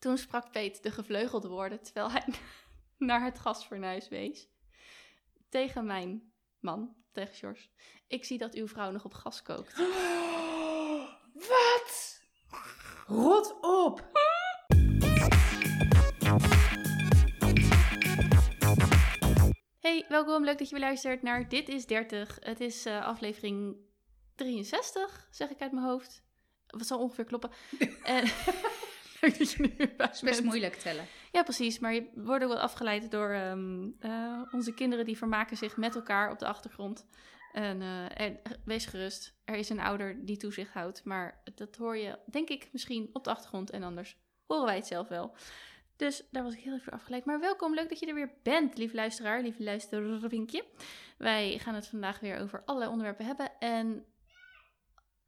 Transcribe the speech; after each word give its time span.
Toen 0.00 0.18
sprak 0.18 0.50
Peet 0.50 0.82
de 0.82 0.90
gevleugelde 0.90 1.48
woorden 1.48 1.82
terwijl 1.82 2.10
hij 2.10 2.24
naar 3.08 3.24
het 3.24 3.38
gasfornuis 3.38 4.08
wees. 4.08 4.48
Tegen 5.48 5.86
mijn 5.86 6.32
man, 6.60 6.94
tegen 7.12 7.34
George. 7.34 7.68
Ik 8.08 8.24
zie 8.24 8.38
dat 8.38 8.54
uw 8.54 8.68
vrouw 8.68 8.90
nog 8.90 9.04
op 9.04 9.14
gas 9.14 9.42
kookt. 9.42 9.76
Wat? 11.48 12.20
Rot 13.06 13.60
op! 13.60 14.08
Hey, 19.80 20.04
welkom. 20.08 20.44
Leuk 20.44 20.58
dat 20.58 20.68
je 20.68 20.74
weer 20.74 20.84
luistert 20.84 21.22
naar 21.22 21.48
Dit 21.48 21.68
is 21.68 21.86
30. 21.86 22.38
Het 22.40 22.60
is 22.60 22.86
uh, 22.86 23.06
aflevering 23.06 23.76
63, 24.34 25.28
zeg 25.30 25.50
ik 25.50 25.60
uit 25.60 25.72
mijn 25.72 25.86
hoofd. 25.86 26.22
Wat 26.66 26.86
zal 26.86 26.98
ongeveer 26.98 27.24
kloppen. 27.24 27.50
en, 28.02 28.24
leuk 29.20 29.38
dat 29.38 29.52
je 29.52 29.62
nu 29.62 29.74
weer 29.76 29.92
bij 29.96 30.08
is 30.12 30.20
best 30.20 30.42
moeilijk 30.42 30.74
tellen. 30.74 31.06
Ja, 31.32 31.42
precies. 31.42 31.78
Maar 31.78 31.94
je 31.94 32.10
wordt 32.14 32.44
ook 32.44 32.50
wel 32.50 32.60
afgeleid 32.60 33.10
door 33.10 33.34
um, 33.34 33.96
uh, 34.00 34.42
onze 34.52 34.74
kinderen 34.74 35.04
die 35.04 35.16
vermaken 35.16 35.56
zich 35.56 35.76
met 35.76 35.94
elkaar 35.94 36.30
op 36.30 36.38
de 36.38 36.46
achtergrond. 36.46 37.06
En, 37.52 37.80
uh, 37.80 38.20
en, 38.20 38.40
wees 38.64 38.86
gerust, 38.86 39.34
er 39.44 39.54
is 39.54 39.68
een 39.68 39.80
ouder 39.80 40.24
die 40.24 40.36
toezicht 40.36 40.72
houdt. 40.72 41.04
Maar 41.04 41.42
dat 41.54 41.76
hoor 41.76 41.96
je, 41.96 42.18
denk 42.26 42.48
ik, 42.48 42.68
misschien 42.72 43.10
op 43.12 43.24
de 43.24 43.30
achtergrond. 43.30 43.70
En 43.70 43.82
anders 43.82 44.16
horen 44.46 44.64
wij 44.64 44.76
het 44.76 44.86
zelf 44.86 45.08
wel. 45.08 45.36
Dus 45.96 46.22
daar 46.30 46.42
was 46.42 46.54
ik 46.54 46.60
heel 46.60 46.74
even 46.74 46.92
afgeleid. 46.92 47.24
Maar 47.24 47.40
welkom, 47.40 47.74
leuk 47.74 47.88
dat 47.88 47.98
je 47.98 48.06
er 48.06 48.14
weer 48.14 48.32
bent, 48.42 48.78
lieve 48.78 48.94
luisteraar, 48.94 49.42
lieve 49.42 49.62
luistervinkje. 49.62 50.64
Wij 51.18 51.58
gaan 51.58 51.74
het 51.74 51.86
vandaag 51.86 52.20
weer 52.20 52.38
over 52.38 52.62
allerlei 52.64 52.90
onderwerpen 52.90 53.26
hebben. 53.26 53.58
En 53.58 54.04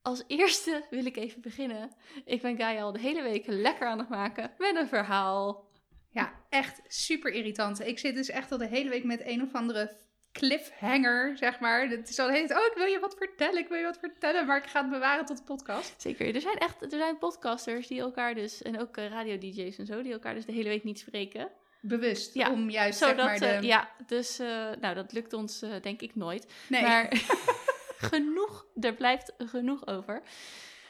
als 0.02 0.24
eerste 0.26 0.84
wil 0.90 1.06
ik 1.06 1.16
even 1.16 1.40
beginnen. 1.40 1.90
Ik 2.24 2.42
ben 2.42 2.56
Gaia 2.56 2.82
al 2.82 2.92
de 2.92 3.00
hele 3.00 3.22
week 3.22 3.46
lekker 3.46 3.86
aan 3.86 3.98
het 3.98 4.08
maken 4.08 4.50
met 4.58 4.76
een 4.76 4.88
verhaal. 4.88 5.70
Ja, 6.10 6.32
echt 6.48 6.80
super 6.86 7.32
irritant. 7.32 7.80
Ik 7.80 7.98
zit 7.98 8.14
dus 8.14 8.28
echt 8.28 8.52
al 8.52 8.58
de 8.58 8.66
hele 8.66 8.90
week 8.90 9.04
met 9.04 9.20
een 9.24 9.42
of 9.42 9.52
andere 9.52 9.96
cliffhanger, 10.32 11.36
zeg 11.36 11.60
maar. 11.60 11.88
Het 11.88 12.08
is 12.08 12.18
al 12.18 12.28
tijd, 12.28 12.50
oh, 12.50 12.64
ik 12.64 12.72
wil 12.74 12.86
je 12.86 12.98
wat 12.98 13.14
vertellen, 13.18 13.58
ik 13.58 13.68
wil 13.68 13.78
je 13.78 13.84
wat 13.84 13.98
vertellen, 13.98 14.46
maar 14.46 14.56
ik 14.56 14.66
ga 14.66 14.80
het 14.80 14.90
bewaren 14.90 15.24
tot 15.24 15.36
de 15.36 15.42
podcast. 15.42 15.94
Zeker, 16.02 16.34
er 16.34 16.40
zijn 16.40 16.58
echt, 16.58 16.82
er 16.82 16.90
zijn 16.90 17.18
podcasters 17.18 17.86
die 17.86 18.00
elkaar 18.00 18.34
dus, 18.34 18.62
en 18.62 18.80
ook 18.80 18.96
uh, 18.96 19.08
radio-dj's 19.08 19.78
en 19.78 19.86
zo, 19.86 20.02
die 20.02 20.12
elkaar 20.12 20.34
dus 20.34 20.46
de 20.46 20.52
hele 20.52 20.68
week 20.68 20.84
niet 20.84 20.98
spreken. 20.98 21.50
Bewust, 21.80 22.34
ja, 22.34 22.50
om 22.50 22.70
juist, 22.70 22.98
zodat, 22.98 23.16
zeg 23.16 23.24
maar, 23.24 23.38
de... 23.38 23.56
Uh, 23.56 23.62
ja, 23.62 23.90
dus, 24.06 24.40
uh, 24.40 24.46
nou, 24.80 24.94
dat 24.94 25.12
lukt 25.12 25.32
ons 25.32 25.64
denk 25.82 26.00
ik 26.00 26.14
nooit. 26.14 26.52
Nee. 26.68 26.82
Maar 26.82 27.08
genoeg, 28.02 28.66
er 28.80 28.94
blijft 28.94 29.32
genoeg 29.38 29.86
over. 29.86 30.22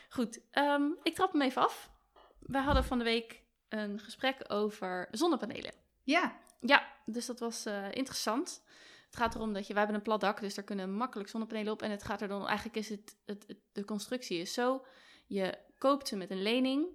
Goed, 0.09 0.41
um, 0.53 0.99
ik 1.03 1.15
trap 1.15 1.33
hem 1.33 1.43
even 1.43 1.63
af. 1.63 1.91
We 2.39 2.59
hadden 2.59 2.85
van 2.85 2.99
de 2.99 3.05
week 3.05 3.43
een 3.69 3.99
gesprek 3.99 4.45
over 4.49 5.09
zonnepanelen. 5.11 5.75
Ja. 6.03 6.41
Ja, 6.61 6.89
dus 7.07 7.27
dat 7.27 7.39
was 7.39 7.67
interessant. 7.91 8.63
Het 9.07 9.17
gaat 9.17 9.35
erom 9.35 9.53
dat 9.53 9.67
je, 9.67 9.73
wij 9.73 9.83
hebben 9.83 10.01
een 10.01 10.07
plat 10.07 10.21
dak, 10.21 10.41
dus 10.41 10.55
daar 10.55 10.65
kunnen 10.65 10.95
makkelijk 10.95 11.29
zonnepanelen 11.29 11.73
op. 11.73 11.83
En 11.83 11.91
het 11.91 12.03
gaat 12.03 12.21
er 12.21 12.29
dan, 12.29 12.47
eigenlijk 12.47 12.77
is 12.77 12.89
het, 12.89 13.17
het, 13.25 13.57
de 13.73 13.85
constructie 13.85 14.39
is 14.39 14.53
zo, 14.53 14.85
je 15.27 15.59
koopt 15.79 16.09
ze 16.09 16.17
met 16.17 16.31
een 16.31 16.43
lening 16.43 16.87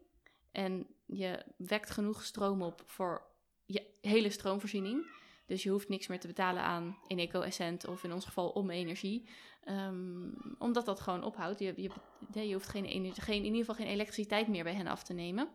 en 0.51 0.87
je 1.05 1.45
wekt 1.57 1.89
genoeg 1.89 2.23
stroom 2.23 2.61
op 2.61 2.81
voor 2.85 3.25
je 3.65 3.97
hele 4.01 4.29
stroomvoorziening. 4.29 5.05
Dus 5.47 5.63
je 5.63 5.69
hoeft 5.69 5.89
niks 5.89 6.07
meer 6.07 6.19
te 6.19 6.27
betalen 6.27 6.61
aan 6.61 6.97
in 7.07 7.19
eco-essent 7.19 7.87
of 7.87 8.03
in 8.03 8.13
ons 8.13 8.25
geval 8.25 8.49
om 8.49 8.69
energie. 8.69 9.27
Um, 9.69 10.55
omdat 10.59 10.85
dat 10.85 10.99
gewoon 10.99 11.23
ophoudt. 11.23 11.59
Je, 11.59 11.73
je, 11.75 12.47
je 12.47 12.53
hoeft 12.53 12.67
geen, 12.67 13.13
geen, 13.13 13.37
in 13.37 13.43
ieder 13.43 13.59
geval 13.59 13.75
geen 13.75 13.87
elektriciteit 13.87 14.47
meer 14.47 14.63
bij 14.63 14.73
hen 14.73 14.87
af 14.87 15.03
te 15.03 15.13
nemen. 15.13 15.49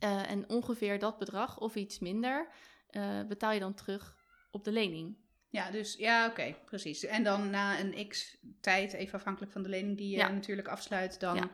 Uh, 0.00 0.30
en 0.30 0.48
ongeveer 0.48 0.98
dat 0.98 1.18
bedrag 1.18 1.60
of 1.60 1.74
iets 1.74 1.98
minder 1.98 2.48
uh, 2.90 3.22
betaal 3.28 3.52
je 3.52 3.60
dan 3.60 3.74
terug 3.74 4.16
op 4.50 4.64
de 4.64 4.72
lening. 4.72 5.16
Ja, 5.50 5.70
dus 5.70 5.94
ja, 5.96 6.26
oké, 6.26 6.56
precies. 6.64 7.04
En 7.04 7.24
dan 7.24 7.50
na 7.50 7.80
een 7.80 8.08
x 8.08 8.38
tijd, 8.60 8.92
even 8.92 9.14
afhankelijk 9.14 9.52
van 9.52 9.62
de 9.62 9.68
lening 9.68 9.96
die 9.96 10.16
je 10.16 10.22
natuurlijk 10.22 10.68
afsluit, 10.68 11.20
dan 11.20 11.50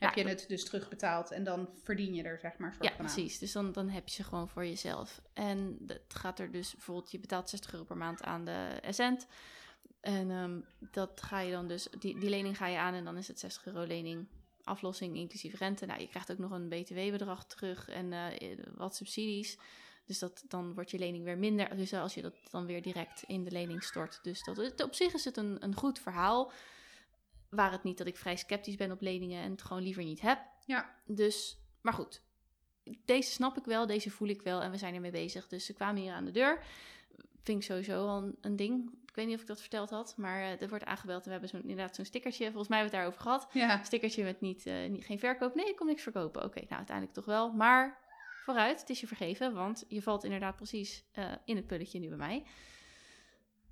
heb 0.00 0.14
je 0.14 0.28
het 0.28 0.44
dus 0.48 0.64
terugbetaald 0.64 1.30
en 1.30 1.44
dan 1.44 1.68
verdien 1.82 2.14
je 2.14 2.22
er, 2.22 2.38
zeg 2.38 2.58
maar, 2.58 2.72
soort 2.72 2.84
Ja, 2.84 2.94
precies. 2.96 3.38
Dus 3.38 3.52
dan, 3.52 3.72
dan 3.72 3.88
heb 3.88 4.08
je 4.08 4.14
ze 4.14 4.24
gewoon 4.24 4.48
voor 4.48 4.66
jezelf. 4.66 5.20
En 5.32 5.78
het 5.86 6.14
gaat 6.14 6.38
er 6.38 6.52
dus 6.52 6.72
bijvoorbeeld, 6.72 7.10
je 7.10 7.18
betaalt 7.18 7.50
60 7.50 7.72
euro 7.72 7.84
per 7.84 7.96
maand 7.96 8.22
aan 8.22 8.44
de 8.44 8.78
Essent. 8.82 9.26
En 10.00 10.30
um, 10.30 10.64
dat 10.78 11.22
ga 11.22 11.40
je 11.40 11.52
dan 11.52 11.68
dus, 11.68 11.88
die, 11.98 12.18
die 12.18 12.30
lening 12.30 12.56
ga 12.56 12.66
je 12.66 12.78
aan 12.78 12.94
en 12.94 13.04
dan 13.04 13.16
is 13.16 13.28
het 13.28 13.38
60 13.38 13.66
euro 13.66 13.86
lening 13.86 14.26
aflossing 14.64 15.16
inclusief 15.16 15.58
rente. 15.58 15.86
Nou, 15.86 16.00
je 16.00 16.08
krijgt 16.08 16.30
ook 16.32 16.38
nog 16.38 16.50
een 16.50 16.68
btw-bedrag 16.68 17.46
terug 17.46 17.88
en 17.88 18.12
uh, 18.12 18.26
wat 18.76 18.96
subsidies. 18.96 19.58
Dus 20.06 20.18
dat, 20.18 20.44
dan 20.48 20.74
wordt 20.74 20.90
je 20.90 20.98
lening 20.98 21.24
weer 21.24 21.38
minder. 21.38 21.76
Dus 21.76 21.92
als 21.92 22.14
je 22.14 22.22
dat 22.22 22.34
dan 22.50 22.66
weer 22.66 22.82
direct 22.82 23.22
in 23.26 23.44
de 23.44 23.50
lening 23.50 23.82
stort. 23.82 24.18
Dus 24.22 24.42
dat, 24.42 24.82
op 24.82 24.94
zich 24.94 25.14
is 25.14 25.24
het 25.24 25.36
een, 25.36 25.56
een 25.64 25.74
goed 25.74 25.98
verhaal. 25.98 26.52
Waar 27.50 27.72
het 27.72 27.82
niet 27.82 27.98
dat 27.98 28.06
ik 28.06 28.16
vrij 28.16 28.36
sceptisch 28.36 28.76
ben 28.76 28.92
op 28.92 29.00
leningen 29.00 29.42
en 29.42 29.50
het 29.50 29.62
gewoon 29.62 29.82
liever 29.82 30.04
niet 30.04 30.20
heb. 30.20 30.38
Ja. 30.66 30.94
Dus, 31.06 31.58
maar 31.80 31.92
goed. 31.92 32.22
Deze 33.04 33.30
snap 33.30 33.56
ik 33.56 33.64
wel, 33.64 33.86
deze 33.86 34.10
voel 34.10 34.28
ik 34.28 34.42
wel 34.42 34.62
en 34.62 34.70
we 34.70 34.76
zijn 34.76 34.94
ermee 34.94 35.10
bezig. 35.10 35.48
Dus 35.48 35.64
ze 35.64 35.72
kwamen 35.72 36.02
hier 36.02 36.12
aan 36.12 36.24
de 36.24 36.30
deur. 36.30 36.62
Vind 37.42 37.58
ik 37.58 37.64
sowieso 37.64 38.06
al 38.06 38.22
een, 38.22 38.36
een 38.40 38.56
ding. 38.56 38.90
Ik 39.06 39.14
weet 39.16 39.26
niet 39.26 39.34
of 39.34 39.40
ik 39.40 39.46
dat 39.46 39.60
verteld 39.60 39.90
had, 39.90 40.14
maar 40.16 40.40
uh, 40.40 40.62
er 40.62 40.68
wordt 40.68 40.84
aangebeld. 40.84 41.18
En 41.18 41.24
we 41.24 41.30
hebben 41.30 41.48
zo, 41.48 41.56
inderdaad 41.56 41.94
zo'n 41.94 42.04
stickertje. 42.04 42.44
Volgens 42.44 42.68
mij 42.68 42.78
hebben 42.78 42.98
we 42.98 43.04
het 43.04 43.14
daarover 43.14 43.38
gehad. 43.38 43.68
Ja. 43.68 43.84
Stickertje 43.84 44.24
met 44.24 44.40
niet, 44.40 44.66
uh, 44.66 44.88
niet, 44.88 45.04
geen 45.04 45.18
verkoop. 45.18 45.54
Nee, 45.54 45.68
ik 45.68 45.76
kom 45.76 45.86
niks 45.86 46.02
verkopen. 46.02 46.44
Oké, 46.44 46.60
nou 46.60 46.74
uiteindelijk 46.74 47.16
toch 47.16 47.24
wel. 47.24 47.52
Maar 47.52 47.98
vooruit, 48.44 48.80
het 48.80 48.90
is 48.90 49.00
je 49.00 49.06
vergeven, 49.06 49.54
want 49.54 49.84
je 49.88 50.02
valt 50.02 50.24
inderdaad 50.24 50.56
precies 50.56 51.04
uh, 51.18 51.32
in 51.44 51.56
het 51.56 51.66
pulletje 51.66 51.98
nu 51.98 52.08
bij 52.08 52.16
mij. 52.16 52.44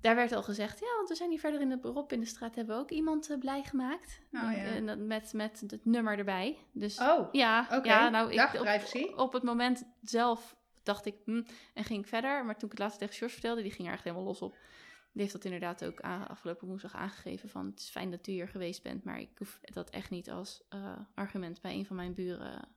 Daar 0.01 0.15
werd 0.15 0.31
al 0.31 0.43
gezegd, 0.43 0.79
ja, 0.79 0.95
want 0.95 1.09
we 1.09 1.15
zijn 1.15 1.29
hier 1.29 1.39
verder 1.39 1.61
in 1.61 1.69
de 1.69 1.77
beroep 1.77 2.11
in 2.11 2.19
de 2.19 2.25
straat, 2.25 2.55
hebben 2.55 2.75
we 2.75 2.81
ook 2.81 2.91
iemand 2.91 3.29
uh, 3.29 3.37
blij 3.37 3.63
gemaakt. 3.63 4.19
Oh, 4.31 4.41
ja. 4.41 4.51
en, 4.51 5.07
met, 5.07 5.33
met 5.33 5.63
het 5.67 5.85
nummer 5.85 6.17
erbij. 6.17 6.57
Dus, 6.71 6.99
oh, 6.99 7.29
ja, 7.31 7.61
okay. 7.63 7.83
ja, 7.83 8.09
nou, 8.09 8.35
Dag, 8.35 8.53
ik, 8.93 9.09
op, 9.09 9.17
op, 9.17 9.33
het 9.33 9.43
moment 9.43 9.83
zelf 10.01 10.55
dacht 10.83 11.05
ik, 11.05 11.15
hm, 11.25 11.41
en 11.73 11.83
ging 11.83 12.01
ik 12.01 12.07
verder. 12.07 12.45
Maar 12.45 12.57
toen 12.57 12.65
ik 12.65 12.71
het 12.71 12.79
laatst 12.79 12.99
tegen 12.99 13.15
George 13.15 13.33
vertelde, 13.33 13.61
die 13.61 13.71
ging 13.71 13.87
er 13.87 13.93
echt 13.93 14.03
helemaal 14.03 14.25
los 14.25 14.41
op. 14.41 14.57
Die 15.11 15.21
heeft 15.21 15.33
dat 15.33 15.45
inderdaad 15.45 15.85
ook 15.85 15.99
afgelopen 16.27 16.67
woensdag 16.67 16.95
aangegeven 16.95 17.49
van, 17.49 17.65
het 17.65 17.79
is 17.79 17.89
fijn 17.89 18.11
dat 18.11 18.27
u 18.27 18.31
hier 18.31 18.47
geweest 18.47 18.83
bent, 18.83 19.03
maar 19.03 19.19
ik 19.19 19.37
hoef 19.37 19.59
dat 19.61 19.89
echt 19.89 20.09
niet 20.09 20.29
als 20.29 20.61
uh, 20.73 20.97
argument 21.13 21.61
bij 21.61 21.73
een 21.73 21.85
van 21.85 21.95
mijn 21.95 22.13
buren 22.13 22.67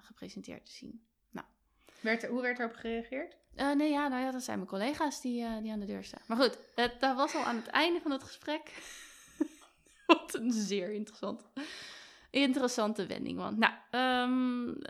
gepresenteerd 0.00 0.64
te 0.64 0.72
zien. 0.72 1.06
Werd, 2.04 2.26
hoe 2.26 2.40
werd 2.40 2.58
erop 2.58 2.74
gereageerd? 2.74 3.36
Uh, 3.56 3.72
nee, 3.72 3.90
ja, 3.90 4.08
nou 4.08 4.22
ja, 4.22 4.30
dat 4.30 4.42
zijn 4.42 4.58
mijn 4.58 4.70
collega's 4.70 5.20
die, 5.20 5.42
uh, 5.42 5.58
die 5.62 5.72
aan 5.72 5.80
de 5.80 5.86
deur 5.86 6.04
staan. 6.04 6.22
Maar 6.26 6.36
goed, 6.36 6.58
het, 6.74 7.00
dat 7.00 7.16
was 7.16 7.34
al 7.34 7.42
aan 7.42 7.56
het 7.56 7.66
einde 7.66 8.00
van 8.00 8.10
het 8.10 8.22
gesprek. 8.22 8.82
Wat 10.06 10.34
een 10.34 10.52
zeer 10.52 10.92
interessant, 10.92 11.44
interessante 12.30 13.06
wending. 13.06 13.38
Want, 13.38 13.58
nou, 13.58 13.72
um, 13.90 14.82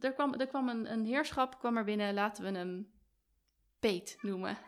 er 0.00 0.12
kwam, 0.12 0.34
er 0.34 0.46
kwam 0.46 0.68
een, 0.68 0.92
een 0.92 1.04
heerschap 1.04 1.58
kwam 1.58 1.76
er 1.76 1.84
binnen, 1.84 2.14
laten 2.14 2.44
we 2.44 2.58
hem 2.58 2.90
Peet 3.80 4.18
noemen. 4.20 4.58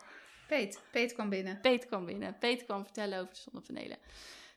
Peet, 0.49 0.83
Peet 0.93 1.12
kwam 1.12 1.28
binnen. 1.28 1.61
Peet 1.61 1.87
kwam 1.87 2.05
binnen. 2.05 2.39
Peet 2.39 2.65
kwam 2.65 2.84
vertellen 2.84 3.21
over 3.21 3.34
de 3.34 3.41
zonnepanelen. 3.41 3.99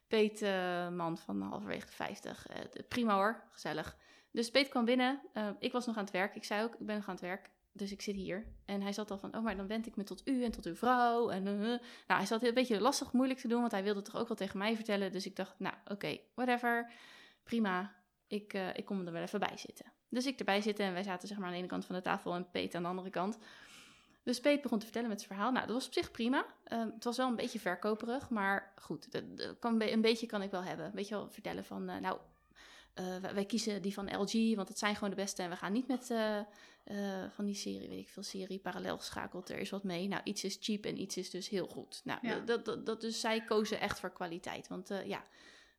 Peet, 0.08 0.42
uh, 0.42 0.90
man 0.90 1.18
van 1.18 1.42
halverwege 1.42 1.86
de 1.86 1.92
50. 1.92 2.48
prima 2.88 3.16
hoor, 3.16 3.44
gezellig. 3.52 3.98
Dus 4.32 4.52
Peet 4.52 4.70
kwam 4.70 4.86
binnen. 4.86 5.22
Ik 5.59 5.72
was 5.72 5.86
nog 5.86 5.98
aan 5.98 6.04
het 6.04 6.14
werk. 6.14 6.36
Ik 6.36 6.44
zei 6.44 6.64
ook, 6.64 6.74
ik 6.74 6.86
ben 6.86 6.96
nog 6.96 7.08
aan 7.08 7.14
het 7.14 7.24
werk. 7.24 7.50
Dus 7.78 7.92
ik 7.92 8.02
zit 8.02 8.16
hier. 8.16 8.46
En 8.66 8.82
hij 8.82 8.94
zat 8.94 9.12
al 9.12 9.18
van, 9.18 9.36
oh, 9.36 9.44
maar 9.44 9.58
dan 9.58 9.68
wend 9.68 9.88
ik 9.88 9.96
me 9.96 10.04
tot 10.04 10.28
u 10.28 10.44
en 10.44 10.52
tot 10.52 10.66
uw 10.66 10.76
vrouw. 10.76 11.30
En, 11.30 11.46
uh, 11.46 11.60
nou, 11.60 11.80
hij 12.08 12.26
zat 12.26 12.44
een 12.44 12.54
beetje 12.54 12.82
lastig, 12.82 13.12
moeilijk 13.12 13.40
te 13.40 13.48
doen, 13.48 13.60
want 13.60 13.72
hij 13.72 13.84
wilde 13.84 14.00
het 14.00 14.12
toch 14.12 14.22
ook 14.22 14.28
wel 14.28 14.38
tegen 14.38 14.58
mij 14.58 14.76
vertellen. 14.76 15.12
Dus 15.12 15.26
ik 15.26 15.36
dacht, 15.36 15.60
nou, 15.60 15.76
oké, 15.86 16.18
whatever. 16.36 16.92
Prima. 17.44 17.96
Ik, 18.28 18.54
uh, 18.54 18.68
ik 18.74 18.86
kom 18.86 19.08
er 19.08 19.14
wel 19.14 19.22
even 19.22 19.40
bij 19.40 19.58
zitten. 19.58 19.86
Dus 20.10 20.26
ik 20.26 20.40
erbij 20.40 20.62
zitten 20.62 20.86
en 20.86 20.94
wij 20.94 21.04
zaten 21.04 21.28
zeg 21.28 21.38
maar 21.38 21.48
aan 21.48 21.54
de 21.54 21.60
ene 21.60 21.68
kant 21.68 21.86
van 21.86 21.96
de 21.96 22.02
tafel 22.02 22.35
en 22.35 22.50
Peet 22.52 22.76
aan 22.76 22.82
de 22.82 22.88
andere 22.88 23.09
kant. 23.09 23.38
Dus 24.23 24.40
Peet 24.40 24.62
begon 24.62 24.80
te 24.80 24.85
vertellen 24.85 25.09
met 25.09 25.22
zijn 25.22 25.34
verhaal. 25.34 25.52
Nou, 25.52 25.66
dat 25.66 25.76
was 25.76 25.85
op 25.85 25.94
zich 25.94 26.12
prima. 26.12 26.46
Het 26.64 27.03
was 27.03 27.18
wel 27.18 27.28
een 27.28 27.35
beetje 27.35 27.59
verkoperig, 27.59 28.30
maar 28.30 28.73
goed, 28.82 29.12
dat 29.12 29.23
kan, 29.59 29.82
een 29.82 30.02
beetje 30.02 30.28
kan 30.28 30.41
ik 30.41 30.52
wel 30.52 30.64
hebben. 30.64 30.91
Weet 30.94 31.08
je 31.08 31.16
wel, 31.16 31.30
vertellen 31.30 31.66
van, 31.66 31.85
nou, 31.85 32.18
uh, 32.99 33.17
wij, 33.17 33.46
kiezen 33.46 33.82
die 33.82 33.94
van 33.94 34.22
LG, 34.22 34.55
want 34.55 34.67
het 34.67 34.79
zijn 34.79 34.94
gewoon 34.94 35.09
de 35.09 35.16
beste. 35.16 35.44
En 35.44 35.49
we 35.49 35.55
gaan 35.55 35.73
niet 35.73 35.88
met 35.88 36.09
uh, 36.09 36.40
uh, 36.85 37.23
van 37.29 37.46
die 37.46 37.55
serie, 37.55 37.90
weet 37.90 37.99
ik 37.99 38.09
veel, 38.09 38.23
serie 38.23 38.59
parallel 38.59 38.97
geschakeld. 38.97 39.49
Er 39.49 39.59
is 39.59 39.70
wat 39.70 39.84
mee. 39.84 40.08
Nou, 40.08 40.22
iets 40.23 40.44
is 40.44 40.58
cheap 40.59 40.85
en 40.85 41.02
iets 41.02 41.17
is 41.17 41.29
dus 41.29 41.49
heel 41.49 41.67
goed. 41.67 42.02
Nou, 42.03 42.20
ja. 42.22 42.40
dat, 42.40 42.66
dat, 42.66 42.85
dat, 42.85 43.02
dus 43.02 43.20
zij 43.20 43.44
kozen 43.44 43.79
echt 43.79 43.99
voor 43.99 44.11
kwaliteit. 44.11 44.67
Want 44.67 44.90
ja, 45.05 45.23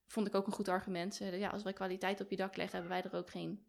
vond 0.07 0.27
ik 0.27 0.35
ook 0.35 0.47
een 0.47 0.53
goed 0.53 0.69
argument. 0.69 1.15
Zeiden, 1.15 1.41
ja, 1.41 1.49
als 1.49 1.63
wij 1.63 1.73
kwaliteit 1.73 2.21
op 2.21 2.31
je 2.31 2.37
dak 2.37 2.57
leggen, 2.57 2.79
hebben 2.79 2.97
wij 2.97 3.11
er 3.11 3.19
ook 3.19 3.31
geen 3.31 3.65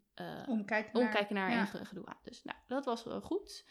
omkijken 0.92 1.34
naar, 1.34 1.48
naar 1.48 1.50
ja. 1.50 1.78
en 1.78 1.86
gedoe 1.86 2.06
aan. 2.06 2.18
Dus 2.22 2.44
nou, 2.44 2.58
dat 2.66 2.84
was 2.84 3.04
goed. 3.22 3.64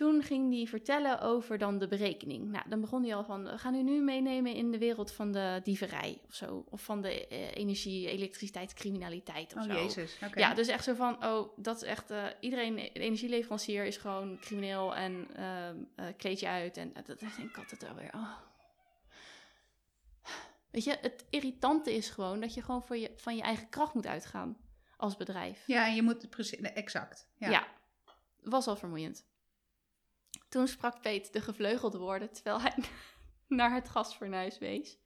Toen 0.00 0.22
ging 0.22 0.54
hij 0.54 0.66
vertellen 0.66 1.20
over 1.20 1.58
dan 1.58 1.78
de 1.78 1.88
berekening. 1.88 2.50
Nou, 2.50 2.68
dan 2.68 2.80
begon 2.80 3.02
hij 3.02 3.14
al 3.14 3.24
van, 3.24 3.44
we 3.44 3.58
gaan 3.58 3.74
u 3.74 3.82
nu 3.82 4.00
meenemen 4.02 4.54
in 4.54 4.70
de 4.70 4.78
wereld 4.78 5.12
van 5.12 5.32
de 5.32 5.60
dieverij 5.62 6.20
of 6.26 6.34
zo. 6.34 6.64
Of 6.70 6.82
van 6.82 7.02
de 7.02 7.26
eh, 7.26 7.54
energie, 7.54 8.08
elektriciteitscriminaliteit 8.08 9.54
of 9.56 9.62
Oh, 9.62 9.70
zo. 9.70 9.72
jezus. 9.72 10.18
Oké. 10.24 10.38
Ja, 10.38 10.54
dus 10.54 10.68
echt 10.68 10.84
zo 10.84 10.94
van, 10.94 11.24
oh, 11.24 11.58
dat 11.58 11.76
is 11.76 11.82
echt, 11.82 12.10
eh, 12.10 12.24
iedereen, 12.40 12.74
de 12.74 12.92
energieleverancier 12.92 13.84
is 13.84 13.96
gewoon 13.96 14.38
crimineel 14.38 14.96
en 14.96 15.28
eh, 15.34 16.06
kleed 16.16 16.40
je 16.40 16.48
uit. 16.48 16.76
En 16.76 16.94
eh, 16.94 17.04
dat 17.06 17.18
denk 17.18 17.50
ik 17.50 17.56
altijd 17.56 17.88
alweer, 17.88 18.10
oh. 18.14 18.36
Weet 20.70 20.84
je, 20.84 20.98
het 21.00 21.24
irritante 21.30 21.94
is 21.94 22.10
gewoon 22.10 22.40
dat 22.40 22.54
je 22.54 22.62
gewoon 22.62 22.82
voor 22.82 22.96
je, 22.96 23.12
van 23.16 23.36
je 23.36 23.42
eigen 23.42 23.68
kracht 23.68 23.94
moet 23.94 24.06
uitgaan 24.06 24.56
als 24.96 25.16
bedrijf. 25.16 25.66
Ja, 25.66 25.86
en 25.86 25.94
je 25.94 26.02
moet 26.02 26.30
precies... 26.30 26.60
exact. 26.60 27.28
Ja. 27.36 27.50
Ja. 27.50 27.66
was 28.42 28.66
al 28.66 28.76
vermoeiend. 28.76 29.28
Toen 30.50 30.68
sprak 30.68 31.00
Peet 31.00 31.32
de 31.32 31.40
gevleugelde 31.40 31.98
woorden 31.98 32.32
terwijl 32.32 32.60
hij 32.60 32.74
naar 33.58 33.74
het 33.74 33.88
gasfornuis 33.88 34.58
wees. 34.58 34.98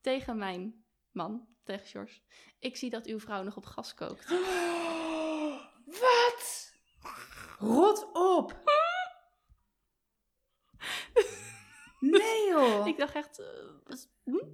Tegen 0.00 0.38
mijn 0.38 0.84
man, 1.10 1.48
tegen 1.64 1.86
George. 1.86 2.20
Ik 2.58 2.76
zie 2.76 2.90
dat 2.90 3.06
uw 3.06 3.20
vrouw 3.20 3.42
nog 3.42 3.56
op 3.56 3.64
gas 3.64 3.94
kookt. 3.94 4.28
Wat? 6.00 6.72
Rot 7.58 8.12
op! 8.12 8.60
Nee 12.00 12.48
joh! 12.48 12.86
Ik 12.86 12.96
dacht 12.96 13.14
echt. 13.14 13.38
eh, 13.38 13.96
hm? 14.24 14.46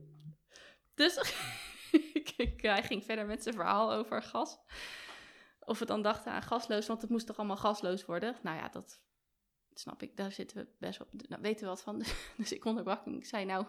Dus 0.95 1.15
hij 2.57 2.83
ging 2.83 3.05
verder 3.05 3.27
met 3.27 3.43
zijn 3.43 3.55
verhaal 3.55 3.93
over 3.93 4.23
gas. 4.23 4.59
Of 5.61 5.79
we 5.79 5.85
dan 5.85 6.03
dachten 6.03 6.33
aan 6.33 6.43
gasloos, 6.43 6.87
want 6.87 7.03
het 7.03 7.11
moest 7.11 7.27
toch 7.27 7.37
allemaal 7.37 7.57
gasloos 7.57 8.05
worden. 8.05 8.37
Nou 8.43 8.57
ja, 8.57 8.69
dat 8.69 9.01
snap 9.79 10.03
ik. 10.03 10.17
Daar 10.17 10.33
zitten 10.33 10.57
we 10.57 10.67
best 10.79 10.99
wel. 10.99 11.09
Nou, 11.29 11.43
weten 11.43 11.61
we 11.61 11.67
wat 11.69 11.83
van. 11.83 12.03
Dus 12.37 12.53
ik 12.53 12.65
onderbrak 12.65 13.05
hem. 13.05 13.15
Ik 13.15 13.27
zei 13.27 13.45
nou. 13.45 13.67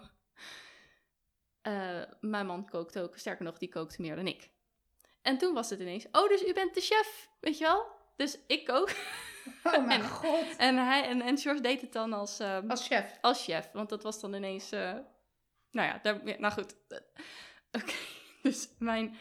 eh, 1.62 2.02
mijn 2.22 2.46
man 2.46 2.70
kookt 2.70 3.00
ook. 3.00 3.18
Sterker 3.18 3.46
nog, 3.46 3.58
die 3.58 3.70
kookt 3.70 4.00
meer 4.00 4.16
dan 4.16 4.28
ik. 4.28 4.50
En 5.22 5.38
toen 5.38 5.54
was 5.54 5.70
het 5.70 5.80
ineens. 5.80 6.06
Oh, 6.12 6.28
dus 6.30 6.44
u 6.46 6.54
bent 6.54 6.74
de 6.74 6.82
chef, 6.82 7.30
weet 7.40 7.58
je 7.58 7.64
wel? 7.64 7.86
Dus 8.16 8.40
ik 8.48 8.66
kook. 8.66 8.90
Oh 9.64 9.86
mijn 9.86 9.90
en- 10.02 10.10
god. 10.10 10.56
En, 10.58 10.78
hij, 10.78 11.04
en, 11.08 11.22
en 11.22 11.38
George 11.38 11.62
deed 11.62 11.82
het 11.82 11.94
dan 11.94 12.14
als. 12.14 12.40
ehm, 12.40 12.70
Als 12.70 12.88
chef. 12.88 13.18
als 13.22 13.44
chef. 13.44 13.70
Want 13.72 13.90
dat 13.90 14.04
was 14.04 14.20
dan 14.20 14.34
ineens. 14.34 14.72
eh, 14.72 14.94
nou 15.72 15.88
ja, 15.88 16.00
daar, 16.02 16.28
ja, 16.28 16.36
nou 16.40 16.54
goed. 16.54 16.76
Oké, 17.82 17.94
dus 18.42 18.70
mijn 18.80 19.18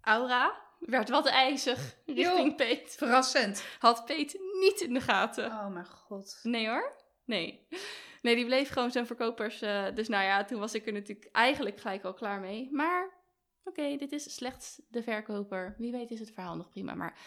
aura 0.00 0.66
werd 0.78 1.08
wat 1.08 1.26
ijzig 1.26 1.96
richting 2.06 2.56
Peet. 2.56 2.94
Verrassend. 2.98 3.64
Had 3.78 4.04
Peet 4.04 4.38
niet 4.60 4.80
in 4.80 4.94
de 4.94 5.00
gaten. 5.00 5.46
Oh 5.46 5.68
mijn 5.68 5.86
god. 5.86 6.40
Nee 6.42 6.68
hoor, 6.68 6.96
nee. 7.24 7.66
Nee, 8.22 8.34
die 8.34 8.44
bleef 8.44 8.68
gewoon 8.68 8.90
zo'n 8.90 9.06
verkopers. 9.06 9.60
eh, 9.62 9.84
dus 9.94 10.08
nou 10.08 10.24
ja, 10.24 10.44
toen 10.44 10.60
was 10.60 10.74
ik 10.74 10.86
er 10.86 10.92
natuurlijk 10.92 11.28
eigenlijk 11.32 11.80
gelijk 11.80 12.04
al 12.04 12.14
klaar 12.14 12.40
mee. 12.40 12.68
Maar 12.72 13.10
oké, 13.64 13.96
dit 13.96 14.12
is 14.12 14.34
slechts 14.34 14.80
de 14.88 15.02
verkoper. 15.02 15.74
Wie 15.78 15.92
weet 15.92 16.10
is 16.10 16.20
het 16.20 16.32
verhaal 16.32 16.56
nog 16.56 16.68
prima. 16.68 16.94
Maar 16.94 17.18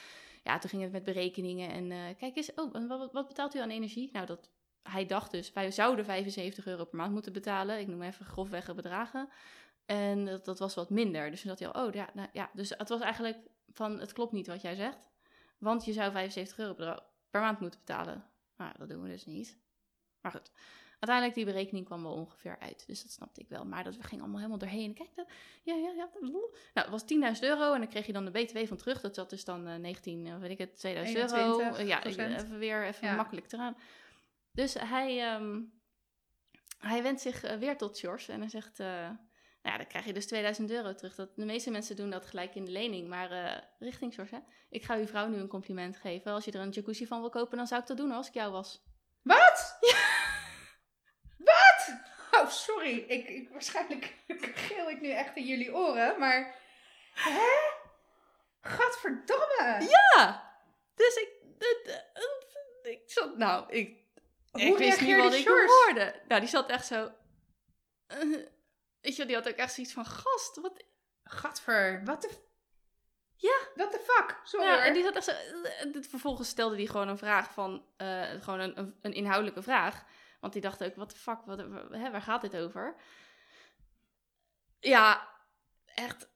ja, 0.44 0.58
toen 0.58 0.70
ging 0.70 0.82
het 0.82 0.92
met 0.92 1.04
berekeningen. 1.04 1.70
En 1.72 1.92
eh, 1.92 2.18
kijk 2.18 2.36
eens, 2.36 2.54
oh, 2.54 2.88
wat, 2.88 3.12
wat 3.12 3.28
betaalt 3.28 3.56
u 3.56 3.60
aan 3.60 3.70
energie? 3.70 4.10
Nou, 4.12 4.26
dat, 4.26 4.50
hij 4.84 5.06
dacht 5.06 5.32
dus, 5.32 5.54
wij 5.54 5.72
zouden 5.72 6.06
75 6.06 6.66
euro 6.66 6.86
per 6.86 6.98
maand 6.98 7.12
moeten 7.14 7.34
betalen. 7.34 7.80
Ik 7.80 7.88
noem 7.88 8.02
even 8.02 8.26
grofweg 8.26 8.76
bedragen. 8.76 9.30
En 9.92 10.26
dat, 10.26 10.46
dat 10.46 10.60
was 10.60 10.76
wat 10.76 10.90
minder. 10.90 11.30
Dus 11.32 11.40
toen 11.40 11.48
dacht 11.50 11.60
hij 11.62 11.72
al, 11.72 11.88
oh 11.88 11.94
ja, 11.94 12.10
nou, 12.14 12.28
ja. 12.34 12.50
Dus 12.54 12.70
het 12.70 12.90
was 12.90 13.02
eigenlijk 13.02 13.38
van, 13.74 14.00
het 14.00 14.14
klopt 14.14 14.32
niet 14.32 14.48
wat 14.48 14.62
jij 14.62 14.76
zegt. 14.76 15.10
Want 15.58 15.86
je 15.86 15.94
zou 15.94 16.12
75 16.12 16.58
euro 16.58 16.74
per- 17.30 17.42
maand 17.42 17.60
moeten 17.60 17.80
betalen. 17.80 18.26
Nou, 18.58 18.72
dat 18.78 18.90
doen 18.90 19.02
we 19.04 19.10
dus 19.10 19.26
niet. 19.26 19.58
Maar 20.22 20.32
goed, 20.32 20.52
uiteindelijk 20.90 21.34
die 21.36 21.46
berekening 21.46 21.86
kwam 21.86 22.04
wel 22.04 22.14
ongeveer 22.14 22.60
uit. 22.60 22.84
Dus 22.88 23.02
dat 23.02 23.12
snapte 23.12 23.42
ik 23.42 23.50
wel. 23.50 23.66
Maar 23.66 23.84
dat 23.84 23.96
we 23.96 24.04
gingen 24.04 24.20
allemaal 24.22 24.40
helemaal 24.40 24.60
doorheen. 24.60 24.94
Kijk, 24.94 25.16
dat, 25.16 25.28
ja, 25.64 25.76
ja, 25.76 25.90
ja. 25.92 26.10
Nou, 26.22 26.52
het 26.74 26.90
was 26.90 27.04
10.000 27.36 27.40
euro 27.42 27.74
en 27.74 27.80
dan 27.80 27.90
kreeg 27.90 28.06
je 28.06 28.14
dan 28.14 28.26
de 28.26 28.32
BTW 28.32 28.58
van 28.68 28.78
terug. 28.78 29.02
Dat 29.02 29.16
zat 29.16 29.30
dus 29.30 29.46
dan 29.46 29.68
eh 29.68 29.76
19, 29.76 30.28
eh, 30.28 30.38
weet 30.38 30.50
ik 30.52 30.58
het, 30.58 30.78
2000 30.78 31.18
euro. 31.18 31.36
21 31.36 31.78
Eh, 31.78 31.88
ja, 31.88 32.04
even 32.04 32.58
weer 32.60 32.86
even 32.86 33.08
Ja. 33.08 33.16
makkelijk 33.16 33.52
eraan. 33.52 33.78
Dus 34.52 34.74
hij, 34.74 35.20
ehm, 35.34 35.62
hij 36.78 37.04
wendt 37.04 37.22
zich 37.22 37.44
eh, 37.44 37.58
weer 37.58 37.78
tot 37.78 38.00
George 38.00 38.32
en 38.32 38.40
hij 38.40 38.50
zegt... 38.50 38.80
nou 39.62 39.74
ja, 39.76 39.78
dan 39.78 39.88
krijg 39.88 40.06
je 40.06 40.14
dus 40.14 40.26
2000 40.26 40.72
euro 40.72 40.94
terug. 40.94 41.16
Dat, 41.16 41.36
de 41.36 41.46
meeste 41.46 41.72
mensen 41.72 41.96
doen 41.96 42.10
dat 42.10 42.26
gelijk 42.26 42.56
in 42.56 42.66
de 42.66 42.72
lening. 42.72 43.08
Maar 43.08 43.32
eh, 43.32 43.62
richting 43.80 44.16
hè? 44.16 44.40
ik 44.70 44.84
ga 44.84 44.96
uw 44.96 45.08
vrouw 45.08 45.28
nu 45.28 45.38
een 45.38 45.48
compliment 45.48 45.98
geven. 45.98 46.32
Als 46.32 46.46
je 46.46 46.52
er 46.52 46.60
een 46.60 46.70
jacuzzi 46.70 47.08
van 47.08 47.20
wil 47.20 47.30
kopen, 47.30 47.58
dan 47.58 47.68
zou 47.68 47.82
ik 47.82 47.88
dat 47.88 47.98
doen 47.98 48.12
als 48.12 48.28
ik 48.28 48.34
jou 48.34 48.52
was. 48.52 48.84
Wat? 49.22 49.78
Wat? 51.50 51.96
Oh, 52.32 52.50
sorry. 52.50 52.98
Ik, 53.08 53.30
ik, 53.30 53.50
waarschijnlijk 53.50 54.16
geel 54.68 54.90
ik 54.90 55.02
nu 55.02 55.10
echt 55.10 55.36
in 55.36 55.46
jullie 55.46 55.76
oren, 55.76 56.20
maar... 56.20 56.56
Hè? 57.14 57.80
Gadverdamme! 58.62 59.88
Ja! 59.90 60.54
Dus 60.96 61.16
ik... 61.16 61.30
ik 62.82 63.02
zat... 63.06 63.38
Nou, 63.38 63.72
ik... 63.72 64.00
Hoe 64.52 64.62
ik 64.62 64.78
wist 64.78 65.02
niet 65.02 65.18
wat 65.18 65.34
ik 65.34 65.48
hoorde. 65.48 66.22
Nou, 66.28 66.40
die 66.42 66.50
zat 66.50 66.70
echt 66.70 66.86
zo... 66.86 67.12
eh, 68.08 68.18
weet 69.02 69.16
je, 69.16 69.26
die 69.26 69.36
had 69.36 69.48
ook 69.48 69.56
echt 69.56 69.74
zoiets 69.74 69.94
van... 69.94 70.06
Gast, 70.06 70.60
wat... 70.62 70.84
Gadver, 71.24 72.02
wat 72.06 72.22
de... 72.22 72.30
Ja. 73.36 73.58
What 73.76 73.92
the 73.92 74.00
fuck? 74.00 74.40
Sorry 74.44 74.66
Ja, 74.66 74.86
en 74.86 74.94
die 74.94 75.04
zat 75.04 75.16
echt 75.16 75.26
zo... 75.26 75.32
eh, 75.32 75.82
eh, 75.82 76.04
Vervolgens 76.10 76.50
stelde 76.50 76.76
hij 76.76 76.86
gewoon 76.86 77.08
een 77.08 77.18
vraag 77.18 77.54
van... 77.54 77.86
eh, 77.98 78.30
gewoon 78.40 78.60
een, 78.60 78.96
een, 79.02 79.14
inhoudelijke 79.14 79.62
vraag. 79.62 80.04
Want 80.40 80.54
die 80.54 80.62
dacht 80.62 80.84
ook, 80.84 80.96
wat 80.96 81.12
de 81.12 81.18
fuck, 81.18 81.40
wat, 81.46 81.60
hè, 81.90 82.12
waar 82.12 82.22
gaat 82.22 82.42
dit 82.42 82.56
over? 82.56 82.96
Ja, 84.80 85.28
echt... 85.86 86.30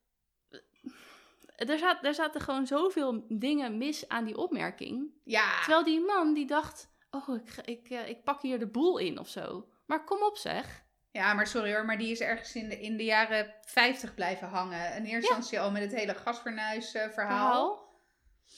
Er, 1.56 1.78
zat, 1.78 2.04
er 2.04 2.14
zaten 2.14 2.40
gewoon 2.40 2.66
zoveel 2.66 3.24
dingen 3.28 3.78
mis 3.78 4.08
aan 4.08 4.24
die 4.24 4.36
opmerking. 4.36 5.10
Ja. 5.24 5.58
Terwijl 5.58 5.84
die 5.84 6.00
man 6.00 6.34
die 6.34 6.46
dacht, 6.46 6.88
oh, 7.10 7.28
ik, 7.28 7.56
ik, 7.64 7.90
eh, 7.90 8.08
ik 8.08 8.24
pak 8.24 8.42
hier 8.42 8.58
de 8.58 8.66
boel 8.66 8.98
in 8.98 9.18
of 9.18 9.28
zo. 9.28 9.68
Maar 9.86 10.04
kom 10.04 10.22
op 10.22 10.36
zeg. 10.36 10.84
Ja, 11.16 11.34
maar 11.34 11.46
sorry 11.46 11.74
hoor, 11.74 11.84
maar 11.84 11.98
die 11.98 12.10
is 12.10 12.20
ergens 12.20 12.54
in 12.54 12.68
de, 12.68 12.80
in 12.80 12.96
de 12.96 13.04
jaren 13.04 13.54
50 13.64 14.14
blijven 14.14 14.48
hangen. 14.48 14.96
In 14.96 15.04
eerste 15.04 15.14
instantie 15.14 15.60
al 15.60 15.70
met 15.70 15.82
het 15.82 15.94
hele 15.94 16.14
gasfornuis 16.14 16.94
eh, 16.94 17.02
verhaal. 17.02 17.12
Verhaal. 17.12 17.84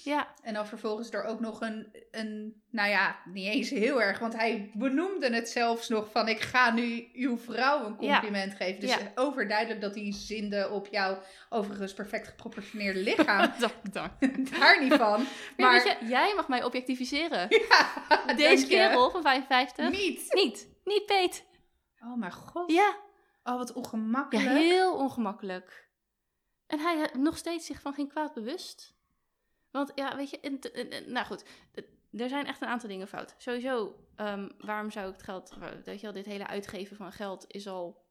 Ja, 0.05 0.29
En 0.43 0.55
dan 0.55 0.67
vervolgens 0.67 1.11
er 1.13 1.25
ook 1.25 1.41
nog 1.41 1.61
een, 1.61 1.97
een, 2.11 2.63
nou 2.71 2.89
ja, 2.89 3.17
niet 3.25 3.47
eens 3.47 3.71
heel 3.71 4.03
erg, 4.03 4.19
want 4.19 4.37
hij 4.37 4.71
benoemde 4.75 5.35
het 5.35 5.49
zelfs 5.49 5.89
nog 5.89 6.11
van 6.11 6.29
ik 6.29 6.41
ga 6.41 6.71
nu 6.71 7.09
uw 7.13 7.39
vrouw 7.39 7.87
een 7.87 7.97
compliment 7.97 8.55
geven. 8.55 8.81
Dus 8.81 8.91
Ja. 8.91 9.13
overduidelijk 9.15 9.81
dat 9.81 9.95
hij 9.95 10.13
zinde 10.13 10.69
op 10.71 10.89
jouw 10.91 11.19
overigens 11.49 11.95
perfect 11.95 12.29
geproportioneerde 12.29 12.99
lichaam. 13.11 13.53
dank, 13.59 13.93
dank. 13.93 14.13
Daar 14.59 14.83
niet 14.83 14.95
van. 14.95 15.21
Maar 15.21 15.27
Maar 15.57 15.73
weet 15.85 15.97
je, 16.01 16.07
jij 16.07 16.33
mag 16.37 16.49
mij 16.49 16.65
objectificeren. 16.65 17.47
ja, 17.69 18.35
Deze 18.35 18.67
kerel 18.67 19.11
van 19.11 19.23
55. 19.23 19.91
Niet. 19.91 20.27
Niet. 20.35 20.69
Niet 20.85 21.07
Peet. 21.07 21.45
Oh 22.03 22.17
mijn 22.17 22.33
god. 22.33 22.71
Ja. 22.73 22.97
Oh, 23.43 23.57
wat 23.57 23.69
Ja, 23.69 23.75
ongemakkelijk. 23.75 24.47
heel 24.49 24.97
ongemakkelijk. 24.97 25.91
En 26.67 26.79
hij 26.79 27.11
nog 27.19 27.37
steeds 27.37 27.67
zich 27.67 27.81
van 27.81 27.95
geen 27.95 28.09
kwaad 28.09 28.35
bewust. 28.35 28.97
Want 29.71 29.93
ja, 29.95 30.17
weet 30.17 30.31
je, 30.31 30.41
en- 30.41 30.61
en- 30.61 30.91
en- 30.91 31.13
nou 31.13 31.27
goed, 31.27 31.45
er 32.13 32.29
zijn 32.29 32.47
echt 32.47 32.61
een 32.63 32.69
aantal 32.69 32.89
dingen 32.89 33.09
fout. 33.09 33.35
Sowieso, 33.39 34.05
ehm, 34.17 34.49
waarom 34.59 34.91
zou 34.91 35.07
ik 35.07 35.13
het 35.13 35.23
geld, 35.23 35.57
weet 35.85 35.97
je 36.01 36.03
wel, 36.03 36.13
dit 36.13 36.25
hele 36.27 36.47
uitgeven 36.47 36.97
van 36.97 37.13
geld 37.13 37.45
is 37.49 37.67
al 37.69 38.07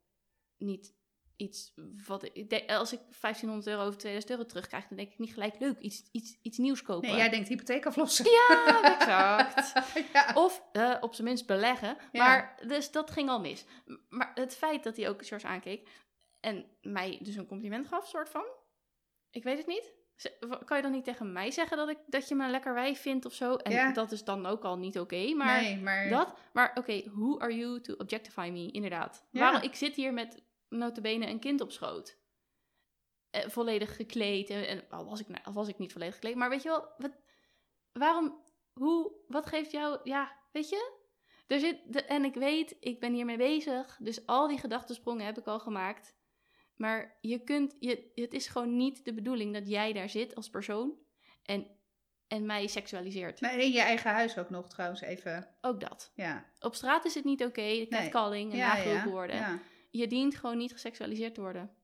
niet 0.57 0.93
iets 1.37 1.73
wat 2.07 2.23
ik, 2.33 2.49
denk, 2.49 2.69
als 2.69 2.93
ik 2.93 2.99
1500 3.21 3.67
euro 3.67 3.87
of 3.87 3.95
2000 3.95 4.31
euro 4.31 4.45
terugkrijg, 4.45 4.87
dan 4.87 4.97
denk 4.97 5.11
ik 5.11 5.17
niet 5.17 5.33
gelijk 5.33 5.59
leuk, 5.59 5.79
iets, 5.79 6.03
iets, 6.11 6.37
iets 6.41 6.57
nieuws 6.57 6.81
kopen. 6.81 7.07
Nee, 7.09 7.17
jij 7.17 7.29
denkt 7.29 7.47
hypotheek 7.47 7.85
aflossen. 7.85 8.25
Ja, 8.29 8.71
exact. 8.99 9.73
ja. 10.13 10.31
Of 10.33 10.63
eh, 10.71 10.95
op 11.01 11.13
zijn 11.13 11.27
minst 11.27 11.47
beleggen. 11.47 11.97
Ja. 12.11 12.27
Maar 12.27 12.59
dus 12.67 12.91
dat 12.91 13.11
ging 13.11 13.29
al 13.29 13.39
mis. 13.39 13.65
Maar 14.09 14.31
het 14.35 14.55
feit 14.55 14.83
dat 14.83 14.97
hij 14.97 15.09
ook 15.09 15.25
George 15.25 15.47
aankeek 15.47 15.87
en 16.39 16.65
mij 16.81 17.19
dus 17.21 17.35
een 17.35 17.47
compliment 17.47 17.87
gaf, 17.87 18.07
soort 18.07 18.29
van. 18.29 18.45
Ik 19.31 19.43
weet 19.43 19.57
het 19.57 19.67
niet. 19.67 19.95
Kan 20.65 20.77
je 20.77 20.83
dan 20.83 20.91
niet 20.91 21.03
tegen 21.03 21.31
mij 21.31 21.51
zeggen 21.51 21.77
dat, 21.77 21.89
ik, 21.89 21.97
dat 22.07 22.27
je 22.27 22.35
me 22.35 22.43
een 22.43 22.51
lekker 22.51 22.73
wijf 22.73 23.01
vindt 23.01 23.25
of 23.25 23.33
zo? 23.33 23.55
En 23.55 23.71
Ja. 23.71 23.91
dat 23.91 24.11
is 24.11 24.23
dan 24.23 24.45
ook 24.45 24.63
al 24.63 24.77
niet 24.77 24.99
oké. 24.99 25.33
maar 25.33 25.61
nee, 25.61 25.77
maar... 25.77 26.09
dat. 26.09 26.33
Maar 26.53 26.71
oké, 26.75 27.01
who 27.09 27.39
are 27.39 27.55
you 27.57 27.81
to 27.81 27.93
objectify 27.93 28.49
me? 28.53 28.71
Inderdaad. 28.71 29.25
Waarom, 29.31 29.61
ik 29.61 29.75
zit 29.75 29.95
hier 29.95 30.13
met 30.13 30.41
notabene 30.69 31.27
een 31.27 31.39
kind 31.39 31.61
op 31.61 31.71
schoot. 31.71 32.17
Eh, 33.29 33.49
volledig 33.49 33.95
gekleed. 33.95 34.49
En, 34.49 34.67
en 34.67 34.89
al, 34.89 35.05
was 35.05 35.19
ik, 35.19 35.27
nou, 35.27 35.43
al 35.43 35.53
was 35.53 35.67
ik 35.67 35.77
niet 35.77 35.91
volledig 35.91 36.13
gekleed. 36.13 36.35
Maar 36.35 36.49
weet 36.49 36.63
je 36.63 36.69
wel, 36.69 36.89
wat, 36.97 37.17
waarom, 37.91 38.43
hoe, 38.73 39.11
wat 39.27 39.45
geeft 39.45 39.71
jou, 39.71 39.99
ja, 40.03 40.39
weet 40.51 40.69
je? 40.69 40.95
Er 41.47 41.59
zit, 41.59 41.93
de, 41.93 42.03
en 42.03 42.23
ik 42.23 42.33
weet, 42.33 42.77
ik 42.79 42.99
ben 42.99 43.13
hiermee 43.13 43.37
bezig. 43.37 43.97
Dus 44.01 44.25
al 44.25 44.47
die 44.47 44.59
gedachtensprongen 44.59 45.25
heb 45.25 45.37
ik 45.37 45.47
al 45.47 45.59
gemaakt. 45.59 46.15
Maar 46.75 47.17
je 47.21 47.43
kunt, 47.43 47.75
je, 47.79 48.11
het 48.15 48.33
is 48.33 48.47
gewoon 48.47 48.75
niet 48.75 49.05
de 49.05 49.13
bedoeling 49.13 49.53
dat 49.53 49.69
jij 49.69 49.93
daar 49.93 50.09
zit 50.09 50.35
als 50.35 50.49
persoon. 50.49 50.97
En 51.43 51.77
en 52.27 52.45
mij 52.45 52.67
seksualiseert. 52.67 53.41
Maar 53.41 53.57
in 53.57 53.71
je 53.71 53.81
eigen 53.81 54.11
huis 54.11 54.37
ook 54.37 54.49
nog 54.49 54.69
trouwens 54.69 55.01
even. 55.01 55.47
Ook 55.61 55.79
dat. 55.79 56.11
Ja. 56.15 56.45
Op 56.59 56.75
straat 56.75 57.05
is 57.05 57.13
het 57.13 57.23
niet 57.23 57.41
oké, 57.41 57.59
okay, 57.59 57.87
catcalling 57.89 58.51
en 58.51 58.57
ja, 58.57 58.77
ja, 58.77 59.09
worden. 59.09 59.35
ja. 59.35 59.59
Je 59.97 60.07
dient 60.07 60.35
gewoon 60.35 60.57
niet 60.57 60.71
geseksualiseerd 60.71 61.35
te 61.35 61.41
worden. 61.41 61.75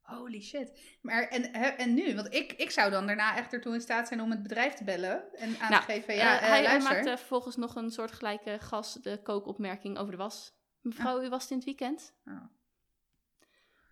Holy 0.00 0.40
shit. 0.42 0.98
Maar 1.02 1.28
en, 1.28 1.52
en 1.52 1.94
nu? 1.94 2.14
Want 2.14 2.34
ik, 2.34 2.52
ik 2.52 2.70
zou 2.70 2.90
dan 2.90 3.06
daarna 3.06 3.36
echt 3.36 3.52
ertoe 3.52 3.74
in 3.74 3.80
staat 3.80 4.08
zijn 4.08 4.20
om 4.22 4.30
het 4.30 4.42
bedrijf 4.42 4.74
te 4.74 4.84
bellen 4.84 5.34
en 5.34 5.58
aan 5.60 5.70
Nou, 5.70 5.84
te 5.84 5.92
geven. 5.92 6.14
Ja, 6.14 6.40
Eh, 6.40 6.58
eh, 6.58 6.66
hij, 6.66 6.78
maakte 6.80 7.16
vervolgens 7.16 7.56
nog 7.56 7.74
een 7.74 7.90
soort 7.90 8.12
gelijke 8.12 8.58
gas 8.60 8.94
de 8.94 9.20
kookopmerking 9.22 9.98
over 9.98 10.10
de 10.10 10.16
was. 10.16 10.54
Mevrouw, 10.80 11.22
u 11.22 11.28
wast 11.28 11.50
in 11.50 11.56
het 11.56 11.64
weekend? 11.64 12.14
Oh. 12.26 12.42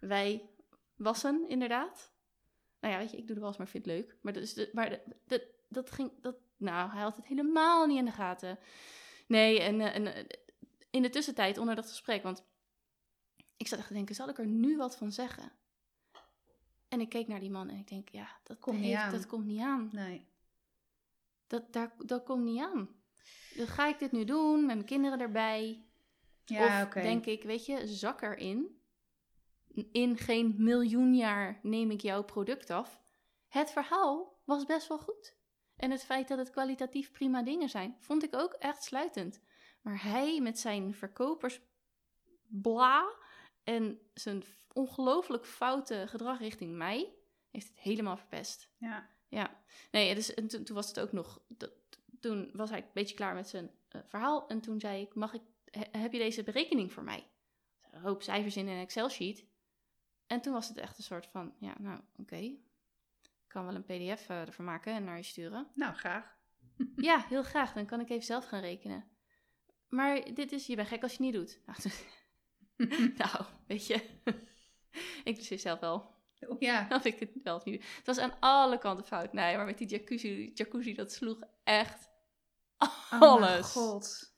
Wij 0.00 0.50
wassen, 0.97 1.44
inderdaad. 1.49 2.12
Nou 2.80 2.94
ja, 2.94 3.00
weet 3.00 3.11
je, 3.11 3.16
ik 3.16 3.26
doe 3.26 3.37
de 3.37 3.42
was, 3.42 3.56
maar 3.56 3.68
vind 3.68 3.85
het 3.85 3.94
leuk. 3.94 4.16
Maar, 4.21 4.33
dat, 4.33 4.42
is 4.42 4.54
de, 4.54 4.71
maar 4.73 4.90
de, 4.90 5.00
de- 5.26 5.54
dat 5.68 5.90
ging... 5.90 6.12
Dat, 6.21 6.37
nou, 6.56 6.90
hij 6.90 7.02
had 7.02 7.16
het 7.16 7.26
helemaal 7.26 7.87
niet 7.87 7.99
in 7.99 8.04
de 8.04 8.11
gaten. 8.11 8.59
Nee, 9.26 9.61
en, 9.61 9.80
eh, 9.80 9.94
en 9.94 10.14
eh, 10.14 10.25
in 10.90 11.02
de 11.02 11.11
tussentijd, 11.11 11.59
onder 11.59 11.75
dat 11.75 11.88
gesprek... 11.88 12.23
Want 12.23 12.44
ik 13.57 13.69
zat 13.69 13.79
echt 13.79 13.89
te 13.89 13.95
denken, 13.95 14.15
zal 14.15 14.29
ik 14.29 14.39
er 14.39 14.47
nu 14.47 14.77
wat 14.77 14.97
van 14.97 15.13
zeggen? 15.13 15.53
En 16.89 17.01
ik 17.01 17.09
keek 17.09 17.29
naar 17.29 17.41
die 17.41 17.51
man 17.51 17.69
en 17.69 17.79
ik 17.79 17.89
denk, 17.89 18.09
ja, 18.09 18.29
dat 18.43 18.59
Komt 18.59 18.77
niet 18.81 18.87
heeft- 18.87 19.01
aan. 19.03 19.13
Dat 19.13 19.27
komt 19.27 19.47
niet 19.47 19.61
aan. 19.61 19.89
Nee. 19.93 20.27
Dat, 21.47 21.73
daar, 21.73 21.95
dat 21.99 22.23
komt 22.25 22.45
niet 22.45 22.63
aan. 22.63 22.89
Dan 23.57 23.67
ga 23.67 23.87
ik 23.89 23.99
dit 23.99 24.13
nu 24.13 24.25
doen 24.25 24.57
met 24.67 24.75
mijn 24.75 24.87
kinderen 24.87 25.21
erbij. 25.21 25.87
Ja, 26.45 26.87
of 26.87 26.93
denk 26.93 27.27
ik, 27.27 27.43
weet 27.43 27.67
je, 27.67 27.87
zak 27.87 28.23
erin. 28.23 28.83
In 29.93 30.17
geen 30.17 30.55
miljoen 30.59 31.15
jaar 31.15 31.59
neem 31.63 31.91
ik 31.91 32.01
jouw 32.01 32.25
product 32.25 32.71
af. 32.71 33.03
Het 33.49 33.71
verhaal 33.71 34.41
was 34.45 34.65
best 34.65 34.89
wel 34.89 34.99
goed. 34.99 35.37
En 35.77 35.91
het 35.91 36.05
feit 36.05 36.29
dat 36.29 36.39
het 36.39 36.51
kwalitatief 36.51 37.13
prima 37.13 37.43
dingen 37.43 37.69
zijn, 37.69 37.97
vond 38.01 38.23
ik 38.23 38.35
ook 38.35 38.53
echt 38.53 38.85
sluitend. 38.85 39.41
Maar 39.83 40.03
hij 40.03 40.41
met 40.41 40.59
zijn 40.59 40.95
verkopersbla 40.95 43.05
en 43.64 43.99
zijn 44.14 44.42
ongelooflijk 44.73 45.47
foute 45.47 46.04
gedrag 46.09 46.38
richting 46.38 46.76
mij, 46.76 47.14
heeft 47.50 47.68
het 47.68 47.78
helemaal 47.78 48.16
verpest. 48.16 48.71
Ja. 48.78 49.12
Ja, 49.28 49.62
nee, 49.90 50.14
dus, 50.14 50.35
en 50.35 50.49
toen, 50.49 50.64
toen 50.64 50.75
was 50.76 50.88
het 50.88 51.00
ook 51.00 51.12
nog. 51.12 51.42
dat- 51.49 51.73
toen 52.21 52.50
was 52.52 52.71
hij 52.71 52.78
een 52.78 52.88
beetje 52.92 53.14
klaar 53.14 53.35
met 53.35 53.49
zijn 53.49 53.71
eh, 53.88 54.00
verhaal. 54.04 54.47
En 54.49 54.61
toen 54.61 54.80
zei 54.80 55.02
ik: 55.02 55.14
Mag 55.14 55.33
ik, 55.35 55.42
he- 55.71 55.99
heb 56.00 56.12
je 56.12 56.18
deze 56.18 56.42
berekening 56.42 56.92
voor 56.92 57.02
mij? 57.02 57.30
Een 57.90 58.00
hoop 58.00 58.23
cijfers 58.23 58.56
in 58.56 58.68
een 58.68 58.80
Excel-sheet. 58.80 59.47
En 60.26 60.40
toen 60.40 60.52
was 60.52 60.68
het 60.68 60.76
echt 60.76 60.99
een 60.99 61.04
soort 61.04 61.26
van: 61.26 61.54
Ja, 61.61 61.75
nou, 61.78 62.00
oké. 62.16 62.37
Ik 62.37 62.61
kan 63.47 63.64
wel 63.66 63.75
een 63.75 63.85
PDF 63.85 64.28
eh, 64.28 64.40
ervan 64.40 64.64
maken 64.64 64.92
en 64.94 65.04
naar 65.04 65.16
je 65.16 65.23
sturen. 65.23 65.71
Nou, 65.75 65.94
graag. 65.94 66.37
ja, 66.97 67.25
heel 67.28 67.42
graag. 67.42 67.73
Dan 67.73 67.87
kan 67.87 68.00
ik 68.00 68.11
even 68.11 68.25
zelf 68.25 68.44
gaan 68.44 68.61
rekenen. 68.61 69.04
Maar 69.88 70.35
dit 70.35 70.52
is: 70.52 70.66
Je 70.66 70.76
bent 70.76 70.88
gek 70.88 71.02
als 71.02 71.12
je 71.16 71.16
het 71.25 71.26
niet 71.26 71.35
doet. 71.35 71.61
Nou, 71.66 71.78
toen- 71.80 71.92
nou 73.16 73.45
weet 73.66 73.87
je. 73.87 73.95
ik 75.25 75.37
beslis 75.37 75.62
zelf 75.62 75.81
wel. 75.81 76.12
Oh, 76.49 76.61
ja. 76.61 76.87
Of 76.90 77.04
ik 77.04 77.19
het 77.19 77.31
wel 77.43 77.57
of 77.57 77.64
niet 77.64 77.81
doe. 77.81 77.88
Het 77.97 78.07
was 78.07 78.19
aan 78.19 78.35
alle 78.40 78.78
kanten 78.78 79.07
fout. 79.07 79.33
Nee, 79.33 79.57
maar 79.57 79.66
met 79.66 79.78
die 79.78 79.88
jacuzzi, 79.88 80.50
jacuzzi 80.54 80.95
dat 80.95 81.12
sloeg 81.12 81.38
echt 81.64 82.12
Oh, 82.78 83.21
mijn 83.21 83.23
alles. 83.23 83.73
god. 83.73 84.35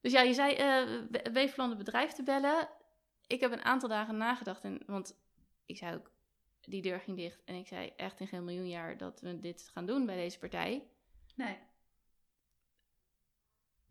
dus 0.00 0.12
ja, 0.12 0.20
je 0.20 0.34
zei 0.34 0.54
eh 0.54 1.32
Weefland 1.32 1.68
het 1.68 1.78
bedrijf 1.78 2.12
te 2.12 2.22
bellen. 2.22 2.68
Ik 3.26 3.40
heb 3.40 3.52
een 3.52 3.64
aantal 3.64 3.88
dagen 3.88 4.16
nagedacht. 4.16 4.64
En, 4.64 4.82
want 4.86 5.16
ik 5.66 5.76
zei 5.76 5.94
ook, 5.94 6.10
die 6.60 6.82
deur 6.82 7.00
ging 7.00 7.16
dicht. 7.16 7.44
En 7.44 7.54
ik 7.54 7.66
zei 7.66 7.92
echt 7.96 8.20
in 8.20 8.26
geen 8.26 8.44
miljoen 8.44 8.68
jaar 8.68 8.96
dat 8.96 9.20
we 9.20 9.40
dit 9.40 9.70
gaan 9.72 9.86
doen 9.86 10.06
bij 10.06 10.16
deze 10.16 10.38
partij. 10.38 10.88
Nee. 11.34 11.58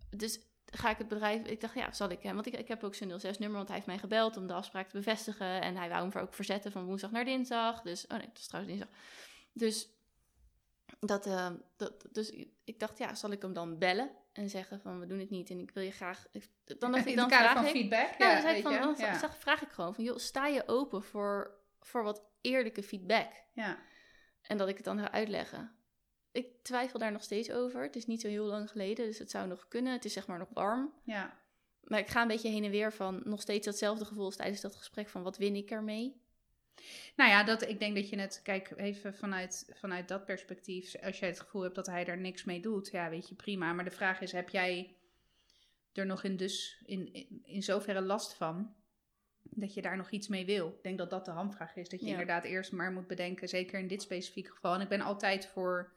Dus 0.09 0.39
ga 0.65 0.89
ik 0.89 0.97
het 0.97 1.07
bedrijf... 1.07 1.45
Ik 1.45 1.61
dacht, 1.61 1.75
ja, 1.75 1.91
zal 1.91 2.09
ik 2.09 2.23
hem... 2.23 2.33
Want 2.33 2.45
ik, 2.47 2.53
ik 2.57 2.67
heb 2.67 2.83
ook 2.83 2.95
zijn 2.95 3.09
06-nummer, 3.11 3.55
want 3.57 3.67
hij 3.67 3.75
heeft 3.75 3.87
mij 3.87 3.97
gebeld 3.97 4.37
om 4.37 4.47
de 4.47 4.53
afspraak 4.53 4.89
te 4.89 4.97
bevestigen. 4.97 5.61
En 5.61 5.75
hij 5.77 5.89
wou 5.89 6.01
hem 6.01 6.11
voor 6.11 6.21
ook 6.21 6.33
verzetten 6.33 6.71
van 6.71 6.85
woensdag 6.85 7.11
naar 7.11 7.25
dinsdag. 7.25 7.81
Dus, 7.81 8.03
oh 8.07 8.17
nee, 8.17 8.27
het 8.27 8.37
was 8.37 8.47
trouwens 8.47 8.75
dinsdag. 8.77 8.97
Dus, 9.53 9.89
dat, 10.99 11.25
eh, 11.25 11.51
dat, 11.77 12.05
dus 12.11 12.29
ik 12.63 12.79
dacht, 12.79 12.97
ja, 12.97 13.15
zal 13.15 13.31
ik 13.31 13.41
hem 13.41 13.53
dan 13.53 13.77
bellen 13.77 14.11
en 14.33 14.49
zeggen 14.49 14.79
van, 14.81 14.99
we 14.99 15.05
doen 15.05 15.19
het 15.19 15.29
niet 15.29 15.49
en 15.49 15.59
ik 15.59 15.71
wil 15.71 15.83
je 15.83 15.91
graag... 15.91 16.27
ik- 16.31 16.49
Dan 16.79 16.91
dacht 16.91 17.05
ik, 17.05 17.15
dan 17.15 17.29
vraag 17.29 17.53
van 17.53 17.65
ik... 17.65 17.71
feedback. 17.71 18.09
Ja, 18.17 18.37
Ja, 18.37 18.41
dan 18.53 18.61
van, 18.61 18.73
dan 18.81 18.95
ja. 18.97 19.17
zag- 19.19 19.37
vraag 19.37 19.61
ik 19.61 19.69
gewoon 19.71 19.95
van, 19.95 20.03
joh, 20.03 20.17
sta 20.17 20.47
je 20.47 20.67
open 20.67 21.03
voor, 21.03 21.59
voor 21.79 22.03
wat 22.03 22.23
eerlijke 22.41 22.83
feedback? 22.83 23.31
ja. 23.53 23.77
En 24.41 24.57
dat 24.57 24.67
ik 24.67 24.75
het 24.75 24.85
dan 24.85 24.99
ga 24.99 25.11
uitleggen. 25.11 25.74
Ik 26.35 26.47
twijfel 26.61 26.99
daar 26.99 27.11
nog 27.11 27.23
steeds 27.23 27.51
over. 27.51 27.81
Het 27.83 27.95
is 27.95 28.05
niet 28.05 28.21
zo 28.21 28.27
heel 28.27 28.45
lang 28.45 28.69
geleden, 28.69 29.05
dus 29.05 29.19
het 29.19 29.31
zou 29.31 29.47
nog 29.47 29.67
kunnen. 29.67 29.93
Het 29.93 30.05
is 30.05 30.13
zeg 30.13 30.27
maar 30.27 30.37
nog 30.39 30.49
warm. 30.53 30.93
ja. 31.03 31.43
Maar 31.83 31.99
ik 31.99 32.07
ga 32.07 32.21
een 32.21 32.27
beetje 32.27 32.49
heen 32.49 32.63
en 32.63 32.71
weer 32.71 32.93
van 32.93 33.21
nog 33.23 33.41
steeds 33.41 33.65
datzelfde 33.65 34.05
gevoel 34.05 34.25
als 34.25 34.35
tijdens 34.35 34.61
dat 34.61 34.75
gesprek 34.75 35.09
van 35.09 35.23
wat 35.23 35.37
win 35.37 35.55
ik 35.55 35.71
ermee? 35.71 36.21
Nou 37.15 37.29
ja, 37.29 37.43
dat, 37.43 37.61
ik 37.67 37.79
denk 37.79 37.95
dat 37.95 38.09
je 38.09 38.19
het, 38.19 38.39
kijk, 38.43 38.73
even 38.75 39.13
vanuit, 39.15 39.69
vanuit 39.73 40.07
dat 40.07 40.25
perspectief, 40.25 40.95
als 41.03 41.19
jij 41.19 41.29
het 41.29 41.39
gevoel 41.39 41.61
hebt 41.61 41.75
dat 41.75 41.85
hij 41.85 42.05
er 42.05 42.17
niks 42.17 42.43
mee 42.43 42.59
doet, 42.61 42.91
ja, 42.91 43.09
weet 43.09 43.29
je, 43.29 43.35
prima. 43.35 43.73
Maar 43.73 43.83
de 43.85 43.91
vraag 43.91 44.21
is, 44.21 44.31
heb 44.31 44.49
jij 44.49 44.95
er 45.93 46.05
nog 46.05 46.23
in, 46.23 46.37
dus, 46.37 46.81
in, 46.85 47.13
in, 47.13 47.41
in 47.43 47.63
zoverre 47.63 48.01
last 48.01 48.33
van, 48.33 48.73
dat 49.41 49.73
je 49.73 49.81
daar 49.81 49.97
nog 49.97 50.09
iets 50.09 50.27
mee 50.27 50.45
wil? 50.45 50.67
Ik 50.67 50.83
denk 50.83 50.97
dat 50.97 51.09
dat 51.09 51.25
de 51.25 51.31
hamvraag 51.31 51.75
is, 51.75 51.89
dat 51.89 51.99
je 51.99 52.05
Ja. 52.05 52.11
inderdaad 52.11 52.43
eerst 52.43 52.71
maar 52.71 52.91
moet 52.91 53.07
bedenken, 53.07 53.49
zeker 53.49 53.79
in 53.79 53.87
dit 53.87 54.01
specifieke 54.01 54.51
geval. 54.51 54.73
En 54.73 54.81
ik 54.81 54.89
ben 54.89 55.01
altijd 55.01 55.45
voor 55.47 55.93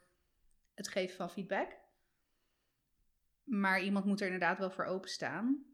het 0.79 0.87
geven 0.87 1.15
van 1.15 1.29
feedback. 1.29 1.77
Maar 3.43 3.81
iemand 3.81 4.05
moet 4.05 4.19
er 4.19 4.25
inderdaad 4.25 4.57
wel 4.57 4.71
voor 4.71 4.85
openstaan. 4.85 5.65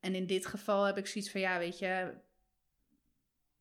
En 0.00 0.14
in 0.14 0.26
dit 0.26 0.46
geval 0.46 0.84
heb 0.84 0.98
ik 0.98 1.06
zoiets 1.06 1.30
van, 1.30 1.40
ja, 1.40 1.58
weet 1.58 1.78
je, 1.78 2.14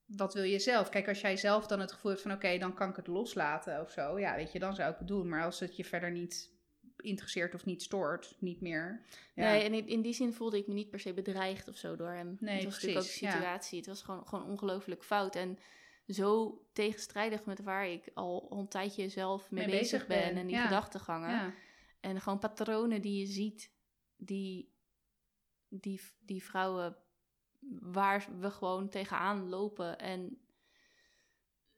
wat 0.05 0.33
wil 0.33 0.43
je 0.43 0.59
zelf? 0.59 0.89
Kijk, 0.89 1.07
als 1.07 1.21
jij 1.21 1.37
zelf 1.37 1.67
dan 1.67 1.79
het 1.79 1.91
gevoel 1.91 2.11
hebt 2.11 2.23
van, 2.23 2.31
oké, 2.31 2.57
dan 2.57 2.73
kan 2.73 2.89
ik 2.89 2.95
het 2.95 3.07
loslaten 3.07 3.81
of 3.81 3.91
zo. 3.91 4.19
Ja, 4.19 4.35
weet 4.35 4.51
je, 4.51 4.59
dan 4.59 4.75
zou 4.75 4.91
ik 4.91 4.97
het 4.97 5.07
doen. 5.07 5.29
Maar 5.29 5.43
als 5.43 5.59
het 5.59 5.75
je 5.75 5.85
verder 5.85 6.11
niet 6.11 6.51
interesseert 6.97 7.53
of 7.53 7.65
niet 7.65 7.81
stoort, 7.81 8.35
niet 8.39 8.61
meer. 8.61 9.01
Ja. 9.35 9.51
Nee, 9.51 9.63
en 9.63 9.73
in, 9.73 9.87
in 9.87 10.01
die 10.01 10.13
zin 10.13 10.33
voelde 10.33 10.57
ik 10.57 10.67
me 10.67 10.73
niet 10.73 10.89
per 10.89 10.99
se 10.99 11.13
bedreigd 11.13 11.67
of 11.67 11.77
zo 11.77 11.95
door 11.95 12.11
hem. 12.11 12.37
Nee, 12.39 12.55
het 12.55 12.63
was 12.63 12.73
natuurlijk 12.73 12.99
ook 12.99 13.03
precies, 13.03 13.19
de 13.19 13.25
ja. 13.25 13.31
situatie. 13.31 13.77
Het 13.77 13.87
was 13.87 14.01
gewoon, 14.01 14.27
gewoon 14.27 14.45
ongelooflijk 14.45 15.03
fout. 15.03 15.35
En 15.35 15.59
zo 16.07 16.61
tegenstrijdig 16.73 17.45
met 17.45 17.63
waar 17.63 17.87
ik 17.87 18.11
al 18.13 18.47
een 18.51 18.67
tijdje 18.67 19.09
zelf 19.09 19.51
mee, 19.51 19.65
Mee 19.67 19.79
bezig, 19.79 20.07
ben. 20.07 20.19
ben, 20.19 20.35
En 20.37 20.47
die 20.47 20.55
ja. 20.55 20.63
gedachtegangen. 20.63 21.29
ja. 21.29 21.53
En 21.99 22.21
gewoon 22.21 22.39
patronen 22.39 23.01
die 23.01 23.19
je 23.19 23.25
ziet, 23.25 23.71
die, 24.15 24.73
die, 25.67 26.01
die 26.19 26.43
vrouwen 26.43 26.97
waar 27.79 28.27
we 28.39 28.51
gewoon 28.51 28.89
tegenaan 28.89 29.49
lopen. 29.49 29.99
En 29.99 30.37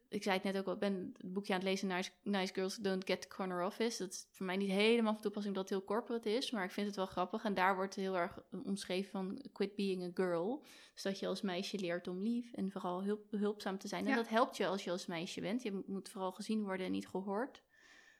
ik 0.10 0.24
zei 0.24 0.36
het 0.36 0.44
net 0.44 0.58
ook 0.58 0.66
al, 0.66 0.74
ik 0.74 0.80
ben 0.80 1.14
het 1.18 1.34
boekje 1.34 1.54
aan 1.54 1.60
het 1.60 1.68
lezen, 1.70 1.88
Nice, 1.88 2.12
nice 2.24 2.54
Girls 2.54 2.76
Don't 2.76 3.06
Get 3.06 3.22
the 3.22 3.28
Corner 3.28 3.66
Office. 3.66 3.98
Dat 4.04 4.12
is 4.12 4.28
voor 4.32 4.46
mij 4.46 4.58
niet 4.58 4.70
helemaal 4.70 5.14
van 5.14 5.22
toepassing 5.22 5.56
dat 5.56 5.70
het 5.70 5.78
heel 5.80 5.88
corporate 5.88 6.30
is, 6.30 6.52
maar 6.52 6.64
ik 6.64 6.72
vind 6.72 6.88
het 6.88 6.96
wel 6.96 7.06
grappig. 7.06 7.44
En 7.44 7.54
daar 7.54 7.76
wordt 7.76 7.96
heel 7.96 8.18
erg 8.18 8.40
omschreven 8.64 9.12
van 9.12 9.42
quit 9.54 9.76
being 9.76 10.04
a 10.04 10.10
girl. 10.14 10.66
Dus 10.94 11.04
dat 11.04 11.20
je 11.20 11.28
als 11.28 11.42
meisje 11.42 11.80
leert 11.80 12.08
om 12.08 12.22
lief 12.22 12.54
en 12.54 12.72
vooral 12.72 13.04
hulp, 13.04 13.30
behulpzaam 13.30 13.78
te 13.78 13.88
zijn. 13.88 14.04
En 14.04 14.10
Ja. 14.10 14.16
dat 14.16 14.28
helpt 14.30 14.58
je 14.58 14.68
als 14.68 14.84
je 14.84 14.92
als 14.92 15.06
meisje 15.06 15.42
bent. 15.42 15.64
Je 15.64 15.84
moet 15.86 16.10
vooral 16.10 16.32
gezien 16.32 16.64
worden 16.64 16.86
en 16.86 16.92
niet 16.92 17.08
gehoord. 17.08 17.64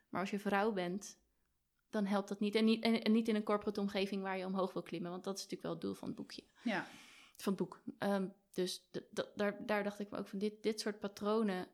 Maar 0.10 0.22
als 0.22 0.30
je 0.30 0.40
vrouw 0.40 0.72
bent, 0.72 1.20
dan 1.90 2.06
helpt 2.06 2.30
dat 2.30 2.40
niet. 2.40 2.56
En 2.56 2.66
niet, 2.66 2.84
en, 2.84 3.04
en 3.04 3.12
niet 3.12 3.28
in 3.28 3.36
een 3.36 3.44
corporate 3.44 3.80
omgeving 3.80 4.22
waar 4.22 4.38
je 4.38 4.46
omhoog 4.46 4.74
wil 4.74 4.82
klimmen. 4.84 5.12
Want 5.12 5.24
dat 5.24 5.34
is 5.38 5.42
natuurlijk 5.44 5.68
wel 5.68 5.72
het 5.78 5.82
doel 5.82 5.94
van 5.94 6.08
het 6.08 6.18
boekje. 6.18 6.44
ja. 6.64 6.88
Van 7.38 7.54
het 7.54 7.62
boek. 7.62 7.82
Ehm, 7.98 8.28
dus 8.54 8.90
daar, 9.36 9.66
daar 9.66 9.84
dacht 9.84 10.00
ik 10.00 10.10
me 10.10 10.18
ook 10.18 10.28
van, 10.28 10.40
dit, 10.40 10.64
dit 10.64 10.80
soort 10.80 11.00
patronen... 11.00 11.68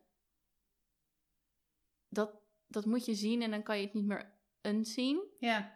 Dat, 2.08 2.40
dat 2.66 2.84
moet 2.84 3.04
je 3.04 3.14
zien 3.14 3.42
en 3.42 3.50
dan 3.50 3.62
kan 3.62 3.78
je 3.78 3.84
het 3.84 3.94
niet 3.94 4.06
meer 4.06 4.32
unseen. 4.62 5.22
ja. 5.38 5.74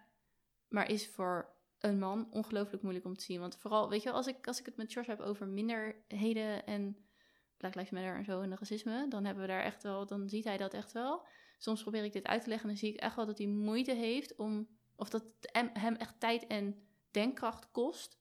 Maar 0.68 0.90
is 0.90 1.08
voor 1.08 1.54
een 1.78 1.98
man 1.98 2.28
ongelooflijk 2.30 2.82
moeilijk 2.82 3.06
om 3.06 3.16
te 3.16 3.24
zien. 3.24 3.40
Want 3.40 3.56
vooral, 3.56 3.88
weet 3.88 4.02
je 4.02 4.08
wel, 4.08 4.16
als 4.16 4.26
ik, 4.26 4.46
als 4.46 4.60
ik 4.60 4.66
het 4.66 4.76
met 4.76 4.92
George 4.92 5.10
heb 5.10 5.20
over 5.20 5.46
minderheden 5.46 6.66
en 6.66 6.96
Black 7.56 7.74
Lives 7.74 7.90
Matter 7.90 8.16
en 8.16 8.24
zo 8.24 8.40
en 8.40 8.50
de 8.50 8.56
racisme, 8.56 9.08
dan 9.08 9.24
hebben 9.24 9.42
we 9.42 9.48
daar 9.48 9.62
echt 9.62 9.82
wel, 9.82 10.06
dan 10.06 10.28
ziet 10.28 10.44
hij 10.44 10.56
dat 10.56 10.74
echt 10.74 10.92
wel. 10.92 11.26
Soms 11.58 11.82
probeer 11.82 12.04
ik 12.04 12.12
dit 12.12 12.26
uit 12.26 12.42
te 12.42 12.48
leggen 12.48 12.68
en 12.68 12.74
dan 12.74 12.84
zie 12.84 12.94
ik 12.94 13.00
echt 13.00 13.16
wel 13.16 13.26
dat 13.26 13.38
hij 13.38 13.46
moeite 13.46 13.94
heeft 13.94 14.36
om, 14.36 14.68
of 14.96 15.08
dat 15.08 15.22
het 15.22 15.52
hem 15.52 15.70
hem 15.72 15.94
echt 15.94 16.20
tijd 16.20 16.46
en 16.46 16.88
denkkracht 17.10 17.70
kost 17.70 18.18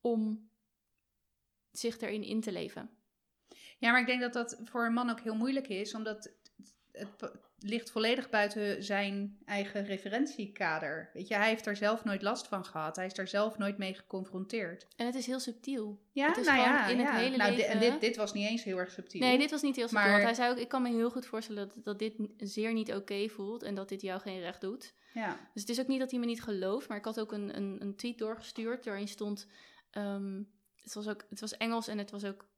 om 0.00 0.50
zich 1.70 2.00
erin 2.00 2.22
in 2.22 2.40
te 2.40 2.52
leven. 2.52 2.90
Ja, 3.78 3.90
maar 3.90 4.00
ik 4.00 4.06
denk 4.06 4.20
dat 4.20 4.32
dat 4.32 4.60
voor 4.64 4.86
een 4.86 4.92
man 4.92 5.10
ook 5.10 5.20
heel 5.20 5.34
moeilijk 5.34 5.68
is, 5.68 5.94
omdat 5.94 6.34
het 6.96 7.32
ligt 7.58 7.90
volledig 7.90 8.30
buiten 8.30 8.82
zijn 8.84 9.38
eigen 9.44 9.84
referentiekader. 9.84 11.10
Weet 11.12 11.28
je, 11.28 11.34
hij 11.34 11.48
heeft 11.48 11.64
daar 11.64 11.76
zelf 11.76 12.04
nooit 12.04 12.22
last 12.22 12.46
van 12.46 12.64
gehad. 12.64 12.96
Hij 12.96 13.06
is 13.06 13.14
daar 13.14 13.28
zelf 13.28 13.58
nooit 13.58 13.78
mee 13.78 13.94
geconfronteerd. 13.94 14.86
En 14.96 15.06
het 15.06 15.14
is 15.14 15.26
heel 15.26 15.40
subtiel. 15.40 16.00
Ja, 16.12 16.26
Het 16.28 16.36
is 16.36 16.46
nou 16.46 16.58
gewoon 16.58 16.74
ja, 16.74 16.86
in 16.86 16.98
het 16.98 17.10
hele 17.10 17.36
nou, 17.36 17.54
di- 17.56 17.62
En 17.62 17.78
leven- 17.78 17.90
dit, 17.92 18.00
dit 18.00 18.16
was 18.16 18.32
niet 18.32 18.48
eens 18.48 18.64
heel 18.64 18.78
erg 18.78 18.90
subtiel. 18.90 19.20
Nee, 19.20 19.38
dit 19.38 19.50
was 19.50 19.62
niet 19.62 19.76
heel 19.76 19.88
subtiel. 19.88 20.06
Maar- 20.08 20.12
Want 20.12 20.24
hij 20.24 20.34
zei 20.34 20.50
ook, 20.50 20.58
ik 20.58 20.68
kan 20.68 20.82
me 20.82 20.88
heel 20.88 21.10
goed 21.10 21.26
voorstellen 21.26 21.68
dat, 21.68 21.84
dat 21.84 21.98
dit 21.98 22.14
zeer 22.36 22.72
niet 22.72 22.92
oké 22.94 23.28
voelt. 23.28 23.62
En 23.62 23.74
dat 23.74 23.88
dit 23.88 24.00
jou 24.02 24.20
geen 24.20 24.40
recht 24.40 24.60
doet. 24.60 24.94
Ja, 25.14 25.50
Dus 25.52 25.62
het 25.62 25.70
is 25.70 25.80
ook 25.80 25.86
niet 25.86 26.00
dat 26.00 26.10
hij 26.10 26.20
me 26.20 26.26
niet 26.26 26.42
gelooft. 26.42 26.88
Maar 26.88 26.98
ik 26.98 27.04
had 27.04 27.20
ook 27.20 27.32
een, 27.32 27.56
een, 27.56 27.76
een 27.82 27.96
tweet 27.96 28.18
doorgestuurd. 28.18 28.84
Waarin 28.84 29.08
stond, 29.08 29.46
ehm, 29.90 30.42
het, 30.82 30.94
was 30.94 31.08
ook, 31.08 31.24
het 31.30 31.40
was 31.40 31.56
Engels 31.56 31.88
en 31.88 31.98
het 31.98 32.10
was 32.10 32.24
ook... 32.24 32.48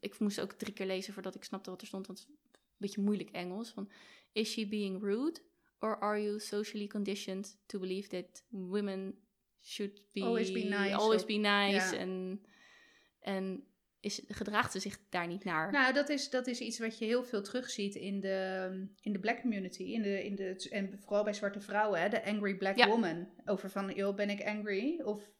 Ik 0.00 0.18
moest 0.18 0.40
ook 0.40 0.52
drie 0.52 0.72
keer 0.74 0.86
lezen 0.86 1.12
voordat 1.12 1.34
ik 1.34 1.44
snapte 1.44 1.70
wat 1.70 1.80
er 1.80 1.86
stond. 1.86 2.06
Want 2.06 2.28
beetje 2.78 3.02
moeilijk 3.02 3.30
Engels. 3.30 3.70
Van, 3.70 3.90
is 4.32 4.52
she 4.52 4.68
being 4.68 5.02
rude? 5.02 5.40
Or 5.78 5.98
are 6.00 6.22
you 6.22 6.38
socially 6.40 6.86
conditioned 6.86 7.58
to 7.66 7.78
believe 7.78 8.08
that 8.08 8.44
women 8.48 9.14
should 9.62 10.02
be... 10.12 10.22
Always 10.22 10.52
be 10.52 10.64
nice 10.64 10.94
Always 10.94 11.24
be 11.24 11.36
nice. 11.36 11.96
En, 11.96 12.42
en 13.20 13.64
is, 14.00 14.22
gedraagt 14.28 14.72
ze 14.72 14.80
zich 14.80 14.98
daar 15.08 15.26
niet 15.26 15.44
naar? 15.44 15.72
nou 15.72 15.92
dat 15.92 16.08
is, 16.08 16.30
dat 16.30 16.46
is 16.46 16.60
iets 16.60 16.78
wat 16.78 16.98
je 16.98 17.04
heel 17.04 17.24
veel 17.24 17.42
terugziet 17.42 17.94
in 17.94 18.20
de, 18.20 18.68
in 19.00 19.12
de 19.12 19.18
black 19.18 19.40
community. 19.40 19.82
In 19.82 20.02
de, 20.02 20.24
in 20.24 20.34
de, 20.34 20.68
en 20.70 20.98
vooral 21.00 21.24
bij 21.24 21.32
zwarte 21.32 21.60
vrouwen, 21.60 22.00
hè, 22.00 22.08
de 22.08 22.24
angry 22.24 22.56
black 22.56 22.76
Ja. 22.76 22.88
woman. 22.88 23.28
Over 23.44 23.70
van, 23.70 23.94
joh, 23.94 24.14
ben 24.14 24.30
ik 24.30 24.44
angry? 24.44 25.00
Of 25.00 25.30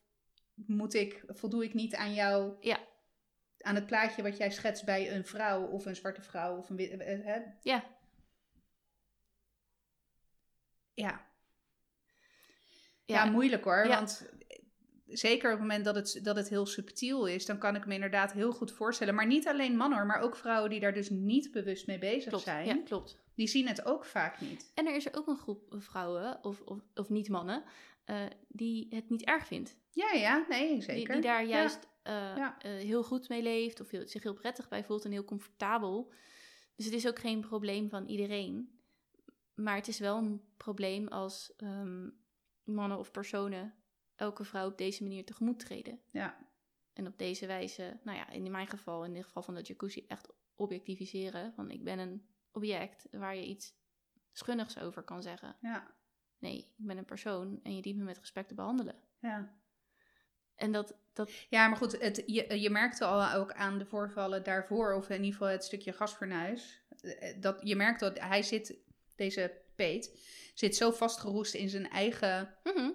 moet 0.55 0.95
ik, 0.95 1.25
voldoe 1.27 1.65
ik 1.65 1.75
niet 1.75 1.95
aan 1.95 2.15
jou... 2.15 2.57
Ja. 2.61 2.95
Aan 3.67 3.75
het 3.75 3.87
plaatje 3.87 4.23
wat 4.23 4.37
jij 4.37 4.51
schetst 4.51 4.85
bij 4.85 5.15
een 5.15 5.25
vrouw 5.25 5.67
of 5.67 5.87
een 5.87 5.97
zwarte 5.97 6.23
vrouw 6.23 6.57
of 6.57 6.71
een 6.71 6.77
wit- 6.77 7.01
eh, 7.01 7.25
hè? 7.25 7.39
Ja. 7.61 7.85
Ja. 10.95 11.27
Ja, 13.05 13.25
moeilijk 13.25 13.65
hoor. 13.65 13.87
Ja. 13.87 13.95
Want 13.97 14.31
zeker 15.07 15.53
op 15.53 15.59
het 15.59 15.67
moment 15.67 15.85
dat 15.85 15.95
het, 15.95 16.21
dat 16.23 16.37
het 16.37 16.49
heel 16.49 16.67
subtiel 16.67 17.27
is, 17.27 17.47
dan 17.47 17.59
kan 17.59 17.77
ik 17.77 17.87
me 17.87 17.95
inderdaad 17.95 18.33
heel 18.33 18.53
goed 18.53 18.73
voorstellen. 18.73 19.15
Maar 19.15 19.27
niet 19.27 19.49
alleen 19.49 19.77
mannen 19.77 19.99
hoor, 19.99 20.07
maar 20.07 20.21
ook 20.21 20.37
vrouwen 20.37 20.71
die 20.71 20.81
daar 20.81 20.95
dus 20.95 21.11
niet 21.11 21.51
bewust 21.53 21.87
mee 21.87 21.99
bezig 21.99 22.29
klopt. 22.29 22.45
zijn. 22.45 22.67
Ja, 22.67 22.83
klopt. 22.85 23.19
Die 23.35 23.47
zien 23.49 23.69
het 23.69 23.85
ook 23.85 24.05
vaak 24.05 24.41
niet. 24.41 24.71
En 24.75 24.87
er 24.87 24.95
is 24.95 25.07
er 25.07 25.17
ook 25.17 25.27
een 25.27 25.39
groep 25.39 25.63
vrouwen, 25.69 26.45
of, 26.45 26.61
of, 26.61 26.81
of 26.95 27.09
niet 27.09 27.29
mannen, 27.29 27.65
eh, 28.07 28.25
die 28.49 28.87
het 28.91 29.11
niet 29.11 29.25
erg 29.25 29.47
vindt. 29.47 29.77
Ja, 29.91 30.13
ja, 30.13 30.45
nee, 30.49 30.69
Die, 30.73 30.83
zeker. 30.83 31.13
die 31.13 31.23
daar 31.23 31.43
Ja. 31.43 31.49
juist 31.57 31.89
eh, 32.03 32.13
Ja. 32.13 32.59
eh, 32.59 32.71
heel 32.71 33.03
goed 33.05 33.29
mee 33.29 33.43
leeft, 33.43 33.81
of 33.81 33.91
heel- 33.91 34.09
zich 34.09 34.23
heel 34.23 34.35
prettig 34.35 34.69
bij 34.69 34.85
voelt 34.85 35.05
en 35.05 35.11
heel 35.11 35.25
comfortabel. 35.25 36.13
Dus 36.77 36.85
het 36.85 36.95
is 36.95 37.07
ook 37.09 37.19
geen 37.19 37.41
probleem 37.41 37.89
van 37.89 38.07
iedereen. 38.07 38.81
Maar 39.55 39.75
het 39.77 39.89
is 39.89 39.99
wel 39.99 40.17
een 40.17 40.43
probleem 40.57 41.09
als 41.09 41.53
ehm, 41.57 42.09
mannen 42.65 42.99
of 42.99 43.11
personen 43.11 43.75
elke 44.15 44.45
vrouw 44.45 44.67
op 44.71 44.79
deze 44.79 45.03
manier 45.03 45.25
tegemoet 45.25 45.59
treden. 45.59 46.01
Ja. 46.11 46.45
En 46.93 47.07
op 47.07 47.19
deze 47.19 47.47
wijze, 47.47 48.01
nou 48.03 48.17
ja, 48.19 48.31
in 48.31 48.51
mijn 48.51 48.67
geval, 48.69 49.05
in 49.05 49.13
dit 49.13 49.25
geval 49.25 49.43
van 49.43 49.55
de 49.55 49.61
jacuzzi, 49.63 50.05
echt 50.09 50.29
objectiviseren. 50.55 51.53
Van 51.55 51.71
ik 51.71 51.85
ben 51.85 51.99
een 51.99 52.27
object 52.53 53.07
waar 53.11 53.37
je 53.37 53.47
iets 53.47 53.75
schunnigs 54.33 54.79
over 54.79 55.03
kan 55.03 55.23
zeggen. 55.23 55.57
Ja, 55.61 55.96
Nee, 56.47 56.59
ik 56.59 56.87
ben 56.87 56.99
een 56.99 57.05
persoon 57.05 57.61
en 57.63 57.77
je 57.77 57.83
dient 57.83 57.99
me 57.99 58.05
met 58.05 58.19
respect 58.19 58.49
te 58.49 58.55
behandelen. 58.55 58.95
ja. 59.21 59.55
En 60.55 60.73
dat, 60.73 60.97
dat 61.13 61.33
Ja, 61.49 61.69
maar 61.69 61.77
goed, 61.77 62.01
het, 62.01 62.23
je, 62.27 62.61
je 62.61 62.71
merkte 62.71 63.05
al 63.05 63.33
ook 63.33 63.53
aan 63.53 63.79
de 63.79 63.87
voorvallen 63.87 64.43
daarvoor, 64.43 64.95
of 64.95 65.09
in 65.09 65.17
ieder 65.17 65.33
geval 65.33 65.49
het 65.49 65.65
stukje 65.65 65.93
gasfornuis, 65.93 66.83
eh, 67.01 67.41
dat 67.41 67.61
je 67.63 67.77
merkt 67.77 68.01
dat 68.01 68.19
hij 68.19 68.43
zit, 68.43 68.77
deze 69.17 69.65
Peet, 69.75 70.19
zit 70.55 70.77
zo 70.77 70.91
vastgeroest 70.91 71.55
in 71.55 71.69
zijn 71.69 71.91
eigen 71.91 72.55
mhm, 72.65 72.91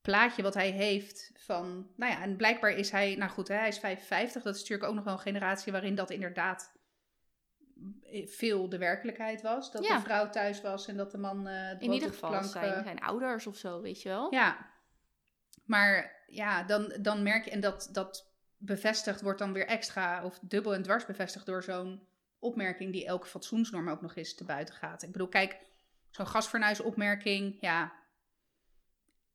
plaatje 0.00 0.42
wat 0.42 0.54
hij 0.54 0.70
heeft 0.70 1.30
van, 1.34 1.90
nou 1.96 2.12
ja, 2.12 2.22
en 2.22 2.36
blijkbaar 2.36 2.70
is 2.70 2.90
hij, 2.90 3.14
nou 3.14 3.30
goed, 3.30 3.48
hè, 3.48 3.54
hij 3.54 3.68
is 3.68 3.78
55, 3.78 4.42
dat 4.42 4.54
is 4.54 4.60
natuurlijk 4.60 4.88
ook 4.88 4.94
nog 4.94 5.04
wel 5.04 5.12
een 5.12 5.18
generatie 5.18 5.72
waarin 5.72 5.94
dat 5.94 6.10
inderdaad 6.10 6.72
veel 8.24 8.68
de 8.68 8.78
werkelijkheid 8.78 9.42
was. 9.42 9.72
Dat 9.72 9.84
Ja. 9.84 9.96
de 9.96 10.02
vrouw 10.02 10.30
thuis 10.30 10.60
was 10.60 10.86
en 10.86 10.96
dat 10.96 11.10
de 11.10 11.18
man 11.18 11.46
het 11.46 11.82
in 11.82 11.92
ieder 11.92 12.08
geval 12.08 12.30
plank, 12.30 12.44
zijn, 12.44 12.72
eh, 12.72 12.82
zijn 12.82 13.00
ouders 13.00 13.46
of 13.46 13.56
zo, 13.56 13.80
weet 13.80 14.02
je 14.02 14.08
wel. 14.08 14.32
Ja, 14.34 14.66
maar 15.64 16.22
ja, 16.26 16.62
dan, 16.62 16.92
dan 17.00 17.22
merk 17.22 17.44
je, 17.44 17.50
en 17.50 17.60
dat, 17.60 17.88
dat 17.92 18.32
bevestigd 18.56 19.20
wordt 19.20 19.38
dan 19.38 19.52
weer 19.52 19.66
extra 19.66 20.24
of 20.24 20.38
dubbel 20.42 20.74
en 20.74 20.82
dwars 20.82 21.06
bevestigd 21.06 21.46
door 21.46 21.62
zo'n 21.62 22.06
opmerking 22.38 22.92
die 22.92 23.06
elke 23.06 23.26
fatsoensnorm 23.26 23.88
ook 23.88 24.00
nog 24.00 24.16
eens 24.16 24.34
te 24.34 24.44
buiten 24.44 24.74
gaat. 24.74 25.02
Ik 25.02 25.12
bedoel, 25.12 25.28
kijk, 25.28 25.58
zo'n 26.10 26.26
gasfornuisopmerking, 26.26 27.56
ja. 27.60 27.92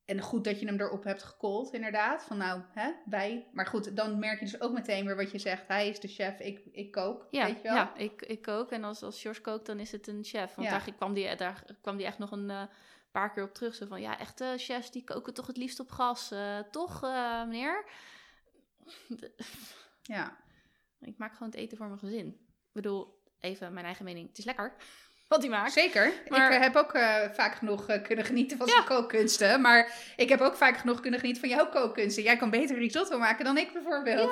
En 0.09 0.21
goed 0.21 0.43
dat 0.43 0.59
je 0.59 0.65
hem 0.65 0.79
erop 0.79 1.03
hebt 1.03 1.23
gekold, 1.23 1.73
inderdaad. 1.73 2.23
Van 2.23 2.37
nou, 2.37 2.61
hè, 2.73 2.91
wij. 3.05 3.47
Maar 3.51 3.65
goed, 3.65 3.95
dan 3.95 4.19
merk 4.19 4.39
je 4.39 4.45
dus 4.45 4.61
ook 4.61 4.71
meteen 4.73 5.05
weer 5.05 5.15
wat 5.15 5.31
je 5.31 5.39
zegt. 5.39 5.67
Hij 5.67 5.89
is 5.89 5.99
de 5.99 6.07
chef, 6.07 6.39
ik, 6.39 6.59
ik 6.71 6.91
kook, 6.91 7.27
Ja, 7.31 7.45
weet 7.45 7.55
je 7.55 7.61
wel. 7.63 7.75
ja 7.75 7.95
ik, 7.95 8.21
ik 8.21 8.41
kook 8.41 8.71
en 8.71 8.83
als, 8.83 9.03
als 9.03 9.21
George 9.21 9.41
kookt, 9.41 9.65
dan 9.65 9.79
is 9.79 9.91
het 9.91 10.07
een 10.07 10.23
chef. 10.23 10.55
Want 10.55 10.67
Ja. 10.67 10.77
daar 10.79 10.93
kwam 10.95 11.13
die, 11.13 11.35
daar 11.35 11.63
kwam 11.81 11.97
die 11.97 12.05
echt 12.05 12.17
nog 12.17 12.31
een 12.31 12.49
eh, 12.49 12.63
paar 13.11 13.33
keer 13.33 13.43
op 13.43 13.53
terug. 13.53 13.75
Zo 13.75 13.85
van, 13.85 14.01
ja, 14.01 14.19
echte 14.19 14.53
chefs 14.57 14.91
die 14.91 15.03
koken 15.03 15.33
toch 15.33 15.47
het 15.47 15.57
liefst 15.57 15.79
op 15.79 15.89
gas. 15.91 16.31
eh, 16.31 16.59
toch, 16.59 17.03
eh, 17.03 17.43
meneer? 17.47 17.85
ja. 20.01 20.37
ik 20.99 21.17
maak 21.17 21.33
gewoon 21.33 21.49
het 21.49 21.57
eten 21.59 21.77
voor 21.77 21.87
mijn 21.87 21.99
gezin. 21.99 22.27
Ik 22.27 22.71
bedoel, 22.71 23.23
even 23.39 23.73
mijn 23.73 23.85
eigen 23.85 24.05
mening. 24.05 24.27
Het 24.27 24.37
is 24.37 24.45
lekker 24.45 24.75
wat 25.29 25.41
hij 25.41 25.49
maakt. 25.49 25.71
Zeker. 25.71 26.11
Maar- 26.27 26.49
Ik 26.51 26.57
eh, 26.57 26.61
heb 26.61 26.75
ook 26.75 26.93
eh, 26.93 27.29
vaak 27.31 27.55
genoeg 27.55 27.87
eh, 27.87 28.03
kunnen 28.03 28.25
genieten 28.25 28.57
van 28.57 28.67
Ja. 28.67 28.73
zijn 28.73 28.85
kookkunsten. 28.85 29.61
Maar 29.61 29.91
ik 30.15 30.29
heb 30.29 30.39
ook 30.41 30.55
vaak 30.55 30.77
genoeg 30.77 30.99
kunnen 30.99 31.19
genieten 31.19 31.41
van 31.41 31.57
jouw 31.57 31.69
kookkunsten. 31.69 32.23
Jij 32.23 32.37
kan 32.37 32.49
beter 32.49 32.77
risotto 32.77 33.19
maken 33.19 33.45
dan 33.45 33.57
ik 33.57 33.73
bijvoorbeeld. 33.73 34.31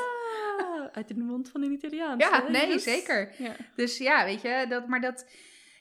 Ja, 0.58 0.90
uit 0.94 1.08
de 1.08 1.16
mond 1.18 1.50
van 1.50 1.64
een 1.64 1.72
Italiaan. 1.72 2.18
Ja, 2.18 2.44
nee, 2.50 2.80
zeker. 2.80 3.34
Ja. 3.38 3.52
Dus 3.76 3.98
ja, 3.98 4.26
weet 4.26 4.42
je, 4.42 4.66
dat, 4.70 4.88
maar 4.88 5.02
dat... 5.02 5.26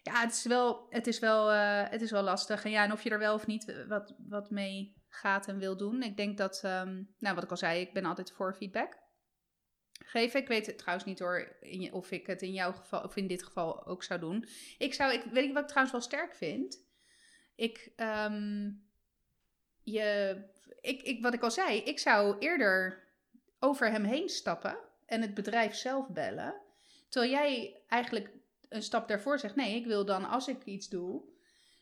Ja, 0.02 0.20
het 0.20 0.32
is 0.32 0.44
wel, 0.44 0.86
het 0.90 1.06
is 1.06 1.18
wel, 1.18 1.48
het 1.90 2.00
is 2.02 2.10
wel 2.10 2.22
lastig. 2.22 2.64
En 2.64 2.70
ja, 2.70 2.84
en 2.84 2.92
of 2.92 3.02
je 3.02 3.10
er 3.10 3.18
wel 3.18 3.34
of 3.34 3.46
niet 3.46 3.84
wat, 3.88 4.14
wat 4.28 4.50
mee 4.50 4.94
gaat 5.08 5.48
en 5.48 5.58
wil 5.58 5.76
doen. 5.76 6.02
Ik 6.02 6.16
denk 6.16 6.38
dat, 6.38 6.60
ehm, 6.64 7.02
nou 7.18 7.34
wat 7.34 7.44
ik 7.44 7.50
al 7.50 7.56
zei, 7.56 7.80
ik 7.80 7.92
ben 7.92 8.04
altijd 8.04 8.32
voor 8.36 8.54
feedback 8.54 8.96
geven. 10.06 10.40
Ik 10.40 10.48
weet 10.48 10.66
het 10.66 10.78
trouwens 10.78 11.06
niet 11.06 11.18
hoor, 11.18 11.56
of 11.90 12.10
ik 12.10 12.26
het 12.26 12.42
in 12.42 12.52
jouw 12.52 12.72
geval, 12.72 13.02
of 13.02 13.16
in 13.16 13.26
dit 13.26 13.42
geval 13.42 13.86
ook 13.86 14.02
zou 14.02 14.20
doen. 14.20 14.48
Ik 14.78 14.94
zou, 14.94 15.12
ik 15.12 15.22
weet 15.32 15.46
je 15.46 15.52
wat 15.52 15.62
ik 15.62 15.68
trouwens 15.68 15.92
wel 15.92 16.06
sterk 16.06 16.34
vind? 16.34 16.84
Ik, 17.54 17.92
ehm, 17.96 18.70
je, 19.82 20.36
ik, 20.80 21.02
ik, 21.02 21.22
wat 21.22 21.34
ik 21.34 21.42
al 21.42 21.50
zei, 21.50 21.78
ik 21.78 21.98
zou 21.98 22.38
eerder 22.38 23.04
over 23.58 23.90
hem 23.90 24.04
heen 24.04 24.28
stappen 24.28 24.78
en 25.06 25.20
het 25.20 25.34
bedrijf 25.34 25.74
zelf 25.74 26.08
bellen. 26.08 26.54
Terwijl 27.08 27.32
jij 27.32 27.82
eigenlijk 27.88 28.30
een 28.68 28.82
stap 28.82 29.08
daarvoor 29.08 29.38
zegt: 29.38 29.56
nee, 29.56 29.76
ik 29.76 29.86
wil 29.86 30.04
dan 30.04 30.24
als 30.28 30.48
ik 30.48 30.64
iets 30.64 30.88
doe, 30.88 31.22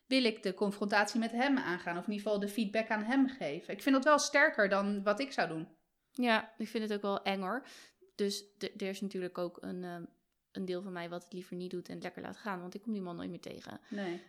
wil 0.06 0.24
ik 0.24 0.42
de 0.42 0.54
confrontatie 0.54 1.20
met 1.20 1.32
hem 1.32 1.58
aangaan. 1.58 1.98
Of 1.98 2.06
in 2.06 2.12
ieder 2.12 2.26
geval 2.26 2.40
de 2.40 2.52
feedback 2.52 2.88
aan 2.88 3.02
hem 3.02 3.28
geven. 3.28 3.74
Ik 3.74 3.82
vind 3.82 3.94
dat 3.94 4.04
wel 4.04 4.18
sterker 4.18 4.68
dan 4.68 5.02
wat 5.02 5.20
ik 5.20 5.32
zou 5.32 5.48
doen. 5.48 5.68
Ja, 6.10 6.52
ik 6.58 6.68
vind 6.68 6.82
het 6.82 6.92
ook 6.92 7.02
wel 7.02 7.22
eng 7.22 7.40
hoor. 7.40 7.66
Dus 8.14 8.44
er 8.58 8.82
is 8.82 9.00
natuurlijk 9.00 9.38
ook 9.38 9.58
een, 9.60 9.84
ehm, 9.84 10.04
een 10.52 10.64
deel 10.64 10.82
van 10.82 10.92
mij 10.92 11.08
wat 11.08 11.24
het 11.24 11.32
liever 11.32 11.56
niet 11.56 11.70
doet 11.70 11.88
en 11.88 11.94
het 11.94 12.02
lekker 12.02 12.22
laat 12.22 12.36
gaan. 12.36 12.60
Want 12.60 12.74
ik 12.74 12.82
kom 12.82 12.92
die 12.92 13.02
man 13.02 13.16
nooit 13.16 13.30
meer 13.30 13.40
tegen. 13.40 13.80
Nee. 13.88 14.22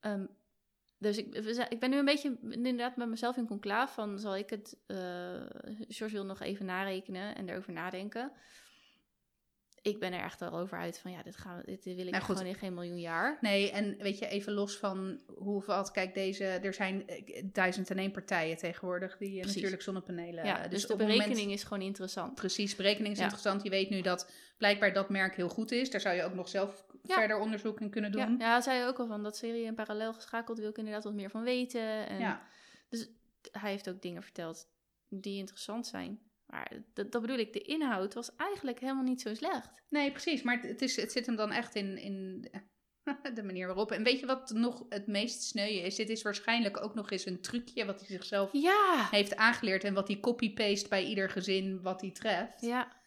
Ehm, 0.00 0.26
dus 0.98 1.16
ik, 1.16 1.34
ik 1.68 1.80
ben 1.80 1.90
nu 1.90 1.96
een 1.96 2.04
beetje 2.04 2.38
inderdaad 2.40 2.96
met 2.96 3.08
mezelf 3.08 3.36
in 3.36 3.46
conclave 3.46 3.92
van... 3.94 4.18
zal 4.18 4.36
ik 4.36 4.50
het... 4.50 4.76
eh 4.86 5.46
George 5.88 6.14
wil 6.14 6.24
nog 6.24 6.40
even 6.40 6.66
narekenen 6.66 7.34
en 7.34 7.48
erover 7.48 7.72
nadenken. 7.72 8.32
Ik 9.86 9.98
ben 10.00 10.12
er 10.12 10.20
echt 10.22 10.42
al 10.42 10.58
over 10.58 10.78
uit 10.78 10.98
van... 10.98 11.10
ja, 11.10 11.22
dit, 11.22 11.36
gaan 11.36 11.56
we, 11.56 11.62
dit 11.64 11.84
wil 11.84 12.06
ik 12.06 12.10
Nou, 12.10 12.24
gewoon 12.24 12.46
in 12.46 12.54
geen 12.54 12.74
miljoen 12.74 13.00
jaar. 13.00 13.38
Nee, 13.40 13.70
en 13.70 13.96
weet 13.98 14.18
je, 14.18 14.28
even 14.28 14.52
los 14.52 14.76
van 14.76 15.20
hoe 15.26 15.62
wat. 15.66 15.90
Kijk, 15.90 16.14
deze, 16.14 16.44
er 16.44 16.74
zijn 16.74 17.06
eh, 17.08 17.44
duizend 17.52 17.90
en 17.90 17.98
één 17.98 18.10
partijen 18.10 18.56
tegenwoordig 18.56 19.16
die 19.16 19.28
eh, 19.28 19.34
Precies. 19.34 19.54
natuurlijk 19.54 19.82
zonnepanelen. 19.82 20.44
ja, 20.44 20.64
eh, 20.64 20.70
dus, 20.70 20.80
de 20.86 20.88
het 20.92 20.98
moment- 21.00 21.18
berekening 21.18 21.52
is 21.52 21.62
gewoon 21.62 21.82
interessant. 21.82 22.34
Precies, 22.34 22.76
berekening 22.76 23.12
is 23.12 23.18
Ja. 23.18 23.24
interessant. 23.24 23.62
Je 23.62 23.70
weet 23.70 23.90
nu 23.90 24.00
dat 24.00 24.30
blijkbaar 24.58 24.92
dat 24.92 25.08
merk 25.10 25.36
heel 25.36 25.48
goed 25.48 25.72
is. 25.72 25.90
Daar 25.90 26.00
zou 26.00 26.14
je 26.16 26.22
ook 26.24 26.34
nog 26.34 26.48
zelf 26.48 26.84
Ja. 27.02 27.14
verder 27.18 27.38
onderzoek 27.38 27.80
in 27.80 27.90
kunnen 27.90 28.12
doen. 28.12 28.36
ja, 28.38 28.60
zei 28.60 28.78
je 28.78 28.84
ook 28.86 28.98
al 28.98 29.06
van 29.06 29.22
dat 29.22 29.36
serie 29.36 29.64
in 29.64 29.74
parallel 29.74 30.12
geschakeld 30.12 30.58
wil 30.58 30.68
ik 30.68 30.78
inderdaad 30.78 31.04
wat 31.04 31.14
meer 31.14 31.30
van 31.30 31.42
weten. 31.42 32.06
En 32.08 32.18
Ja. 32.18 32.42
hij 33.52 33.70
heeft 33.70 33.88
ook 33.88 34.02
dingen 34.02 34.22
verteld 34.22 34.68
die 35.08 35.38
interessant 35.38 35.86
zijn. 35.86 36.20
Maar 36.46 36.82
dat, 36.94 37.12
dat 37.12 37.20
bedoel 37.20 37.38
ik, 37.38 37.52
de 37.52 37.60
inhoud 37.60 38.14
was 38.14 38.36
eigenlijk 38.36 38.80
helemaal 38.80 39.02
niet 39.02 39.20
zo 39.20 39.34
slecht. 39.34 39.82
Nee, 39.88 40.10
precies. 40.10 40.42
Maar 40.42 40.60
het, 40.60 40.82
is, 40.82 40.96
het 40.96 41.12
zit 41.12 41.26
hem 41.26 41.36
dan 41.36 41.52
echt 41.52 41.74
in, 41.74 41.98
in 41.98 42.40
de 43.34 43.42
manier 43.42 43.66
waarop. 43.66 43.90
En 43.92 44.02
weet 44.04 44.20
je 44.20 44.26
wat 44.26 44.50
nog 44.50 44.86
het 44.88 45.06
meest 45.06 45.42
sneuien 45.42 45.82
is? 45.84 45.94
Dit 45.94 46.08
is 46.08 46.22
waarschijnlijk 46.22 46.82
ook 46.82 46.94
nog 46.94 47.10
eens 47.10 47.26
een 47.26 47.40
trucje 47.40 47.84
wat 47.84 47.98
hij 48.00 48.08
zichzelf 48.08 48.52
Ja, 48.52 49.08
heeft 49.10 49.36
aangeleerd. 49.36 49.84
En 49.84 49.94
wat 49.94 50.08
hij 50.08 50.20
copy-paste 50.20 50.88
bij 50.88 51.04
ieder 51.04 51.30
gezin 51.30 51.82
wat 51.82 52.00
hij 52.00 52.10
treft. 52.10 52.60
ja. 52.60 53.00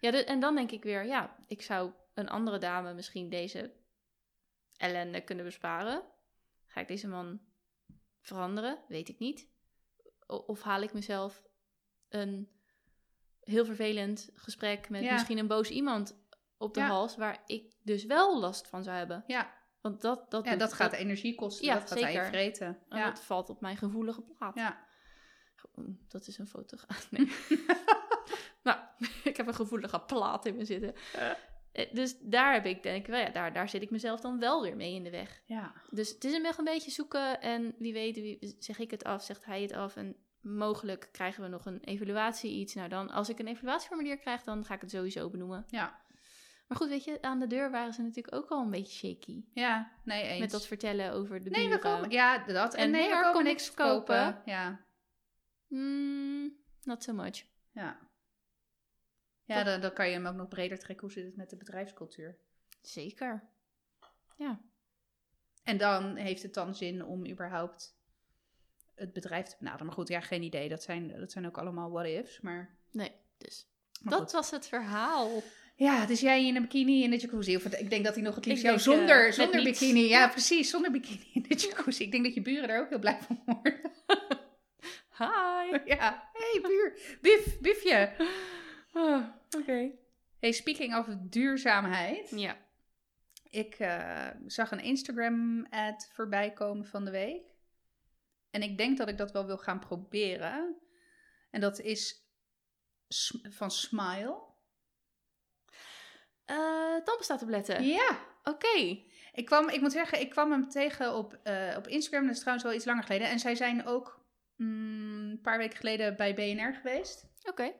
ja 0.00 0.10
de- 0.10 0.24
en 0.24 0.40
dan 0.40 0.54
denk 0.54 0.70
ik 0.70 0.82
weer, 0.82 1.04
ja, 1.06 1.44
ik 1.48 1.62
zou 1.62 1.92
een 2.14 2.28
andere 2.28 2.58
dame 2.58 2.94
misschien 2.94 3.28
deze 3.28 3.74
ellende 4.76 5.20
kunnen 5.24 5.44
besparen? 5.44 6.02
Ga 6.66 6.80
ik 6.80 6.88
deze 6.88 7.08
man 7.08 7.40
veranderen? 8.20 8.78
Weet 8.88 9.08
ik 9.08 9.18
niet. 9.18 9.48
O- 10.26 10.36
Of 10.36 10.62
haal 10.62 10.82
ik 10.82 10.92
mezelf 10.92 11.42
een 12.08 12.54
heel 13.46 13.64
vervelend 13.64 14.30
gesprek 14.34 14.88
met 14.88 15.02
Ja. 15.02 15.12
misschien 15.12 15.38
een 15.38 15.46
boos 15.46 15.70
iemand 15.70 16.18
op 16.58 16.74
de 16.74 16.80
Ja. 16.80 16.86
hals, 16.86 17.16
waar 17.16 17.42
ik 17.46 17.72
dus 17.82 18.04
wel 18.04 18.40
last 18.40 18.68
van 18.68 18.82
zou 18.84 18.96
hebben. 18.96 19.24
Ja, 19.26 19.54
Want 19.80 20.00
dat, 20.00 20.30
dat, 20.30 20.44
ja 20.44 20.56
dat 20.56 20.72
gaat 20.72 20.92
energie 20.92 21.34
kosten. 21.34 21.66
Ja, 21.66 21.74
dat 21.74 21.88
gaat 21.88 21.98
zeker. 21.98 22.26
vreten. 22.26 22.78
en 22.88 22.98
Ja. 22.98 23.04
dat 23.10 23.20
valt 23.20 23.50
op 23.50 23.60
mijn 23.60 23.76
gevoelige 23.76 24.22
plaat. 24.22 24.54
ja. 24.54 24.84
Dat 26.08 26.26
is 26.26 26.38
een 26.38 26.46
foto. 26.46 26.76
Nee. 27.10 27.32
nou, 28.62 28.78
ik 29.24 29.36
heb 29.36 29.46
een 29.46 29.54
gevoelige 29.54 30.00
plaat 30.00 30.46
in 30.46 30.56
me 30.56 30.64
zitten. 30.64 30.94
Eh, 31.72 31.92
Dus 31.92 32.18
daar 32.20 32.52
heb 32.52 32.64
ik, 32.66 32.82
denk 32.82 33.00
ik, 33.00 33.06
wel, 33.06 33.20
ja, 33.20 33.30
daar, 33.30 33.52
daar 33.52 33.68
zit 33.68 33.82
ik 33.82 33.90
mezelf 33.90 34.20
dan 34.20 34.38
wel 34.38 34.62
weer 34.62 34.76
mee 34.76 34.94
in 34.94 35.04
de 35.04 35.10
weg. 35.10 35.42
ja. 35.44 35.72
Dus 35.90 36.08
het 36.10 36.24
is 36.24 36.32
een 36.32 36.44
echt 36.44 36.58
een 36.58 36.64
beetje 36.64 36.90
zoeken 36.90 37.40
en 37.40 37.74
wie 37.78 37.92
weet, 37.92 38.14
wie, 38.16 38.56
zeg 38.58 38.78
ik 38.78 38.90
het 38.90 39.04
af, 39.04 39.22
zegt 39.22 39.44
hij 39.44 39.62
het 39.62 39.72
af 39.72 39.96
en 39.96 40.16
mogelijk 40.46 41.08
krijgen 41.12 41.42
we 41.42 41.48
nog 41.48 41.66
een 41.66 41.80
evaluatie 41.80 42.50
iets. 42.50 42.74
Nou 42.74 42.88
dan, 42.88 43.10
als 43.10 43.28
ik 43.28 43.38
een 43.38 43.46
evaluatieformulier 43.46 44.18
krijg, 44.18 44.42
dan 44.42 44.64
ga 44.64 44.74
ik 44.74 44.80
het 44.80 44.90
sowieso 44.90 45.30
benoemen. 45.30 45.64
Ja. 45.68 46.00
Maar 46.66 46.76
goed, 46.78 46.88
weet 46.88 47.04
je, 47.04 47.22
aan 47.22 47.38
de 47.38 47.46
deur 47.46 47.70
waren 47.70 47.92
ze 47.92 48.02
natuurlijk 48.02 48.34
ook 48.34 48.48
al 48.50 48.62
een 48.62 48.70
beetje 48.70 48.92
shaky. 49.08 49.44
Ja, 49.52 49.92
nee, 50.04 50.22
eens. 50.22 50.40
Met 50.40 50.50
dat 50.50 50.66
vertellen 50.66 51.12
over 51.12 51.42
de 51.44 51.50
nee, 51.50 51.68
we 51.68 51.78
komen, 51.78 52.10
ja, 52.10 52.38
dat. 52.38 52.74
En, 52.74 52.82
En 52.82 52.90
nee, 52.90 53.08
we 53.08 53.14
komen 53.14 53.32
kom 53.32 53.42
niks 53.42 53.74
kopen. 53.74 54.42
Ja, 54.44 54.84
Hmm, 55.68 56.56
not 56.82 57.02
so 57.02 57.12
much. 57.12 57.44
ja. 57.72 58.04
Ja, 59.44 59.62
dan, 59.64 59.80
dan 59.80 59.92
kan 59.92 60.06
je 60.06 60.12
hem 60.12 60.26
ook 60.26 60.34
nog 60.34 60.48
breder 60.48 60.78
trekken. 60.78 61.04
Hoe 61.06 61.14
zit 61.14 61.24
het 61.24 61.36
met 61.36 61.50
de 61.50 61.56
bedrijfscultuur? 61.56 62.38
Zeker. 62.82 63.48
Ja. 64.36 64.60
En 65.62 65.76
dan 65.78 66.16
heeft 66.16 66.42
het 66.42 66.54
dan 66.54 66.74
zin 66.74 67.04
om 67.04 67.26
überhaupt 67.26 67.95
het 68.96 69.12
bedrijf 69.12 69.46
te 69.46 69.56
benaderen. 69.58 69.86
Maar 69.86 69.94
goed, 69.94 70.08
ja, 70.08 70.20
geen 70.20 70.42
idee. 70.42 70.68
Dat 70.68 70.82
zijn, 70.82 71.12
dat 71.18 71.32
zijn 71.32 71.46
ook 71.46 71.58
allemaal 71.58 71.90
what-ifs. 71.90 72.40
Maar, 72.40 72.76
Nee, 72.90 73.12
dus 73.38 73.66
maar 74.02 74.12
dat 74.12 74.22
goed. 74.22 74.32
was 74.32 74.50
het 74.50 74.66
verhaal. 74.66 75.42
Ja, 75.76 76.06
dus 76.06 76.20
jij 76.20 76.46
in 76.46 76.56
een 76.56 76.62
bikini 76.62 77.02
in 77.02 77.10
de 77.10 77.16
jacuzzi. 77.16 77.56
Of 77.56 77.64
ik 77.64 77.90
denk 77.90 78.04
dat 78.04 78.14
hij 78.14 78.22
nog 78.22 78.34
het 78.34 78.46
liefst 78.46 78.62
jou 78.62 78.78
zonder, 78.78 79.26
eh, 79.26 79.32
zonder 79.32 79.62
niets. 79.64 79.80
bikini. 79.80 80.08
Ja, 80.08 80.28
precies, 80.28 80.70
zonder 80.70 80.90
bikini 80.90 81.30
in 81.32 81.42
de 81.48 81.54
jacuzzi. 81.54 82.02
Ik 82.04 82.10
denk 82.10 82.24
dat 82.24 82.34
je 82.34 82.42
buren 82.42 82.68
daar 82.68 82.80
ook 82.80 82.88
heel 82.88 82.98
blij 82.98 83.18
van 83.22 83.42
worden. 83.46 83.80
Hi. 85.18 85.78
ja, 85.94 86.30
hey 86.32 86.60
buur, 86.62 87.18
Bif, 87.20 87.58
Bifje. 87.60 88.12
Ah, 88.92 89.24
Oké. 89.58 89.90
Hey, 90.40 90.52
speaking 90.52 90.96
of 90.96 91.06
duurzaamheid. 91.20 92.30
Ja. 92.30 92.56
Ik 93.50 93.74
eh, 93.74 94.26
zag 94.46 94.70
een 94.70 94.80
Instagram-ad 94.82 96.08
voorbij 96.12 96.52
komen 96.52 96.86
van 96.86 97.04
de 97.04 97.10
week. 97.10 97.54
En 98.56 98.62
ik 98.62 98.78
denk 98.78 98.98
dat 98.98 99.08
ik 99.08 99.18
dat 99.18 99.32
wel 99.32 99.46
wil 99.46 99.58
gaan 99.58 99.78
proberen. 99.78 100.76
En 101.50 101.60
dat 101.60 101.80
is 101.80 102.28
van 103.42 103.70
Smile. 103.70 104.42
Eh 106.44 106.96
tandpasta-tabletten. 107.04 107.84
Ja. 107.84 108.18
Oké. 108.42 109.04
Ik, 109.32 109.44
kwam, 109.44 109.68
ik 109.68 109.80
moet 109.80 109.92
zeggen, 109.92 110.20
ik 110.20 110.30
kwam 110.30 110.50
hem 110.50 110.68
tegen 110.68 111.14
op, 111.14 111.38
eh, 111.42 111.74
op 111.76 111.88
Instagram. 111.88 112.22
Dat 112.26 112.34
is 112.34 112.38
trouwens 112.38 112.66
wel 112.66 112.76
iets 112.76 112.84
langer 112.84 113.02
geleden. 113.02 113.28
En 113.28 113.38
zij 113.38 113.54
zijn 113.54 113.86
ook 113.86 114.26
mm, 114.56 115.30
een 115.30 115.40
paar 115.40 115.58
weken 115.58 115.76
geleden 115.76 116.16
bij 116.16 116.34
BNR 116.34 116.74
geweest. 116.74 117.26
Oké. 117.44 117.72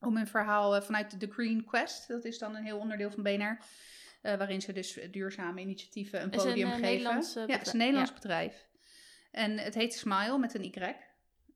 Om 0.00 0.16
een 0.16 0.26
verhaal 0.26 0.76
eh, 0.76 0.82
vanuit 0.82 1.20
de 1.20 1.32
Green 1.32 1.64
Quest. 1.64 2.08
Dat 2.08 2.24
is 2.24 2.38
dan 2.38 2.56
een 2.56 2.64
heel 2.64 2.78
onderdeel 2.78 3.10
van 3.10 3.22
BNR. 3.22 3.58
waarin 4.22 4.60
ze 4.60 4.72
dus 4.72 4.98
duurzame 5.10 5.60
initiatieven 5.60 6.22
een 6.22 6.30
Is 6.30 6.42
een, 6.42 6.48
podium 6.48 6.70
geven. 6.70 7.46
Ja, 7.46 7.56
het 7.56 7.66
is 7.66 7.72
een 7.72 7.78
Nederlands 7.78 8.12
bedrijf. 8.12 8.68
En 9.30 9.58
het 9.58 9.74
heet 9.74 9.94
Smile 9.94 10.38
met 10.38 10.54
een 10.54 10.64
Y. 10.64 10.94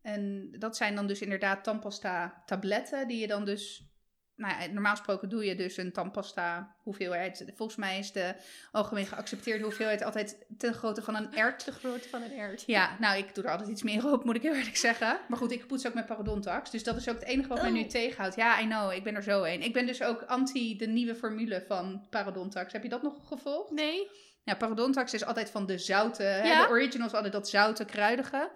En 0.03 0.51
dat 0.59 0.77
zijn 0.77 0.95
dan 0.95 1.07
dus 1.07 1.21
inderdaad 1.21 1.65
tandpasta 1.65 2.43
tabletten. 2.47 3.09
Die 3.09 3.21
je 3.21 3.27
dan 3.27 3.45
dus... 3.45 3.89
Nou 4.37 4.63
ja, 4.63 4.73
normaal 4.73 4.97
gesproken 4.97 5.29
doe 5.29 5.45
je 5.45 5.55
dus 5.55 5.77
een 5.77 5.93
tandpasta 5.93 6.77
hoeveelheid. 6.83 7.45
Volgens 7.55 7.79
mij 7.79 7.99
is 7.99 8.13
de 8.13 8.35
algemeen 8.73 9.07
geaccepteerde 9.07 9.65
hoeveelheid 9.65 10.03
altijd 10.03 10.47
ten 10.59 10.75
grootte 10.75 11.03
van 11.03 11.15
een 11.15 11.35
ert. 11.35 11.65
De 11.65 11.73
grootte 11.73 12.09
van 12.09 12.23
een 12.23 12.33
ert. 12.33 12.63
Ja, 12.67 12.97
nou, 13.01 13.19
ik 13.19 13.35
doe 13.35 13.45
er 13.45 13.51
altijd 13.51 13.69
iets 13.69 13.83
meer 13.83 14.13
op, 14.13 14.25
moet 14.25 14.37
ik 14.37 14.43
heel 14.43 14.55
eerlijk 14.55 14.77
zeggen. 14.77 15.19
Maar 15.29 15.39
goed, 15.39 15.53
ik 15.53 15.67
poets 15.67 15.87
ook 15.87 15.95
met 15.95 16.07
parodontax. 16.07 16.71
Dus 16.71 16.85
dat 16.85 16.97
is 16.97 17.09
ook 17.09 17.15
het 17.15 17.25
enige 17.25 17.49
wat 17.49 17.63
mij 17.63 17.71
nu 17.71 17.83
Oh. 17.83 17.89
tegenhoudt. 17.89 18.37
Ja, 18.37 18.61
I 18.61 18.67
know, 18.67 18.93
ik 18.93 19.05
ben 19.05 19.15
er 19.15 19.23
zo 19.23 19.43
een. 19.43 19.63
Ik 19.63 19.73
ben 19.73 19.87
dus 19.87 20.03
ook 20.03 20.23
anti 20.23 20.77
de 20.77 20.87
nieuwe 20.87 21.15
formule 21.15 21.65
van 21.67 22.07
parodontax. 22.11 22.73
Heb 22.73 22.83
je 22.83 22.89
dat 22.89 23.03
nog 23.03 23.29
gevolgd? 23.29 23.71
Nee. 23.71 24.11
Ja, 24.44 24.54
parodontax 24.54 25.14
is 25.14 25.24
altijd 25.24 25.50
van 25.50 25.66
de 25.66 25.78
zoute. 25.78 26.22
Hè? 26.22 26.62
De 26.62 26.70
original 26.70 27.07
is 27.07 27.12
altijd 27.14 27.33
dat 27.33 27.48
zoute, 27.48 27.85
kruidige. 27.85 28.50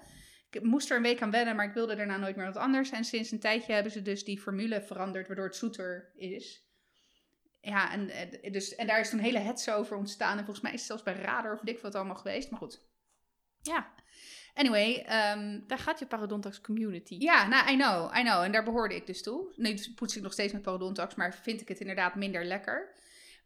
Ik 0.50 0.62
moest 0.62 0.90
er 0.90 0.96
een 0.96 1.02
week 1.02 1.22
aan 1.22 1.30
wennen, 1.30 1.56
maar 1.56 1.66
ik 1.66 1.74
wilde 1.74 1.96
daarna 1.96 2.16
nooit 2.16 2.36
meer 2.36 2.46
wat 2.46 2.56
anders. 2.56 2.90
En 2.90 3.04
sinds 3.04 3.30
een 3.30 3.40
tijdje 3.40 3.72
hebben 3.72 3.92
ze 3.92 4.02
dus 4.02 4.24
die 4.24 4.40
formule 4.40 4.82
veranderd, 4.82 5.26
waardoor 5.26 5.44
het 5.46 5.56
zoeter 5.56 6.12
is. 6.14 6.66
Ja, 7.60 7.92
en, 7.92 8.10
dus, 8.52 8.74
en 8.74 8.86
daar 8.86 9.00
is 9.00 9.10
toen 9.10 9.18
hele 9.18 9.38
hetze 9.38 9.72
over 9.72 9.96
ontstaan. 9.96 10.38
En 10.38 10.44
volgens 10.44 10.60
mij 10.60 10.72
is 10.72 10.78
het 10.78 10.86
zelfs 10.86 11.02
bij 11.02 11.14
Radar 11.14 11.52
of 11.52 11.60
dik 11.60 11.80
wat 11.80 11.94
allemaal 11.94 12.16
geweest. 12.16 12.50
Maar 12.50 12.60
goed. 12.60 12.80
Ja. 13.62 13.94
Anyway, 14.54 15.04
ehm, 15.06 15.60
Daar 15.66 15.78
gaat 15.78 15.98
je 15.98 16.06
parodontax 16.06 16.60
community. 16.60 17.16
ja, 17.18 17.46
nou, 17.46 17.70
I 17.72 17.76
know, 17.76 18.16
I 18.16 18.20
know. 18.22 18.42
En 18.42 18.52
daar 18.52 18.64
behoorde 18.64 18.94
ik 18.94 19.06
dus 19.06 19.22
toe. 19.22 19.52
Nu 19.56 19.76
poets 19.94 20.16
ik 20.16 20.22
nog 20.22 20.32
steeds 20.32 20.52
met 20.52 20.62
parodontax, 20.62 21.14
maar 21.14 21.34
vind 21.34 21.60
ik 21.60 21.68
het 21.68 21.80
inderdaad 21.80 22.14
minder 22.14 22.44
lekker. 22.44 22.94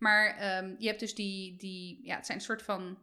Maar 0.03 0.37
ehm, 0.37 0.75
je 0.79 0.87
hebt 0.87 1.01
dus 1.01 1.15
die, 1.15 1.57
die, 1.57 2.01
ja, 2.03 2.17
het 2.17 2.27
zijn 2.27 2.38
een 2.38 2.45
soort 2.45 2.62
van, 2.62 2.99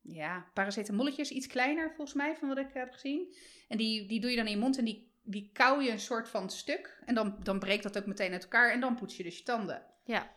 ja, 0.00 0.50
paracetamolletjes, 0.54 1.30
iets 1.30 1.46
kleiner 1.46 1.88
volgens 1.88 2.16
mij 2.16 2.36
van 2.36 2.48
wat 2.48 2.58
ik 2.58 2.70
heb 2.72 2.92
gezien. 2.92 3.34
En 3.68 3.76
die, 3.76 4.06
die 4.06 4.20
doe 4.20 4.30
je 4.30 4.36
dan 4.36 4.46
in 4.46 4.50
je 4.50 4.58
mond 4.58 4.78
en 4.78 4.84
die, 4.84 5.12
die 5.22 5.50
kauw 5.52 5.80
je 5.80 5.90
een 5.90 6.00
soort 6.00 6.28
van 6.28 6.50
stuk. 6.50 7.02
En 7.04 7.14
dan, 7.14 7.36
dan 7.42 7.58
breekt 7.58 7.82
dat 7.82 7.98
ook 7.98 8.06
meteen 8.06 8.32
uit 8.32 8.42
elkaar 8.42 8.72
en 8.72 8.80
dan 8.80 8.94
poets 8.94 9.16
je 9.16 9.22
dus 9.22 9.38
je 9.38 9.44
tanden. 9.44 9.86
Ja. 10.04 10.34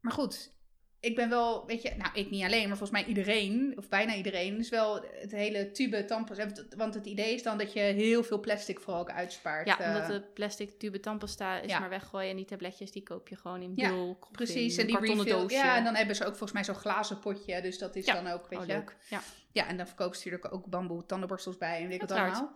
Maar 0.00 0.12
goed, 0.12 0.52
ik 1.00 1.14
ben 1.16 1.28
wel, 1.28 1.66
weet 1.66 1.82
je, 1.82 1.94
nou 1.96 2.10
ik 2.14 2.30
niet 2.30 2.44
alleen, 2.44 2.68
maar 2.68 2.76
volgens 2.76 3.00
mij 3.00 3.08
iedereen, 3.08 3.72
of 3.76 3.88
bijna 3.88 4.14
iedereen, 4.14 4.58
is 4.58 4.68
wel 4.68 5.04
het 5.12 5.32
hele 5.32 5.70
tube 5.70 6.04
tandpasta. 6.04 6.46
Want 6.76 6.94
het 6.94 7.06
idee 7.06 7.34
is 7.34 7.42
dan 7.42 7.58
dat 7.58 7.72
je 7.72 7.80
heel 7.80 8.22
veel 8.22 8.40
plastic 8.40 8.80
vooral 8.80 9.00
ook 9.00 9.10
uitspaart. 9.10 9.66
Ja, 9.66 9.80
eh, 9.80 9.88
omdat 9.88 10.06
de 10.06 10.20
plastic 10.34 10.78
tube 10.78 11.00
tandpasta 11.00 11.58
is 11.58 11.70
ja. 11.70 11.78
maar 11.78 11.88
weggooien. 11.88 12.30
En 12.30 12.36
die 12.36 12.44
tabletjes 12.44 12.92
die 12.92 13.02
koop 13.02 13.28
je 13.28 13.36
gewoon 13.36 13.62
in 13.62 13.72
Ja, 13.74 14.14
Precies, 14.32 14.74
in 14.76 14.80
en 14.80 14.86
die 14.86 15.14
refill. 15.14 15.24
doosje. 15.24 15.56
Ja, 15.56 15.76
en 15.76 15.84
dan 15.84 15.94
hebben 15.94 16.16
ze 16.16 16.22
ook 16.22 16.30
volgens 16.30 16.52
mij 16.52 16.64
zo'n 16.64 16.74
glazen 16.74 17.18
potje, 17.18 17.60
dus 17.60 17.78
dat 17.78 17.96
is 17.96 18.06
Ja. 18.06 18.14
dan 18.14 18.26
ook, 18.32 18.48
weet 18.48 18.58
oh, 18.58 18.66
je. 18.66 18.72
leuk. 18.72 18.96
Ja. 19.08 19.20
Ja, 19.52 19.66
en 19.66 19.76
dan 19.76 19.86
verkopen 19.86 20.18
ze 20.18 20.28
natuurlijk 20.28 20.54
ook 20.54 20.66
bamboe 20.66 21.06
tandenborstels 21.06 21.58
bij 21.58 21.80
en 21.80 21.88
weet 21.88 22.02
ik 22.02 22.08
wat 22.08 22.10
allemaal. 22.10 22.52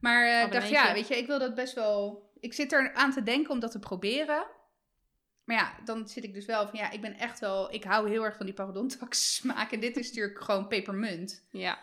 Maar 0.00 0.26
eh, 0.26 0.46
ik 0.46 0.52
dacht, 0.52 0.68
ja, 0.68 0.92
weet 0.92 1.08
je, 1.08 1.16
ik 1.16 1.26
wil 1.26 1.38
dat 1.38 1.54
best 1.54 1.74
wel... 1.74 2.30
Ik 2.40 2.52
zit 2.52 2.72
er 2.72 2.94
aan 2.94 3.12
te 3.12 3.22
denken 3.22 3.50
om 3.50 3.60
dat 3.60 3.70
te 3.70 3.78
proberen. 3.78 4.46
Maar 5.52 5.60
ja, 5.60 5.84
dan 5.84 6.08
zit 6.08 6.24
ik 6.24 6.34
dus 6.34 6.44
wel 6.44 6.68
van, 6.68 6.78
ja, 6.78 6.90
ik 6.90 7.00
ben 7.00 7.18
echt 7.18 7.38
wel... 7.38 7.72
Ik 7.72 7.84
hou 7.84 8.08
heel 8.08 8.24
erg 8.24 8.36
van 8.36 8.46
die 8.46 8.54
parodontax 8.54 9.34
smaak. 9.34 9.72
En 9.72 9.80
dit 9.80 9.96
is 9.96 10.08
natuurlijk 10.08 10.40
gewoon 10.40 10.68
pepermunt. 10.68 11.46
ja, 11.50 11.78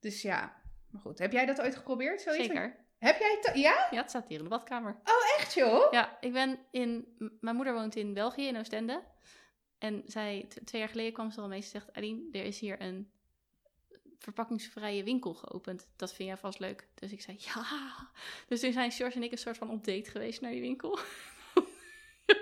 Dus 0.00 0.22
ja, 0.22 0.60
maar 0.90 1.00
goed. 1.00 1.18
Heb 1.18 1.32
jij 1.32 1.46
dat 1.46 1.60
ooit 1.60 1.76
geprobeerd? 1.76 2.20
Zoiets? 2.20 2.46
zeker. 2.46 2.76
Heb 2.98 3.18
jij 3.18 3.38
het? 3.40 3.56
Ja? 3.56 3.86
Ja, 3.90 4.00
het 4.00 4.08
staat 4.08 4.28
hier 4.28 4.38
in 4.38 4.44
de 4.44 4.50
badkamer. 4.50 5.00
Echt 5.38 5.54
joh? 5.54 5.92
Ja, 5.92 6.16
ik 6.20 6.32
ben 6.32 6.58
in... 6.70 7.16
Mijn 7.40 7.56
moeder 7.56 7.74
woont 7.74 7.96
in 7.96 8.14
België, 8.14 8.46
in 8.46 8.56
Oostende. 8.56 9.02
En 9.78 10.02
zij, 10.06 10.48
twee 10.64 10.80
jaar 10.80 10.90
geleden 10.90 11.12
kwam 11.12 11.30
ze 11.30 11.40
al 11.40 11.48
mee. 11.48 11.60
Ze 11.60 11.68
zegt, 11.68 11.92
Aline, 11.92 12.28
er 12.32 12.44
is 12.44 12.58
hier 12.58 12.80
een 12.80 13.10
verpakkingsvrije 14.18 15.04
winkel 15.04 15.34
geopend. 15.34 15.88
Dat 15.96 16.14
vind 16.14 16.28
jij 16.28 16.38
vast 16.38 16.58
leuk. 16.58 16.88
Dus 16.94 17.12
ik 17.12 17.20
zei, 17.20 17.36
ja. 17.40 17.64
Dus 18.48 18.60
toen 18.60 18.72
zijn 18.72 18.92
George 18.92 19.16
en 19.16 19.22
ik 19.22 19.32
een 19.32 19.38
soort 19.38 19.58
van 19.58 19.70
op 19.70 19.84
date 19.84 20.10
geweest 20.10 20.40
naar 20.40 20.50
die 20.50 20.60
winkel. 20.60 20.98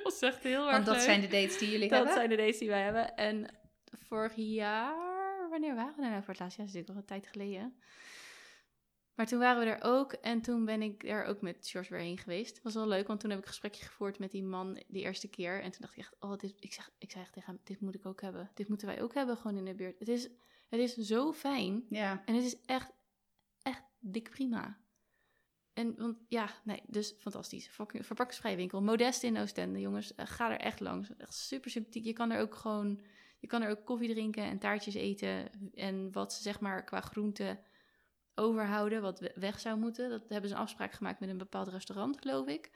dat 0.12 0.12
was 0.12 0.20
echt 0.20 0.42
heel 0.42 0.62
erg 0.64 0.72
Want 0.72 0.86
dat 0.86 0.94
leuk. 0.94 1.04
zijn 1.04 1.20
de 1.20 1.26
dates 1.26 1.58
die 1.58 1.70
jullie 1.70 1.88
Dat 1.88 1.96
hebben? 1.98 2.14
zijn 2.14 2.28
de 2.28 2.36
dates 2.36 2.58
die 2.58 2.68
wij 2.68 2.82
hebben. 2.82 3.16
En 3.16 3.46
vorig 4.08 4.32
jaar, 4.36 5.48
wanneer 5.50 5.74
waren 5.74 5.94
we 5.94 6.00
daar 6.00 6.10
nou 6.10 6.22
voor 6.22 6.32
het 6.34 6.40
laatst? 6.42 6.56
Ja, 6.56 6.64
dat 6.64 6.74
is 6.74 6.80
natuurlijk 6.80 6.90
al 6.90 7.16
een 7.16 7.20
tijd 7.22 7.32
geleden. 7.32 7.74
Maar 9.14 9.26
toen 9.26 9.38
waren 9.38 9.64
we 9.64 9.70
er 9.70 9.82
ook 9.82 10.12
en 10.12 10.40
toen 10.40 10.64
ben 10.64 10.82
ik 10.82 11.04
er 11.04 11.24
ook 11.24 11.40
met 11.40 11.68
George 11.68 11.90
weer 11.92 12.02
heen 12.02 12.18
geweest. 12.18 12.62
Was 12.62 12.74
wel 12.74 12.88
leuk, 12.88 13.06
want 13.06 13.20
toen 13.20 13.30
heb 13.30 13.38
ik 13.38 13.44
een 13.44 13.50
gesprekje 13.50 13.84
gevoerd 13.84 14.18
met 14.18 14.30
die 14.30 14.42
man 14.42 14.82
die 14.88 15.02
eerste 15.02 15.28
keer. 15.28 15.62
En 15.62 15.70
toen 15.70 15.80
dacht 15.80 15.92
ik 15.92 15.98
echt, 15.98 16.14
oh, 16.20 16.36
dit, 16.36 16.54
ik, 16.58 16.72
zeg, 16.72 16.90
ik 16.98 17.10
zei 17.10 17.22
echt 17.24 17.32
tegen 17.32 17.52
hem, 17.52 17.60
dit 17.64 17.80
moet 17.80 17.94
ik 17.94 18.06
ook 18.06 18.20
hebben. 18.20 18.50
Dit 18.54 18.68
moeten 18.68 18.86
wij 18.86 19.02
ook 19.02 19.14
hebben 19.14 19.36
gewoon 19.36 19.56
in 19.56 19.64
de 19.64 19.74
buurt. 19.74 19.98
Het 19.98 20.08
is, 20.08 20.22
het 20.68 20.80
is 20.80 20.94
zo 20.94 21.32
fijn 21.32 21.84
Ja. 21.88 22.22
en 22.24 22.34
het 22.34 22.44
is 22.44 22.56
echt, 22.66 22.92
echt 23.62 23.82
dik 23.98 24.30
prima. 24.30 24.78
En 25.74 25.94
want 25.96 26.16
ja, 26.28 26.48
nee, 26.64 26.82
dus 26.86 27.14
fantastisch. 27.20 27.68
Verpak- 27.68 28.04
Verpakkingsvrije 28.04 28.56
winkel. 28.56 28.82
Modest 28.82 29.22
in 29.22 29.36
Oostende, 29.38 29.80
jongens. 29.80 30.14
Eh, 30.14 30.26
ga 30.26 30.50
er 30.52 30.60
echt 30.60 30.80
langs. 30.80 31.16
Echt 31.16 31.34
super 31.34 31.70
sympathiek. 31.70 32.04
Je 32.04 32.12
kan 32.12 32.30
er 32.30 32.40
ook 32.40 32.54
gewoon, 32.54 33.04
je 33.40 33.46
kan 33.46 33.62
er 33.62 33.70
ook 33.70 33.84
koffie 33.84 34.08
drinken 34.12 34.42
en 34.44 34.58
taartjes 34.58 34.94
eten. 34.94 35.50
En 35.74 36.12
wat 36.12 36.32
ze 36.32 36.42
zeg 36.42 36.60
maar 36.60 36.84
qua 36.84 37.00
groente 37.00 37.60
overhouden, 38.34 39.02
wat 39.02 39.20
we- 39.20 39.32
weg 39.34 39.60
zou 39.60 39.78
moeten. 39.78 40.10
Dat 40.10 40.28
hebben 40.28 40.48
ze 40.50 40.54
een 40.56 40.60
afspraak 40.62 40.92
gemaakt 40.92 41.20
met 41.20 41.28
een 41.28 41.38
bepaald 41.38 41.68
restaurant, 41.68 42.20
geloof 42.20 42.46
ik. 42.46 42.70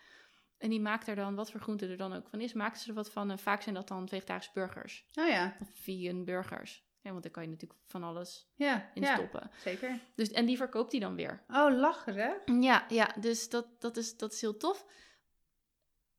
En 0.58 0.70
die 0.70 0.80
maakt 0.80 1.06
er 1.08 1.14
dan, 1.16 1.34
wat 1.34 1.50
voor 1.50 1.60
groente 1.60 1.86
er 1.86 1.96
dan 1.96 2.12
ook 2.12 2.28
van 2.28 2.40
is, 2.40 2.52
maakt 2.52 2.80
ze 2.80 2.88
er 2.88 2.94
wat 2.94 3.10
van. 3.12 3.30
En 3.30 3.38
vaak 3.38 3.62
zijn 3.62 3.74
dat 3.74 3.88
dan 3.88 4.08
vegetarische 4.08 4.50
burgers. 4.54 5.06
Oh 5.14 5.26
ja, 5.28 5.56
Of 5.60 5.68
vegan 5.72 6.24
burgers. 6.24 6.86
Ja, 7.08 7.14
want 7.14 7.26
daar 7.26 7.32
kan 7.32 7.42
je 7.42 7.48
natuurlijk 7.48 7.80
van 7.86 8.02
alles 8.02 8.48
ja, 8.54 8.90
in 8.94 9.02
ja 9.02 9.14
stoppen. 9.14 9.50
zeker. 9.64 10.00
Dus, 10.14 10.30
en 10.30 10.46
die 10.46 10.56
verkoopt 10.56 10.92
hij 10.92 11.00
dan 11.00 11.14
weer. 11.14 11.44
Oh, 11.48 11.78
lachen 11.78 12.14
hè? 12.14 12.32
Ja, 12.60 12.84
ja 12.88 13.14
dus 13.20 13.48
dat, 13.48 13.80
dat, 13.80 13.96
is, 13.96 14.16
dat 14.16 14.32
is 14.32 14.40
heel 14.40 14.56
tof. 14.56 14.86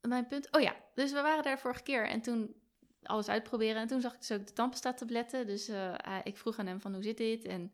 Mijn 0.02 0.28
punt... 0.28 0.52
Oh 0.52 0.62
ja, 0.62 0.76
dus 0.94 1.12
we 1.12 1.22
waren 1.22 1.44
daar 1.44 1.60
vorige 1.60 1.84
keer 1.84 2.08
en 2.08 2.22
toen 2.22 2.56
alles 3.04 3.28
uitproberen. 3.28 3.82
En 3.82 3.88
toen 3.88 4.02
zag 4.02 4.14
ik 4.14 4.20
dus 4.20 4.32
ook 4.32 4.48
de 4.48 4.54
tandpasta 4.54 4.94
tabletten. 4.94 5.48
Dus 5.48 5.68
eh, 5.68 5.96
ik 6.24 6.38
vroeg 6.38 6.60
aan 6.60 6.68
hem 6.68 6.82
van 6.82 6.94
hoe 6.94 7.04
zit 7.04 7.18
dit? 7.18 7.46
En 7.46 7.74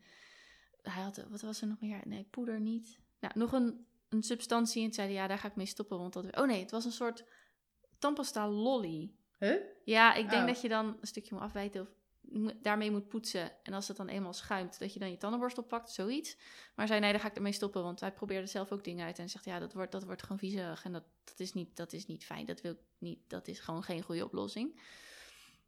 hij 0.81 1.03
had, 1.03 1.25
wat 1.29 1.41
was 1.41 1.61
er 1.61 1.67
nog 1.67 1.81
meer? 1.81 2.01
Nee, 2.03 2.27
poeder 2.29 2.59
niet. 2.59 2.99
Nou, 3.19 3.33
nog 3.39 3.51
een, 3.51 3.87
een 4.09 4.23
substantie. 4.23 4.79
En 4.79 4.85
toen 4.85 4.93
zei 4.93 5.07
hij, 5.07 5.15
ja, 5.15 5.27
daar 5.27 5.39
ga 5.39 5.47
ik 5.47 5.55
mee 5.55 5.65
stoppen. 5.65 5.97
Want 5.97 6.13
dat... 6.13 6.37
Oh 6.37 6.47
nee, 6.47 6.61
het 6.61 6.71
was 6.71 6.85
een 6.85 6.91
soort 6.91 7.25
tandpasta 7.99 8.49
lolly. 8.49 9.13
Huh? 9.39 9.61
Ja, 9.83 10.13
ik 10.13 10.29
denk 10.29 10.41
Oh. 10.41 10.47
dat 10.47 10.61
je 10.61 10.69
dan 10.69 10.97
een 11.01 11.07
stukje 11.07 11.33
moet 11.33 11.43
afwijten 11.43 11.81
of 11.81 11.87
daarmee 12.61 12.91
moet 12.91 13.07
poetsen. 13.07 13.51
En 13.63 13.73
als 13.73 13.87
het 13.87 13.97
dan 13.97 14.07
eenmaal 14.07 14.33
schuimt, 14.33 14.79
dat 14.79 14.93
je 14.93 14.99
dan 14.99 15.09
je 15.09 15.17
tandenborstel 15.17 15.63
pakt, 15.63 15.91
zoiets. 15.91 16.37
Maar 16.75 16.87
zei, 16.87 16.99
nee, 16.99 17.11
daar 17.11 17.21
ga 17.21 17.27
ik 17.27 17.35
ermee 17.35 17.51
stoppen, 17.51 17.83
want 17.83 17.99
hij 17.99 18.11
probeerde 18.11 18.47
zelf 18.47 18.71
ook 18.71 18.83
dingen 18.83 19.05
uit. 19.05 19.19
En 19.19 19.29
zegt, 19.29 19.45
ja, 19.45 19.59
dat 19.59 19.73
wordt, 19.73 19.91
dat 19.91 20.03
wordt 20.03 20.21
gewoon 20.21 20.39
viezig 20.39 20.83
en 20.83 20.91
dat, 20.91 21.03
dat, 21.23 21.39
is 21.39 21.53
niet, 21.53 21.75
dat 21.75 21.93
is 21.93 22.05
niet 22.05 22.25
fijn. 22.25 22.45
Dat 22.45 22.61
wil 22.61 22.71
ik 22.71 22.79
niet, 22.97 23.19
dat 23.27 23.47
is 23.47 23.59
gewoon 23.59 23.83
geen 23.83 24.01
goede 24.01 24.25
oplossing. 24.25 24.79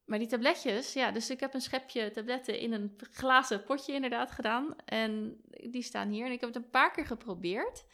Maar 0.05 0.19
die 0.19 0.27
tabletjes, 0.27 0.93
ja, 0.93 1.11
dus 1.11 1.29
ik 1.29 1.39
heb 1.39 1.53
een 1.53 1.61
schepje 1.61 2.11
tabletten 2.11 2.59
in 2.59 2.73
een 2.73 2.95
glazen 3.11 3.63
potje 3.63 3.93
inderdaad 3.93 4.31
gedaan. 4.31 4.75
En 4.85 5.41
die 5.49 5.81
staan 5.81 6.09
hier 6.09 6.25
en 6.25 6.31
ik 6.31 6.39
heb 6.39 6.53
het 6.53 6.63
een 6.63 6.69
paar 6.69 6.91
keer 6.91 7.05
geprobeerd. 7.05 7.85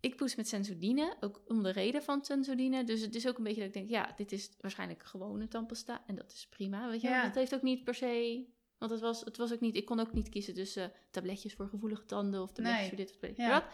Ik 0.00 0.16
poes 0.16 0.34
met 0.34 0.48
Sensodyne, 0.48 1.16
ook 1.20 1.40
om 1.46 1.62
de 1.62 1.70
reden 1.70 2.02
van 2.02 2.24
Sensodyne. 2.24 2.84
Dus 2.84 3.00
het 3.00 3.14
is 3.14 3.28
ook 3.28 3.38
een 3.38 3.44
beetje 3.44 3.60
dat 3.60 3.68
ik 3.68 3.74
denk, 3.74 3.90
ja, 3.90 4.12
dit 4.16 4.32
is 4.32 4.50
waarschijnlijk 4.60 5.02
gewone 5.02 5.48
tandpasta. 5.48 6.02
En 6.06 6.14
dat 6.14 6.32
is 6.32 6.46
prima, 6.50 6.88
weet 6.88 7.00
je. 7.00 7.08
Ja. 7.08 7.22
Het 7.22 7.34
heeft 7.34 7.54
ook 7.54 7.62
niet 7.62 7.84
per 7.84 7.94
se... 7.94 8.44
Want 8.78 8.90
het 8.90 9.00
was, 9.00 9.20
het 9.20 9.36
was 9.36 9.52
ook 9.52 9.60
niet... 9.60 9.76
Ik 9.76 9.84
kon 9.84 10.00
ook 10.00 10.12
niet 10.12 10.28
kiezen 10.28 10.54
tussen 10.54 10.92
tabletjes 11.10 11.54
voor 11.54 11.68
gevoelige 11.68 12.04
tanden... 12.04 12.42
of 12.42 12.52
tabletjes 12.52 12.80
Nee. 12.80 12.88
voor 12.88 12.98
dit 12.98 13.08
of 13.08 13.12
tabletjes 13.14 13.46
Ja. 13.46 13.60
dat. 13.60 13.64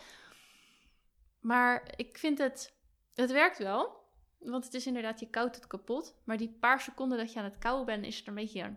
Maar 1.41 1.93
ik 1.97 2.19
vind 2.19 2.39
het... 2.39 2.75
Het 3.15 3.33
werkt 3.33 3.59
wel. 3.59 4.03
Want 4.39 4.65
het 4.65 4.75
is 4.75 4.87
inderdaad, 4.87 5.21
je 5.21 5.31
koudt 5.31 5.55
het 5.57 5.67
kapot. 5.67 6.15
Maar 6.25 6.37
die 6.37 6.57
paar 6.61 6.81
seconden 6.81 7.19
dat 7.19 7.33
je 7.33 7.39
aan 7.39 7.45
het 7.45 7.59
kouwen 7.59 7.87
bent, 7.87 8.07
is 8.07 8.19
het 8.19 8.27
een 8.27 8.35
beetje... 8.35 8.75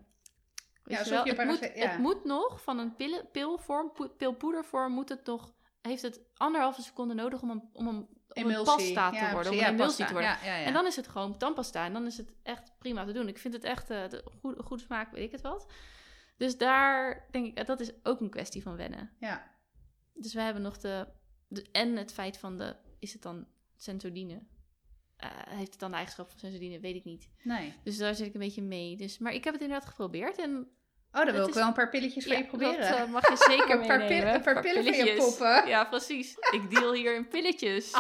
Weet 0.84 1.04
je 1.04 1.10
wel? 1.10 1.26
je 1.26 1.34
het, 1.34 1.46
moet, 1.48 1.60
ja. 1.60 1.88
het 1.90 2.00
moet 2.00 2.24
nog 2.24 2.62
van 2.64 2.80
een 2.80 2.96
pillen, 2.96 3.32
pilvorm, 3.32 3.92
po- 3.92 4.10
pilpoedervorm, 4.10 4.94
moet 4.94 5.10
het 5.10 5.26
nog, 5.26 5.54
heeft 5.82 6.02
het 6.02 6.20
anderhalve 6.34 6.82
seconde 6.82 7.14
nodig 7.14 7.42
om 7.42 7.50
een, 7.50 7.70
om 7.74 7.88
een, 7.88 8.08
om 8.34 8.50
een 8.50 8.64
pasta 8.64 9.10
te 9.10 9.16
Ja, 9.16 9.32
worden, 9.32 9.52
om 9.52 9.58
een 9.58 9.66
emulsie 9.66 10.06
te 10.06 10.14
worden. 10.14 10.40
En 10.42 10.74
dan 10.74 10.86
is 10.86 10.96
het 10.96 11.08
gewoon 11.08 11.38
tandpasta 11.38 11.86
en 11.86 11.94
dan 11.94 12.06
is 12.06 12.18
het 12.18 12.34
echt 12.44 12.72
prima 12.78 13.06
te 13.06 13.12
doen. 13.12 13.28
Ik 13.28 13.38
vind 13.38 13.54
het 13.54 13.64
echt 13.64 13.90
eh, 13.90 14.10
de 14.10 14.24
goede, 14.40 14.64
goede 14.64 14.84
smaak, 14.84 15.12
weet 15.12 15.24
ik 15.26 15.32
het 15.32 15.42
wat. 15.42 15.72
Dus 16.38 16.58
daar 16.58 17.28
denk 17.32 17.46
ik, 17.46 17.58
eh, 17.58 17.66
dat 17.66 17.80
is 17.80 17.92
ook 18.04 18.20
een 18.20 18.30
kwestie 18.30 18.62
van 18.62 18.76
wennen. 18.76 19.12
ja. 19.20 19.56
Dus 20.20 20.34
we 20.34 20.42
hebben 20.42 20.62
nog 20.62 20.78
de, 20.78 21.08
de 21.48 21.66
en 21.72 21.96
het 21.96 22.14
feit 22.14 22.38
van 22.38 22.58
de, 22.58 22.76
is 23.00 23.14
het 23.14 23.22
dan 23.22 23.48
Sensodyne? 23.76 24.42
Eh, 25.18 25.30
heeft 25.34 25.72
het 25.72 25.80
dan 25.80 25.90
de 25.90 25.96
eigenschap 25.96 26.30
van 26.30 26.40
Sensodyne? 26.40 26.80
Weet 26.80 26.96
ik 26.96 27.04
niet. 27.04 27.30
Nee. 27.44 27.74
Dus 27.84 27.98
daar 27.98 28.16
zit 28.16 28.28
ik 28.28 28.34
een 28.34 28.40
beetje 28.40 28.62
mee. 28.62 28.96
Dus, 28.96 29.18
maar 29.18 29.34
ik 29.34 29.44
heb 29.44 29.54
het 29.54 29.62
inderdaad 29.62 29.88
geprobeerd 29.88 30.38
en 30.38 30.68
Oh, 31.18 31.26
dan 31.26 31.34
wil 31.34 31.44
ik 31.44 31.50
is- 31.50 31.56
wel 31.56 31.68
een 31.68 31.74
paar 31.74 31.90
pilletjes 31.90 32.24
van 32.26 32.34
ja, 32.34 32.40
je 32.42 32.46
proberen. 32.48 32.90
dat 32.92 33.00
eh, 33.00 33.06
mag 33.06 33.28
je 33.30 33.36
zeker 33.38 33.70
Een 33.82 33.88
paar 33.88 33.98
meenemen. 33.98 34.34
een 34.34 34.42
paar 34.42 34.62
pillen 34.62 34.84
van 34.84 34.94
je 34.94 35.04
pilletjes. 35.04 35.26
poppen. 35.26 35.68
Ja, 35.68 35.84
precies. 35.86 36.36
Ik 36.52 36.70
deal 36.70 36.94
hier 36.94 37.16
in 37.16 37.28
pilletjes. 37.28 37.92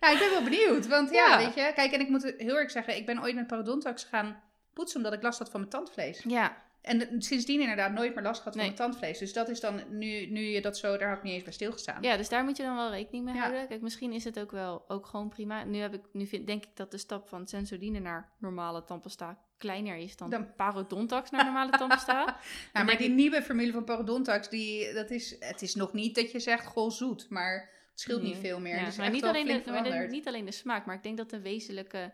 Ja, 0.00 0.08
ik 0.10 0.18
ben 0.18 0.30
wel 0.30 0.42
benieuwd. 0.42 0.86
Want 0.86 1.10
ja, 1.10 1.26
Ja. 1.26 1.36
weet 1.38 1.54
je. 1.54 1.72
Kijk, 1.74 1.92
en 1.92 2.00
ik 2.00 2.08
moet 2.08 2.34
heel 2.38 2.56
erg 2.58 2.70
zeggen, 2.70 2.96
ik 2.96 3.06
ben 3.06 3.22
ooit 3.22 3.34
met 3.34 3.46
parodontax 3.46 4.04
gaan 4.04 4.42
poetsen 4.74 4.96
omdat 4.96 5.12
ik 5.12 5.22
last 5.22 5.38
had 5.38 5.50
van 5.50 5.60
mijn 5.60 5.72
tandvlees. 5.72 6.24
Ja, 6.28 6.56
En 6.88 7.22
sindsdien 7.22 7.60
inderdaad 7.60 7.92
nooit 7.92 8.14
meer 8.14 8.24
last 8.24 8.38
gehad 8.42 8.56
van 8.56 8.64
Nee. 8.66 8.74
tandvlees. 8.74 9.18
Dus 9.18 9.32
dat 9.32 9.48
is 9.48 9.60
dan, 9.60 9.82
nu, 9.90 10.26
nu 10.26 10.40
je 10.40 10.60
dat 10.60 10.78
zo, 10.78 10.96
daar 10.96 11.08
had 11.08 11.16
ik 11.18 11.22
niet 11.24 11.32
eens 11.34 11.42
bij 11.42 11.52
stilgestaan. 11.52 12.02
ja, 12.02 12.16
dus 12.16 12.28
daar 12.28 12.44
moet 12.44 12.56
je 12.56 12.62
dan 12.62 12.76
wel 12.76 12.90
rekening 12.90 13.24
mee 13.24 13.34
Ja. 13.34 13.40
houden. 13.40 13.68
Kijk, 13.68 13.80
misschien 13.80 14.12
is 14.12 14.24
het 14.24 14.40
ook 14.40 14.50
wel 14.50 14.84
ook 14.88 15.06
gewoon 15.06 15.28
prima. 15.28 15.64
Nu, 15.64 15.78
heb 15.78 15.94
ik, 15.94 16.02
nu 16.12 16.26
vind, 16.26 16.46
denk 16.46 16.64
ik 16.64 16.76
dat 16.76 16.90
de 16.90 16.98
stap 16.98 17.28
van 17.28 17.46
Sensodyne 17.46 17.98
naar 17.98 18.32
normale 18.38 18.84
tandpasta 18.84 19.38
kleiner 19.58 19.96
is 19.96 20.16
dan, 20.16 20.30
Dan- 20.30 20.54
parodontax 20.54 21.30
naar 21.30 21.44
normale 21.44 21.70
tandpasta. 21.70 22.24
Nou, 22.72 22.86
maar 22.86 22.96
die 22.96 23.08
ik- 23.08 23.14
nieuwe 23.14 23.42
formule 23.42 23.72
van 23.72 23.84
parodontax, 23.84 24.48
die, 24.48 24.92
dat 24.92 25.10
is, 25.10 25.36
het 25.40 25.62
is 25.62 25.74
nog 25.74 25.92
niet 25.92 26.14
dat 26.14 26.30
je 26.32 26.40
zegt, 26.40 26.66
goh, 26.66 26.90
zoet. 26.90 27.26
Maar 27.30 27.70
het 27.90 28.00
scheelt 28.00 28.22
niet 28.22 28.32
Nee. 28.32 28.40
veel 28.40 28.60
meer. 28.60 28.76
Ja, 28.80 28.88
maar 28.96 29.10
niet 29.10 29.24
alleen, 29.24 29.46
de, 29.46 29.70
maar 29.70 29.82
de- 29.84 30.06
niet 30.10 30.26
alleen 30.26 30.44
de 30.44 30.52
smaak, 30.52 30.86
maar 30.86 30.96
ik 30.96 31.02
denk 31.02 31.16
dat 31.16 31.30
de 31.30 31.40
wezenlijke 31.40 32.12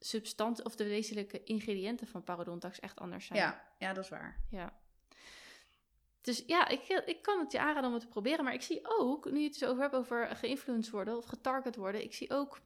substantie 0.00 0.64
of 0.64 0.76
de 0.76 0.84
wezenlijke 0.84 1.44
ingrediënten 1.44 2.06
van 2.06 2.24
parodontax 2.24 2.80
echt 2.80 3.00
anders 3.00 3.26
zijn. 3.26 3.38
Ja, 3.38 3.64
ja, 3.78 3.92
dat 3.92 4.04
is 4.04 4.10
waar. 4.10 4.40
Ja. 4.50 4.78
Dus 6.20 6.42
ja, 6.46 6.68
ik, 6.68 6.88
ik 7.06 7.22
kan 7.22 7.38
het 7.38 7.52
je 7.52 7.60
aanraden 7.60 7.88
om 7.88 7.92
het 7.92 8.02
te 8.02 8.08
proberen. 8.08 8.44
Maar 8.44 8.54
ik 8.54 8.62
zie 8.62 8.80
ook, 8.82 9.30
nu 9.30 9.38
je 9.38 9.44
het 9.44 9.58
dus 9.58 9.68
over 9.68 9.82
hebt 9.82 9.94
over 9.94 10.36
geïnfluenced 10.36 10.92
worden 10.92 11.16
of 11.16 11.24
getarget 11.24 11.76
worden. 11.76 12.02
Ik 12.04 12.14
zie 12.14 12.30
ook, 12.30 12.60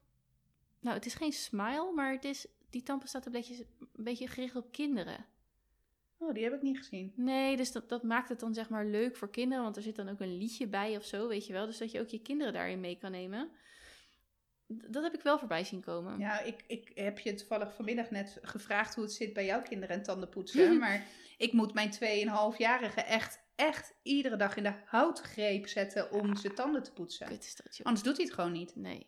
nou 0.81 0.97
het 0.97 1.07
is 1.07 1.15
geen 1.15 1.33
smile, 1.33 1.93
maar 1.95 2.13
het 2.13 2.25
is, 2.25 2.47
die 2.71 2.83
tandpasta 2.83 3.21
tabletjes 3.21 3.59
een 3.59 4.05
beetje 4.05 4.29
gericht 4.29 4.57
op 4.57 4.73
kinderen. 4.73 5.27
Oh, 6.19 6.35
die 6.35 6.45
heb 6.45 6.53
ik 6.53 6.63
niet 6.63 6.79
gezien. 6.79 7.13
Nee, 7.17 7.57
dus 7.57 7.73
dat, 7.73 7.89
dat 7.89 8.03
maakt 8.03 8.29
het 8.29 8.41
dan 8.41 8.55
zeg 8.55 8.69
maar 8.69 8.87
leuk 8.87 9.17
voor 9.17 9.31
kinderen. 9.31 9.63
Want 9.63 9.77
er 9.77 9.83
zit 9.83 9.97
dan 9.97 10.09
ook 10.09 10.21
een 10.21 10.39
liedje 10.39 10.67
bij 10.67 10.97
of 10.97 11.05
zo, 11.05 11.29
weet 11.29 11.47
je 11.47 11.53
wel. 11.53 11.67
Dus 11.67 11.79
dat 11.79 11.91
je 11.91 12.01
ook 12.01 12.09
je 12.09 12.23
kinderen 12.23 12.53
daarin 12.53 12.81
mee 12.81 12.99
kan 12.99 13.11
nemen. 13.11 13.51
Dat 14.89 15.03
heb 15.03 15.15
ik 15.15 15.23
wel 15.23 15.39
voorbij 15.39 15.65
zien 15.65 15.81
komen. 15.81 16.19
Ja, 16.19 16.41
ik, 16.41 16.65
ik 16.67 16.93
heb 16.95 17.19
je 17.19 17.35
toevallig 17.35 17.75
vanmiddag 17.75 18.11
net 18.11 18.39
gevraagd 18.43 18.95
hoe 18.95 19.05
het 19.05 19.13
zit 19.13 19.33
bij 19.33 19.45
jouw 19.45 19.63
kinderen 19.63 19.97
en 19.97 20.03
tandenpoetsen. 20.03 20.79
maar 20.85 21.07
ik 21.39 21.53
moet 21.53 21.75
mijn 21.75 21.93
2,5-jarige 21.93 23.01
echt, 23.01 23.39
echt 23.55 23.95
iedere 24.03 24.37
dag 24.37 24.57
in 24.57 24.63
de 24.63 24.73
houtgreep 24.85 25.69
zetten 25.69 26.11
om 26.13 26.37
zijn 26.37 26.55
tanden 26.55 26.83
te 26.83 26.93
poetsen. 26.93 27.27
Kut 27.27 27.61
dat, 27.65 27.77
joh. 27.77 27.87
Anders 27.87 28.05
doet 28.05 28.17
hij 28.17 28.25
het 28.25 28.35
gewoon 28.35 28.53
niet. 28.53 28.77
Nee. 28.77 29.07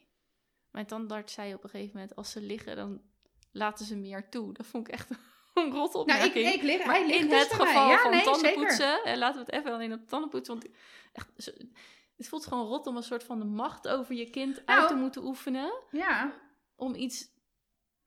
Mijn 0.71 0.87
tandarts 0.87 1.33
zei 1.33 1.55
op 1.55 1.65
een 1.65 1.71
gegeven 1.71 1.93
moment, 1.95 2.17
als 2.17 2.31
ze 2.31 2.41
liggen, 2.41 2.77
dan 2.77 3.01
laten 3.53 3.87
ze 3.87 3.97
meer 3.97 4.29
toe. 4.29 4.53
Dat 4.53 4.67
vond 4.67 4.89
ik 4.89 4.95
echt 4.95 5.11
een 5.55 5.71
rot 5.71 5.93
Nou, 5.93 6.05
ik, 6.09 6.11
opmerking. 6.15 6.55
ik 6.55 6.63
lig, 6.63 6.87
maar 6.87 6.95
hij 6.95 7.07
ligt 7.07 7.21
in 7.21 7.29
dus 7.29 7.39
het 7.43 7.53
geval 7.53 7.89
Ja, 7.89 7.99
van 7.99 8.11
nee, 8.11 8.25
tandenpoetsen, 8.25 9.05
en 9.05 9.19
laten 9.19 9.45
we 9.45 9.47
het 9.47 9.61
even 9.61 9.73
alleen 9.73 9.93
op 9.93 10.09
tandenpoetsen, 10.09 10.55
want 10.55 10.69
echt, 11.13 11.53
het 12.17 12.29
voelt 12.29 12.47
gewoon 12.47 12.67
rot 12.67 12.87
om 12.87 12.97
een 12.97 13.03
soort 13.03 13.25
van 13.25 13.39
de 13.39 13.45
macht 13.45 13.89
over 13.89 14.15
je 14.15 14.31
kind 14.31 14.63
Nou, 14.67 14.79
uit 14.81 14.89
te 14.89 14.95
moeten 14.95 15.25
oefenen, 15.25 15.73
Ja, 15.91 16.33
om 16.77 16.95
iets 16.95 17.29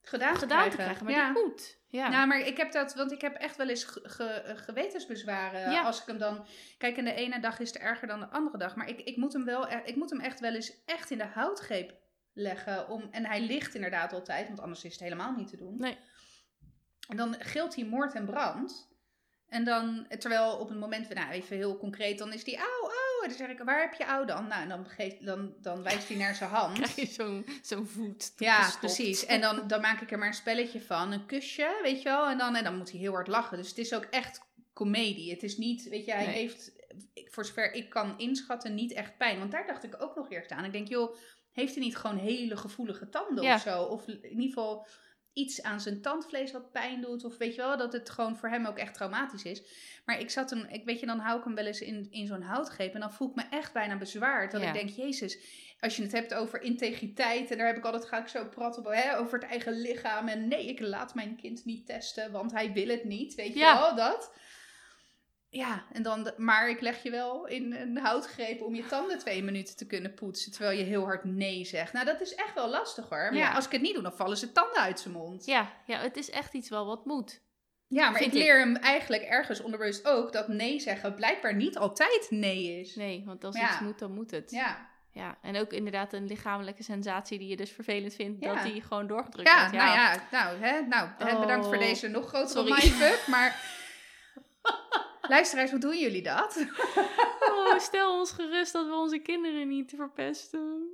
gedaan, 0.02 0.36
gedaan 0.36 0.70
te 0.70 0.76
krijgen. 0.76 1.04
Maar 1.04 1.14
ja. 1.14 1.32
dat 1.32 1.42
moet. 1.44 1.78
Ja. 1.86 2.08
Nou, 2.08 2.26
maar 2.26 2.38
ik 2.40 2.56
heb 2.56 2.72
dat, 2.72 2.94
want 2.94 3.12
ik 3.12 3.20
heb 3.20 3.34
echt 3.34 3.56
wel 3.56 3.68
eens 3.68 3.84
ge- 3.84 4.00
ge- 4.08 4.52
gewetensbezwaren 4.56 5.70
Ja. 5.70 5.82
als 5.82 6.00
ik 6.00 6.06
hem 6.06 6.18
dan... 6.18 6.46
Kijk, 6.78 6.96
en 6.96 7.04
de 7.04 7.14
ene 7.14 7.40
dag 7.40 7.58
is 7.60 7.68
het 7.72 7.78
erger 7.82 8.08
dan 8.08 8.20
de 8.20 8.28
andere 8.28 8.58
dag. 8.58 8.76
Maar 8.76 8.88
ik, 8.88 9.00
ik, 9.00 9.16
moet, 9.16 9.32
hem 9.32 9.44
wel, 9.44 9.70
e- 9.70 9.82
ik 9.84 9.96
moet 9.96 10.10
hem 10.10 10.20
echt 10.20 10.40
wel 10.40 10.54
eens 10.54 10.84
echt 10.84 11.10
in 11.10 11.18
de 11.18 11.24
houtgreep 11.24 11.94
leggen. 12.32 12.88
Om, 12.88 13.08
en 13.10 13.24
hij 13.26 13.40
ligt 13.40 13.74
inderdaad 13.74 14.12
altijd, 14.12 14.46
want 14.46 14.60
anders 14.60 14.84
is 14.84 14.92
het 14.92 15.00
helemaal 15.00 15.32
niet 15.32 15.48
te 15.48 15.56
doen. 15.56 15.76
Nee. 15.78 15.98
En 17.08 17.16
dan 17.16 17.34
gilt 17.38 17.74
hij 17.74 17.84
moord 17.84 18.14
en 18.14 18.24
brand. 18.24 18.88
En 19.48 19.64
dan, 19.64 20.06
terwijl 20.18 20.56
op 20.56 20.68
het 20.68 20.78
moment, 20.78 21.14
nou 21.14 21.30
even 21.30 21.56
heel 21.56 21.76
concreet, 21.78 22.18
dan 22.18 22.32
is 22.32 22.44
hij 22.46 22.56
auw, 22.58 22.79
En 23.22 23.28
dan 23.28 23.36
zeg 23.38 23.48
ik, 23.48 23.58
waar 23.58 23.80
heb 23.80 23.94
je 23.94 24.04
auw 24.04 24.24
dan? 24.24 24.46
Nou, 24.48 24.62
en 24.62 24.68
dan, 24.68 24.86
geeft, 24.88 25.26
dan, 25.26 25.54
dan 25.60 25.82
wijst 25.82 26.08
hij 26.08 26.16
naar 26.16 26.34
zijn 26.34 26.50
hand. 26.50 26.74
krijg 26.76 26.94
je 26.96 27.06
zo'n 27.06 27.46
zo'n 27.62 27.86
voet 27.86 28.32
Ja, 28.36 28.70
precies. 28.78 29.26
En 29.26 29.40
dan, 29.40 29.68
dan 29.68 29.80
maak 29.80 30.00
ik 30.00 30.10
er 30.10 30.18
maar 30.18 30.28
een 30.28 30.34
spelletje 30.34 30.80
van. 30.82 31.12
Een 31.12 31.26
kusje, 31.26 31.78
weet 31.82 32.02
je 32.02 32.08
wel. 32.08 32.28
En 32.28 32.38
dan, 32.38 32.56
en 32.56 32.64
dan 32.64 32.76
moet 32.76 32.90
hij 32.90 33.00
heel 33.00 33.12
hard 33.12 33.28
lachen. 33.28 33.56
Dus 33.56 33.68
het 33.68 33.78
is 33.78 33.94
ook 33.94 34.04
echt 34.04 34.40
comedie. 34.72 35.30
Het 35.30 35.42
is 35.42 35.56
niet, 35.56 35.88
weet 35.88 36.04
je, 36.04 36.12
hij 36.12 36.26
Nee. 36.26 36.34
heeft, 36.34 36.72
voor 37.14 37.44
zover 37.44 37.72
ik 37.72 37.90
kan 37.90 38.18
inschatten, 38.18 38.74
niet 38.74 38.92
echt 38.92 39.16
pijn. 39.16 39.38
Want 39.38 39.50
daar 39.50 39.66
dacht 39.66 39.84
ik 39.84 40.02
ook 40.02 40.16
nog 40.16 40.30
eerst 40.30 40.50
aan. 40.50 40.64
Ik 40.64 40.72
denk, 40.72 40.88
joh, 40.88 41.16
heeft 41.52 41.74
hij 41.74 41.84
niet 41.84 41.96
gewoon 41.96 42.16
hele 42.18 42.56
gevoelige 42.56 43.08
tanden 43.08 43.44
Ja. 43.44 43.54
of 43.54 43.60
zo? 43.60 43.82
Of 43.82 44.06
in 44.08 44.24
ieder 44.28 44.44
geval 44.46 44.86
iets 45.40 45.62
aan 45.62 45.80
zijn 45.80 46.02
tandvlees 46.02 46.52
wat 46.52 46.72
pijn 46.72 47.00
doet. 47.00 47.24
Of 47.24 47.36
weet 47.36 47.54
je 47.54 47.60
wel, 47.60 47.76
dat 47.76 47.92
het 47.92 48.10
gewoon 48.10 48.36
voor 48.36 48.48
hem 48.48 48.66
ook 48.66 48.78
echt 48.78 48.94
traumatisch 48.94 49.42
is. 49.44 49.62
Maar 50.04 50.20
ik 50.20 50.30
zat 50.30 50.50
hem, 50.50 50.66
ik 50.70 50.84
weet 50.84 51.00
je, 51.00 51.06
dan 51.06 51.18
hou 51.18 51.38
ik 51.38 51.44
hem 51.44 51.54
wel 51.54 51.66
eens 51.66 51.80
in, 51.80 52.06
in 52.10 52.26
zo'n 52.26 52.42
houtgreep. 52.42 52.94
En 52.94 53.00
dan 53.00 53.12
voel 53.12 53.28
ik 53.28 53.34
me 53.34 53.42
echt 53.50 53.72
bijna 53.72 53.96
bezwaard. 53.98 54.50
Dat 54.52 54.60
Ja. 54.60 54.66
ik 54.66 54.74
denk, 54.74 54.88
jezus, 54.88 55.38
als 55.80 55.96
je 55.96 56.02
het 56.02 56.12
hebt 56.12 56.34
over 56.34 56.62
integriteit. 56.62 57.50
En 57.50 57.58
daar 57.58 57.66
heb 57.66 57.76
ik 57.76 57.84
altijd, 57.84 58.04
ga 58.04 58.18
ik 58.20 58.28
zo 58.28 58.44
praten 58.44 58.84
hè, 58.92 59.18
over 59.18 59.38
het 59.38 59.48
eigen 59.48 59.80
lichaam. 59.80 60.28
En 60.28 60.48
nee, 60.48 60.66
ik 60.66 60.80
laat 60.80 61.14
mijn 61.14 61.36
kind 61.36 61.64
niet 61.64 61.86
testen, 61.86 62.32
want 62.32 62.52
hij 62.52 62.72
wil 62.72 62.88
het 62.88 63.04
niet. 63.04 63.34
Weet 63.34 63.52
je 63.52 63.58
Ja. 63.58 63.78
wel, 63.78 63.94
dat. 63.94 64.32
Ja, 65.52 65.84
en 65.92 66.02
dan, 66.02 66.32
maar 66.36 66.68
ik 66.68 66.80
leg 66.80 67.02
je 67.02 67.10
wel 67.10 67.46
in 67.46 67.72
een 67.72 67.98
houtgreep 67.98 68.62
om 68.62 68.74
je 68.74 68.86
tanden 68.86 69.18
twee 69.18 69.42
minuten 69.42 69.76
te 69.76 69.86
kunnen 69.86 70.14
poetsen. 70.14 70.52
Terwijl 70.52 70.78
je 70.78 70.84
heel 70.84 71.04
hard 71.04 71.24
nee 71.24 71.64
zegt. 71.64 71.92
Nou, 71.92 72.06
dat 72.06 72.20
is 72.20 72.34
echt 72.34 72.54
wel 72.54 72.68
lastig 72.68 73.08
hoor. 73.08 73.18
Maar 73.18 73.34
ja, 73.34 73.38
Ja. 73.48 73.54
als 73.54 73.66
ik 73.66 73.72
het 73.72 73.80
niet 73.80 73.94
doe, 73.94 74.02
dan 74.02 74.16
vallen 74.16 74.36
ze 74.36 74.52
tanden 74.52 74.80
uit 74.80 75.00
zijn 75.00 75.14
mond. 75.14 75.46
Ja, 75.46 75.72
ja, 75.86 75.98
het 75.98 76.16
is 76.16 76.30
echt 76.30 76.54
iets 76.54 76.68
wel 76.68 76.86
wat 76.86 77.04
moet. 77.04 77.40
Ja, 77.86 78.10
maar 78.10 78.22
ik 78.22 78.32
leer 78.32 78.58
hem 78.58 78.76
eigenlijk 78.76 79.22
ergens 79.22 79.60
onderbewust 79.60 80.06
ook 80.06 80.32
dat 80.32 80.48
nee 80.48 80.78
zeggen 80.80 81.14
blijkbaar 81.14 81.54
niet 81.54 81.78
altijd 81.78 82.26
nee 82.30 82.80
is. 82.80 82.94
Nee, 82.94 83.22
want 83.26 83.44
als 83.44 83.56
Ja. 83.56 83.68
iets 83.70 83.80
moet, 83.80 83.98
dan 83.98 84.12
moet 84.14 84.30
het. 84.30 84.50
Ja, 84.50 84.88
ja. 85.12 85.38
En 85.42 85.56
ook 85.56 85.72
inderdaad 85.72 86.12
een 86.12 86.26
lichamelijke 86.26 86.82
sensatie 86.82 87.38
die 87.38 87.48
je 87.48 87.56
dus 87.56 87.70
vervelend 87.70 88.14
vindt, 88.14 88.44
Ja. 88.44 88.54
dat 88.54 88.72
die 88.72 88.82
gewoon 88.82 89.06
doorgedrukt 89.06 89.48
Ja, 89.48 89.58
wordt. 89.60 89.72
nou 89.76 89.90
ja, 89.90 90.22
nou, 90.30 90.58
hè, 90.58 90.80
nou 90.86 91.08
bedankt 91.40 91.66
voor 91.66 91.74
Oh, 91.76 91.80
deze 91.82 92.08
nog 92.08 92.28
grotere 92.28 92.62
mindfuck. 92.64 93.26
Maar 93.26 93.56
luisteraars, 95.30 95.70
hoe 95.70 95.80
doen 95.80 95.98
jullie 95.98 96.22
dat? 96.22 96.56
Oh, 97.50 97.78
stel 97.78 98.18
ons 98.18 98.30
gerust 98.32 98.72
dat 98.72 98.86
we 98.86 98.92
onze 98.94 99.18
kinderen 99.18 99.68
niet 99.68 99.92
verpesten. 99.96 100.88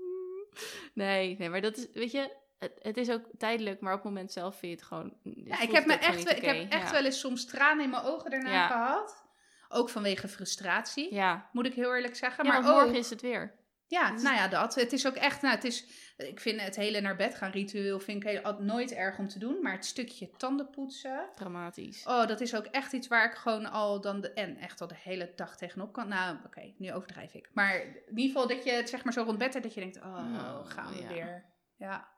Nee, 0.95 1.37
nee, 1.39 1.49
maar 1.51 1.61
dat 1.61 1.77
is, 1.77 1.87
weet 1.93 2.11
je, 2.11 2.31
het, 2.59 2.73
het 2.83 2.97
is 2.97 3.11
ook 3.11 3.23
tijdelijk, 3.39 3.81
maar 3.81 3.93
op 3.93 3.99
het 4.03 4.09
moment 4.13 4.33
zelf 4.33 4.59
vind 4.59 4.73
je 4.73 4.79
het 4.79 4.87
gewoon. 4.87 5.17
Ja, 5.23 5.61
ik 5.61 5.71
heb, 5.71 5.87
me 5.87 5.95
echt, 5.95 6.23
wel- 6.25 6.37
ik 6.37 6.43
heb 6.45 6.71
echt 6.71 6.87
ja. 6.87 6.93
wel 6.93 7.05
eens 7.05 7.21
soms 7.21 7.45
tranen 7.47 7.85
in 7.85 7.91
mijn 7.91 8.03
ogen 8.03 8.31
daarna 8.31 8.51
Ja. 8.53 8.67
gehad. 8.67 9.25
Ook 9.69 9.89
vanwege 9.91 10.29
frustratie, 10.29 11.15
Ja, 11.15 11.49
moet 11.53 11.67
ik 11.67 11.75
heel 11.75 11.95
eerlijk 11.95 12.17
zeggen. 12.17 12.47
maar 12.47 12.63
morgen 12.63 12.89
ook, 12.89 12.95
is 12.95 13.11
het 13.11 13.21
weer. 13.21 13.55
Ja, 13.89 14.15
is- 14.15 14.23
nou 14.23 14.37
ja, 14.37 14.49
dat. 14.49 14.75
Het 14.75 14.93
is 14.93 15.07
ook 15.07 15.15
echt, 15.15 15.43
nou, 15.43 15.55
het 15.55 15.65
is, 15.65 15.87
ik 16.17 16.41
vind 16.41 16.61
het 16.61 16.77
hele 16.77 17.01
naar 17.01 17.17
bed 17.17 17.35
gaan 17.35 17.51
ritueel 17.51 18.01
vind 18.01 18.25
ik 18.25 18.29
heel, 18.31 18.57
nooit 18.61 18.93
erg 18.93 19.19
om 19.19 19.29
te 19.29 19.39
doen. 19.39 19.63
Maar 19.63 19.73
het 19.73 19.85
stukje 19.85 20.31
tandenpoetsen, 20.37 21.29
Dramatisch. 21.35 22.05
oh, 22.07 22.27
dat 22.27 22.41
is 22.41 22.55
ook 22.55 22.65
echt 22.67 22.93
iets 22.93 23.09
waar 23.09 23.25
ik 23.31 23.35
gewoon 23.37 23.71
al 23.71 24.01
dan, 24.01 24.21
de, 24.21 24.33
en 24.33 24.57
echt 24.57 24.81
al 24.81 24.87
de 24.87 24.97
hele 24.99 25.33
dag 25.37 25.57
tegenop 25.57 25.93
kan. 25.93 26.09
Nou, 26.09 26.37
oké, 26.47 26.73
nu 26.79 26.93
overdrijf 26.93 27.35
ik. 27.35 27.51
Maar 27.53 27.81
in 27.81 27.95
ieder 28.09 28.27
geval 28.27 28.49
dat 28.49 28.65
je 28.65 28.71
het 28.71 28.89
zeg 28.89 29.05
maar 29.05 29.13
zo 29.13 29.23
rond 29.23 29.39
bed 29.39 29.53
hebt, 29.53 29.65
dat 29.65 29.75
je 29.75 29.81
denkt, 29.81 29.97
oh, 29.97 30.05
Oh, 30.35 30.67
gaan 30.71 30.93
we 30.95 31.01
ja. 31.03 31.09
weer. 31.09 31.45
Ja. 31.77 32.09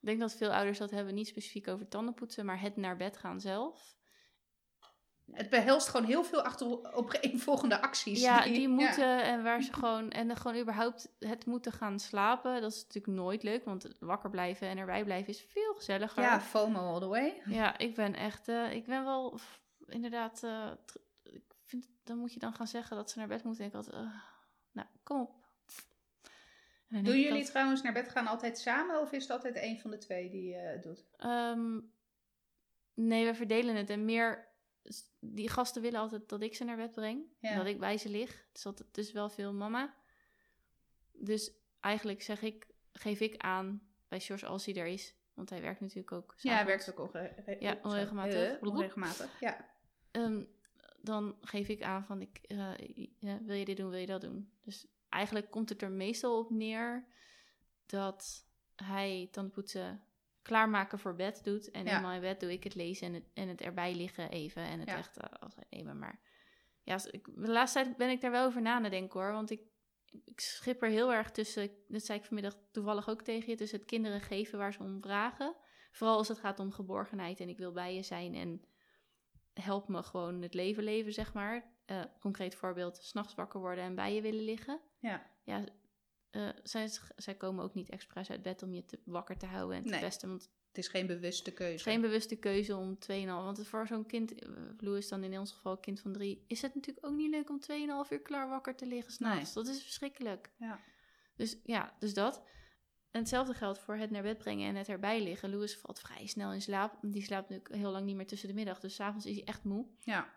Ik 0.00 0.08
denk 0.08 0.20
dat 0.20 0.34
veel 0.36 0.52
ouders 0.52 0.78
dat 0.78 0.90
hebben, 0.90 1.14
niet 1.14 1.28
specifiek 1.28 1.68
over 1.68 1.88
tandenpoetsen, 1.88 2.44
maar 2.44 2.60
het 2.60 2.76
naar 2.76 2.96
bed 2.96 3.16
gaan 3.16 3.40
zelf. 3.40 3.94
Het 5.32 5.50
behelst 5.50 5.88
gewoon 5.88 6.06
heel 6.06 6.24
veel 6.24 6.42
achter 6.42 6.94
opeenvolgende 6.94 7.80
acties. 7.80 8.20
Ja, 8.20 8.42
die 8.44 8.68
moeten 8.68 9.22
en 9.22 9.42
waar 9.42 9.62
ze 9.62 9.72
gewoon 9.72 10.10
en 10.10 10.26
dan 10.26 10.36
gewoon 10.36 10.60
überhaupt 10.60 11.08
het 11.18 11.46
moeten 11.46 11.72
gaan 11.72 11.98
slapen. 12.00 12.60
Dat 12.60 12.72
is 12.72 12.82
natuurlijk 12.82 13.14
nooit 13.16 13.42
leuk, 13.42 13.64
want 13.64 13.88
wakker 14.00 14.30
blijven 14.30 14.68
en 14.68 14.78
erbij 14.78 15.04
blijven 15.04 15.28
is 15.28 15.46
veel 15.48 15.74
gezelliger. 15.74 16.22
Ja, 16.22 16.40
FOMO 16.40 16.78
all 16.92 17.00
the 17.00 17.06
way. 17.06 17.42
Ja, 17.44 17.78
ik 17.78 17.94
ben 17.94 18.14
echt, 18.14 18.48
eh, 18.48 18.72
ik 18.72 18.86
ben 18.86 19.04
wel 19.04 19.38
f- 19.38 19.60
inderdaad, 19.86 20.42
eh, 20.42 20.70
ik 21.22 21.42
vind, 21.64 21.88
dan 22.04 22.18
moet 22.18 22.32
je 22.32 22.38
dan 22.38 22.52
gaan 22.54 22.66
zeggen 22.66 22.96
dat 22.96 23.10
ze 23.10 23.18
naar 23.18 23.28
bed 23.28 23.44
moeten. 23.44 23.64
Ik 23.64 23.72
had, 23.72 23.88
eh, 23.88 24.00
nou, 24.72 24.88
kom 25.02 25.20
op. 25.20 25.34
En 26.88 27.04
Doen 27.04 27.20
jullie 27.20 27.38
dat, 27.42 27.46
trouwens 27.50 27.82
naar 27.82 27.92
bed 27.92 28.08
gaan 28.08 28.26
altijd 28.26 28.58
samen 28.58 29.00
of 29.00 29.12
is 29.12 29.22
het 29.22 29.30
altijd 29.32 29.56
een 29.62 29.80
van 29.80 29.90
de 29.90 29.98
twee 29.98 30.30
die 30.30 30.54
het 30.54 30.82
doet? 30.82 31.04
ehm, 31.16 31.78
nee, 32.94 33.24
we 33.26 33.34
verdelen 33.34 33.76
het 33.76 33.90
en 33.90 34.04
meer, 34.04 34.50
die 35.20 35.48
gasten 35.48 35.82
willen 35.82 36.00
altijd 36.00 36.28
dat 36.28 36.42
ik 36.42 36.54
ze 36.54 36.64
naar 36.64 36.76
bed 36.76 36.92
breng. 36.92 37.24
Ja. 37.38 37.50
en 37.50 37.56
Dat 37.56 37.66
ik 37.66 37.78
bij 37.78 37.98
ze 37.98 38.08
lig. 38.08 38.46
Dus 38.52 38.62
dat 38.62 38.78
het 38.78 38.98
is 38.98 39.12
wel 39.12 39.28
veel 39.30 39.52
mama. 39.52 39.94
Dus 41.12 41.52
eigenlijk 41.80 42.22
zeg 42.22 42.42
ik, 42.42 42.66
geef 42.92 43.20
ik 43.20 43.36
aan 43.36 43.82
bij 44.08 44.20
George 44.20 44.46
als 44.46 44.66
hij 44.66 44.74
er 44.74 44.86
is. 44.86 45.14
Want 45.34 45.50
hij 45.50 45.60
werkt 45.60 45.80
natuurlijk 45.80 46.12
ook. 46.12 46.34
Ja, 46.36 46.54
hij 46.54 46.66
werkt 46.66 46.90
ook 46.90 46.98
onge- 46.98 47.34
re- 47.44 47.56
Ja, 47.60 47.72
zo, 47.82 47.86
onregelmatig. 47.88 48.34
eh, 48.60 48.62
onregelmatig, 48.68 49.40
ja. 49.40 49.70
Dan 51.00 51.36
geef 51.40 51.68
ik 51.68 51.82
aan 51.82 52.04
van, 52.04 52.20
ik, 52.20 52.38
eh, 52.42 52.70
ja, 53.18 53.42
wil 53.42 53.56
je 53.56 53.64
dit 53.64 53.76
doen, 53.76 53.90
wil 53.90 53.98
je 53.98 54.06
dat 54.06 54.20
doen? 54.20 54.52
Dus 54.64 54.86
eigenlijk 55.08 55.50
komt 55.50 55.68
het 55.68 55.82
er 55.82 55.90
meestal 55.90 56.38
op 56.38 56.50
neer 56.50 57.04
dat 57.86 58.46
hij 58.76 59.28
tandenpoetsen 59.32 60.02
klaarmaken 60.42 60.98
voor 60.98 61.14
bed 61.14 61.44
doet. 61.44 61.70
En 61.70 61.84
Ja. 61.84 61.88
helemaal 61.90 62.12
in 62.12 62.20
bed 62.20 62.40
doe 62.40 62.52
ik 62.52 62.64
het 62.64 62.74
lezen 62.74 63.06
en 63.06 63.14
het, 63.14 63.24
en 63.34 63.48
het 63.48 63.60
erbij 63.60 63.94
liggen 63.94 64.30
even. 64.30 64.62
En 64.62 64.78
het 64.80 64.88
Ja. 64.88 64.96
echt 64.96 65.40
afscheid 65.40 65.70
nemen. 65.70 65.98
Maar 65.98 66.20
ja, 66.82 66.92
als 66.92 67.06
ik, 67.06 67.24
de 67.34 67.50
laatste 67.50 67.82
tijd 67.82 67.96
ben 67.96 68.10
ik 68.10 68.20
daar 68.20 68.30
wel 68.30 68.46
over 68.46 68.62
na 68.62 68.82
het 68.82 68.90
denken 68.90 69.20
hoor. 69.20 69.32
Want 69.32 69.50
ik, 69.50 69.60
ik 70.24 70.40
schip 70.40 70.82
er 70.82 70.88
heel 70.88 71.12
erg 71.12 71.30
tussen, 71.30 71.70
dat 71.88 72.04
zei 72.04 72.18
ik 72.18 72.24
vanmiddag 72.24 72.56
toevallig 72.70 73.08
ook 73.08 73.22
tegen 73.22 73.50
je, 73.50 73.56
tussen 73.56 73.78
het 73.78 73.88
kinderen 73.88 74.20
geven 74.20 74.58
waar 74.58 74.72
ze 74.72 74.78
om 74.82 75.02
vragen. 75.02 75.54
Vooral 75.92 76.16
als 76.16 76.28
het 76.28 76.38
gaat 76.38 76.58
om 76.58 76.72
geborgenheid 76.72 77.40
en 77.40 77.48
ik 77.48 77.58
wil 77.58 77.72
bij 77.72 77.94
je 77.94 78.02
zijn 78.02 78.34
en 78.34 78.64
help 79.52 79.88
me 79.88 80.02
gewoon 80.02 80.42
het 80.42 80.54
leven 80.54 80.82
leven, 80.82 81.12
zeg 81.12 81.32
maar. 81.34 81.70
Eh, 81.84 82.02
concreet 82.20 82.54
voorbeeld, 82.54 82.96
s'nachts 82.96 83.34
wakker 83.34 83.60
worden 83.60 83.84
en 83.84 83.94
bij 83.94 84.14
je 84.14 84.20
willen 84.22 84.44
liggen. 84.44 84.80
Ja. 84.98 85.30
Ja, 85.44 85.64
eh, 86.32 86.48
zij, 86.62 86.90
zij 87.16 87.34
komen 87.34 87.64
ook 87.64 87.74
niet 87.74 87.88
expres 87.90 88.30
uit 88.30 88.42
bed 88.42 88.62
om 88.62 88.74
je 88.74 88.84
te, 88.84 88.98
wakker 89.04 89.36
te 89.36 89.46
houden 89.46 89.76
en 89.76 89.82
te 89.82 89.88
Nee. 89.88 90.00
pesten. 90.00 90.28
Want 90.28 90.50
Het 90.68 90.78
is 90.78 90.88
geen 90.88 91.06
bewuste 91.06 91.52
keuze. 91.52 91.70
het 91.72 91.80
is 91.86 91.92
geen 91.92 92.00
bewuste 92.00 92.36
keuze 92.36 92.76
om 92.76 92.98
2,5... 92.98 93.26
Want 93.26 93.66
voor 93.66 93.86
zo'n 93.86 94.06
kind, 94.06 94.34
eh, 94.34 94.50
Lou 94.78 94.96
is 94.96 95.08
dan 95.08 95.24
in 95.24 95.38
ons 95.38 95.52
geval 95.52 95.78
kind 95.78 96.00
van 96.00 96.12
drie... 96.12 96.44
is 96.46 96.62
het 96.62 96.74
natuurlijk 96.74 97.06
ook 97.06 97.14
niet 97.14 97.30
leuk 97.30 97.50
om 97.50 97.60
2,5 98.06 98.10
uur 98.12 98.22
klaar 98.22 98.48
wakker 98.48 98.74
te 98.76 98.86
liggen 98.86 99.12
s'nachts. 99.12 99.52
Dat 99.52 99.66
is 99.68 99.82
verschrikkelijk. 99.82 100.50
Ja. 100.58 100.80
Dus 101.36 101.56
ja, 101.64 101.96
dus 101.98 102.14
dat. 102.14 102.42
En 103.10 103.20
hetzelfde 103.20 103.54
geldt 103.54 103.78
voor 103.78 103.96
het 103.96 104.10
naar 104.10 104.22
bed 104.22 104.38
brengen 104.38 104.68
en 104.68 104.74
het 104.76 104.88
erbij 104.88 105.22
liggen. 105.22 105.50
Louis 105.50 105.76
valt 105.76 106.00
vrij 106.00 106.26
snel 106.26 106.52
in 106.52 106.62
slaap. 106.62 106.98
Die 107.02 107.22
slaapt 107.22 107.48
natuurlijk 107.48 107.74
heel 107.80 107.90
lang 107.90 108.04
niet 108.06 108.16
meer 108.16 108.26
tussen 108.26 108.48
de 108.48 108.54
middag. 108.54 108.80
Dus 108.80 108.94
's 108.94 109.00
avonds 109.00 109.26
is 109.26 109.34
hij 109.34 109.44
echt 109.44 109.64
moe. 109.64 109.86
Ja. 110.00 110.32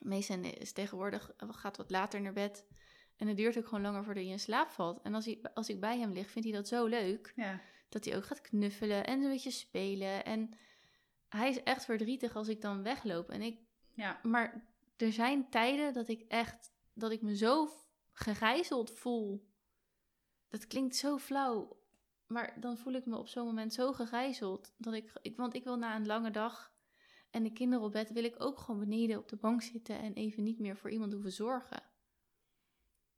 Meestal 0.00 0.38
is 0.42 0.72
tegenwoordig 0.72 1.32
eh, 1.36 1.48
gaat 1.52 1.76
wat 1.76 1.90
later 1.90 2.20
naar 2.20 2.32
bed. 2.32 2.66
En 3.16 3.26
het 3.28 3.36
duurt 3.36 3.58
ook 3.58 3.66
gewoon 3.66 3.82
langer 3.82 4.04
voordat 4.04 4.22
hij 4.22 4.32
in 4.32 4.38
slaap 4.40 4.70
valt. 4.70 5.02
En 5.02 5.14
als, 5.14 5.24
hij, 5.24 5.40
als 5.54 5.68
ik 5.68 5.80
bij 5.80 5.98
hem 5.98 6.12
lig, 6.12 6.30
vindt 6.30 6.48
hij 6.48 6.56
dat 6.56 6.68
zo 6.68 6.86
leuk. 6.86 7.32
ja. 7.36 7.60
Dat 7.88 8.04
hij 8.04 8.16
ook 8.16 8.24
gaat 8.24 8.40
knuffelen 8.40 9.06
en 9.06 9.22
een 9.22 9.30
beetje 9.30 9.50
spelen. 9.50 10.24
En 10.24 10.50
hij 11.28 11.48
is 11.48 11.62
echt 11.62 11.84
verdrietig 11.84 12.36
als 12.36 12.48
ik 12.48 12.60
dan 12.60 12.82
wegloop. 12.82 13.30
En 13.30 13.42
ik, 13.42 13.58
Ja. 13.92 14.20
maar 14.22 14.66
er 14.96 15.12
zijn 15.12 15.50
tijden 15.50 15.92
dat 15.92 16.08
ik 16.08 16.20
echt, 16.28 16.72
dat 16.94 17.10
ik 17.10 17.22
me 17.22 17.36
zo 17.36 17.68
gegijzeld 18.12 18.90
voel. 18.90 19.48
Dat 20.48 20.66
klinkt 20.66 20.96
zo 20.96 21.18
flauw. 21.18 21.76
Maar 22.26 22.60
dan 22.60 22.76
voel 22.78 22.92
ik 22.92 23.06
me 23.06 23.16
op 23.16 23.28
zo'n 23.28 23.44
moment 23.46 23.74
zo 23.74 23.92
gegijzeld. 23.92 24.74
Dat 24.78 24.94
ik, 24.94 25.10
ik, 25.22 25.36
want 25.36 25.54
ik 25.54 25.64
wil 25.64 25.76
na 25.76 25.96
een 25.96 26.06
lange 26.06 26.30
dag 26.30 26.72
en 27.30 27.42
de 27.42 27.52
kinderen 27.52 27.84
op 27.84 27.92
bed, 27.92 28.12
wil 28.12 28.24
ik 28.24 28.34
ook 28.38 28.58
gewoon 28.58 28.80
beneden 28.80 29.18
op 29.18 29.28
de 29.28 29.36
bank 29.36 29.62
zitten 29.62 29.98
en 29.98 30.12
even 30.12 30.42
niet 30.42 30.58
meer 30.58 30.76
voor 30.76 30.90
iemand 30.90 31.12
hoeven 31.12 31.32
zorgen. 31.32 31.82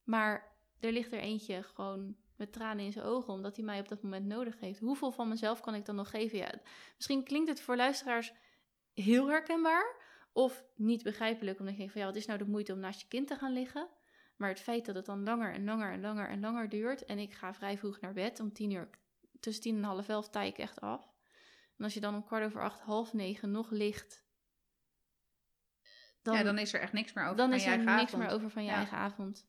Maar 0.06 0.54
er 0.80 0.92
ligt 0.92 1.12
er 1.12 1.18
eentje 1.20 1.62
gewoon 1.62 2.16
met 2.36 2.52
tranen 2.52 2.84
in 2.84 2.92
zijn 2.92 3.04
ogen, 3.04 3.32
omdat 3.32 3.56
hij 3.56 3.64
mij 3.64 3.80
op 3.80 3.88
dat 3.88 4.02
moment 4.02 4.26
nodig 4.26 4.60
heeft. 4.60 4.80
Hoeveel 4.80 5.10
van 5.12 5.28
mezelf 5.28 5.60
kan 5.60 5.74
ik 5.74 5.84
dan 5.84 5.94
nog 5.94 6.10
geven? 6.10 6.38
Ja, 6.38 6.50
misschien 6.96 7.24
klinkt 7.24 7.48
het 7.48 7.60
voor 7.60 7.76
luisteraars 7.76 8.32
heel 8.94 9.28
herkenbaar 9.28 9.96
of 10.32 10.64
niet 10.74 11.02
begrijpelijk, 11.02 11.58
omdat 11.58 11.72
je 11.72 11.78
denkt 11.78 11.92
van 11.92 12.02
ja, 12.02 12.08
wat 12.08 12.16
is 12.16 12.26
nou 12.26 12.38
de 12.38 12.44
moeite 12.44 12.72
om 12.72 12.78
naast 12.78 13.00
je 13.00 13.08
kind 13.08 13.28
te 13.28 13.36
gaan 13.36 13.52
liggen? 13.52 13.88
Maar 14.36 14.48
het 14.48 14.60
feit 14.60 14.86
dat 14.86 14.94
het 14.94 15.06
dan 15.06 15.22
langer 15.24 15.52
en 15.52 15.64
langer 15.64 15.92
en 15.92 16.00
langer 16.00 16.28
en 16.28 16.40
langer 16.40 16.68
duurt 16.68 17.04
en 17.04 17.18
ik 17.18 17.32
ga 17.34 17.54
vrij 17.54 17.78
vroeg 17.78 18.00
naar 18.00 18.12
bed, 18.12 18.40
om 18.40 18.52
tien 18.52 18.70
uur, 18.70 18.90
tussen 19.40 19.62
tien 19.62 19.76
en 19.76 19.82
half 19.82 20.08
elf 20.08 20.28
taai 20.28 20.48
ik 20.48 20.58
echt 20.58 20.80
af. 20.80 21.12
En 21.78 21.84
als 21.84 21.94
je 21.94 22.00
dan 22.00 22.14
om 22.14 22.24
kwart 22.24 22.44
over 22.44 22.62
acht, 22.62 22.80
half 22.80 23.12
negen 23.12 23.50
nog 23.50 23.70
ligt, 23.70 24.24
dan, 26.22 26.36
ja, 26.36 26.42
dan 26.42 26.58
is 26.58 26.72
er 26.72 26.80
echt 26.80 26.92
niks 26.92 27.12
meer 27.12 27.24
over 27.24 27.36
dan 27.36 27.48
van 27.48 27.56
is 27.58 27.64
je 27.64 27.70
er 27.70 27.76
niks 27.78 27.90
avond. 27.90 28.22
meer 28.22 28.30
over 28.32 28.50
van 28.50 28.64
je 28.64 28.70
Ja. 28.70 28.76
eigen 28.76 28.96
avond. 28.96 29.46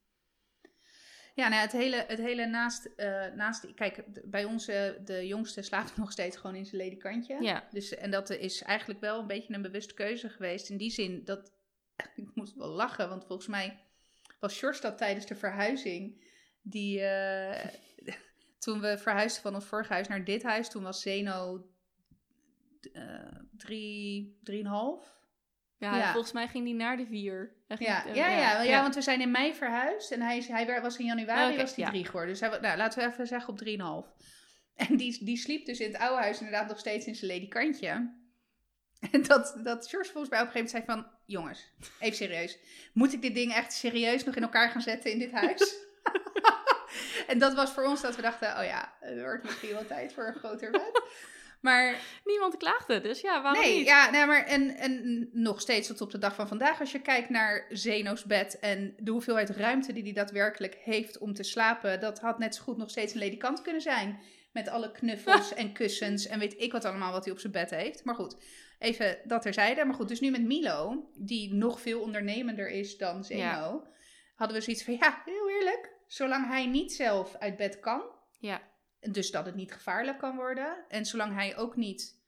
Ja, 1.37 1.47
nou 1.47 1.61
het 1.61 1.71
hele, 1.71 2.05
het 2.07 2.19
hele 2.19 2.45
naast, 2.45 2.85
eh, 2.85 3.25
naast... 3.35 3.73
Kijk, 3.73 4.03
bij 4.23 4.45
ons, 4.45 4.67
eh, 4.67 4.91
de 5.05 5.27
jongste 5.27 5.61
slaapt 5.61 5.97
nog 5.97 6.11
steeds 6.11 6.37
gewoon 6.37 6.55
in 6.55 6.65
zijn 6.65 6.81
ledikantje. 6.81 7.41
Ja. 7.41 7.67
Dus, 7.71 7.95
en 7.95 8.11
dat 8.11 8.29
is 8.29 8.61
eigenlijk 8.61 8.99
wel 8.99 9.19
een 9.19 9.27
beetje 9.27 9.53
een 9.53 9.61
bewuste 9.61 9.93
keuze 9.93 10.29
geweest. 10.29 10.69
In 10.69 10.77
die 10.77 10.89
zin 10.89 11.23
dat... 11.25 11.51
Ik 12.15 12.29
moest 12.33 12.55
wel 12.55 12.67
lachen, 12.67 13.09
want 13.09 13.25
volgens 13.25 13.47
mij 13.47 13.79
was 14.39 14.59
George 14.59 14.81
dat 14.81 14.97
tijdens 14.97 15.25
de 15.25 15.35
verhuizing. 15.35 16.25
Die... 16.61 17.01
eh, 17.01 17.65
toen 18.59 18.81
we 18.81 18.97
verhuisden 18.97 19.41
van 19.41 19.55
ons 19.55 19.65
vorige 19.65 19.93
huis 19.93 20.07
naar 20.07 20.23
dit 20.23 20.43
huis, 20.43 20.69
toen 20.69 20.83
was 20.83 21.01
Zeno 21.01 21.67
drie, 23.57 24.39
drieënhalf. 24.43 25.16
Ja, 25.79 25.97
Ja. 25.97 26.11
volgens 26.11 26.33
mij 26.33 26.47
ging 26.47 26.65
die 26.65 26.73
naar 26.73 26.97
de 26.97 27.05
vier. 27.05 27.55
Ja, 27.67 28.03
ja, 28.13 28.29
ja, 28.29 28.61
ja, 28.61 28.81
want 28.81 28.95
we 28.95 29.01
zijn 29.01 29.21
in 29.21 29.31
mei 29.31 29.53
verhuisd 29.53 30.11
en 30.11 30.21
hij, 30.21 30.37
is- 30.37 30.47
hij 30.47 30.81
was 30.81 30.97
in 30.97 31.05
januari 31.05 31.53
Oké, 31.53 31.61
was 31.61 31.75
hij 31.75 31.83
ja. 31.85 31.89
drie 31.89 32.05
geworden. 32.05 32.29
Dus 32.29 32.39
hij, 32.39 32.59
nou, 32.59 32.77
laten 32.77 32.99
we 32.99 33.07
even 33.13 33.27
zeggen 33.27 33.49
op 33.49 33.59
3,5. 33.59 34.11
En 34.75 34.97
die, 34.97 35.25
die 35.25 35.37
sliep 35.37 35.65
dus 35.65 35.79
in 35.79 35.91
het 35.91 36.01
oude 36.01 36.21
huis 36.21 36.37
inderdaad 36.37 36.67
nog 36.67 36.79
steeds 36.79 37.05
in 37.05 37.15
zijn 37.15 37.31
ledikantje. 37.31 37.89
En 39.11 39.23
dat, 39.23 39.59
dat 39.63 39.87
George 39.89 40.11
volgens 40.11 40.29
mij 40.29 40.41
op 40.41 40.45
een 40.47 40.51
gegeven 40.51 40.53
moment 40.53 40.69
zei 40.69 40.83
van... 40.85 41.15
Jongens, 41.25 41.71
even 41.99 42.15
serieus. 42.17 42.57
Moet 42.93 43.13
ik 43.13 43.21
dit 43.21 43.35
ding 43.35 43.53
echt 43.53 43.73
serieus 43.73 44.23
nog 44.23 44.35
in 44.35 44.41
elkaar 44.41 44.69
gaan 44.69 44.81
zetten 44.81 45.11
in 45.11 45.19
dit 45.19 45.31
huis? 45.31 45.75
en 47.27 47.37
dat 47.39 47.53
was 47.53 47.71
voor 47.71 47.83
ons 47.83 48.01
dat 48.01 48.15
we 48.15 48.21
dachten... 48.21 48.57
Oh 48.57 48.63
ja, 48.63 48.93
het 48.99 49.19
wordt 49.21 49.43
misschien 49.43 49.71
wel 49.73 49.85
tijd 49.85 50.13
voor 50.13 50.27
een 50.27 50.33
groter 50.33 50.71
bed. 50.71 51.01
Maar 51.61 51.95
Niemand 52.23 52.57
klaagde, 52.57 53.01
dus 53.01 53.21
ja, 53.21 53.41
waarom 53.41 53.61
nee, 53.61 53.77
niet? 53.77 53.87
ja, 53.87 54.09
nee, 54.09 54.25
maar 54.25 54.45
en, 54.45 54.77
en 54.77 55.29
nog 55.31 55.61
steeds 55.61 55.87
tot 55.87 56.01
op 56.01 56.11
de 56.11 56.17
dag 56.17 56.35
van 56.35 56.47
vandaag, 56.47 56.79
als 56.79 56.91
je 56.91 57.01
kijkt 57.01 57.29
naar 57.29 57.65
Zeno's 57.69 58.23
bed 58.25 58.59
en 58.59 58.93
de 58.97 59.11
hoeveelheid 59.11 59.49
ruimte 59.49 59.93
die 59.93 60.03
hij 60.03 60.13
daadwerkelijk 60.13 60.75
heeft 60.83 61.17
om 61.17 61.33
te 61.33 61.43
slapen, 61.43 61.99
dat 61.99 62.19
had 62.19 62.39
net 62.39 62.55
zo 62.55 62.63
goed 62.63 62.77
nog 62.77 62.89
steeds 62.89 63.13
een 63.13 63.19
ledikant 63.19 63.61
kunnen 63.61 63.81
zijn. 63.81 64.19
Met 64.51 64.67
alle 64.67 64.91
knuffels 64.91 65.53
en 65.61 65.73
kussens 65.73 66.27
en 66.27 66.39
weet 66.39 66.55
ik 66.61 66.71
wat 66.71 66.85
allemaal 66.85 67.11
wat 67.11 67.23
hij 67.23 67.33
op 67.33 67.39
zijn 67.39 67.53
bed 67.53 67.69
heeft. 67.69 68.03
Maar 68.03 68.15
goed, 68.15 68.35
even 68.79 69.17
dat 69.23 69.41
terzijde. 69.41 69.85
Maar 69.85 69.95
goed, 69.95 70.07
dus 70.07 70.19
nu 70.19 70.29
met 70.31 70.41
Milo, 70.43 71.09
die 71.15 71.53
nog 71.53 71.81
veel 71.81 72.01
ondernemender 72.01 72.69
is 72.69 72.97
dan 72.97 73.23
Zeno, 73.23 73.41
Ja. 73.41 73.81
hadden 74.35 74.57
we 74.57 74.63
zoiets 74.63 74.83
van, 74.83 74.93
ja, 74.93 75.21
heel 75.25 75.49
eerlijk. 75.49 75.91
zolang 76.07 76.47
hij 76.47 76.65
niet 76.65 76.93
zelf 76.93 77.35
uit 77.35 77.57
bed 77.57 77.79
kan, 77.79 78.01
Ja, 78.39 78.61
dus 79.13 79.31
dat 79.31 79.45
het 79.45 79.55
niet 79.55 79.71
gevaarlijk 79.73 80.17
kan 80.17 80.35
worden, 80.35 80.77
en 80.89 81.05
zolang 81.05 81.33
hij 81.33 81.57
ook 81.57 81.75
niet, 81.75 82.19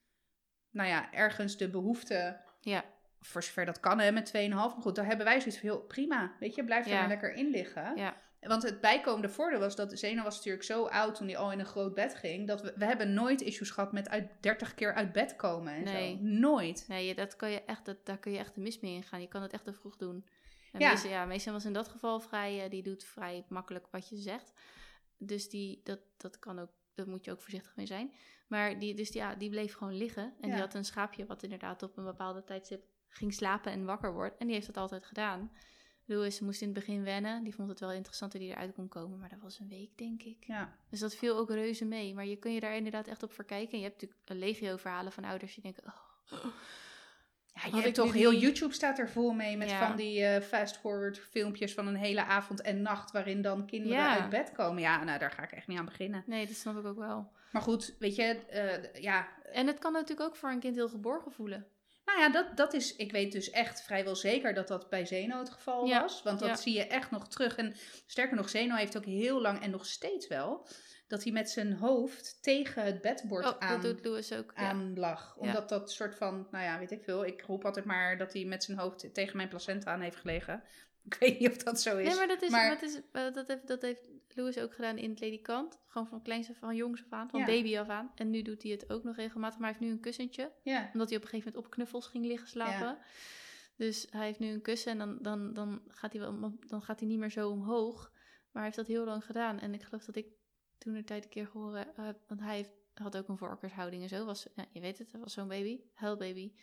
nou 0.71 0.89
ja, 0.89 1.11
ergens 1.13 1.57
de 1.57 1.69
behoefte, 1.69 2.41
ja, 2.61 2.84
voor 3.21 3.43
zover 3.43 3.65
dat 3.65 3.80
kan, 3.80 3.99
hè, 3.99 4.11
met 4.11 4.25
2,5, 4.36 4.49
maar 4.49 4.69
goed, 4.69 4.95
daar 4.95 5.05
hebben 5.05 5.25
wij 5.25 5.39
zoiets 5.39 5.59
van, 5.59 5.69
heel 5.69 5.82
prima, 5.82 6.36
weet 6.39 6.55
je, 6.55 6.63
blijf 6.63 6.86
er 6.86 6.91
Ja. 6.91 6.99
maar 6.99 7.07
lekker 7.07 7.34
in 7.34 7.49
liggen. 7.49 7.91
ja. 7.95 8.27
Want 8.39 8.63
het 8.63 8.82
bijkomende 8.82 9.30
voordeel 9.30 9.59
was 9.59 9.75
dat 9.75 9.99
Zeno 9.99 10.23
was 10.23 10.36
natuurlijk 10.36 10.63
zo 10.63 10.86
oud 10.86 11.15
toen 11.15 11.27
hij 11.27 11.38
al 11.38 11.51
in 11.51 11.59
een 11.59 11.65
groot 11.65 11.93
bed 11.93 12.15
ging, 12.15 12.47
dat 12.47 12.61
we, 12.61 12.73
we 12.75 12.86
hebben 12.86 13.13
nooit 13.13 13.41
issues 13.41 13.69
gehad 13.69 13.91
met 13.91 14.09
uit 14.09 14.32
30 14.39 14.73
keer 14.75 14.93
uit 14.93 15.11
bed 15.11 15.36
komen 15.36 15.73
en 15.73 15.84
Nee. 15.84 16.15
zo. 16.15 16.23
Nooit. 16.23 16.86
Nee, 16.88 17.15
dat 17.15 17.36
kan 17.36 17.51
je 17.51 17.63
echt, 17.63 17.86
dat, 17.86 18.05
daar 18.05 18.17
kun 18.17 18.32
je 18.32 18.38
echt 18.38 18.55
de 18.55 18.61
mis 18.61 18.80
mee 18.80 18.93
ingaan. 18.93 19.21
Je 19.21 19.27
kan 19.27 19.41
het 19.41 19.53
echt 19.53 19.63
te 19.63 19.73
vroeg 19.73 19.97
doen. 19.97 20.25
En 20.71 20.80
Ja. 21.09 21.25
Mason 21.25 21.53
was 21.53 21.65
in 21.65 21.73
dat 21.73 21.88
geval 21.88 22.19
vrij, 22.19 22.63
eh, 22.63 22.69
die 22.69 22.84
doet 22.84 23.03
vrij 23.03 23.45
makkelijk 23.49 23.88
wat 23.91 24.09
je 24.09 24.15
zegt. 24.17 24.53
Dus 25.20 25.49
die, 25.49 25.82
dat, 25.84 25.99
dat 26.17 26.39
kan 26.39 26.59
ook, 26.59 26.70
daar 26.93 27.07
moet 27.09 27.26
je 27.26 27.32
ook 27.32 27.41
voorzichtig 27.41 27.76
mee 27.76 27.86
zijn. 27.86 28.13
Maar 28.47 28.80
die, 28.80 28.93
dus 28.93 29.11
die, 29.11 29.22
ja, 29.22 29.36
die 29.36 29.49
bleef 29.49 29.74
gewoon 29.74 29.97
liggen. 29.97 30.24
En 30.24 30.47
Ja. 30.47 30.53
die 30.53 30.63
had 30.63 30.74
een 30.74 30.86
schaapje 30.86 31.26
wat 31.26 31.43
inderdaad 31.43 31.84
op 31.84 31.97
een 31.97 32.05
bepaalde 32.05 32.43
tijdstip 32.43 32.84
ging 33.07 33.34
slapen 33.34 33.72
en 33.72 33.86
wakker 33.86 34.13
wordt. 34.13 34.38
En 34.38 34.45
die 34.45 34.55
heeft 34.55 34.67
dat 34.67 34.78
altijd 34.78 35.05
gedaan. 35.05 35.51
Louis 36.05 36.39
moest 36.39 36.61
in 36.61 36.67
het 36.67 36.78
begin 36.78 37.03
wennen. 37.03 37.43
Die 37.43 37.55
vond 37.55 37.70
het 37.70 37.80
wel 37.80 37.91
interessant 37.91 38.32
dat 38.32 38.41
hij 38.41 38.49
eruit 38.49 38.74
kon 38.74 38.88
komen. 38.88 39.20
Maar 39.20 39.30
dat 39.30 39.39
was 39.41 39.59
een 39.59 39.67
week, 39.67 39.97
denk 39.97 40.24
ik. 40.24 40.43
Ja. 40.43 40.78
Dus 40.89 40.99
dat 40.99 41.15
viel 41.15 41.38
ook 41.38 41.49
reuze 41.49 41.86
mee. 41.86 42.13
Maar 42.13 42.26
je 42.26 42.36
kun 42.36 42.53
je 42.53 42.59
daar 42.59 42.76
inderdaad 42.76 43.07
echt 43.07 43.24
op 43.24 43.34
verkijken. 43.34 43.72
En 43.72 43.78
je 43.80 43.84
hebt 43.84 44.01
natuurlijk 44.01 44.30
een 44.30 44.38
legio 44.39 44.78
verhalen 44.78 45.11
van 45.11 45.24
ouders 45.24 45.53
die 45.53 45.63
denken... 45.63 45.84
Oh, 45.86 46.45
Ja, 47.54 47.78
je 47.78 47.82
hebt 47.82 47.95
toch 47.95 48.14
heel 48.14 48.30
die- 48.32 48.39
YouTube 48.39 48.74
staat 48.74 49.00
er 49.00 49.10
vol 49.10 49.32
mee 49.32 49.58
met 49.58 49.70
Ja. 49.70 49.88
van 49.88 49.95
die 49.95 50.26
eh, 50.26 50.41
fast-forward 50.41 51.20
filmpjes 51.20 51.74
van 51.74 51.88
een 51.88 51.95
hele 51.95 52.24
avond 52.24 52.62
en 52.62 52.82
nacht 52.82 53.12
waarin 53.12 53.41
dan 53.41 53.66
kinderen 53.66 53.97
Ja. 53.97 54.20
uit 54.22 54.30
bed 54.30 54.52
komen. 54.52 54.82
Ja, 54.82 55.04
nou 55.04 55.20
daar 55.20 55.32
ga 55.32 55.43
ik 55.43 55.52
echt 55.52 55.68
niet 55.68 55.78
aan 55.80 55.86
beginnen. 55.86 56.24
nee, 56.26 56.45
dat 56.47 56.56
snap 56.56 56.78
ik 56.78 56.86
ook 56.86 56.97
wel. 56.97 57.32
Maar 57.52 57.62
goed, 57.62 57.95
weet 58.00 58.16
je, 58.16 58.24
eh, 58.24 59.02
ja, 59.02 59.28
En 59.52 59.68
het 59.68 59.80
kan 59.80 59.91
natuurlijk 59.93 60.30
ook 60.30 60.36
voor 60.36 60.50
een 60.50 60.60
kind 60.60 60.76
heel 60.76 60.89
geborgen 60.89 61.32
voelen. 61.32 61.68
nou 62.06 62.20
ja, 62.20 62.30
dat, 62.30 62.58
dat 62.58 62.74
is, 62.74 62.95
ik 62.95 63.12
weet 63.12 63.32
dus 63.32 63.50
echt 63.50 63.82
vrijwel 63.82 64.16
zeker 64.16 64.54
dat 64.54 64.68
dat 64.68 64.89
bij 64.89 65.06
Zeno 65.06 65.39
het 65.39 65.50
geval 65.50 65.86
Ja, 65.86 66.02
was. 66.02 66.24
Want 66.24 66.39
dat 66.39 66.60
zie 66.60 66.74
je 66.74 66.88
echt 66.88 67.12
nog 67.12 67.28
terug. 67.28 67.56
En 67.56 67.76
sterker 68.06 68.36
nog, 68.36 68.50
Zeno 68.50 68.76
heeft 68.76 68.97
ook 68.97 69.06
heel 69.06 69.41
lang 69.41 69.62
en 69.62 69.70
nog 69.72 69.86
steeds 69.86 70.28
wel, 70.28 70.68
dat 71.10 71.24
hij 71.24 71.32
met 71.32 71.49
zijn 71.49 71.74
hoofd 71.74 72.38
tegen 72.41 72.84
het 72.84 73.01
bedbord 73.01 73.45
Oh, 73.45 73.57
aan, 73.60 73.82
dat 73.82 73.95
doet 73.95 74.05
Louis 74.05 74.34
ook. 74.34 74.51
Ja. 74.55 74.62
aan 74.62 74.99
lag. 74.99 75.36
Ja. 75.36 75.41
Omdat 75.47 75.70
dat 75.70 75.91
soort 75.91 76.16
van, 76.16 76.47
nou 76.51 76.64
ja, 76.64 76.80
weet 76.80 76.91
ik 76.91 77.03
veel. 77.03 77.26
Ik 77.26 77.41
roep 77.41 77.66
altijd 77.66 77.86
maar 77.86 78.18
dat 78.18 78.34
hij 78.34 78.45
met 78.45 78.64
zijn 78.64 78.78
hoofd 78.78 79.14
tegen 79.14 79.38
mijn 79.38 79.49
placenta 79.49 79.91
aan 79.91 80.01
heeft 80.01 80.16
gelegen. 80.16 80.64
Ik 81.10 81.16
weet 81.20 81.39
niet 81.39 81.49
of 81.49 81.57
dat 81.57 81.82
zo 81.82 81.97
is. 81.97 82.07
Nee, 82.07 82.16
maar 82.16 82.28
dat, 82.28 82.41
is, 82.41 82.49
Maar- 82.49 82.70
dat, 82.70 82.82
is, 82.82 83.01
eh, 83.12 83.34
dat, 83.34 83.47
heeft, 83.47 83.68
dat 83.68 83.82
heeft 83.82 84.10
Louis 84.28 84.57
ook 84.60 84.74
gedaan 84.74 84.97
in 84.97 85.10
het 85.10 85.20
ledikant. 85.20 85.80
Gewoon 85.88 86.07
van 86.07 86.22
kleins 86.22 86.49
af 86.49 86.57
van 86.57 86.76
jongs 86.76 87.03
af 87.03 87.12
aan, 87.20 87.30
van 87.30 87.39
Ja. 87.39 87.45
baby 87.45 87.78
af 87.78 87.88
aan. 87.88 88.12
En 88.16 88.30
nu 88.30 88.41
doet 88.41 88.64
hij 88.64 88.72
het 88.72 88.89
ook 88.89 89.03
nog 89.03 89.16
regelmatig. 89.16 89.60
Maar 89.60 89.70
hij 89.70 89.78
heeft 89.78 89.89
nu 89.91 89.95
een 89.97 90.01
kussentje. 90.03 90.51
Ja, 90.64 90.89
Omdat 90.93 91.07
hij 91.10 91.18
op 91.18 91.24
een 91.24 91.30
gegeven 91.30 91.51
moment 91.51 91.66
op 91.66 91.72
knuffels 91.72 92.07
ging 92.07 92.26
liggen 92.26 92.47
slapen. 92.47 92.97
Dus 93.76 94.07
hij 94.10 94.26
heeft 94.26 94.39
nu 94.39 94.47
een 94.47 94.62
kussen 94.62 94.91
en 94.91 94.97
dan, 94.97 95.18
dan, 95.22 95.53
dan, 95.53 95.82
gaat 95.88 96.12
hij 96.14 96.22
wel, 96.22 96.57
dan 96.68 96.82
gaat 96.82 96.99
hij 96.99 97.10
niet 97.10 97.20
meer 97.20 97.32
zo 97.32 97.49
omhoog. 97.49 98.12
Maar 98.51 98.51
hij 98.51 98.64
heeft 98.64 98.76
dat 98.76 98.88
heel 98.88 99.05
lang 99.05 99.26
gedaan. 99.26 99.60
En 99.60 99.74
ik 99.74 99.84
geloof 99.84 100.05
dat 100.05 100.16
ik 100.16 100.28
toen 100.80 100.95
een 100.95 101.05
tijd 101.05 101.23
een 101.23 101.30
keer 101.30 101.47
gehoord 101.47 101.88
heb. 101.95 102.19
want 102.27 102.39
hij 102.41 102.73
had 102.93 103.17
ook 103.17 103.27
een 103.27 103.38
voorkeurshouding 103.38 104.03
en 104.03 104.09
zo. 104.09 104.25
Was, 104.25 104.47
ja, 104.55 104.65
je 104.71 104.80
weet 104.80 104.97
het, 104.97 105.11
was 105.11 105.34
zo'n 105.34 105.47
baby. 105.47 105.80
Huilbaby. 105.93 106.53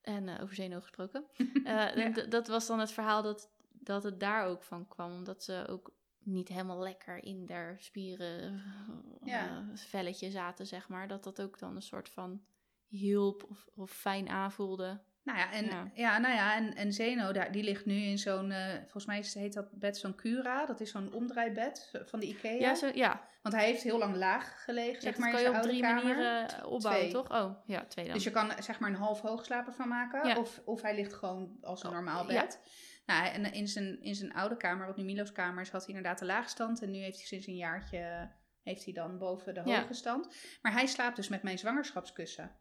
En 0.00 0.28
eh, 0.28 0.42
over 0.42 0.54
zenuw 0.54 0.80
gesproken. 0.80 1.24
Eh, 1.64 2.12
d- 2.12 2.30
dat 2.30 2.48
was 2.48 2.66
dan 2.66 2.78
het 2.78 2.92
verhaal 2.92 3.22
dat, 3.22 3.50
dat 3.68 4.02
het 4.02 4.20
daar 4.20 4.46
ook 4.46 4.62
van 4.62 4.88
kwam. 4.88 5.12
Omdat 5.12 5.42
ze 5.44 5.64
ook 5.68 5.92
niet 6.18 6.48
helemaal 6.48 6.78
lekker 6.78 7.24
in 7.24 7.46
der 7.46 7.76
spieren 7.80 8.52
eh, 8.52 9.26
Ja. 9.28 9.66
velletje 9.74 10.30
zaten, 10.30 10.66
zeg 10.66 10.88
maar. 10.88 11.08
Dat 11.08 11.24
dat 11.24 11.42
ook 11.42 11.58
dan 11.58 11.76
een 11.76 11.82
soort 11.82 12.08
van 12.08 12.44
hielp 12.86 13.44
of, 13.48 13.68
of 13.74 13.90
fijn 13.90 14.28
aanvoelde. 14.28 15.00
Nou 15.22 15.38
ja, 15.38 15.52
en, 15.52 15.64
ja. 15.64 15.90
Ja. 15.94 16.18
nou 16.18 16.34
ja, 16.34 16.56
en, 16.56 16.74
en 16.74 16.92
Zeno, 16.92 17.32
daar, 17.32 17.52
die 17.52 17.62
ligt 17.62 17.84
nu 17.84 17.94
in 17.94 18.18
zo'n, 18.18 18.50
eh, 18.50 18.72
volgens 18.74 19.06
mij 19.06 19.24
heet 19.42 19.52
dat 19.52 19.78
bed 19.78 19.96
zo'n 19.96 20.14
Cura. 20.14 20.66
Dat 20.66 20.80
is 20.80 20.90
zo'n 20.90 21.12
omdraaibed 21.12 21.90
van 22.04 22.20
de 22.20 22.26
Ikea. 22.26 22.60
Ja, 22.60 22.74
zo, 22.74 22.90
ja. 22.94 23.28
Want 23.42 23.54
hij 23.54 23.64
heeft 23.64 23.82
heel 23.82 23.98
lang 23.98 24.16
laag 24.16 24.64
gelegen, 24.64 24.94
Ja, 24.94 25.00
zeg 25.00 25.16
maar, 25.16 25.30
kan 25.30 25.38
in 25.38 25.44
je 25.44 25.50
op 25.50 25.54
oude 25.54 25.68
drie 25.68 25.80
kamer. 25.82 26.02
manieren 26.02 26.48
eh, 26.48 26.66
opbouwen, 26.72 27.10
Twee. 27.10 27.22
toch? 27.22 27.30
Oh, 27.42 27.66
ja, 27.66 27.84
twee 27.84 28.04
dan. 28.04 28.14
Dus 28.14 28.24
je 28.24 28.30
kan 28.30 28.52
zeg 28.62 28.78
maar 28.78 28.90
een 28.90 28.96
half 28.96 29.20
hoogslaper 29.20 29.72
van 29.72 29.88
maken. 29.88 30.36
Of, 30.36 30.60
of 30.64 30.82
hij 30.82 30.94
ligt 30.94 31.12
gewoon 31.14 31.56
als 31.60 31.82
een 31.82 31.88
Oh, 31.88 31.94
normaal 31.94 32.26
bed. 32.26 32.60
Nou, 33.06 33.26
en 33.26 33.52
in 33.52 33.68
zijn, 33.68 34.02
in 34.02 34.14
zijn 34.14 34.32
oude 34.32 34.56
kamer, 34.56 34.86
wat 34.86 34.96
nu 34.96 35.04
Milo's 35.04 35.32
kamer 35.32 35.62
is, 35.62 35.70
had 35.70 35.80
hij 35.86 35.94
inderdaad 35.94 36.18
de 36.18 36.24
laagstand. 36.24 36.82
En 36.82 36.90
nu 36.90 36.98
heeft 36.98 37.16
hij 37.16 37.26
sinds 37.26 37.46
een 37.46 37.56
jaartje, 37.56 38.30
heeft 38.62 38.84
hij 38.84 38.92
dan 38.94 39.18
boven 39.18 39.54
de 39.54 39.60
hoge 39.60 39.94
stand. 39.94 40.34
Maar 40.62 40.72
hij 40.72 40.86
slaapt 40.86 41.16
dus 41.16 41.28
met 41.28 41.42
mijn 41.42 41.58
zwangerschapskussen. 41.58 42.56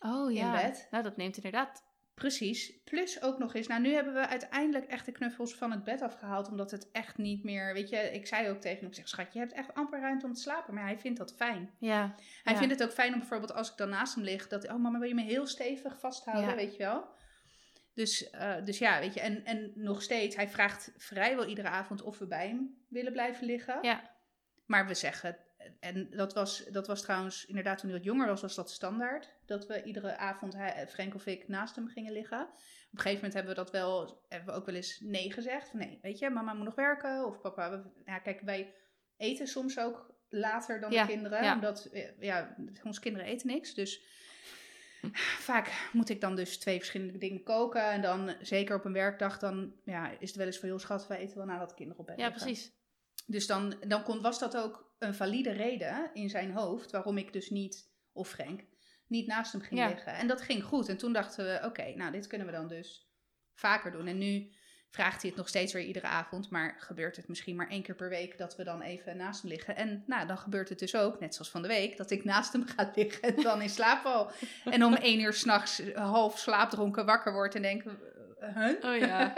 Oh 0.00 0.30
in 0.30 0.36
ja. 0.36 0.52
bed. 0.62 0.88
Nou, 0.90 1.02
dat 1.02 1.16
neemt 1.16 1.36
inderdaad. 1.36 1.88
Precies. 2.14 2.72
Plus 2.84 3.22
ook 3.22 3.38
nog 3.38 3.54
eens, 3.54 3.66
nou 3.66 3.80
nu 3.80 3.92
hebben 3.92 4.14
we 4.14 4.26
uiteindelijk 4.26 4.90
echt 4.90 5.06
de 5.06 5.12
knuffels 5.12 5.54
van 5.54 5.70
het 5.70 5.84
bed 5.84 6.02
afgehaald. 6.02 6.48
Omdat 6.48 6.70
het 6.70 6.90
echt 6.90 7.18
niet 7.18 7.44
meer, 7.44 7.74
weet 7.74 7.88
je, 7.88 7.96
ik 7.96 8.26
zei 8.26 8.48
ook 8.48 8.60
tegen 8.60 8.78
hem, 8.78 8.88
ik 8.88 8.94
zeg 8.94 9.08
schat, 9.08 9.32
je 9.32 9.38
hebt 9.38 9.52
echt 9.52 9.74
amper 9.74 10.00
ruimte 10.00 10.26
om 10.26 10.32
te 10.32 10.40
slapen. 10.40 10.74
Maar 10.74 10.84
hij 10.84 10.98
vindt 10.98 11.18
dat 11.18 11.34
fijn. 11.36 11.70
Ja. 11.78 12.14
Hij 12.42 12.52
Ja. 12.52 12.58
vindt 12.58 12.74
het 12.74 12.82
ook 12.82 12.92
fijn 12.94 13.12
om 13.12 13.18
bijvoorbeeld 13.18 13.52
als 13.52 13.70
ik 13.70 13.76
dan 13.76 13.88
naast 13.88 14.14
hem 14.14 14.24
lig, 14.24 14.48
dat 14.48 14.68
oh 14.68 14.76
mama 14.76 14.98
wil 14.98 15.08
je 15.08 15.14
me 15.14 15.22
heel 15.22 15.46
stevig 15.46 15.98
vasthouden, 16.00 16.48
Ja. 16.50 16.56
weet 16.56 16.72
je 16.76 16.82
wel. 16.82 17.08
Dus, 17.94 18.30
eh, 18.30 18.64
dus 18.64 18.78
ja, 18.78 18.98
weet 19.00 19.14
je, 19.14 19.20
en, 19.20 19.44
en 19.44 19.72
nog 19.74 20.02
steeds, 20.02 20.36
hij 20.36 20.48
vraagt 20.48 20.92
vrijwel 20.96 21.46
iedere 21.46 21.68
avond 21.68 22.02
of 22.02 22.18
we 22.18 22.26
bij 22.26 22.48
hem 22.48 22.84
willen 22.88 23.12
blijven 23.12 23.46
liggen. 23.46 23.78
Ja. 23.82 24.10
Maar 24.66 24.86
we 24.86 24.94
zeggen, 24.94 25.36
en 25.80 26.10
dat 26.10 26.34
was, 26.34 26.64
dat 26.70 26.86
was 26.86 27.02
trouwens 27.02 27.46
inderdaad 27.46 27.78
toen 27.78 27.88
hij 27.90 27.98
wat 27.98 28.06
jonger 28.06 28.26
was, 28.26 28.40
was 28.40 28.54
dat 28.54 28.70
standaard. 28.70 29.34
Dat 29.50 29.66
we 29.66 29.82
iedere 29.82 30.16
avond, 30.16 30.54
hij, 30.54 30.88
Frank 30.88 31.14
of 31.14 31.26
ik, 31.26 31.48
naast 31.48 31.76
hem 31.76 31.88
gingen 31.88 32.12
liggen. 32.12 32.40
Op 32.42 32.48
een 32.92 32.98
gegeven 32.98 33.14
moment 33.14 33.34
hebben 33.34 33.52
we 33.54 33.58
dat 33.58 33.70
wel, 33.70 34.24
hebben 34.28 34.54
we 34.54 34.60
ook 34.60 34.66
wel 34.66 34.74
eens 34.74 35.00
nee 35.00 35.32
gezegd. 35.32 35.68
Van 35.68 35.78
nee, 35.78 35.98
weet 36.02 36.18
je, 36.18 36.30
mama 36.30 36.52
moet 36.54 36.64
nog 36.64 36.74
werken. 36.74 37.26
Of 37.26 37.40
papa, 37.40 37.70
we, 37.70 38.02
ja, 38.04 38.18
kijk, 38.18 38.40
wij 38.40 38.74
eten 39.16 39.46
soms 39.46 39.78
ook 39.78 40.14
later 40.28 40.80
dan 40.80 40.90
Ja, 40.90 41.02
de 41.02 41.12
kinderen. 41.12 41.42
ja. 41.42 41.54
Omdat, 41.54 41.84
eh, 41.84 42.20
ja, 42.20 42.56
onze 42.84 43.00
kinderen 43.00 43.28
eten 43.28 43.46
niks. 43.46 43.74
Dus 43.74 44.02
vaak 45.48 45.88
moet 45.92 46.08
ik 46.08 46.20
dan 46.20 46.36
dus 46.36 46.58
twee 46.58 46.76
verschillende 46.76 47.18
dingen 47.18 47.42
koken. 47.42 47.90
En 47.90 48.02
dan, 48.02 48.34
zeker 48.40 48.76
op 48.76 48.84
een 48.84 48.92
werkdag, 48.92 49.38
dan 49.38 49.74
ja, 49.84 50.10
is 50.18 50.28
het 50.28 50.36
wel 50.36 50.46
eens 50.46 50.58
van, 50.58 50.68
heel 50.68 50.78
schat, 50.78 51.06
wij 51.06 51.18
eten 51.18 51.36
wel 51.36 51.46
nadat 51.46 51.68
de 51.68 51.74
kinderen 51.74 52.00
op 52.00 52.06
bed 52.06 52.18
ja, 52.18 52.30
precies. 52.30 52.72
Dus 53.26 53.46
dan, 53.46 53.74
dan 53.86 54.02
kon, 54.02 54.22
was 54.22 54.38
dat 54.38 54.56
ook 54.56 54.94
een 54.98 55.14
valide 55.14 55.50
reden 55.50 56.10
in 56.14 56.30
zijn 56.30 56.50
hoofd 56.50 56.90
waarom 56.90 57.18
ik 57.18 57.32
dus 57.32 57.50
niet, 57.50 57.92
of 58.12 58.28
Frank, 58.28 58.64
niet 59.10 59.26
naast 59.26 59.52
hem 59.52 59.60
ging 59.60 59.80
Ja. 59.80 59.88
liggen. 59.88 60.14
En 60.14 60.26
dat 60.26 60.42
ging 60.42 60.64
goed. 60.64 60.88
En 60.88 60.96
toen 60.96 61.12
dachten 61.12 61.44
we, 61.44 61.66
oké, 61.66 61.92
nou 61.96 62.12
dit 62.12 62.26
kunnen 62.26 62.46
we 62.46 62.52
dan 62.52 62.68
dus 62.68 63.10
vaker 63.54 63.90
doen. 63.92 64.06
En 64.06 64.18
nu 64.18 64.52
vraagt 64.90 65.20
hij 65.20 65.30
het 65.30 65.38
nog 65.38 65.48
steeds 65.48 65.72
weer 65.72 65.82
iedere 65.84 66.06
avond, 66.06 66.50
maar 66.50 66.76
gebeurt 66.78 67.16
het 67.16 67.28
misschien 67.28 67.56
maar 67.56 67.68
één 67.68 67.82
keer 67.82 67.94
per 67.94 68.08
week 68.08 68.38
dat 68.38 68.56
we 68.56 68.64
dan 68.64 68.82
even 68.82 69.16
naast 69.16 69.42
hem 69.42 69.50
liggen. 69.50 69.76
En 69.76 70.02
nou, 70.06 70.26
dan 70.26 70.38
gebeurt 70.38 70.68
het 70.68 70.78
dus 70.78 70.94
ook, 70.96 71.20
net 71.20 71.34
zoals 71.34 71.50
van 71.50 71.62
de 71.62 71.68
week, 71.68 71.96
dat 71.96 72.10
ik 72.10 72.24
naast 72.24 72.52
hem 72.52 72.66
ga 72.66 72.90
liggen 72.94 73.36
en 73.36 73.42
dan 73.42 73.62
in 73.62 73.68
slaap 73.70 74.02
val. 74.02 74.30
En 74.64 74.84
om 74.84 74.94
één 74.94 75.20
uur 75.20 75.32
s'nachts 75.32 75.82
half 75.94 76.38
slaapdronken 76.38 77.06
wakker 77.06 77.32
word 77.32 77.54
en 77.54 77.62
denk, 77.62 77.82
eh, 78.38 78.54
huh? 78.56 78.84
Oh 78.84 78.96
ja. 78.96 79.32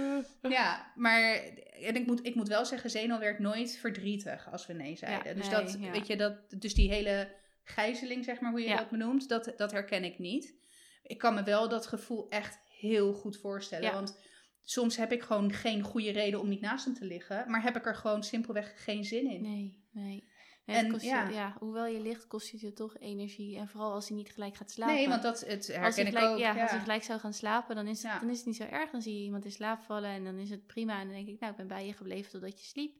Ja, 0.56 0.92
maar 0.94 1.40
en 1.80 1.96
ik, 1.96 2.06
moet, 2.06 2.26
ik 2.26 2.34
moet 2.34 2.48
wel 2.48 2.64
zeggen, 2.64 2.90
Zeno 2.90 3.18
werd 3.18 3.38
nooit 3.38 3.76
verdrietig 3.76 4.52
als 4.52 4.66
we 4.66 4.72
nee 4.72 4.96
zeiden. 4.96 5.28
Ja, 5.28 5.34
dus 5.34 5.48
nee, 5.48 5.62
dat, 5.62 5.76
ja. 5.80 5.90
weet 5.90 6.06
je, 6.06 6.16
dat, 6.16 6.34
dus 6.60 6.74
die 6.74 6.90
hele 6.92 7.28
gijzeling, 7.68 8.24
zeg 8.24 8.40
maar, 8.40 8.50
hoe 8.50 8.60
je 8.60 8.68
Ja. 8.68 8.76
dat 8.76 8.90
benoemt, 8.90 9.28
dat, 9.28 9.52
dat 9.56 9.72
herken 9.72 10.04
ik 10.04 10.18
niet. 10.18 10.54
Ik 11.02 11.18
kan 11.18 11.34
me 11.34 11.42
wel 11.42 11.68
dat 11.68 11.86
gevoel 11.86 12.28
echt 12.28 12.58
heel 12.68 13.12
goed 13.14 13.36
voorstellen. 13.36 13.84
Ja. 13.88 13.94
Want 13.94 14.18
soms 14.62 14.96
heb 14.96 15.12
ik 15.12 15.22
gewoon 15.22 15.52
geen 15.52 15.82
goede 15.82 16.10
reden 16.10 16.40
om 16.40 16.48
niet 16.48 16.60
naast 16.60 16.84
hem 16.84 16.94
te 16.94 17.04
liggen, 17.04 17.50
maar 17.50 17.62
heb 17.62 17.76
ik 17.76 17.86
er 17.86 17.94
gewoon 17.94 18.22
simpelweg 18.22 18.84
geen 18.84 19.04
zin 19.04 19.30
in. 19.30 19.42
Nee, 19.42 19.84
nee. 19.92 20.34
En, 20.64 20.74
En, 20.74 20.82
het 20.84 20.92
kost 20.92 21.04
je- 21.04 21.08
ja. 21.10 21.28
ja. 21.28 21.56
hoewel 21.58 21.86
je 21.86 22.00
ligt, 22.00 22.26
kost 22.26 22.50
het 22.50 22.60
je 22.60 22.72
toch 22.72 22.98
energie. 22.98 23.56
En 23.58 23.68
vooral 23.68 23.92
als 23.92 24.08
hij 24.08 24.16
niet 24.16 24.30
gelijk 24.32 24.56
gaat 24.56 24.70
slapen. 24.70 24.94
Nee, 24.94 25.08
want 25.08 25.22
dat 25.22 25.40
het 25.40 25.56
als 25.56 25.66
herken 25.66 26.06
ik 26.06 26.12
gelijk, 26.16 26.26
ook. 26.32 26.38
ja, 26.38 26.60
als 26.62 26.70
hij 26.70 26.80
gelijk 26.80 27.02
zou 27.02 27.20
gaan 27.20 27.32
slapen, 27.32 27.76
dan 27.76 27.86
is, 27.86 28.02
het, 28.02 28.20
dan 28.20 28.30
is 28.30 28.36
het 28.36 28.46
niet 28.46 28.56
zo 28.56 28.62
erg. 28.62 28.90
Dan 28.90 29.02
zie 29.02 29.14
je 29.18 29.24
iemand 29.24 29.44
in 29.44 29.52
slaap 29.52 29.82
vallen 29.82 30.10
en 30.10 30.24
dan 30.24 30.38
is 30.38 30.50
het 30.50 30.66
prima. 30.66 31.00
En 31.00 31.06
dan 31.06 31.14
denk 31.16 31.28
ik, 31.28 31.40
nou, 31.40 31.50
ik 31.52 31.58
ben 31.58 31.66
bij 31.66 31.86
je 31.86 31.92
gebleven 31.92 32.30
totdat 32.30 32.60
je 32.60 32.66
sliep. 32.66 32.96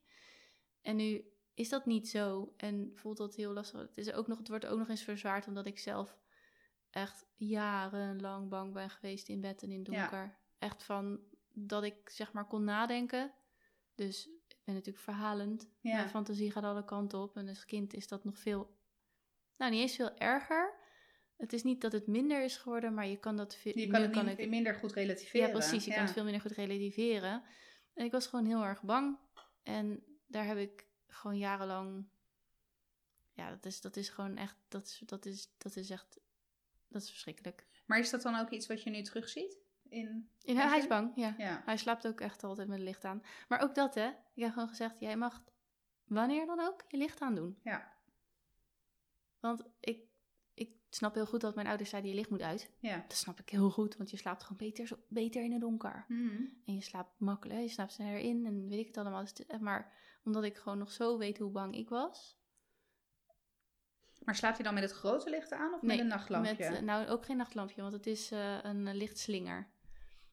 En 0.83 0.97
nu 0.97 1.25
is 1.57 1.69
dat 1.69 1.87
niet 1.87 2.09
zo 2.09 2.53
en 2.57 2.91
voelt 2.95 3.17
dat 3.17 3.35
heel 3.35 3.53
lastig. 3.53 3.81
Het, 3.81 3.99
is 3.99 4.13
ook 4.13 4.27
nog, 4.27 4.39
het 4.39 4.49
wordt 4.49 4.67
ook 4.67 4.79
nog 4.79 4.89
eens 4.89 5.03
verzwaard 5.03 5.47
omdat 5.47 5.67
ik 5.67 5.79
zelf 5.79 6.19
echt 6.91 7.27
jarenlang 7.35 8.49
bang 8.49 8.73
ben 8.73 8.91
geweest 8.91 9.29
in 9.29 9.41
bed 9.41 9.63
en 9.63 9.71
in 9.71 9.87
Ja. 9.91 10.01
donker. 10.01 10.37
Echt 10.59 10.83
van 10.83 11.21
dat 11.53 11.83
ik 11.85 12.09
zeg 12.11 12.33
maar 12.33 12.47
kon 12.47 12.65
nadenken. 12.65 13.33
Dus 13.95 14.27
ik 14.49 14.57
ben 14.65 14.75
natuurlijk 14.75 15.05
verhalend. 15.05 15.69
Ja. 15.81 15.95
Mijn 15.97 16.09
fantasie 16.09 16.51
gaat 16.51 16.65
alle 16.65 16.85
kanten 16.85 17.19
op. 17.19 17.37
En 17.37 17.49
als 17.49 17.65
kind 17.65 17.95
is 17.95 18.09
dat 18.09 18.25
nog 18.25 18.39
veel, 18.39 18.77
nou 19.57 19.71
niet 19.71 19.81
eens 19.81 19.97
veel 19.97 20.17
erger. 20.17 20.75
Het 21.37 21.53
is 21.53 21.63
niet 21.63 21.81
dat 21.81 21.93
het 21.93 22.07
minder 22.07 22.45
is 22.45 22.57
geworden, 22.57 22.95
maar 22.95 23.07
je 23.07 23.17
kan 23.19 23.37
dat 23.37 23.57
veel 23.57 23.79
je 23.79 24.11
kan 24.11 24.27
het 24.27 24.39
ik- 24.39 24.49
minder 24.49 24.75
goed 24.75 24.93
relativeren. 24.93 25.47
ja, 25.47 25.53
precies. 25.53 25.85
Je 25.85 25.91
kan 25.93 26.03
het 26.03 26.13
veel 26.13 26.25
minder 26.25 26.41
goed 26.43 26.51
relativeren. 26.53 27.43
En 27.95 28.05
ik 28.05 28.13
was 28.13 28.27
gewoon 28.27 28.47
heel 28.47 28.65
erg 28.65 28.83
bang. 28.83 29.19
En 29.63 30.05
daar 30.27 30.47
heb 30.47 30.57
ik 30.59 30.86
gewoon 31.17 31.39
jarenlang. 31.39 32.07
Ja, 33.33 33.51
dat 33.51 33.65
is, 33.65 33.81
dat 33.81 33.97
is 33.97 34.09
gewoon 34.09 34.37
echt. 34.37 34.57
Dat 34.69 34.87
is, 34.87 35.03
dat 35.07 35.27
is, 35.27 35.51
dat 35.59 35.77
is 35.77 35.91
echt. 35.91 36.21
Dat 36.89 37.03
is 37.03 37.09
verschrikkelijk. 37.09 37.67
Maar 37.87 37.99
is 37.99 38.11
dat 38.11 38.23
dan 38.23 38.37
ook 38.37 38.51
iets 38.51 38.67
wat 38.67 38.83
je 38.83 38.91
nu 38.91 39.03
terugziet? 39.03 39.59
In, 39.89 40.31
In, 40.43 40.57
hij 40.57 40.79
is 40.79 40.87
bang, 40.87 41.13
ja. 41.15 41.35
ja. 41.39 41.63
Hij 41.65 41.77
slaapt 41.77 42.07
ook 42.07 42.21
echt 42.21 42.45
altijd 42.45 42.69
met 42.69 42.77
het 42.77 42.87
licht 42.87 43.05
aan. 43.05 43.23
Maar 43.49 43.61
ook 43.61 43.75
dat, 43.75 43.95
hè? 43.95 44.09
Ik 44.09 44.43
heb 44.43 44.53
gewoon 44.53 44.69
gezegd: 44.69 45.01
jij 45.01 45.17
mag 45.17 45.43
wanneer 46.05 46.47
dan 46.47 46.61
ook 46.61 46.85
je 46.89 46.97
licht 46.97 47.21
aandoen. 47.21 47.59
Ja. 47.63 47.93
Want 49.41 49.65
ik, 49.81 50.01
ik 50.55 50.71
snap 50.91 51.15
heel 51.15 51.27
goed 51.27 51.41
dat 51.41 51.55
mijn 51.55 51.67
ouders 51.67 51.91
zeiden: 51.91 52.11
je 52.11 52.17
licht 52.17 52.31
moet 52.31 52.43
uit. 52.43 52.71
Ja. 52.81 53.05
Dat 53.09 53.17
snap 53.17 53.41
ik 53.41 53.49
heel 53.49 53.71
goed, 53.71 53.97
want 53.97 54.11
je 54.11 54.17
slaapt 54.17 54.43
gewoon 54.43 54.69
beter, 54.69 54.99
beter 55.09 55.45
in 55.45 55.53
het 55.53 55.61
donker. 55.61 56.05
Mhm. 56.09 56.43
En 56.65 56.75
je 56.75 56.83
slaapt 56.83 57.21
makkelijk, 57.21 57.61
je 57.61 57.69
slaapt 57.69 57.93
sneller 57.93 58.19
in 58.19 58.47
en 58.47 58.69
weet 58.69 58.79
ik 58.79 58.87
het 58.87 58.97
allemaal. 58.97 59.25
Dus 59.25 59.61
Maar 59.61 59.93
omdat 60.27 60.45
ik 60.45 60.57
gewoon 60.57 60.79
nog 60.79 60.93
zo 60.93 61.19
weet 61.19 61.39
hoe 61.39 61.51
bang 61.51 61.77
ik 61.77 61.89
was. 61.89 62.37
Maar 64.25 64.35
slaapt 64.35 64.57
hij 64.57 64.65
dan 64.65 64.75
met 64.75 64.83
het 64.83 64.93
grote 64.93 65.31
licht 65.31 65.53
aan 65.53 65.75
of 65.75 65.83
met 65.83 65.99
een 65.99 66.07
nachtlampje? 66.07 66.51
Met, 66.71 66.77
eh, 66.77 66.83
nou, 66.83 67.07
ook 67.09 67.25
geen 67.25 67.37
nachtlampje, 67.37 67.81
want 67.83 67.93
het 67.93 68.07
is 68.07 68.31
eh, 68.31 68.59
een 68.63 68.87
eh, 68.87 68.95
lichtslinger. 68.95 69.69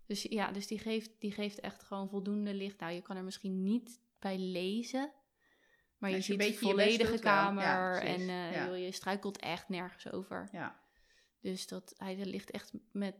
Dus 0.06 0.22
ja, 0.22 0.52
dus 0.52 0.68
die 0.68 0.80
geeft, 0.80 1.12
die 1.20 1.32
geeft 1.32 1.60
echt 1.60 1.84
gewoon 1.84 2.10
voldoende 2.10 2.54
licht. 2.54 2.80
Nou, 2.80 2.94
je 2.94 3.02
kan 3.02 3.16
er 3.18 3.24
misschien 3.24 3.64
niet 3.64 4.00
bij 4.20 4.38
lezen. 4.38 5.12
Maar 5.98 6.10
je 6.10 6.16
je 6.16 6.22
ziet 6.22 6.40
een 6.40 6.46
de 6.48 6.52
je 6.52 6.58
volledige. 6.58 7.14
Ja, 7.14 7.20
kamer. 7.20 8.02
en 8.02 8.22
Ja. 8.22 8.66
joh, 8.66 8.78
je 8.78 8.92
struikelt 8.92 9.38
echt 9.38 9.70
nergens 9.70 10.12
over. 10.12 10.50
ja. 10.52 10.82
Dus 11.40 11.68
dat, 11.68 11.94
hij 11.98 12.16
ligt 12.26 12.52
echt 12.52 12.72
met 12.92 13.16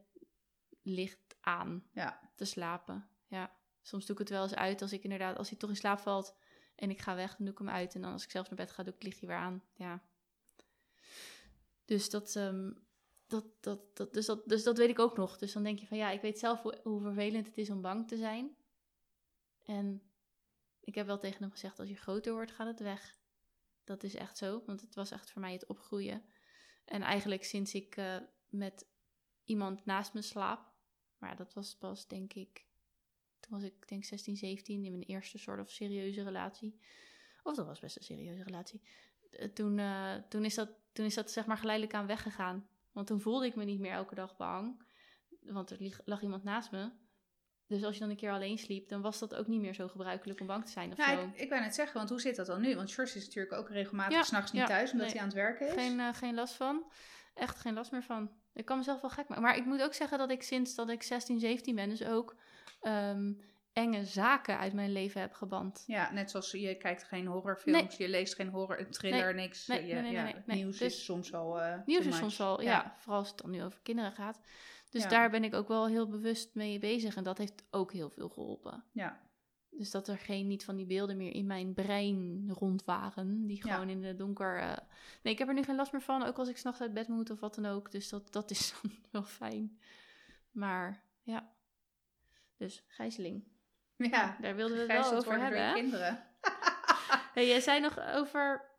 licht 0.82 1.36
aan 1.42 1.88
Ja. 1.92 2.30
te 2.36 2.46
slapen. 2.46 3.08
Ja, 3.28 3.56
soms 3.82 4.06
doe 4.06 4.16
ik 4.16 4.22
het 4.22 4.30
wel 4.30 4.44
eens 4.44 4.56
uit 4.56 4.82
als 4.82 4.94
ik 4.94 5.04
inderdaad, 5.04 5.38
als 5.38 5.50
hij 5.50 5.58
toch 5.58 5.70
in 5.70 5.76
slaap 5.76 6.00
valt 6.00 6.36
en 6.76 6.90
ik 6.90 7.02
ga 7.02 7.16
weg, 7.16 7.30
dan 7.30 7.46
doe 7.46 7.54
ik 7.54 7.58
hem 7.58 7.70
uit. 7.70 7.96
En 7.96 8.02
dan 8.02 8.12
als 8.12 8.24
ik 8.24 8.32
zelf 8.32 8.50
naar 8.50 8.58
bed 8.58 8.72
ga, 8.72 8.84
doe 8.84 8.94
ik 8.94 9.00
het 9.00 9.08
lichtje 9.08 9.28
weer 9.28 9.36
aan. 9.36 9.64
Ja. 9.74 10.04
Dus 11.86 12.10
dat, 12.10 12.36
ehm, 12.36 12.72
dat, 13.28 13.46
dat, 13.60 13.96
dat, 13.96 14.14
dus 14.14 14.26
dat, 14.26 14.48
dus 14.48 14.64
dat 14.64 14.78
weet 14.78 14.90
ik 14.90 15.00
ook 15.00 15.18
nog. 15.18 15.38
Dus 15.38 15.54
dan 15.54 15.64
denk 15.64 15.80
je 15.80 15.88
van 15.88 15.98
ja, 15.98 16.10
ik 16.10 16.22
weet 16.22 16.40
zelf 16.40 16.62
hoe, 16.62 17.02
vervelend 17.02 17.48
het 17.48 17.58
is 17.58 17.70
om 17.70 17.82
bang 17.82 18.08
te 18.08 18.18
zijn. 18.18 18.56
En 19.64 20.02
ik 20.80 20.96
heb 20.96 21.06
wel 21.06 21.20
tegen 21.20 21.42
hem 21.42 21.52
gezegd, 21.52 21.80
als 21.80 21.90
je 21.90 21.96
groter 21.96 22.34
wordt, 22.34 22.52
gaat 22.52 22.68
het 22.68 22.80
weg. 22.80 23.18
Dat 23.84 24.04
is 24.04 24.16
echt 24.16 24.38
zo, 24.38 24.64
want 24.66 24.82
het 24.82 24.96
was 24.96 25.12
echt 25.12 25.32
voor 25.32 25.42
mij 25.42 25.54
het 25.54 25.66
opgroeien. 25.66 26.26
En 26.86 27.02
eigenlijk 27.02 27.44
sinds 27.44 27.74
ik 27.74 27.96
eh, 27.96 28.18
met 28.50 28.88
iemand 29.44 29.86
naast 29.86 30.14
me 30.14 30.22
slaap, 30.22 30.72
maar 31.18 31.36
dat 31.36 31.54
was 31.54 31.78
pas 31.78 32.08
denk 32.08 32.34
ik, 32.34 32.66
toen 33.54 33.62
was 33.62 33.72
ik 33.72 33.88
denk 33.88 34.04
16, 34.04 34.38
17 34.38 34.86
in 34.86 34.92
mijn 34.92 35.04
eerste 35.04 35.38
soort 35.38 35.60
of 35.60 35.70
serieuze 35.70 36.24
relatie. 36.24 36.80
Of 37.44 37.56
dat 37.56 37.66
was 37.66 37.80
best 37.80 37.98
een 37.98 38.04
serieuze 38.04 38.44
relatie. 38.44 38.82
Eh, 39.32 39.48
Toen, 39.48 39.80
eh, 39.80 40.14
toen, 40.30 40.46
is 40.46 40.56
dat, 40.56 40.70
toen 40.94 41.06
is 41.06 41.14
dat 41.14 41.32
zeg 41.32 41.46
maar 41.46 41.58
geleidelijk 41.58 41.96
aan 41.96 42.08
weggegaan. 42.08 42.68
Want 42.92 43.08
toen 43.08 43.22
voelde 43.22 43.46
ik 43.46 43.56
me 43.56 43.64
niet 43.64 43.80
meer 43.80 43.92
elke 43.92 44.16
dag 44.16 44.36
bang. 44.38 44.84
Want 45.42 45.70
er 45.72 46.02
lag 46.06 46.22
iemand 46.22 46.44
naast 46.44 46.72
me. 46.72 46.92
Dus 47.68 47.84
als 47.84 47.94
je 47.94 48.00
dan 48.00 48.10
een 48.10 48.16
keer 48.16 48.32
alleen 48.32 48.58
sliep, 48.58 48.90
dan 48.90 49.02
was 49.02 49.20
dat 49.20 49.36
ook 49.36 49.48
niet 49.48 49.62
meer 49.62 49.74
zo 49.74 49.88
gebruikelijk 49.88 50.40
om 50.40 50.48
bang 50.48 50.66
te 50.66 50.72
zijn 50.72 50.92
of 50.92 50.98
Nou, 50.98 51.20
zo. 51.20 51.28
ik, 51.28 51.38
ik 51.38 51.50
wou 51.50 51.62
net 51.62 51.76
zeggen, 51.76 51.98
want 51.98 52.10
hoe 52.10 52.22
zit 52.22 52.36
dat 52.36 52.46
dan 52.46 52.62
nu? 52.62 52.76
Want 52.76 52.94
George 52.94 53.18
is 53.18 53.26
natuurlijk 53.26 53.54
ook 53.54 53.70
regelmatig 53.70 54.14
Ja, 54.14 54.24
's 54.24 54.28
s'nachts 54.28 54.52
niet 54.52 54.62
ja, 54.62 54.68
thuis, 54.68 54.92
omdat 54.92 55.08
nee. 55.08 55.16
hij 55.16 55.24
aan 55.26 55.28
het 55.28 55.38
werken 55.38 55.68
is. 55.68 55.74
Geen, 55.74 56.00
eh, 56.00 56.14
geen 56.14 56.34
last 56.34 56.54
van. 56.54 56.92
Echt 57.34 57.60
geen 57.60 57.74
last 57.74 57.92
meer 57.92 58.04
van. 58.04 58.32
Ik 58.54 58.66
kan 58.66 58.78
mezelf 58.78 59.02
wel 59.02 59.10
gek 59.10 59.28
maken. 59.28 59.44
Maar 59.44 59.58
ik 59.58 59.66
moet 59.66 59.82
ook 59.82 59.94
zeggen 59.94 60.18
dat 60.18 60.32
ik 60.32 60.44
sinds 60.44 60.76
dat 60.76 60.90
ik 60.90 61.04
16, 61.04 61.40
17 61.40 61.76
ben, 61.76 61.90
dus 61.90 62.04
ook 62.04 62.36
ehm, 62.84 63.34
enge 63.74 64.06
zaken 64.06 64.58
uit 64.58 64.74
mijn 64.74 64.92
leven 64.92 65.22
heb 65.22 65.34
geband. 65.34 65.84
Ja, 65.88 66.12
net 66.12 66.32
zoals 66.32 66.52
je 66.52 66.76
kijkt 66.78 67.04
geen 67.04 67.26
horrorfilms, 67.28 67.98
je 67.98 68.10
leest 68.10 68.36
geen 68.36 68.50
horror, 68.50 68.80
een 68.80 68.92
thriller, 68.92 69.36
niks. 69.36 69.68
nee, 69.68 69.86
Je- 69.86 69.96
ja, 70.12 70.34
nieuws 70.46 70.78
Dus- 70.78 70.94
is 70.96 71.06
soms 71.06 71.34
al 71.34 71.62
eh, 71.62 71.80
Nieuws 71.86 72.06
is 72.06 72.18
soms 72.18 72.38
wel, 72.38 72.62
ja. 72.62 72.96
vooral 72.98 73.20
als 73.20 73.30
het 73.30 73.38
dan 73.38 73.50
nu 73.52 73.64
over 73.64 73.80
kinderen 73.84 74.12
gaat. 74.12 74.40
Dus 74.90 75.04
Ja. 75.04 75.10
daar 75.10 75.30
ben 75.30 75.44
ik 75.44 75.54
ook 75.54 75.68
wel 75.68 75.88
heel 75.88 76.08
bewust 76.10 76.56
mee 76.56 76.80
bezig. 76.80 77.16
En 77.16 77.24
dat 77.24 77.38
heeft 77.38 77.64
ook 77.72 77.92
heel 77.94 78.10
veel 78.10 78.30
geholpen. 78.30 78.84
Ja. 78.92 79.22
Dus 79.70 79.92
dat 79.92 80.08
er 80.08 80.18
geen 80.18 80.48
niet 80.48 80.66
van 80.66 80.76
die 80.76 80.86
beelden 80.86 81.18
meer 81.18 81.34
in 81.34 81.46
mijn 81.46 81.74
brein 81.74 82.50
rond 82.52 82.84
waren. 82.86 83.46
Die 83.48 83.62
gewoon 83.62 83.90
in 83.90 84.04
het 84.04 84.18
donker. 84.18 84.58
eh, 84.60 84.78
Nee, 85.24 85.34
ik 85.34 85.40
heb 85.40 85.48
er 85.48 85.54
nu 85.54 85.64
geen 85.64 85.76
last 85.76 85.92
meer 85.92 86.02
van. 86.02 86.24
Ook 86.24 86.38
als 86.38 86.50
ik 86.50 86.58
s'nachts 86.58 86.82
uit 86.82 86.94
bed 86.94 87.08
moet 87.08 87.30
of 87.30 87.40
wat 87.40 87.56
dan 87.56 87.66
ook. 87.66 87.92
Dus 87.92 88.10
dat, 88.10 88.32
dat 88.34 88.52
is 88.52 88.74
dan 88.82 88.92
wel 89.12 89.24
fijn. 89.24 89.80
Maar 90.52 91.04
ja. 91.24 91.53
Dus 92.64 92.84
gijzeling. 92.88 93.44
ja. 93.96 94.38
Daar 94.42 94.56
wilden 94.56 94.76
we 94.88 94.94
het 94.94 95.10
wel 95.10 95.18
over 95.18 95.40
hebben. 95.40 95.74
kinderen. 95.74 96.24
Hey, 97.34 97.48
jij 97.48 97.60
zei 97.62 97.80
nog 97.80 98.00
over. 98.16 98.72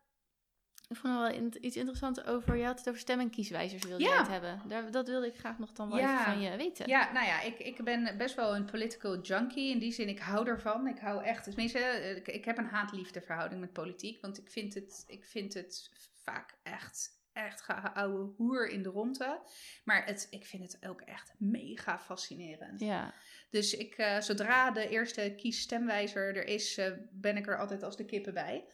Ik 0.87 0.95
vond 0.97 1.13
wel 1.17 1.51
iets 1.61 1.75
interessants 1.75 2.23
over. 2.25 2.55
Je 2.55 2.65
had 2.65 2.77
het 2.79 2.87
over 2.89 2.99
stem- 2.99 3.19
en 3.19 3.29
kieswijzers 3.29 3.83
wilde 3.83 4.03
Ja. 4.03 4.11
je 4.13 4.17
het 4.19 4.27
hebben. 4.27 4.61
Daar, 4.67 4.91
dat 4.91 5.07
wilde 5.07 5.27
ik 5.27 5.37
graag 5.37 5.59
nog 5.59 5.71
dan 5.71 5.89
wel 5.89 5.97
Ja. 5.97 6.11
even 6.21 6.23
van 6.33 6.41
je 6.41 6.57
weten. 6.57 6.87
Ja, 6.87 7.11
nou 7.11 7.25
ja, 7.25 7.41
ik, 7.41 7.59
ik 7.59 7.83
ben 7.83 8.17
best 8.17 8.35
wel 8.35 8.55
een 8.55 8.65
political 8.65 9.19
junkie. 9.21 9.71
In 9.71 9.79
die 9.79 9.91
zin, 9.91 10.07
ik 10.07 10.19
hou 10.19 10.47
ervan. 10.47 10.87
Ik 10.87 10.99
hou 10.99 11.23
echt, 11.23 11.43
tenminste, 11.43 11.79
eh, 11.79 12.15
ik, 12.15 12.27
ik 12.27 12.45
heb 12.45 12.57
een 12.57 12.65
haat-liefde 12.65 13.21
verhouding 13.21 13.61
met 13.61 13.73
politiek. 13.73 14.21
Want 14.21 14.37
ik 14.37 14.49
vind 14.51 14.73
het, 14.73 15.03
ik 15.07 15.25
vind 15.25 15.53
het 15.53 15.89
vaak 16.23 16.57
echt, 16.63 17.09
echt 17.35 17.61
geouwe 17.61 18.33
hoer 18.37 18.69
in 18.69 18.83
de 18.83 18.89
ronde. 18.89 19.41
Maar 19.83 20.05
het, 20.05 20.27
ik 20.29 20.45
vind 20.45 20.71
het 20.71 20.89
ook 20.89 21.01
echt 21.01 21.33
mega 21.37 21.99
fascinerend. 21.99 22.79
Ja. 22.79 23.13
Dus 23.49 23.73
ik, 23.73 23.93
eh, 23.97 24.19
zodra 24.19 24.71
de 24.71 24.89
eerste 24.89 25.33
kiesstemwijzer 25.37 26.35
er 26.37 26.45
is, 26.47 26.77
eh, 26.77 26.91
ben 27.11 27.37
ik 27.37 27.47
er 27.47 27.59
altijd 27.59 27.83
als 27.83 27.97
de 27.97 28.05
kippen 28.05 28.33
bij. 28.33 28.65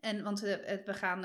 En, 0.00 0.22
want 0.22 0.42
eh, 0.42 0.84
we 0.84 0.94
gaan 0.94 1.20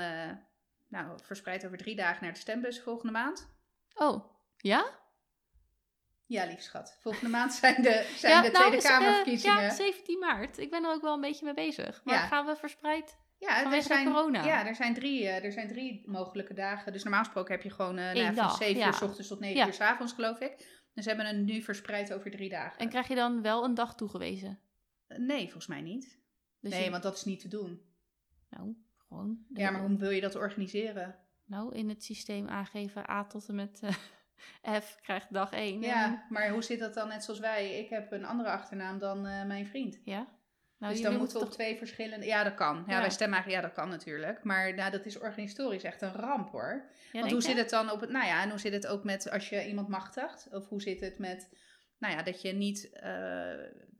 nou, 0.88 1.18
verspreid 1.22 1.66
over 1.66 1.78
drie 1.78 1.96
dagen 1.96 2.24
naar 2.24 2.32
de 2.32 2.38
stembus 2.38 2.80
volgende 2.80 3.12
maand. 3.12 3.50
Oh, 3.94 4.24
ja? 4.56 4.98
Ja, 6.28 6.44
lief 6.44 6.60
schat. 6.60 6.96
Volgende 7.00 7.28
maand 7.28 7.52
zijn 7.52 7.82
de, 7.82 8.14
zijn 8.16 8.32
ja, 8.32 8.42
de 8.42 8.50
nou, 8.50 8.66
Tweede 8.66 8.86
eh, 8.86 8.92
Kamerverkiezingen. 8.92 9.62
ja, 9.62 9.70
17 9.70 10.18
maart. 10.18 10.58
Ik 10.58 10.70
ben 10.70 10.84
er 10.84 10.90
ook 10.90 11.02
wel 11.02 11.14
een 11.14 11.20
beetje 11.20 11.44
mee 11.44 11.54
bezig. 11.54 12.00
Maar 12.04 12.14
Ja. 12.14 12.26
gaan 12.26 12.46
we 12.46 12.56
verspreid? 12.56 13.18
Ja, 13.38 13.72
er 13.72 13.82
zijn, 13.82 14.06
corona. 14.06 14.44
Ja, 14.44 14.66
er 14.66 14.74
zijn, 14.74 14.94
drie, 14.94 15.26
eh, 15.28 15.44
er 15.44 15.52
zijn 15.52 15.68
drie 15.68 16.02
mogelijke 16.06 16.54
dagen. 16.54 16.92
Dus 16.92 17.02
normaal 17.02 17.24
gesproken 17.24 17.54
heb 17.54 17.62
je 17.62 17.70
gewoon 17.70 17.96
Eén 17.98 18.24
van 18.26 18.34
dag, 18.34 18.56
7 18.56 18.76
ja. 18.76 18.86
uur 18.86 18.94
s 18.94 19.02
ochtends 19.02 19.28
tot 19.28 19.40
9 19.40 19.56
Ja. 19.56 19.66
uur 19.66 19.72
s 19.72 19.80
avonds, 19.80 20.12
geloof 20.12 20.40
ik. 20.40 20.56
Dus 20.94 21.04
ze 21.04 21.08
hebben 21.14 21.26
het 21.26 21.36
nu 21.44 21.62
verspreid 21.62 22.12
over 22.12 22.30
drie 22.30 22.48
dagen. 22.48 22.78
En 22.78 22.88
krijg 22.88 23.08
je 23.08 23.14
dan 23.14 23.42
wel 23.42 23.64
een 23.64 23.74
dag 23.74 23.94
toegewezen? 23.94 24.58
Eh, 25.06 25.18
Nee, 25.18 25.42
volgens 25.42 25.66
mij 25.66 25.80
niet. 25.80 26.18
Dus 26.60 26.72
nee, 26.72 26.84
je- 26.84 26.90
want 26.90 27.02
dat 27.02 27.16
is 27.16 27.24
niet 27.24 27.40
te 27.40 27.48
doen. 27.48 27.82
Nou, 28.50 28.74
gewoon. 29.08 29.38
Ja, 29.54 29.70
maar 29.70 29.80
hoe 29.80 29.96
wil 29.96 30.10
je 30.10 30.20
dat 30.20 30.34
organiseren? 30.34 31.16
Nou, 31.44 31.74
in 31.74 31.88
het 31.88 32.04
systeem 32.04 32.48
aangeven 32.48 33.10
A 33.10 33.24
tot 33.24 33.48
en 33.48 33.54
met 33.54 33.80
F 34.82 34.98
krijgt 35.02 35.32
dag 35.32 35.52
1. 35.52 35.80
Ja, 35.80 36.26
maar 36.28 36.48
hoe 36.50 36.62
zit 36.62 36.78
dat 36.78 36.94
dan 36.94 37.08
net 37.08 37.24
zoals 37.24 37.40
wij? 37.40 37.78
Ik 37.78 37.88
heb 37.90 38.12
een 38.12 38.24
andere 38.24 38.50
achternaam 38.50 38.98
dan 38.98 39.22
mijn 39.22 39.66
vriend. 39.66 40.00
Ja? 40.04 40.26
Nou, 40.78 40.92
dus 40.92 41.02
dan 41.02 41.16
moeten 41.16 41.36
we 41.36 41.42
op 41.42 41.48
toch... 41.48 41.54
twee 41.54 41.76
verschillende... 41.76 42.26
Ja, 42.26 42.44
dat 42.44 42.54
kan. 42.54 42.84
Ja, 42.86 42.92
Ja. 42.94 43.00
wij 43.00 43.10
stemmen 43.10 43.34
eigenlijk... 43.38 43.64
Ja, 43.64 43.68
dat 43.68 43.78
kan 43.84 43.88
natuurlijk. 43.88 44.44
Maar 44.44 44.74
nou, 44.74 44.90
dat 44.90 45.06
is 45.06 45.18
organisatorisch 45.18 45.82
echt 45.82 46.02
een 46.02 46.12
ramp, 46.12 46.50
hoor. 46.50 46.84
Ja, 47.12 47.20
Want 47.20 47.32
hoe 47.32 47.42
zit 47.42 47.56
het 47.56 47.70
dan 47.70 47.90
op 47.90 48.00
het... 48.00 48.10
Nou 48.10 48.26
ja, 48.26 48.42
en 48.42 48.50
hoe 48.50 48.58
zit 48.58 48.72
het 48.72 48.86
ook 48.86 49.04
met 49.04 49.30
als 49.30 49.48
je 49.48 49.66
iemand 49.68 49.88
machtigt? 49.88 50.48
Of 50.50 50.68
hoe 50.68 50.82
zit 50.82 51.00
het 51.00 51.18
met... 51.18 51.48
Nou 51.98 52.14
ja, 52.14 52.22
dat 52.22 52.42
je 52.42 52.52
niet... 52.52 52.90
eh, 52.92 53.10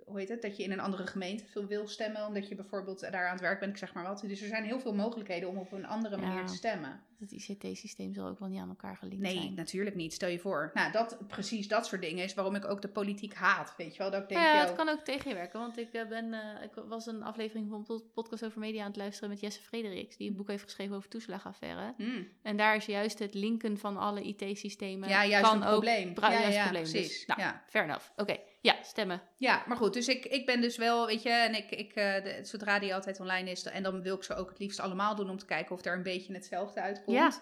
hoe 0.05 0.19
heet 0.19 0.29
het? 0.29 0.43
Dat 0.43 0.57
je 0.57 0.63
in 0.63 0.73
een 0.73 0.81
andere 0.81 1.07
gemeente 1.07 1.47
veel 1.47 1.67
wil 1.67 1.89
stemmen. 1.89 2.27
Omdat 2.27 2.49
je 2.49 2.55
bijvoorbeeld 2.55 3.01
daar 3.01 3.27
aan 3.27 3.33
het 3.33 3.41
werk 3.41 3.61
bent. 3.61 3.73
Ik 3.73 3.79
zeg 3.79 3.95
maar 3.95 4.05
wat. 4.05 4.21
Dus 4.21 4.41
er 4.41 4.49
zijn 4.49 4.65
heel 4.65 4.81
veel 4.81 4.95
mogelijkheden 4.95 5.49
om 5.49 5.59
op 5.59 5.73
een 5.73 5.87
andere 5.87 6.17
Ja. 6.21 6.27
manier 6.27 6.47
te 6.47 6.55
stemmen. 6.55 7.01
Het 7.21 7.33
ICT-systeem 7.33 8.15
zal 8.15 8.27
ook 8.29 8.39
wel 8.39 8.49
niet 8.49 8.61
aan 8.61 8.69
elkaar 8.69 8.97
gelinkt 8.97 9.23
Nee, 9.23 9.35
zijn. 9.37 9.55
natuurlijk 9.55 9.97
niet. 9.97 10.13
Stel 10.13 10.29
je 10.29 10.39
voor. 10.39 10.71
Nou, 10.75 10.93
dat, 10.93 11.19
precies 11.29 11.69
dat 11.69 11.87
soort 11.87 12.01
dingen 12.03 12.25
is 12.25 12.35
waarom 12.35 12.55
ik 12.55 12.65
ook 12.65 12.83
de 12.83 12.89
politiek 12.89 13.35
haat. 13.35 13.75
Weet 13.77 13.93
je 13.93 13.99
wel? 13.99 14.11
Dat 14.11 14.23
ik 14.23 14.29
denk, 14.29 14.41
Nou 14.41 14.55
ja, 14.57 14.65
het 14.65 14.75
kan 14.77 14.89
ook 14.89 15.01
tegen 15.01 15.29
je 15.29 15.35
werken. 15.35 15.61
Want 15.61 15.79
ik, 15.79 15.93
eh, 15.93 16.07
ben, 16.09 16.33
eh, 16.33 16.63
ik 16.65 16.71
was 16.89 17.07
een 17.07 17.23
aflevering 17.23 17.69
van 17.71 17.83
pod- 17.83 18.13
Podcast 18.13 18.45
over 18.45 18.59
Media 18.61 18.81
aan 18.81 18.87
het 18.89 18.97
luisteren 18.97 19.31
met 19.31 19.41
Jesse 19.41 19.61
Frederiks. 19.61 20.17
Die 20.17 20.31
een 20.31 20.37
boek 20.37 20.49
heeft 20.49 20.63
geschreven 20.63 20.97
over 20.97 21.09
toeslagaffaire. 21.09 21.95
hmm, 21.97 22.29
En 22.43 22.57
daar 22.57 22.77
is 22.77 22.87
juist 22.87 23.19
het 23.19 23.35
linken 23.35 23.79
van 23.79 23.97
alle 23.97 24.23
IT-systemen. 24.23 25.09
ja, 25.09 25.25
juist 25.27 25.47
kan 25.49 25.57
een 25.57 25.63
ook 25.69 25.73
probleem. 25.73 26.15
bra- 26.15 26.31
ja, 26.33 26.41
juist 26.41 26.57
ja, 26.57 26.63
probleem. 26.63 26.83
Dus, 26.83 26.93
precies. 26.93 27.27
nou, 27.27 27.41
ja. 27.41 27.63
fair 27.69 27.85
enough. 27.85 28.05
Oké, 28.17 28.37
ja, 28.61 28.77
stemmen. 28.83 29.23
Ja, 29.37 29.65
maar 29.67 29.77
goed, 29.77 29.93
dus 29.95 30.09
ik, 30.09 30.25
ik 30.25 30.47
ben 30.47 30.61
dus 30.61 30.77
wel, 30.77 31.07
weet 31.07 31.23
je, 31.23 31.31
en 31.31 31.55
ik, 31.55 31.71
ik, 31.71 31.93
eh, 31.95 32.23
de- 32.25 32.39
zodra 32.43 32.79
die 32.79 32.95
altijd 32.95 33.21
online 33.21 33.51
is, 33.51 33.63
en 33.65 33.83
dan 33.83 34.03
wil 34.03 34.17
ik 34.17 34.23
ze 34.23 34.35
ook 34.35 34.49
het 34.49 34.59
liefst 34.59 34.81
allemaal 34.81 35.15
doen 35.15 35.31
om 35.31 35.39
te 35.39 35.45
kijken 35.47 35.75
of 35.75 35.85
er 35.85 35.93
een 35.97 36.03
beetje 36.03 36.33
hetzelfde 36.33 36.81
uitkomt. 36.81 37.08
Ja. 37.13 37.33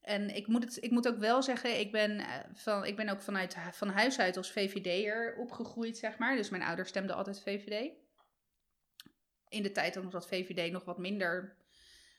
En 0.00 0.36
ik 0.36 0.46
moet, 0.46 0.64
het, 0.64 0.84
ik 0.84 0.90
moet 0.90 1.08
ook 1.08 1.18
wel 1.18 1.42
zeggen, 1.42 1.80
ik 1.80 1.92
ben, 1.92 2.18
eh, 2.18 2.34
van, 2.54 2.84
ik 2.84 2.96
ben 2.96 3.08
ook 3.08 3.20
vanuit 3.20 3.56
van 3.72 3.88
huis 3.88 4.18
uit 4.18 4.36
als 4.36 4.52
VVD'er 4.52 5.36
opgegroeid, 5.36 5.98
zeg 5.98 6.18
maar. 6.18 6.36
Dus 6.36 6.48
mijn 6.48 6.62
ouders 6.62 6.88
stemden 6.88 7.16
altijd 7.16 7.42
VVD. 7.42 7.90
In 9.48 9.62
de 9.62 9.72
tijd 9.72 9.98
ook 9.98 10.10
dat 10.10 10.28
VVD 10.28 10.72
nog 10.72 10.84
wat 10.84 10.98
minder 10.98 11.56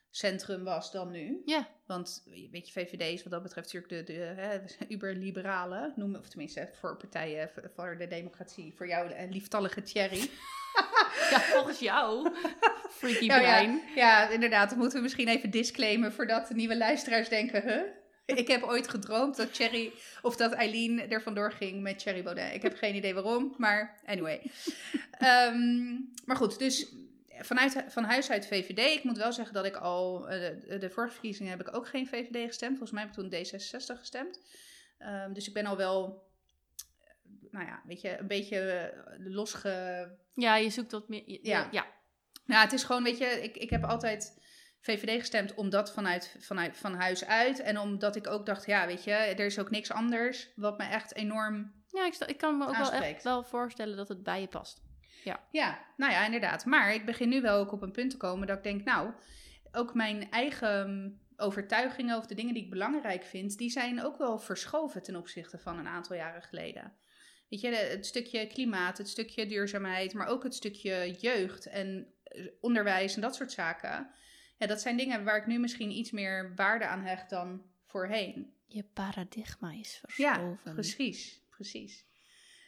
centrum 0.10 0.64
was 0.64 0.92
dan 0.92 1.12
nu. 1.12 1.42
Ja, 1.46 1.68
Want 1.86 2.24
weet 2.52 2.68
je, 2.68 2.72
VVD 2.72 3.02
is 3.02 3.24
wat 3.24 3.32
dat 3.32 3.44
betreft 3.44 3.74
natuurlijk 3.74 4.08
de, 4.08 4.14
de 4.14 4.20
hè, 4.20 4.60
uberliberale, 4.94 5.94
noemen, 5.96 6.20
of 6.20 6.30
tenminste 6.30 6.70
voor 6.80 6.98
partijen 6.98 7.52
voor 7.76 7.98
de 7.98 8.08
democratie, 8.08 8.74
voor 8.76 8.88
jou 8.88 9.12
eh, 9.12 9.30
lieftallige 9.32 9.82
Thierry. 9.82 10.30
ja, 11.32 11.40
volgens 11.40 11.80
jou. 11.80 12.30
Freaky 12.90 13.26
Ja, 13.26 13.36
ja. 13.36 13.42
brein. 13.42 13.82
Ja, 13.96 14.30
inderdaad. 14.30 14.70
Dan 14.70 14.78
moeten 14.78 14.98
we 14.98 15.04
misschien 15.04 15.28
even 15.28 15.50
disclaimen 15.50 16.14
voordat 16.14 16.48
de 16.48 16.56
nieuwe 16.56 16.78
luisteraars 16.78 17.30
denken, 17.30 17.62
huh? 17.62 17.82
Ik 18.26 18.48
heb 18.48 18.64
ooit 18.64 18.88
gedroomd 18.90 19.36
dat 19.36 19.50
Cherry, 19.52 19.92
of 20.22 20.36
dat 20.36 20.52
Eileen 20.52 21.10
er 21.12 21.22
vandoor 21.22 21.52
ging 21.52 21.82
met 21.82 22.02
Cherry 22.02 22.24
Baudet. 22.24 22.54
Ik 22.54 22.62
heb 22.62 22.78
geen 22.78 22.96
idee 22.96 23.14
waarom, 23.14 23.54
maar 23.58 24.00
anyway. 24.06 24.42
Ehm, 25.12 25.90
maar 26.26 26.36
goed, 26.36 26.60
dus 26.60 26.94
vanuit, 27.40 27.84
van 27.88 28.04
huis 28.04 28.30
uit 28.30 28.48
VVD. 28.48 28.80
Ik 28.98 29.04
moet 29.04 29.18
wel 29.18 29.34
zeggen 29.34 29.54
dat 29.54 29.66
ik 29.66 29.76
al, 29.76 30.30
eh, 30.30 30.40
de, 30.40 30.78
de 30.78 30.90
vorige 30.90 31.14
verkiezingen 31.14 31.58
heb 31.58 31.68
ik 31.68 31.76
ook 31.76 31.88
geen 31.88 32.08
VVD 32.08 32.48
gestemd. 32.48 32.78
Volgens 32.78 32.92
mij 32.92 33.02
heb 33.02 33.12
ik 33.12 33.18
toen 33.18 33.34
D66 33.34 34.00
gestemd. 34.00 34.40
Ehm, 34.98 35.34
dus 35.34 35.48
ik 35.48 35.54
ben 35.54 35.66
al 35.66 35.78
wel, 35.78 36.24
nou 37.52 37.66
ja, 37.66 37.82
weet 37.86 38.02
je, 38.02 38.18
een 38.18 38.28
beetje 38.28 38.60
eh, 38.60 39.16
losge... 39.18 40.18
Ja, 40.34 40.56
je 40.56 40.70
zoekt 40.70 40.92
wat 40.92 41.10
meer... 41.10 41.24
je- 41.26 41.40
Ja. 41.42 41.68
ja. 41.72 41.86
Nou, 42.46 42.64
het 42.64 42.74
is 42.74 42.84
gewoon, 42.84 43.04
weet 43.04 43.18
je, 43.18 43.26
ik, 43.26 43.58
ik 43.58 43.70
heb 43.70 43.84
altijd 43.84 44.38
VVD 44.82 45.20
gestemd 45.20 45.54
omdat 45.56 45.94
vanuit, 45.94 46.36
vanuit 46.40 46.78
van 46.78 46.94
huis 46.96 47.26
uit. 47.26 47.60
En 47.60 47.78
omdat 47.80 48.16
ik 48.16 48.28
ook 48.28 48.46
dacht, 48.46 48.66
ja, 48.66 48.86
weet 48.88 49.04
je, 49.04 49.12
er 49.12 49.46
is 49.46 49.60
ook 49.60 49.70
niks 49.70 49.92
anders 49.92 50.52
wat 50.56 50.78
me 50.78 50.84
echt 50.84 51.16
enorm... 51.16 51.78
Ja, 51.88 52.06
ik, 52.06 52.16
ik 52.16 52.38
kan 52.38 52.58
me 52.58 52.64
ook 52.68 52.76
wel 52.92 52.92
echt 53.04 53.24
wel 53.24 53.44
voorstellen 53.44 53.98
dat 53.98 54.08
het 54.10 54.24
bij 54.24 54.42
je 54.42 54.48
past. 54.48 54.82
Ja, 55.52 55.86
nou 55.98 56.12
ja, 56.12 56.26
inderdaad. 56.26 56.66
Maar 56.66 56.94
ik 56.94 57.06
begin 57.06 57.30
nu 57.30 57.42
wel 57.42 57.58
ook 57.60 57.72
op 57.72 57.82
een 57.82 57.92
punt 57.92 58.12
te 58.12 58.18
komen 58.18 58.48
dat 58.48 58.58
ik 58.58 58.64
denk, 58.64 58.84
nou, 58.84 59.12
ook 59.72 59.94
mijn 59.94 60.32
eigen 60.32 61.20
overtuigingen 61.38 62.18
of 62.18 62.26
de 62.28 62.36
dingen 62.36 62.54
die 62.54 62.64
ik 62.64 62.70
belangrijk 62.70 63.24
vind, 63.24 63.58
die 63.58 63.70
zijn 63.70 64.04
ook 64.04 64.18
wel 64.18 64.40
verschoven 64.40 65.04
ten 65.04 65.16
opzichte 65.16 65.58
van 65.58 65.78
een 65.80 65.88
aantal 65.88 66.16
jaren 66.16 66.42
geleden. 66.44 66.94
Weet 67.50 67.62
je, 67.62 67.70
het 67.70 68.06
stukje 68.06 68.48
klimaat, 68.48 68.98
het 68.98 69.10
stukje 69.10 69.46
duurzaamheid, 69.46 70.14
maar 70.14 70.28
ook 70.28 70.44
het 70.44 70.56
stukje 70.56 71.16
jeugd 71.20 71.66
en 71.66 72.14
eh, 72.24 72.46
onderwijs 72.62 73.16
en 73.16 73.22
dat 73.22 73.36
soort 73.36 73.52
zaken. 73.52 74.10
Ja, 74.58 74.68
dat 74.68 74.82
zijn 74.82 74.98
dingen 74.98 75.24
waar 75.24 75.38
ik 75.38 75.48
nu 75.48 75.60
misschien 75.60 75.92
iets 75.92 76.12
meer 76.12 76.54
waarde 76.56 76.86
aan 76.86 77.02
hecht 77.02 77.30
dan 77.30 77.62
voorheen. 77.86 78.54
Je 78.66 78.84
paradigma 78.84 79.72
is 79.72 80.02
Ja, 80.16 80.34
verschoven. 80.34 80.74
precies, 80.74 81.42
precies. 81.50 82.06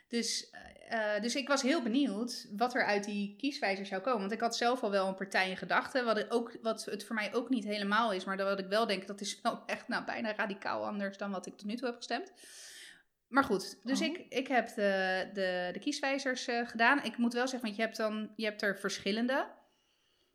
Dus, 0.07 0.49
eh, 0.49 1.15
eh, 1.15 1.21
dus 1.21 1.36
ik 1.36 1.47
was 1.47 1.61
heel 1.61 1.82
benieuwd 1.82 2.47
wat 2.57 2.75
er 2.75 2.86
uit 2.86 3.03
die 3.03 3.36
kieswijzer 3.38 3.86
zou 3.86 4.01
komen. 4.01 4.19
Want 4.19 4.32
ik 4.32 4.39
had 4.39 4.57
zelf 4.57 4.84
al 4.84 4.91
wel 4.91 5.07
een 5.07 5.15
partij 5.15 5.49
in 5.49 5.57
gedachten. 5.57 6.05
Wat, 6.05 6.29
ook, 6.32 6.57
wat 6.61 6.86
het 6.86 7.03
voor 7.03 7.15
mij 7.15 7.34
ook 7.34 7.49
niet 7.49 7.63
helemaal 7.63 8.13
is. 8.13 8.23
Maar 8.25 8.38
dat 8.38 8.47
wat 8.47 8.59
ik 8.59 8.67
wel 8.67 8.88
denk, 8.88 9.07
dat 9.07 9.21
is 9.21 9.41
wel 9.41 9.63
echt 9.65 9.88
nou, 9.88 10.05
bijna 10.05 10.36
radicaal 10.36 10.86
anders 10.86 11.17
dan 11.17 11.32
wat 11.32 11.45
ik 11.45 11.57
tot 11.57 11.67
nu 11.67 11.75
toe 11.75 11.88
heb 11.88 11.95
gestemd. 11.95 12.32
Maar 13.32 13.43
goed, 13.43 13.79
dus 13.84 14.01
Oh. 14.01 14.07
ik, 14.07 14.25
ik 14.29 14.47
heb 14.47 14.67
de, 14.67 15.29
de, 15.34 15.69
de 15.73 15.79
kieswijzers 15.79 16.47
eh, 16.47 16.67
gedaan. 16.67 17.03
Ik 17.03 17.17
moet 17.17 17.34
wel 17.34 17.47
zeggen, 17.47 17.61
want 17.61 17.75
je 17.75 17.82
hebt, 17.82 17.97
dan, 17.97 18.34
je 18.36 18.45
hebt 18.45 18.61
er 18.61 18.77
verschillende. 18.79 19.47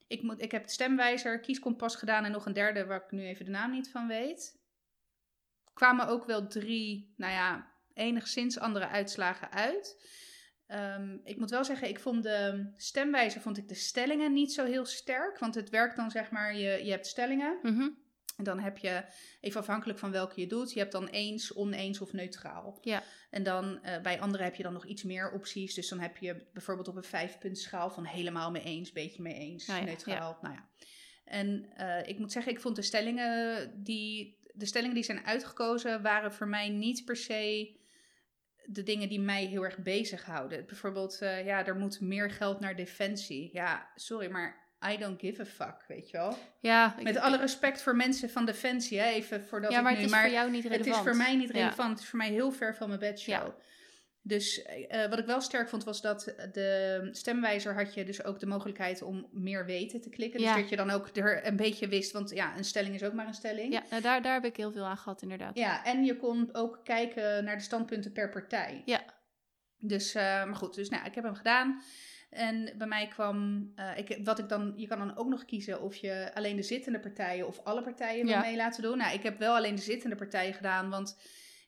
Ik, 0.06 0.22
moet, 0.22 0.42
ik 0.42 0.50
heb 0.52 0.64
de 0.64 0.72
stemwijzer, 0.72 1.40
kieskompas 1.40 1.96
gedaan 1.96 2.24
en 2.24 2.32
nog 2.32 2.46
een 2.46 2.52
derde 2.52 2.86
waar 2.86 3.02
ik 3.04 3.10
nu 3.10 3.24
even 3.26 3.44
de 3.44 3.50
naam 3.50 3.70
niet 3.70 3.90
van 3.90 4.06
weet. 4.08 4.58
Kwamen 5.74 6.06
ook 6.08 6.24
wel 6.24 6.46
drie, 6.46 7.14
nou 7.16 7.32
ja, 7.32 7.72
enigszins 7.94 8.58
andere 8.58 8.88
uitslagen 8.88 9.52
uit. 9.52 10.04
Ehm, 10.66 11.16
ik 11.24 11.38
moet 11.38 11.50
wel 11.50 11.64
zeggen, 11.64 11.88
ik 11.88 12.00
vond 12.00 12.22
de 12.22 12.72
stemwijzer, 12.76 13.40
vond 13.40 13.58
ik 13.58 13.68
de 13.68 13.74
stellingen 13.74 14.32
niet 14.32 14.52
zo 14.52 14.64
heel 14.64 14.84
sterk. 14.84 15.38
Want 15.38 15.54
het 15.54 15.70
werkt 15.70 15.96
dan 15.96 16.10
zeg 16.10 16.30
maar, 16.30 16.56
je, 16.56 16.84
je 16.84 16.90
hebt 16.90 17.06
stellingen. 17.06 17.58
Mhm. 17.62 17.88
En 18.36 18.44
dan 18.44 18.58
heb 18.58 18.78
je, 18.78 19.04
even 19.40 19.60
afhankelijk 19.60 19.98
van 19.98 20.10
welke 20.10 20.40
je 20.40 20.46
doet, 20.46 20.72
je 20.72 20.78
hebt 20.78 20.92
dan 20.92 21.08
eens, 21.08 21.54
oneens 21.54 22.00
of 22.00 22.12
neutraal. 22.12 22.78
Ja. 22.80 23.02
En 23.30 23.42
dan 23.42 23.82
eh, 23.82 24.02
bij 24.02 24.20
anderen 24.20 24.46
heb 24.46 24.54
je 24.54 24.62
dan 24.62 24.72
nog 24.72 24.86
iets 24.86 25.02
meer 25.02 25.32
opties. 25.32 25.74
Dus 25.74 25.88
dan 25.88 25.98
heb 25.98 26.16
je 26.16 26.46
bijvoorbeeld 26.52 26.88
op 26.88 26.96
een 26.96 27.02
vijfpuntschaal 27.02 27.90
van 27.90 28.04
helemaal 28.04 28.50
mee 28.50 28.62
eens, 28.62 28.92
beetje 28.92 29.22
mee 29.22 29.34
eens, 29.34 29.66
Nou 29.66 29.80
ja, 29.80 29.86
neutraal. 29.86 30.38
Nou 30.40 30.54
ja. 30.54 30.68
En 31.24 31.66
eh, 31.76 32.08
ik 32.08 32.18
moet 32.18 32.32
zeggen, 32.32 32.52
ik 32.52 32.60
vond 32.60 32.76
de 32.76 32.82
stellingen 32.82 33.72
die, 33.82 34.38
de 34.52 34.66
stellingen 34.66 34.94
die 34.94 35.04
zijn 35.04 35.26
uitgekozen, 35.26 36.02
waren 36.02 36.32
voor 36.32 36.48
mij 36.48 36.68
niet 36.68 37.04
per 37.04 37.16
se 37.16 37.74
de 38.64 38.82
dingen 38.82 39.08
die 39.08 39.20
mij 39.20 39.44
heel 39.44 39.64
erg 39.64 39.78
bezighouden. 39.78 40.66
Bijvoorbeeld, 40.66 41.18
eh, 41.20 41.44
ja, 41.44 41.66
er 41.66 41.76
moet 41.76 42.00
meer 42.00 42.30
geld 42.30 42.60
naar 42.60 42.76
defensie. 42.76 43.50
Ja, 43.52 43.90
sorry, 43.94 44.30
maar 44.30 44.65
I 44.92 44.96
don't 44.98 45.20
give 45.20 45.40
a 45.42 45.44
fuck, 45.44 45.84
weet 45.88 46.10
je 46.10 46.16
wel. 46.16 46.36
Ja, 46.60 46.94
ik- 46.98 47.02
Met 47.04 47.16
alle 47.16 47.36
respect 47.36 47.82
voor 47.82 47.96
mensen 47.96 48.30
van 48.30 48.44
Defensie, 48.46 48.98
hè, 48.98 49.08
even 49.08 49.44
voordat 49.44 49.70
ja, 49.72 49.80
maar 49.80 49.92
ik 49.92 49.98
nu... 49.98 50.04
het 50.04 50.12
is 50.14 50.20
voor 50.20 50.30
jou 50.30 50.50
niet 50.50 50.62
het 50.62 50.72
relevant. 50.72 50.96
is 50.96 51.02
voor 51.12 51.16
mij 51.16 51.36
niet 51.36 51.48
Ja. 51.52 51.54
relevant. 51.54 51.90
Het 51.90 51.98
is 51.98 52.06
voor 52.06 52.18
mij 52.18 52.30
heel 52.30 52.52
ver 52.52 52.76
van 52.76 52.88
mijn 52.88 53.00
bedshow. 53.00 53.34
Ja. 53.34 53.54
Dus 54.22 54.62
eh, 54.62 55.08
wat 55.08 55.18
ik 55.18 55.26
wel 55.26 55.40
sterk 55.40 55.68
vond, 55.68 55.84
was 55.84 56.00
dat 56.00 56.34
de 56.52 57.08
stemwijzer 57.12 57.74
had 57.74 57.94
je 57.94 58.04
dus 58.04 58.24
ook 58.24 58.38
de 58.40 58.46
mogelijkheid 58.46 59.02
om 59.02 59.28
meer 59.32 59.66
weten 59.66 60.00
te 60.00 60.08
klikken. 60.08 60.40
Ja. 60.40 60.52
Dus 60.52 60.60
dat 60.60 60.70
je 60.70 60.76
dan 60.76 60.90
ook 60.90 61.16
er 61.16 61.46
een 61.46 61.56
beetje 61.56 61.88
wist, 61.88 62.12
want 62.12 62.30
ja, 62.30 62.56
een 62.56 62.64
stelling 62.64 62.94
is 62.94 63.02
ook 63.02 63.12
maar 63.12 63.26
een 63.26 63.34
stelling. 63.34 63.72
Ja, 63.72 63.82
nou, 63.90 64.02
daar, 64.02 64.22
daar 64.22 64.34
heb 64.34 64.44
ik 64.44 64.56
heel 64.56 64.72
veel 64.72 64.84
aan 64.84 64.96
gehad, 64.96 65.22
inderdaad. 65.22 65.56
Ja, 65.58 65.84
en 65.84 66.04
je 66.04 66.16
kon 66.16 66.48
ook 66.52 66.80
kijken 66.84 67.44
naar 67.44 67.56
de 67.56 67.62
standpunten 67.62 68.12
per 68.12 68.30
partij. 68.30 68.82
Ja. 68.84 69.02
Dus, 69.78 70.14
eh, 70.14 70.22
maar 70.22 70.56
goed, 70.56 70.74
dus 70.74 70.88
nou, 70.88 71.04
ik 71.06 71.14
heb 71.14 71.24
hem 71.24 71.34
gedaan. 71.34 71.82
En 72.30 72.72
bij 72.78 72.86
mij 72.86 73.06
kwam, 73.08 73.70
eh, 73.74 73.98
ik, 73.98 74.18
wat 74.24 74.38
ik 74.38 74.48
dan, 74.48 74.72
je 74.76 74.86
kan 74.86 74.98
dan 74.98 75.16
ook 75.16 75.28
nog 75.28 75.44
kiezen 75.44 75.82
of 75.82 75.94
je 75.96 76.30
alleen 76.34 76.56
de 76.56 76.62
zittende 76.62 77.00
partijen 77.00 77.46
of 77.46 77.60
alle 77.64 77.82
partijen 77.82 78.24
wil 78.24 78.34
Ja. 78.34 78.40
mee 78.40 78.56
laten 78.56 78.82
doen. 78.82 78.98
Nou, 78.98 79.14
ik 79.14 79.22
heb 79.22 79.38
wel 79.38 79.54
alleen 79.54 79.74
de 79.74 79.82
zittende 79.82 80.16
partijen 80.16 80.54
gedaan, 80.54 80.90
want 80.90 81.18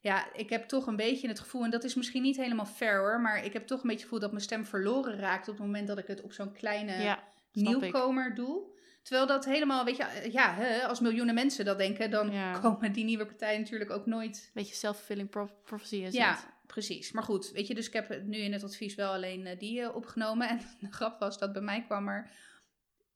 ja, 0.00 0.32
ik 0.34 0.50
heb 0.50 0.64
toch 0.68 0.86
een 0.86 0.96
beetje 0.96 1.28
het 1.28 1.40
gevoel, 1.40 1.64
en 1.64 1.70
dat 1.70 1.84
is 1.84 1.94
misschien 1.94 2.22
niet 2.22 2.36
helemaal 2.36 2.66
fair 2.66 2.98
hoor, 2.98 3.20
maar 3.20 3.44
ik 3.44 3.52
heb 3.52 3.66
toch 3.66 3.76
een 3.82 3.88
beetje 3.88 3.94
het 3.96 4.04
gevoel 4.04 4.20
dat 4.20 4.30
mijn 4.30 4.42
stem 4.42 4.66
verloren 4.66 5.18
raakt 5.18 5.48
op 5.48 5.56
het 5.56 5.66
moment 5.66 5.88
dat 5.88 5.98
ik 5.98 6.06
het 6.06 6.22
op 6.22 6.32
zo'n 6.32 6.52
kleine 6.52 6.92
Ja, 7.02 7.22
snap 7.52 7.72
ik. 7.74 7.80
nieuwkomer 7.80 8.34
doe. 8.34 8.76
Terwijl 9.02 9.26
dat 9.28 9.44
helemaal, 9.44 9.84
weet 9.84 9.96
je, 9.96 10.28
ja, 10.32 10.54
hè, 10.54 10.86
als 10.86 11.00
miljoenen 11.00 11.34
mensen 11.34 11.64
dat 11.64 11.78
denken, 11.78 12.10
dan 12.10 12.30
Ja. 12.32 12.58
komen 12.58 12.92
die 12.92 13.04
nieuwe 13.04 13.26
partijen 13.26 13.60
natuurlijk 13.60 13.90
ook 13.90 14.06
nooit 14.06 14.50
Beetje 14.54 14.74
self-fulfilling 14.74 15.28
pro- 15.30 15.50
prophecy 15.64 15.96
is 15.96 16.14
ja, 16.14 16.30
het. 16.30 16.46
Precies. 16.78 17.12
Maar 17.12 17.22
goed, 17.22 17.50
weet 17.50 17.66
je, 17.66 17.74
dus 17.74 17.86
ik 17.86 17.92
heb 17.92 18.22
nu 18.22 18.38
in 18.38 18.52
het 18.52 18.64
advies 18.64 18.94
wel 18.94 19.12
alleen 19.12 19.46
eh, 19.46 19.58
die 19.58 19.80
eh, 19.80 19.96
opgenomen. 19.96 20.48
En 20.52 20.60
de 20.80 20.92
grap 20.92 21.20
was 21.20 21.38
dat 21.38 21.52
bij 21.52 21.62
mij 21.62 21.84
kwam 21.84 22.08
er 22.08 22.30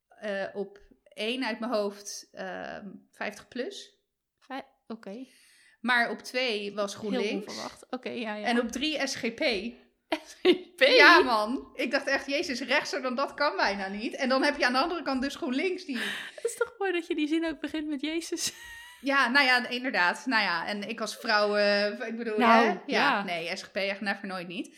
eh, 0.07 0.55
op 0.55 0.79
één 1.03 1.45
uit 1.45 1.59
mijn 1.59 1.71
hoofd 1.71 2.29
ehm 2.31 2.87
50 3.11 3.47
plus. 3.47 4.01
Oké, 4.87 5.25
Maar 5.79 6.09
op 6.11 6.19
twee 6.19 6.73
was 6.73 6.91
heel 6.91 7.01
GroenLinks. 7.01 7.47
onverwacht. 7.47 7.85
Oké, 7.89 8.09
ja, 8.09 8.35
ja. 8.35 8.45
En 8.45 8.59
op 8.59 8.71
drie 8.71 9.07
SGP. 9.07 9.43
SGP? 10.25 10.83
Ja 10.83 11.19
man, 11.19 11.69
ik 11.73 11.91
dacht 11.91 12.07
echt, 12.07 12.27
jezus, 12.27 12.61
rechtser 12.61 13.01
dan 13.01 13.15
dat 13.15 13.33
kan 13.33 13.55
bijna 13.55 13.87
niet. 13.87 14.15
En 14.15 14.29
dan 14.29 14.43
heb 14.43 14.57
je 14.57 14.65
aan 14.65 14.73
de 14.73 14.79
andere 14.79 15.01
kant 15.01 15.21
dus 15.21 15.35
GroenLinks 15.35 15.85
die... 15.85 15.97
Het 16.35 16.43
is 16.43 16.57
toch 16.57 16.75
mooi 16.77 16.91
dat 16.91 17.07
je 17.07 17.15
die 17.15 17.27
zin 17.27 17.45
ook 17.45 17.59
begint 17.59 17.87
met 17.87 18.01
Jezus. 18.01 18.53
Ja, 19.03 19.27
nou 19.29 19.45
ja, 19.45 19.67
inderdaad. 19.69 20.25
Nou 20.25 20.43
ja, 20.43 20.67
en 20.67 20.89
ik 20.89 21.01
als 21.01 21.15
vrouw, 21.17 21.55
eh, 21.55 22.07
ik 22.07 22.17
bedoel, 22.17 22.37
Nou, 22.37 22.65
hè? 22.65 22.71
Ja, 22.71 22.79
ja. 22.85 23.23
nee, 23.23 23.55
SGP 23.57 23.75
echt 23.75 24.01
never 24.01 24.27
nooit 24.27 24.47
niet. 24.47 24.75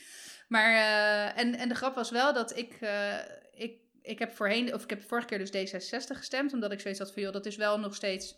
Maar, 0.48 0.74
eh, 0.74 1.42
en, 1.42 1.56
en 1.56 1.70
de 1.70 1.76
grap 1.76 1.96
was 1.96 2.12
wel 2.12 2.34
dat 2.34 2.58
ik, 2.58 2.78
eh, 2.82 3.18
ik, 3.54 3.80
ik 4.02 4.20
heb 4.20 4.32
voorheen, 4.32 4.74
of 4.74 4.84
ik 4.84 4.90
heb 4.90 5.02
vorige 5.04 5.28
keer 5.28 5.38
dus 5.38 5.74
D66 5.74 6.18
gestemd, 6.18 6.54
omdat 6.54 6.72
ik 6.72 6.80
zoiets 6.80 7.00
had 7.00 7.14
van, 7.14 7.22
joh, 7.22 7.34
dat 7.34 7.46
is 7.46 7.56
wel 7.56 7.80
nog 7.80 7.96
steeds, 7.96 8.36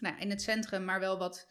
nou, 0.00 0.18
in 0.18 0.30
het 0.30 0.42
centrum, 0.42 0.84
maar 0.84 1.00
wel 1.00 1.18
wat 1.18 1.48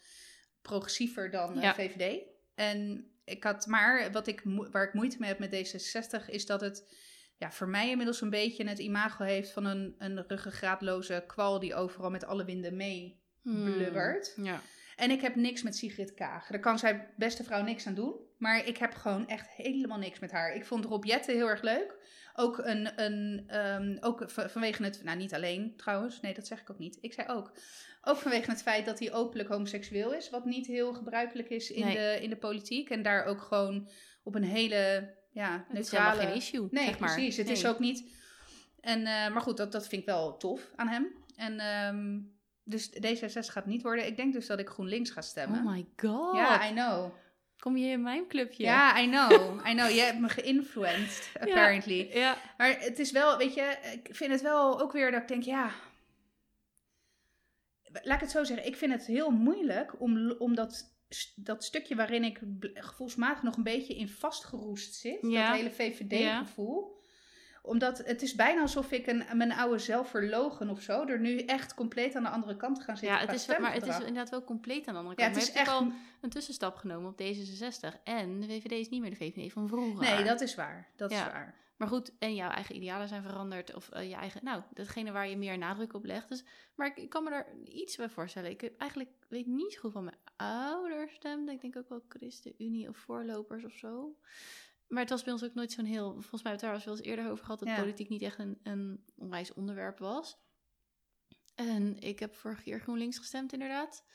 progressiever 0.61 1.31
dan 1.31 1.59
Ja. 1.59 1.73
VVD. 1.73 2.21
En 2.55 3.11
ik 3.25 3.43
had, 3.43 3.65
maar 3.65 4.11
wat 4.11 4.27
ik, 4.27 4.41
waar 4.43 4.83
ik 4.87 4.93
moeite 4.93 5.17
mee 5.19 5.29
heb 5.29 5.39
met 5.39 5.53
D66, 5.55 6.25
is 6.29 6.45
dat 6.45 6.61
het, 6.61 6.93
ja, 7.37 7.51
voor 7.51 7.67
mij 7.67 7.89
inmiddels 7.89 8.21
een 8.21 8.29
beetje 8.29 8.67
het 8.67 8.79
imago 8.79 9.23
heeft 9.23 9.51
van 9.51 9.65
een, 9.65 9.95
een 9.97 10.23
ruggengraatloze 10.27 11.23
kwal 11.27 11.59
die 11.59 11.75
overal 11.75 12.09
met 12.09 12.25
alle 12.25 12.45
winden 12.45 12.75
mee 12.75 13.20
blubbert. 13.43 14.31
Hmm. 14.35 14.45
Ja. 14.45 14.61
En 14.95 15.11
ik 15.11 15.21
heb 15.21 15.35
niks 15.35 15.61
met 15.63 15.75
Sigrid 15.75 16.13
Kaag. 16.13 16.47
Daar 16.47 16.59
kan 16.59 16.79
zij 16.79 17.07
beste 17.17 17.43
vrouw 17.43 17.63
niks 17.63 17.87
aan 17.87 17.93
doen. 17.93 18.15
Maar 18.37 18.65
ik 18.67 18.77
heb 18.77 18.93
gewoon 18.93 19.27
echt 19.27 19.47
helemaal 19.49 19.97
niks 19.97 20.19
met 20.19 20.31
haar. 20.31 20.55
Ik 20.55 20.65
vond 20.65 20.85
Rob 20.85 21.05
Jetten 21.05 21.35
heel 21.35 21.47
erg 21.49 21.61
leuk. 21.61 21.95
Ook, 22.35 22.57
een, 22.57 23.01
een, 23.01 23.43
ehm, 23.47 23.97
ook 23.99 24.23
vanwege 24.27 24.83
het... 24.83 25.03
Nou, 25.03 25.17
niet 25.17 25.33
alleen 25.33 25.73
trouwens. 25.77 26.21
Nee, 26.21 26.33
dat 26.33 26.47
zeg 26.47 26.61
ik 26.61 26.69
ook 26.69 26.79
niet. 26.79 26.97
Ik 27.01 27.13
zei 27.13 27.27
ook. 27.27 27.51
Ook 28.01 28.17
vanwege 28.17 28.49
het 28.49 28.61
feit 28.61 28.85
dat 28.85 28.99
hij 28.99 29.13
openlijk 29.13 29.49
homoseksueel 29.49 30.13
is. 30.13 30.29
Wat 30.29 30.45
niet 30.45 30.67
heel 30.67 30.93
gebruikelijk 30.93 31.49
is 31.49 31.71
in, 31.71 31.85
Nee. 31.85 31.95
de, 31.95 32.19
in 32.21 32.29
de 32.29 32.37
politiek. 32.37 32.89
En 32.89 33.01
daar 33.01 33.25
ook 33.25 33.41
gewoon 33.41 33.89
op 34.23 34.35
een 34.35 34.43
hele 34.43 35.13
ja, 35.31 35.65
Het 35.67 35.77
is 35.79 35.91
neutrale... 35.91 36.21
geen 36.21 36.35
issue, 36.35 36.67
Nee, 36.71 36.85
zeg 36.85 36.99
maar. 36.99 37.13
precies. 37.13 37.37
Het 37.37 37.49
is 37.49 37.65
ook 37.65 37.79
niet... 37.79 38.19
En, 38.81 38.99
eh, 39.05 39.31
maar 39.31 39.41
goed, 39.41 39.57
dat, 39.57 39.71
dat 39.71 39.87
vind 39.87 40.01
ik 40.01 40.07
wel 40.07 40.37
tof 40.37 40.71
aan 40.75 40.87
hem. 40.87 41.07
En 41.35 41.59
ehm, 41.59 42.19
dus 42.63 42.89
D66 42.89 43.51
gaat 43.51 43.65
niet 43.65 43.81
worden. 43.81 44.07
Ik 44.07 44.15
denk 44.15 44.33
dus 44.33 44.47
dat 44.47 44.59
ik 44.59 44.69
GroenLinks 44.69 45.09
ga 45.09 45.21
stemmen. 45.21 45.59
Oh 45.59 45.71
my 45.71 45.85
god. 45.95 46.35
ja, 46.35 46.69
I 46.69 46.71
know. 46.71 47.11
Kom 47.57 47.77
je 47.77 47.87
in 47.87 48.01
mijn 48.01 48.27
clubje? 48.27 48.63
Ja, 48.63 48.99
I 48.99 49.07
know. 49.07 49.31
I 49.69 49.73
know. 49.73 49.89
Je 49.89 50.01
hebt 50.01 50.19
me 50.19 50.29
geïnfluenced, 50.29 51.31
apparently. 51.39 52.09
Ja. 52.13 52.37
Maar 52.57 52.79
het 52.79 52.99
is 52.99 53.11
wel, 53.11 53.37
weet 53.37 53.53
je, 53.53 53.77
ik 54.03 54.15
vind 54.15 54.31
het 54.31 54.41
wel 54.41 54.81
ook 54.81 54.91
weer 54.91 55.11
dat 55.11 55.21
ik 55.21 55.27
denk, 55.27 55.43
ja... 55.43 55.71
Laat 58.03 58.15
ik 58.15 58.21
het 58.21 58.31
zo 58.31 58.43
zeggen. 58.43 58.67
Ik 58.67 58.75
vind 58.75 58.91
het 58.91 59.05
heel 59.05 59.29
moeilijk 59.29 60.01
om, 60.01 60.31
om 60.31 60.55
dat, 60.55 60.95
dat 61.35 61.63
stukje 61.63 61.95
waarin 61.95 62.23
ik 62.23 62.39
gevoelsmatig 62.73 63.43
nog 63.43 63.57
een 63.57 63.63
beetje 63.63 63.95
in 63.95 64.09
vastgeroest 64.09 64.93
zit. 64.93 65.17
Ja. 65.21 65.47
Dat 65.47 65.57
hele 65.57 65.71
VVD-gevoel. 65.71 67.00
Omdat 67.61 67.97
het 67.97 68.21
is 68.21 68.35
bijna 68.35 68.61
alsof 68.61 68.91
ik 68.91 69.07
een, 69.07 69.23
mijn 69.33 69.51
oude 69.51 69.77
zelf 69.79 70.09
verlogen 70.09 70.69
of 70.69 70.81
zo. 70.81 71.05
Er 71.05 71.19
nu 71.19 71.37
echt 71.39 71.73
compleet 71.73 72.15
aan 72.15 72.23
de 72.23 72.29
andere 72.29 72.55
kant 72.57 72.75
te 72.75 72.81
gaan 72.81 72.97
zitten. 72.97 73.17
Ja, 73.17 73.25
het 73.25 73.33
is, 73.35 73.45
wel- 73.45 73.59
maar 73.59 73.73
het 73.73 73.87
is 73.87 73.97
inderdaad 73.97 74.29
wel 74.29 74.43
compleet 74.43 74.87
aan 74.87 74.93
de 74.93 74.99
andere 74.99 75.21
Ja, 75.21 75.25
kant. 75.27 75.35
het 75.39 75.47
is 75.47 75.53
maar 75.53 75.63
je 75.63 75.69
hebt 75.69 75.81
echt. 75.81 75.91
al 75.93 75.99
een 76.21 76.29
tussenstap 76.29 76.75
genomen 76.75 77.09
op 77.11 77.21
D66. 77.21 78.03
En 78.03 78.39
de 78.39 78.47
VVD 78.47 78.71
is 78.71 78.89
niet 78.89 79.01
meer 79.01 79.09
de 79.09 79.15
VVD 79.15 79.51
van 79.51 79.67
vroeger. 79.67 80.15
Nee, 80.15 80.23
dat 80.23 80.41
is 80.41 80.55
waar. 80.55 80.87
Dat 80.95 81.11
is 81.11 81.17
Ja. 81.17 81.31
waar. 81.31 81.59
Maar 81.77 81.89
goed, 81.89 82.11
en 82.19 82.35
jouw 82.35 82.49
eigen 82.49 82.75
idealen 82.75 83.07
zijn 83.07 83.21
veranderd. 83.23 83.75
Of 83.75 83.89
eh, 83.89 84.09
je 84.09 84.15
eigen, 84.15 84.43
nou, 84.43 84.61
datgene 84.73 85.11
waar 85.11 85.27
je 85.27 85.37
meer 85.37 85.57
nadruk 85.57 85.93
op 85.93 86.05
legt. 86.05 86.29
Dus, 86.29 86.43
maar 86.75 86.87
ik, 86.87 86.97
ik 86.97 87.09
kan 87.09 87.23
me 87.23 87.29
daar 87.29 87.47
iets 87.65 87.95
bij 87.97 88.09
voorstellen. 88.09 88.49
Ik 88.49 88.61
heb 88.61 88.77
eigenlijk 88.79 89.09
weet 89.29 89.45
niet 89.47 89.73
zo 89.73 89.79
goed 89.79 89.91
van 89.91 90.03
mijn 90.03 90.17
ouders 90.35 91.13
stemden. 91.13 91.53
Ik 91.53 91.61
denk 91.61 91.75
ook 91.77 91.89
wel 91.89 92.03
ChristenUnie 92.09 92.87
of 92.89 92.97
voorlopers 92.97 93.63
of 93.65 93.71
zo. 93.73 94.15
Maar 94.91 95.01
het 95.01 95.09
was 95.09 95.23
bij 95.23 95.33
ons 95.33 95.43
ook 95.43 95.53
nooit 95.53 95.71
zo'n 95.71 95.85
heel... 95.85 96.11
Volgens 96.11 96.43
mij 96.43 96.51
hebben 96.51 96.69
we 96.69 96.75
het 96.75 96.83
daar 96.85 96.85
wel 96.85 96.97
eens 96.97 97.07
eerder 97.07 97.31
over 97.31 97.43
gehad... 97.45 97.59
dat 97.59 97.67
Ja. 97.67 97.79
politiek 97.79 98.09
niet 98.09 98.21
echt 98.21 98.39
een, 98.39 98.59
een 98.63 99.03
onwijs 99.15 99.53
onderwerp 99.53 99.99
was. 99.99 100.37
En 101.55 101.99
ik 101.99 102.19
heb 102.19 102.35
vorig 102.35 102.63
keer 102.63 102.79
GroenLinks 102.79 103.17
gestemd, 103.17 103.53
inderdaad. 103.53 104.05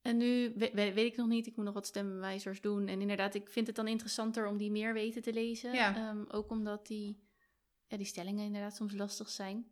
En 0.00 0.16
nu 0.16 0.52
we- 0.56 0.70
we- 0.74 0.92
weet, 0.92 1.12
ik 1.12 1.16
nog 1.16 1.28
niet, 1.28 1.46
ik 1.46 1.56
moet 1.56 1.64
nog 1.64 1.74
wat 1.74 1.86
stemwijzers 1.86 2.60
doen. 2.60 2.88
En 2.88 3.00
inderdaad, 3.00 3.34
ik 3.34 3.48
vind 3.50 3.66
het 3.66 3.76
dan 3.76 3.88
interessanter 3.88 4.46
om 4.46 4.56
die 4.56 4.70
meer 4.70 4.92
weten 4.92 5.22
te 5.22 5.32
lezen. 5.32 5.72
Ja. 5.72 5.96
Ehm, 5.96 6.24
ook 6.28 6.50
omdat 6.50 6.86
die, 6.86 7.26
ja, 7.86 7.96
die 7.96 8.06
stellingen 8.06 8.44
inderdaad 8.44 8.76
soms 8.76 8.92
lastig 8.94 9.28
zijn. 9.30 9.66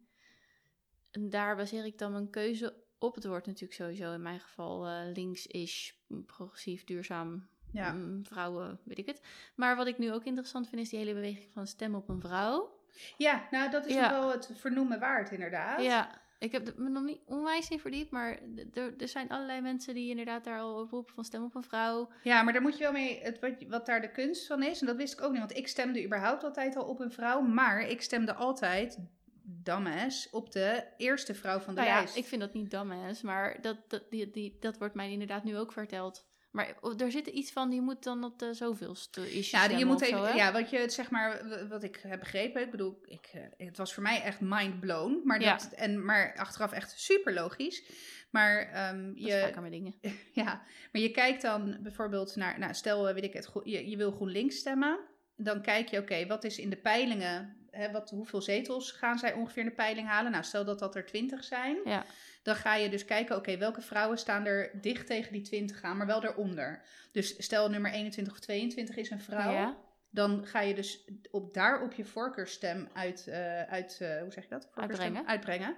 En 1.10 1.30
daar 1.30 1.56
baseer 1.56 1.84
ik 1.84 1.98
dan 1.98 2.12
mijn 2.12 2.30
keuze 2.30 2.84
op. 2.98 3.14
Het 3.14 3.24
wordt 3.24 3.46
natuurlijk 3.46 3.74
sowieso 3.74 4.12
in 4.12 4.22
mijn 4.22 4.40
geval 4.40 4.86
eh, 4.86 5.12
links-ish, 5.12 5.92
progressief, 6.26 6.84
duurzaam, 6.84 7.48
Ja. 7.72 7.92
mm, 7.92 8.24
vrouwen, 8.26 8.78
weet 8.84 8.98
ik 8.98 9.06
het. 9.06 9.20
Maar 9.54 9.76
wat 9.76 9.86
ik 9.86 9.98
nu 9.98 10.12
ook 10.12 10.24
interessant 10.24 10.68
vind, 10.68 10.80
is 10.80 10.88
die 10.88 10.98
hele 10.98 11.14
beweging 11.14 11.52
van 11.52 11.66
stem 11.66 11.94
op 11.94 12.08
een 12.08 12.20
vrouw. 12.20 12.78
ja, 13.16 13.46
nou 13.50 13.70
dat 13.70 13.86
is 13.86 13.94
Ja. 13.94 14.10
wel 14.10 14.30
het 14.30 14.50
vernoemen 14.54 14.98
waard 15.00 15.30
inderdaad. 15.30 15.82
Ja, 15.82 16.20
ik 16.38 16.52
heb 16.52 16.76
me 16.76 16.88
nog 16.88 17.02
niet 17.04 17.20
onwijs 17.26 17.68
in 17.68 17.78
verdiept, 17.80 18.10
maar 18.10 18.38
er, 18.74 19.08
zijn 19.08 19.28
allerlei 19.28 19.60
mensen 19.60 19.94
die 19.94 20.10
inderdaad 20.10 20.44
daar 20.44 20.60
al 20.60 20.80
op 20.80 20.90
roepen 20.90 21.14
van 21.14 21.24
stem 21.24 21.44
op 21.44 21.54
een 21.54 21.62
vrouw. 21.62 22.10
Ja, 22.22 22.42
maar 22.42 22.52
daar 22.52 22.62
moet 22.62 22.76
je 22.76 22.82
wel 22.82 22.92
mee, 22.92 23.20
het, 23.22 23.38
wat, 23.38 23.52
wat 23.68 23.86
daar 23.86 24.00
de 24.00 24.10
kunst 24.10 24.46
van 24.46 24.62
is, 24.62 24.80
en 24.80 24.86
dat 24.86 24.96
wist 24.96 25.12
ik 25.12 25.22
ook 25.22 25.30
niet, 25.30 25.38
want 25.38 25.56
ik 25.56 25.68
stemde 25.68 26.04
überhaupt 26.04 26.44
altijd 26.44 26.76
al 26.76 26.84
op 26.84 27.00
een 27.00 27.12
vrouw, 27.12 27.40
maar 27.40 27.80
ik 27.88 28.02
stemde 28.02 28.34
altijd, 28.34 28.98
dumbass, 29.42 30.30
op 30.30 30.52
de 30.52 30.84
eerste 30.96 31.34
vrouw 31.34 31.58
van 31.58 31.74
de 31.74 31.80
Nou 31.80 31.92
ja, 31.92 31.98
lijst. 31.98 32.16
ik 32.16 32.24
vind 32.24 32.40
dat 32.40 32.52
niet 32.54 32.70
dumbass, 32.70 33.22
maar 33.22 33.60
dat, 33.60 33.76
dat, 33.90 34.10
die, 34.10 34.30
die, 34.30 34.56
dat 34.60 34.78
wordt 34.78 34.94
mij 34.94 35.10
inderdaad 35.12 35.44
nu 35.44 35.56
ook 35.58 35.72
verteld. 35.72 36.28
Maar 36.50 36.74
er 36.98 37.10
zit 37.10 37.26
iets 37.26 37.52
van, 37.52 37.70
die 37.70 37.80
moet 37.80 38.02
dan 38.02 38.24
op 38.24 38.38
de 38.38 38.54
zoveelste 38.54 39.32
is 39.38 39.50
Ja, 39.50 39.64
je 39.64 39.84
moet 39.84 40.00
even, 40.00 40.36
ja, 40.36 40.52
wat 40.52 40.70
je 40.70 40.88
zeg 40.90 41.10
maar, 41.10 41.42
wat 41.68 41.82
ik 41.82 42.00
heb 42.02 42.18
begrepen, 42.20 42.62
ik 42.62 42.70
bedoel, 42.70 42.98
ik, 43.04 43.30
eh, 43.32 43.66
het 43.66 43.76
was 43.76 43.94
voor 43.94 44.02
mij 44.02 44.22
echt 44.22 44.40
mind 44.40 44.80
blown, 44.80 45.20
maar, 45.24 45.40
Ja. 45.40 45.56
dat, 45.56 45.72
en, 45.72 46.04
maar 46.04 46.34
achteraf 46.36 46.72
echt 46.72 47.00
super 47.00 47.32
logisch. 47.32 47.82
Maar 48.30 48.72
Dat 48.72 49.16
is 49.16 49.24
je, 49.24 49.52
met 49.60 49.70
dingen. 49.70 49.94
Ja, 50.32 50.62
maar 50.92 51.02
je 51.02 51.10
kijkt 51.10 51.42
dan 51.42 51.76
bijvoorbeeld 51.82 52.36
naar, 52.36 52.58
nou, 52.58 52.74
stel, 52.74 53.08
eh, 53.08 53.14
weet 53.14 53.24
ik 53.24 53.32
het, 53.32 53.50
je, 53.64 53.90
je 53.90 53.96
wil 53.96 54.10
GroenLinks 54.12 54.56
stemmen. 54.56 54.98
Dan 55.36 55.62
kijk 55.62 55.88
je, 55.88 55.98
oké, 55.98 56.26
wat 56.26 56.44
is 56.44 56.58
in 56.58 56.70
de 56.70 56.76
peilingen, 56.76 57.56
hè, 57.70 57.90
wat, 57.90 58.10
hoeveel 58.10 58.42
zetels 58.42 58.90
gaan 58.92 59.18
zij 59.18 59.32
ongeveer 59.32 59.62
in 59.62 59.68
de 59.68 59.74
peiling 59.74 60.08
halen? 60.08 60.30
Nou, 60.32 60.44
stel 60.44 60.64
dat 60.64 60.78
dat 60.78 60.94
er 60.96 61.06
20 61.06 61.44
zijn. 61.44 61.76
Ja. 61.84 62.04
Dan 62.42 62.54
ga 62.54 62.74
je 62.74 62.88
dus 62.90 63.04
kijken, 63.04 63.36
oké, 63.36 63.56
welke 63.58 63.80
vrouwen 63.80 64.18
staan 64.18 64.46
er 64.46 64.70
dicht 64.80 65.06
tegen 65.06 65.32
die 65.32 65.42
20 65.42 65.82
aan, 65.82 65.96
maar 65.96 66.06
wel 66.06 66.20
daaronder. 66.20 66.82
Dus 67.12 67.44
stel 67.44 67.70
nummer 67.70 67.92
21 67.92 68.32
of 68.32 68.40
22 68.40 68.96
is 68.96 69.10
een 69.10 69.20
vrouw. 69.20 69.52
Ja. 69.52 69.76
Dan 70.10 70.46
ga 70.46 70.60
je 70.60 70.74
dus 70.74 71.04
op, 71.30 71.54
daar 71.54 71.82
op 71.82 71.92
je 71.92 72.04
voorkeurstem 72.04 72.88
uit, 72.94 73.26
eh, 73.26 73.62
uit 73.62 73.98
eh, 74.00 74.20
hoe 74.20 74.32
zeg 74.32 74.42
je 74.44 74.50
dat? 74.50 74.68
Uitbrengen. 74.74 75.26
Uitbrengen. 75.26 75.76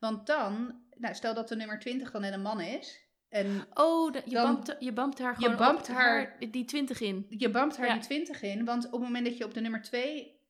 Want 0.00 0.26
dan, 0.26 0.80
nou, 0.96 1.14
stel 1.14 1.34
dat 1.34 1.48
de 1.48 1.56
nummer 1.56 1.78
20 1.78 2.10
dan 2.10 2.20
net 2.20 2.32
een 2.32 2.42
man 2.42 2.60
is. 2.60 3.00
En 3.28 3.66
Oh, 3.74 4.12
de- 4.12 4.22
je, 4.24 4.30
Dan- 4.34 4.52
bampt, 4.54 4.76
je 4.78 4.92
bampt 4.92 5.18
haar 5.18 5.34
gewoon 5.34 5.56
bampt 5.56 5.88
op 5.88 5.94
haar- 5.94 6.36
die 6.50 6.64
20 6.64 7.00
in. 7.00 7.26
je 7.28 7.50
bampt 7.50 7.76
haar 7.76 7.86
Ja. 7.86 7.92
die 7.92 8.02
20 8.02 8.42
in, 8.42 8.64
want 8.64 8.86
op 8.86 8.92
het 8.92 9.00
moment 9.00 9.24
dat 9.26 9.36
je 9.38 9.44
op 9.44 9.54
de 9.54 9.60
nummer 9.60 9.82
2 9.82 10.14
kie- 10.14 10.40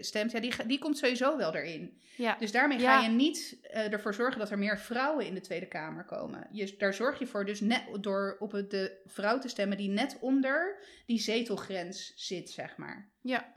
stemt, 0.00 0.30
ja, 0.32 0.40
die, 0.40 0.66
die 0.66 0.78
komt 0.78 0.98
sowieso 0.98 1.36
wel 1.36 1.54
erin. 1.54 2.00
Ja. 2.16 2.36
Dus 2.38 2.52
daarmee 2.52 2.78
Ja. 2.78 2.98
ga 2.98 3.06
je 3.06 3.10
niet 3.14 3.58
eh, 3.62 3.92
ervoor 3.92 4.14
zorgen 4.14 4.38
dat 4.38 4.50
er 4.50 4.58
meer 4.58 4.78
vrouwen 4.78 5.26
in 5.26 5.34
de 5.34 5.40
Tweede 5.40 5.66
Kamer 5.68 6.04
komen. 6.04 6.48
Je, 6.52 6.74
daar 6.78 6.94
zorg 6.94 7.18
je 7.18 7.26
voor 7.26 7.44
dus 7.44 7.60
net 7.60 7.84
door 8.00 8.36
op 8.38 8.52
het- 8.52 8.70
de 8.70 9.00
vrouw 9.04 9.38
te 9.38 9.48
stemmen 9.48 9.76
die 9.76 9.88
net 9.88 10.18
onder 10.20 10.82
die 11.06 11.18
zetelgrens 11.20 12.12
zit, 12.16 12.50
zeg 12.50 12.76
maar. 12.76 13.10
Ja. 13.20 13.54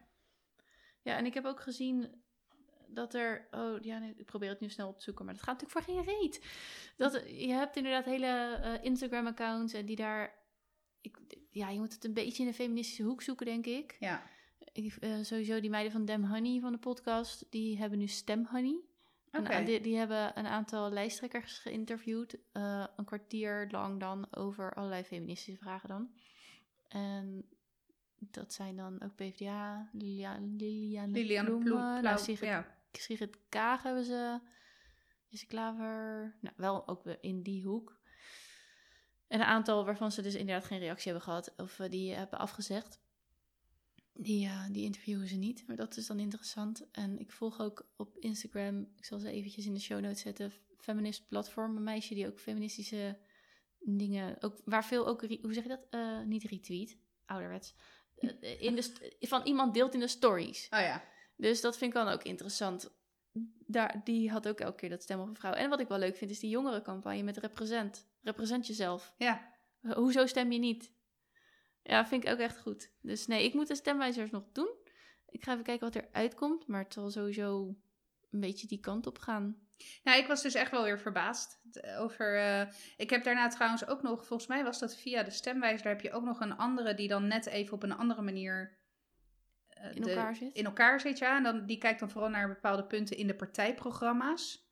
Ja, 1.01 1.17
en 1.17 1.25
ik 1.25 1.33
heb 1.33 1.45
ook 1.45 1.59
gezien 1.61 2.23
dat 2.87 3.13
er... 3.13 3.47
Oh, 3.51 3.83
ja, 3.83 3.97
nee, 3.99 4.13
ik 4.17 4.25
probeer 4.25 4.49
het 4.49 4.59
nu 4.59 4.69
snel 4.69 4.87
op 4.87 4.97
te 4.97 5.03
zoeken, 5.03 5.25
maar 5.25 5.33
dat 5.33 5.43
gaat 5.43 5.61
natuurlijk 5.61 5.85
voor 5.87 5.95
geen 5.95 6.19
reet. 6.19 6.41
Dat, 6.97 7.23
je 7.27 7.51
hebt 7.53 7.75
inderdaad 7.75 8.05
hele 8.05 8.27
eh, 8.63 8.83
Instagram-accounts 8.83 9.73
en 9.73 9.85
die 9.85 9.95
daar... 9.95 10.43
Ik, 11.01 11.17
ja, 11.49 11.69
je 11.69 11.79
moet 11.79 11.93
het 11.93 12.03
een 12.03 12.13
beetje 12.13 12.43
in 12.43 12.49
de 12.49 12.55
feministische 12.55 13.03
hoek 13.03 13.21
zoeken, 13.21 13.45
denk 13.45 13.65
ik. 13.65 13.95
Ja, 13.99 14.23
eh, 14.75 15.17
sowieso 15.21 15.59
die 15.59 15.69
meiden 15.69 15.91
van 15.91 16.05
Dem 16.05 16.23
Honey 16.23 16.59
van 16.59 16.71
de 16.71 16.77
podcast, 16.77 17.45
die 17.49 17.77
hebben 17.77 17.99
nu 17.99 18.07
Stem 18.07 18.45
Honey. 18.45 18.79
En, 19.31 19.65
die, 19.65 19.81
die 19.81 19.97
hebben 19.97 20.37
een 20.37 20.45
aantal 20.45 20.91
lijsttrekkers 20.91 21.57
geïnterviewd. 21.57 22.37
eh, 22.51 22.85
een 22.95 23.05
kwartier 23.05 23.67
lang 23.71 23.99
dan 23.99 24.27
over 24.35 24.73
allerlei 24.73 25.03
feministische 25.03 25.61
vragen 25.61 25.89
dan. 25.89 26.09
En 26.87 27.45
dat 28.17 28.53
zijn 28.53 28.75
dan 28.75 29.01
ook 29.03 29.15
PvdA, 29.15 29.89
Lilia, 29.91 30.39
Ploemen, 31.43 31.63
Ploem, 31.63 32.01
nou, 32.01 32.19
Sigrid, 32.19 32.49
ja. 32.49 32.77
Sigrid 32.91 33.37
Kaag 33.49 33.83
hebben 33.83 34.03
ze, 34.03 34.39
Jesse 35.27 35.45
Klaver, 35.45 36.35
nou 36.41 36.55
wel 36.57 36.87
ook 36.87 37.05
in 37.05 37.41
die 37.41 37.63
hoek. 37.63 37.99
En 39.27 39.39
een 39.39 39.45
aantal 39.45 39.85
waarvan 39.85 40.11
ze 40.11 40.21
dus 40.21 40.35
inderdaad 40.35 40.65
geen 40.65 40.79
reactie 40.79 41.11
hebben 41.11 41.23
gehad 41.23 41.53
of 41.57 41.79
eh, 41.79 41.89
die 41.89 42.13
hebben 42.13 42.39
afgezegd. 42.39 42.99
Die, 44.17 44.45
eh, 44.45 44.65
die 44.71 44.83
interviewen 44.83 45.27
ze 45.27 45.35
niet, 45.35 45.67
maar 45.67 45.75
dat 45.75 45.97
is 45.97 46.07
dan 46.07 46.19
interessant. 46.19 46.91
En 46.91 47.19
ik 47.19 47.31
volg 47.31 47.59
ook 47.59 47.87
op 47.97 48.17
Instagram, 48.17 48.87
ik 48.95 49.05
zal 49.05 49.19
ze 49.19 49.29
eventjes 49.29 49.65
in 49.65 49.73
de 49.73 49.79
show 49.79 49.99
notes 49.99 50.21
zetten, 50.21 50.53
Feminist 50.77 51.27
Platform, 51.27 51.75
een 51.75 51.83
meisje 51.83 52.13
die 52.13 52.27
ook 52.27 52.39
feministische 52.39 53.17
dingen, 53.79 54.41
ook, 54.41 54.61
waar 54.65 54.85
veel 54.85 55.07
ook, 55.07 55.21
hoe 55.21 55.53
zeg 55.53 55.63
je 55.63 55.69
dat? 55.69 55.87
Eh, 55.89 56.21
niet 56.21 56.43
retweet, 56.43 56.97
ouderwets. 57.25 57.75
Eh, 58.15 58.61
in 58.61 58.75
de, 58.75 59.15
van 59.19 59.43
iemand 59.43 59.73
deelt 59.73 59.93
in 59.93 59.99
de 59.99 60.07
stories. 60.07 60.67
Oh 60.69 60.79
ja. 60.79 61.03
Dus 61.37 61.61
dat 61.61 61.77
vind 61.77 61.93
ik 61.93 61.97
dan 61.97 62.13
ook 62.13 62.23
interessant. 62.23 62.93
Daar, 63.67 64.01
die 64.03 64.31
had 64.31 64.47
ook 64.47 64.59
elke 64.59 64.77
keer 64.77 64.89
dat 64.89 65.01
stem 65.01 65.19
op 65.19 65.27
een 65.27 65.35
vrouw. 65.35 65.53
En 65.53 65.69
wat 65.69 65.79
ik 65.79 65.87
wel 65.87 65.99
leuk 65.99 66.15
vind, 66.15 66.31
is 66.31 66.39
die 66.39 66.49
jongerencampagne 66.49 67.23
met 67.23 67.37
represent. 67.37 68.07
Represent 68.21 68.67
jezelf. 68.67 69.13
Ja. 69.17 69.53
Hoezo 69.81 70.25
stem 70.25 70.51
je 70.51 70.59
niet? 70.59 70.91
Ja, 71.87 72.05
vind 72.07 72.23
ik 72.23 72.29
ook 72.31 72.39
echt 72.39 72.59
goed. 72.59 72.91
Dus 73.01 73.27
nee, 73.27 73.43
ik 73.43 73.53
moet 73.53 73.67
de 73.67 73.75
stemwijzers 73.75 74.31
nog 74.31 74.43
doen. 74.51 74.69
Ik 75.29 75.43
ga 75.43 75.51
even 75.51 75.63
kijken 75.63 75.85
wat 75.85 75.95
er 75.95 76.07
uitkomt. 76.11 76.67
Maar 76.67 76.83
het 76.83 76.93
zal 76.93 77.09
sowieso 77.09 77.75
een 78.31 78.39
beetje 78.39 78.67
die 78.67 78.79
kant 78.79 79.07
op 79.07 79.17
gaan. 79.19 79.57
Nou, 80.03 80.19
ik 80.19 80.27
was 80.27 80.41
dus 80.41 80.53
echt 80.53 80.71
wel 80.71 80.83
weer 80.83 80.99
verbaasd 80.99 81.59
over. 81.97 82.37
eh, 82.37 82.67
ik 82.97 83.09
heb 83.09 83.23
daarna 83.23 83.47
trouwens 83.47 83.87
ook 83.87 84.01
nog, 84.01 84.25
volgens 84.25 84.49
mij 84.49 84.63
was 84.63 84.79
dat 84.79 84.95
via 84.97 85.23
de 85.23 85.31
stemwijzer, 85.31 85.83
daar 85.83 85.93
heb 85.93 86.01
je 86.01 86.11
ook 86.11 86.23
nog 86.23 86.39
een 86.39 86.57
andere 86.57 86.93
die 86.93 87.07
dan 87.07 87.27
net 87.27 87.45
even 87.45 87.73
op 87.73 87.83
een 87.83 87.91
andere 87.97 88.21
manier 88.21 88.77
eh, 89.67 89.95
In 89.95 90.01
de- 90.01 90.09
elkaar 90.09 90.35
zit. 90.35 90.53
in 90.55 90.65
elkaar 90.65 90.99
zit. 90.99 91.17
Ja, 91.17 91.37
en 91.37 91.43
dan, 91.43 91.65
die 91.65 91.77
kijkt 91.77 91.99
dan 91.99 92.09
vooral 92.09 92.29
naar 92.29 92.47
bepaalde 92.47 92.85
punten 92.85 93.17
in 93.17 93.27
de 93.27 93.35
partijprogramma's. 93.35 94.63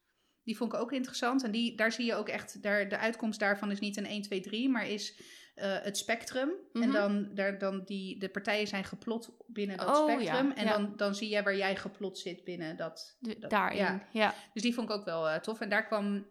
Die 0.43 0.57
vond 0.57 0.73
ik 0.73 0.79
ook 0.79 0.91
interessant. 0.91 1.43
En 1.43 1.51
die, 1.51 1.75
daar 1.75 1.91
zie 1.91 2.05
je 2.05 2.15
ook 2.15 2.29
echt, 2.29 2.61
daar, 2.61 2.89
de 2.89 2.97
uitkomst 2.97 3.39
daarvan 3.39 3.71
is 3.71 3.79
niet 3.79 3.97
een 3.97 4.05
1, 4.05 4.21
2, 4.21 4.39
3, 4.39 4.69
maar 4.69 4.87
is 4.87 5.21
eh, 5.53 5.77
het 5.81 5.97
spectrum. 5.97 6.49
En 6.73 6.79
Mhm. 6.79 6.91
dan, 6.91 7.29
daar, 7.33 7.57
dan 7.57 7.83
die, 7.85 8.19
de 8.19 8.29
partijen 8.29 8.67
zijn 8.67 8.83
geplot 8.83 9.29
binnen 9.47 9.77
dat 9.77 9.97
Oh, 9.97 10.09
ja, 10.09 10.15
spectrum. 10.19 10.51
En 10.51 10.65
ja. 10.65 10.71
dan, 10.71 10.93
dan 10.97 11.15
zie 11.15 11.29
je 11.29 11.43
waar 11.43 11.55
jij 11.57 11.75
geplot 11.75 12.19
zit 12.19 12.43
binnen 12.43 12.77
dat. 12.77 13.17
De- 13.19 13.39
dat- 13.39 13.49
daarin. 13.49 13.77
ja. 13.77 14.07
Ja. 14.11 14.35
Dus 14.53 14.61
die 14.61 14.73
vond 14.73 14.89
ik 14.89 14.95
ook 14.95 15.05
wel 15.05 15.29
eh, 15.29 15.39
tof. 15.39 15.59
En 15.61 15.69
daar 15.69 15.85
kwam 15.87 16.27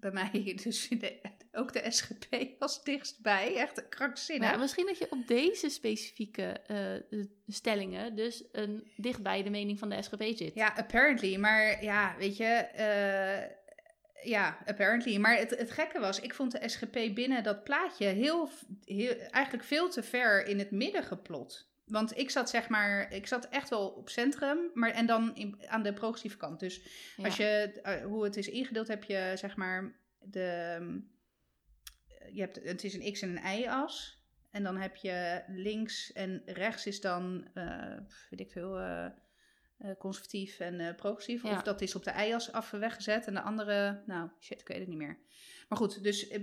bij 0.00 0.10
mij 0.10 0.30
dus 0.64 0.88
de, 0.88 1.20
ook 1.52 1.72
de 1.72 1.90
SGP 1.90 2.36
als 2.58 2.84
dichtstbij. 2.84 3.56
Echt 3.56 3.88
krankzinnig. 3.88 4.48
Nou, 4.48 4.60
misschien 4.60 4.86
dat 4.86 4.98
je 4.98 5.06
op 5.10 5.26
deze 5.26 5.68
specifieke 5.68 6.42
eh, 6.42 7.20
stellingen 7.46 8.16
dus 8.16 8.44
een, 8.52 8.92
dichtbij 8.96 9.42
de 9.42 9.50
mening 9.50 9.78
van 9.78 9.88
de 9.88 10.02
SGP 10.02 10.22
zit. 10.36 10.54
Ja, 10.54 10.72
apparently. 10.76 11.36
Maar 11.36 11.84
ja, 11.84 12.14
weet 12.18 12.36
je. 12.36 12.66
Eh, 14.22 14.28
ja, 14.28 14.58
apparently. 14.66 15.16
Maar 15.16 15.36
het, 15.36 15.50
het 15.58 15.70
gekke 15.70 15.98
was, 16.00 16.20
ik 16.20 16.34
vond 16.34 16.52
de 16.52 16.68
SGP 16.68 17.14
binnen 17.14 17.42
dat 17.42 17.64
plaatje 17.64 18.06
heel, 18.06 18.48
heel, 18.84 19.14
eigenlijk 19.16 19.64
veel 19.64 19.88
te 19.90 20.02
ver 20.02 20.46
in 20.46 20.58
het 20.58 20.70
midden 20.70 21.02
geplot. 21.04 21.66
Want 21.84 22.18
ik 22.18 22.30
zat 22.30 22.50
zeg 22.50 22.68
maar, 22.68 23.12
ik 23.12 23.26
zat 23.26 23.48
echt 23.48 23.68
wel 23.68 23.88
op 23.88 24.08
centrum, 24.08 24.58
maar 24.74 24.90
en 24.90 25.06
dan 25.06 25.34
in, 25.36 25.58
aan 25.66 25.82
de 25.82 25.92
progressieve 25.92 26.36
kant. 26.36 26.60
Dus 26.60 26.82
Ja. 27.16 27.24
Als 27.24 27.36
je, 27.36 27.80
eh, 27.82 28.04
hoe 28.04 28.24
het 28.24 28.36
is 28.36 28.48
ingedeeld, 28.48 28.88
heb 28.88 29.04
je 29.04 29.32
zeg 29.34 29.56
maar 29.56 29.94
de, 30.18 30.74
ehm, 30.78 30.98
je 32.32 32.40
hebt, 32.40 32.60
het 32.64 32.84
is 32.84 32.94
een 32.94 33.12
x- 33.12 33.22
en 33.22 33.36
een 33.46 33.58
y-as. 33.60 34.16
En 34.50 34.62
dan 34.62 34.76
heb 34.76 34.96
je 34.96 35.42
links 35.46 36.12
en 36.12 36.42
rechts 36.46 36.86
is 36.86 37.00
dan, 37.00 37.48
eh, 37.54 37.96
weet 38.30 38.40
ik 38.40 38.50
veel, 38.50 38.78
eh, 38.78 39.06
eh, 39.78 39.90
conservatief 39.98 40.58
en 40.60 40.80
eh, 40.80 40.94
progressief. 40.94 41.42
Ja. 41.42 41.50
Of 41.50 41.62
dat 41.62 41.80
is 41.80 41.94
op 41.94 42.04
de 42.04 42.10
ijas 42.10 42.52
af 42.52 42.70
weggezet. 42.70 43.26
En 43.26 43.34
de 43.34 43.40
andere, 43.40 44.02
nou, 44.06 44.30
shit, 44.40 44.60
ik 44.60 44.68
weet 44.68 44.78
het 44.78 44.88
niet 44.88 44.98
meer. 44.98 45.18
Maar 45.68 45.78
goed, 45.78 46.02
dus 46.02 46.28
eh, 46.28 46.42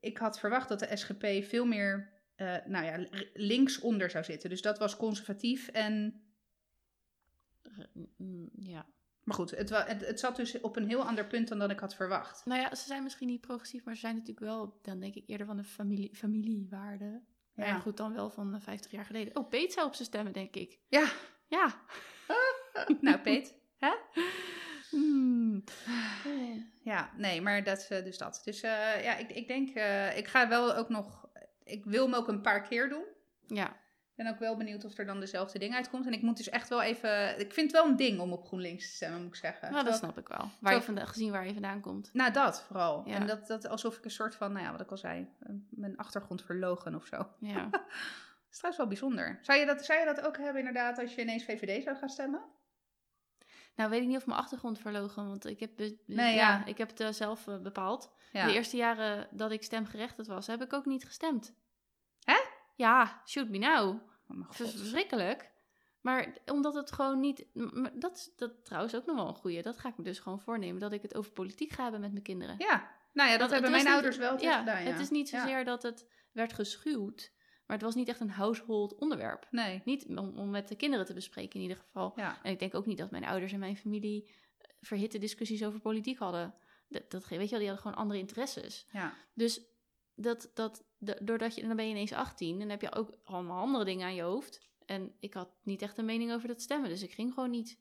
ik 0.00 0.18
had 0.18 0.38
verwacht 0.38 0.68
dat 0.68 0.78
de 0.78 0.96
SGP 0.96 1.26
veel 1.48 1.64
meer, 1.66 2.12
eh, 2.34 2.56
nou 2.66 2.84
ja, 2.84 2.96
r- 2.96 3.30
linksonder 3.34 4.10
zou 4.10 4.24
zitten. 4.24 4.50
Dus 4.50 4.62
dat 4.62 4.78
was 4.78 4.96
conservatief 4.96 5.68
en... 5.68 6.22
Ja. 8.56 8.86
Maar 9.24 9.34
goed, 9.36 9.50
het, 9.50 9.68
het, 9.70 10.06
het 10.06 10.20
zat 10.20 10.36
dus 10.36 10.60
op 10.60 10.76
een 10.76 10.86
heel 10.88 11.02
ander 11.06 11.26
punt 11.26 11.48
dan 11.48 11.58
dat 11.58 11.70
ik 11.70 11.78
had 11.78 11.94
verwacht. 11.94 12.44
Nou 12.44 12.60
ja, 12.60 12.74
ze 12.74 12.86
zijn 12.86 13.02
misschien 13.02 13.28
niet 13.28 13.40
progressief, 13.40 13.84
maar 13.84 13.94
ze 13.94 14.00
zijn 14.00 14.12
natuurlijk 14.14 14.46
wel, 14.46 14.78
dan 14.82 15.00
denk 15.00 15.14
ik 15.14 15.24
eerder 15.26 15.46
van 15.46 15.56
de 15.56 15.64
familie, 15.64 16.14
familiewaarde. 16.14 17.20
Ja. 17.54 17.78
Goed, 17.78 17.96
dan 17.96 18.12
wel 18.12 18.30
van 18.30 18.54
eh, 18.54 18.60
50 18.60 18.90
jaar 18.90 19.04
geleden. 19.04 19.36
Oh, 19.36 19.48
Peet 19.48 19.72
zou 19.72 19.86
op 19.86 19.94
ze 19.94 20.04
stemmen, 20.04 20.32
denk 20.32 20.54
ik. 20.54 20.78
Ja, 20.88 21.10
Ja. 21.48 21.80
nou 23.00 23.18
Peet. 23.18 23.54
Hè? 23.78 23.92
Hmm. 24.90 25.64
Ja, 26.82 27.10
nee, 27.16 27.40
maar 27.40 27.64
dat, 27.64 27.86
eh, 27.90 28.04
dus 28.04 28.18
dat. 28.18 28.40
Dus 28.44 28.60
eh, 28.62 29.02
ja, 29.04 29.16
ik, 29.16 29.30
ik 29.30 29.46
denk, 29.46 29.68
eh, 29.74 30.16
ik 30.16 30.28
ga 30.28 30.48
wel 30.48 30.74
ook 30.76 30.88
nog, 30.88 31.28
ik 31.64 31.84
wil 31.84 32.04
hem 32.04 32.14
ook 32.14 32.28
een 32.28 32.40
paar 32.40 32.62
keer 32.62 32.88
doen. 32.88 33.04
Ja. 33.46 33.80
Ik 34.10 34.18
ben 34.24 34.26
ook 34.26 34.38
wel 34.38 34.56
benieuwd 34.56 34.84
of 34.84 34.98
er 34.98 35.06
dan 35.06 35.20
dezelfde 35.20 35.58
ding 35.58 35.74
uitkomt. 35.74 36.06
En 36.06 36.12
ik 36.12 36.22
moet 36.22 36.36
dus 36.36 36.48
echt 36.48 36.68
wel 36.68 36.82
even, 36.82 37.40
ik 37.40 37.52
vind 37.52 37.72
het 37.72 37.80
wel 37.80 37.90
een 37.90 37.96
ding 37.96 38.20
om 38.20 38.32
op 38.32 38.46
GroenLinks 38.46 38.88
te 38.88 38.94
stemmen, 38.94 39.18
moet 39.20 39.28
ik 39.28 39.34
zeggen. 39.36 39.72
Nou, 39.72 39.84
dat 39.84 39.96
snap 39.96 40.18
ik 40.18 40.28
wel. 40.28 40.38
Waar 40.38 40.48
je 40.48 40.56
Terwijl- 40.60 40.80
vanda- 40.82 41.04
gezien 41.04 41.30
waar 41.30 41.46
je 41.46 41.52
vandaan 41.52 41.80
komt. 41.80 42.10
Nou, 42.12 42.32
dat 42.32 42.62
vooral. 42.62 43.02
Ja. 43.08 43.14
En 43.14 43.26
dat, 43.26 43.46
dat 43.46 43.68
alsof 43.68 43.96
ik 43.98 44.04
een 44.04 44.10
soort 44.10 44.34
van, 44.34 44.52
nou 44.52 44.64
ja, 44.64 44.70
wat 44.72 44.80
ik 44.80 44.90
al 44.90 44.96
zei, 44.96 45.28
mijn 45.70 45.96
achtergrond 45.96 46.42
verlogen 46.44 46.94
of 46.94 47.06
zo. 47.06 47.16
Dat 47.16 47.28
Ja. 47.38 47.68
is 48.50 48.56
trouwens 48.56 48.76
wel 48.76 48.86
bijzonder. 48.86 49.38
Zou 49.42 49.58
je, 49.58 49.66
dat, 49.66 49.84
zou 49.84 49.98
je 49.98 50.04
dat 50.04 50.20
ook 50.26 50.36
hebben 50.36 50.58
inderdaad 50.58 50.98
als 50.98 51.14
je 51.14 51.20
ineens 51.20 51.44
VVD 51.44 51.82
zou 51.82 51.96
gaan 51.96 52.08
stemmen? 52.08 52.40
Nou, 53.76 53.90
weet 53.90 54.00
ik 54.02 54.06
niet 54.08 54.16
of 54.16 54.26
mijn 54.26 54.38
achtergrond 54.38 54.78
verlogen, 54.78 55.28
want 55.28 55.46
ik 55.46 55.60
heb, 55.60 55.70
be- 55.76 55.98
Nee, 56.06 56.34
ja, 56.34 56.48
ja. 56.48 56.64
ik 56.64 56.78
heb 56.78 56.88
het 56.88 57.00
eh, 57.00 57.08
zelf 57.12 57.46
eh, 57.48 57.58
bepaald. 57.60 58.12
Ja. 58.32 58.46
De 58.46 58.52
eerste 58.52 58.76
jaren 58.76 59.28
dat 59.30 59.50
ik 59.50 59.62
stemgerechtigd 59.62 60.28
was, 60.28 60.46
heb 60.46 60.62
ik 60.62 60.72
ook 60.72 60.86
niet 60.86 61.04
gestemd. 61.04 61.54
Hè? 62.24 62.36
Ja, 62.76 63.22
shoot 63.26 63.48
me 63.48 63.58
now. 63.58 64.00
Oh. 64.28 64.50
Verschrikkelijk. 64.50 65.50
Maar 66.00 66.36
omdat 66.46 66.74
het 66.74 66.92
gewoon 66.92 67.20
niet. 67.20 67.46
Dat 67.92 68.16
is 68.16 68.30
dat 68.36 68.64
trouwens 68.64 68.94
ook 68.94 69.06
nog 69.06 69.16
wel 69.16 69.28
een 69.28 69.34
goeie. 69.34 69.62
Dat 69.62 69.78
ga 69.78 69.88
ik 69.88 69.96
me 69.96 70.04
dus 70.04 70.18
gewoon 70.18 70.40
voornemen. 70.40 70.80
Dat 70.80 70.92
ik 70.92 71.02
het 71.02 71.14
over 71.14 71.32
politiek 71.32 71.72
ga 71.72 71.82
hebben 71.82 72.00
met 72.00 72.12
mijn 72.12 72.22
kinderen. 72.24 72.54
Ja, 72.58 72.90
nou 73.12 73.30
ja, 73.30 73.36
dat 73.38 73.50
hebben 73.50 73.70
mijn 73.70 73.84
niet- 73.84 73.92
ouders 73.92 74.16
wel 74.16 74.40
ja, 74.40 74.58
gedaan. 74.58 74.82
Ja. 74.84 74.90
Het 74.90 75.00
is 75.00 75.10
niet 75.10 75.28
Ja. 75.28 75.40
zozeer 75.40 75.64
dat 75.64 75.82
het 75.82 76.08
werd 76.32 76.52
geschuwd. 76.52 77.32
Maar 77.66 77.76
het 77.76 77.86
was 77.86 77.94
niet 77.94 78.08
echt 78.08 78.20
een 78.20 78.30
household 78.30 78.94
onderwerp. 78.94 79.46
Nee, 79.50 79.82
Niet 79.84 80.06
om, 80.06 80.38
om 80.38 80.50
met 80.50 80.68
de 80.68 80.76
kinderen 80.76 81.06
te 81.06 81.14
bespreken 81.14 81.54
in 81.54 81.60
ieder 81.60 81.76
geval. 81.76 82.12
ja. 82.16 82.38
En 82.42 82.52
ik 82.52 82.58
denk 82.58 82.74
ook 82.74 82.86
niet 82.86 82.98
dat 82.98 83.10
mijn 83.10 83.24
ouders 83.24 83.52
en 83.52 83.58
mijn 83.58 83.76
familie 83.76 84.24
eh, 84.58 84.70
verhitte 84.80 85.18
discussies 85.18 85.64
over 85.64 85.80
politiek 85.80 86.18
hadden. 86.18 86.54
Dat, 86.88 87.10
dat, 87.10 87.28
weet 87.28 87.40
je 87.44 87.48
wel, 87.48 87.58
die 87.58 87.68
hadden 87.68 87.78
gewoon 87.78 87.96
andere 87.96 88.20
interesses. 88.20 88.86
ja. 88.92 89.14
Dus 89.34 89.60
dat, 90.14 90.50
dat, 90.54 90.84
doordat 91.20 91.54
je, 91.54 91.66
dan 91.66 91.76
ben 91.76 91.84
je 91.84 91.90
ineens 91.90 92.12
18 92.12 92.52
en 92.52 92.58
dan 92.58 92.68
heb 92.68 92.80
je 92.80 92.94
ook 92.94 93.18
allemaal 93.24 93.60
andere 93.60 93.84
dingen 93.84 94.06
aan 94.06 94.14
je 94.14 94.22
hoofd. 94.22 94.60
En 94.86 95.14
ik 95.20 95.34
had 95.34 95.50
niet 95.62 95.82
echt 95.82 95.98
een 95.98 96.04
mening 96.04 96.32
over 96.32 96.48
dat 96.48 96.60
stemmen, 96.62 96.88
dus 96.88 97.02
ik 97.02 97.12
ging 97.12 97.32
gewoon 97.34 97.50
niet. 97.50 97.78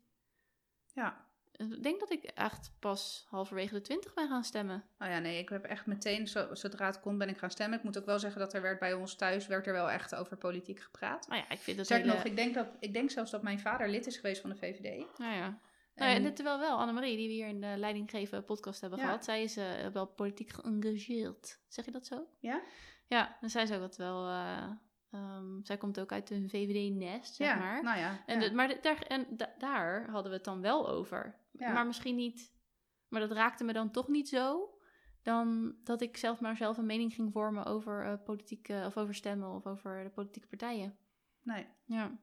Ja. 0.94 1.30
Ik 1.52 1.84
denk 1.84 2.00
dat 2.00 2.12
ik 2.12 2.24
echt 2.24 2.72
pas 2.80 3.26
halverwege 3.30 3.74
de 3.74 3.82
20 3.82 4.14
ben 4.14 4.28
gaan 4.28 4.44
stemmen. 4.44 4.84
Oh 5.00 5.08
ja, 5.08 5.20
nee, 5.20 5.40
ik 5.40 5.50
heb 5.50 5.64
echt 5.66 5.86
meteen, 5.86 6.28
zo, 6.28 6.48
zodra 6.56 6.86
het 6.86 7.00
kon, 7.00 7.18
ben 7.18 7.30
ik 7.30 7.38
gaan 7.38 7.52
stemmen. 7.52 7.78
Ik 7.78 7.84
moet 7.84 7.98
ook 7.98 8.06
wel 8.06 8.20
zeggen 8.20 8.40
dat 8.42 8.54
er 8.54 8.62
werd 8.62 8.80
bij 8.80 8.94
ons 8.94 9.16
thuis, 9.16 9.48
werd 9.48 9.68
er 9.68 9.74
wel 9.74 9.90
echt 9.92 10.16
over 10.16 10.38
politiek 10.38 10.80
gepraat. 10.80 11.28
Nou 11.28 11.42
ja, 11.42 11.50
ik 11.50 11.60
vind 11.60 11.90
hele... 11.90 12.06
nog, 12.14 12.24
ik 12.24 12.36
denk, 12.36 12.54
dat, 12.54 12.68
ik 12.80 12.94
denk 12.94 13.10
zelfs 13.12 13.32
dat 13.32 13.42
mijn 13.42 13.60
vader 13.60 13.90
lid 13.90 14.08
is 14.08 14.16
geweest 14.16 14.42
van 14.42 14.50
de 14.50 14.56
VVD. 14.56 15.06
Nou 15.18 15.34
ja. 15.34 15.46
En- 15.46 15.60
Nou 16.08 16.12
ja, 16.22 16.28
en 16.28 16.34
terwijl 16.34 16.60
wel 16.60 16.78
Annemarie, 16.78 17.18
die 17.18 17.28
we 17.28 17.34
hier 17.34 17.48
in 17.48 17.62
de 17.62 17.74
leidinggeven 17.78 18.46
podcast 18.46 18.82
hebben 18.82 19.00
Ja. 19.00 19.06
gehad, 19.06 19.24
zij 19.26 19.44
is 19.44 19.58
eh, 19.58 19.66
wel 19.94 20.06
politiek 20.08 20.50
geëngageerd. 20.50 21.60
Zeg 21.68 21.86
je 21.86 21.92
dat 21.92 22.06
zo? 22.06 22.28
Ja? 22.40 22.62
Ja, 23.08 23.38
en 23.42 23.50
zij 23.50 23.64
is 23.64 23.72
ook 23.72 23.80
wat 23.80 23.98
wel... 23.98 24.28
eh, 24.28 24.70
ehm, 25.12 25.64
zij 25.64 25.78
komt 25.78 26.00
ook 26.00 26.12
uit 26.12 26.30
een 26.30 26.50
VVD-nest, 26.50 27.36
zeg 27.36 27.48
ja, 27.48 27.56
maar. 27.56 27.84
nou 27.84 27.98
ja. 28.00 28.24
En, 28.26 28.42
ja. 28.42 28.48
de- 28.48 28.56
maar 28.56 28.68
de- 28.68 28.78
daar, 28.82 29.02
en 29.02 29.26
da- 29.30 29.54
daar 29.58 30.10
hadden 30.10 30.32
we 30.32 30.38
het 30.38 30.46
dan 30.46 30.62
wel 30.62 30.90
over. 30.90 31.36
Ja. 31.62 31.74
Maar 31.74 31.86
misschien 31.86 32.16
niet. 32.16 32.54
Maar 33.08 33.22
dat 33.22 33.32
raakte 33.32 33.64
me 33.64 33.74
dan 33.74 33.92
toch 33.92 34.08
niet 34.08 34.30
zo. 34.30 34.70
Dan 35.22 35.76
dat 35.84 36.02
ik 36.02 36.18
zelf 36.18 36.40
maar 36.40 36.58
zelf 36.58 36.78
een 36.78 36.86
mening 36.86 37.14
ging 37.14 37.32
vormen 37.32 37.66
over 37.66 38.20
politieke 38.20 38.84
of 38.86 38.98
over 38.98 39.16
stemmen 39.16 39.50
of 39.56 39.66
over 39.66 40.04
de 40.04 40.10
politieke 40.10 40.48
partijen. 40.48 40.98
Nee. 41.44 41.68
Ja. 41.86 42.20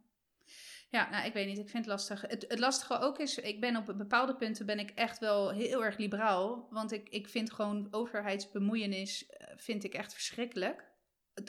Ja, 0.91 1.11
nou, 1.11 1.27
ik 1.27 1.33
weet 1.33 1.47
niet. 1.47 1.59
Ik 1.59 1.69
vind 1.69 1.85
het 1.85 1.93
lastig. 1.93 2.21
Het, 2.21 2.45
het 2.49 2.59
lastige 2.59 2.99
ook 2.99 3.19
is, 3.19 3.39
ik 3.39 3.61
ben 3.61 3.77
op 3.77 3.95
bepaalde 3.97 4.37
punten 4.37 4.67
ben 4.67 4.79
ik 4.79 4.91
echt 4.91 5.19
wel 5.19 5.51
heel 5.51 5.85
erg 5.85 5.97
liberaal. 5.97 6.67
Want 6.71 6.93
ik, 6.93 7.09
ik 7.09 7.29
vind 7.29 7.53
gewoon 7.53 7.89
overheidsbemoeienis 7.91 9.27
eh, 9.27 9.57
vind 9.57 9.85
ik 9.85 9.95
echt 9.95 10.13
verschrikkelijk. 10.13 10.87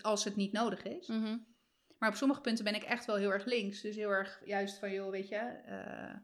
Als 0.01 0.23
het 0.23 0.35
niet 0.35 0.51
nodig 0.51 0.83
is. 0.83 1.07
Mhm. 1.07 1.37
Maar 1.97 2.09
op 2.09 2.15
sommige 2.15 2.41
punten 2.41 2.63
ben 2.63 2.75
ik 2.75 2.83
echt 2.83 3.05
wel 3.05 3.15
heel 3.15 3.31
erg 3.31 3.45
links. 3.45 3.81
Dus 3.81 3.95
heel 3.95 4.09
erg 4.09 4.41
juist 4.45 4.79
van, 4.79 4.91
joh, 4.91 5.09
weet 5.09 5.27
je. 5.27 5.35
eh, 5.35 6.15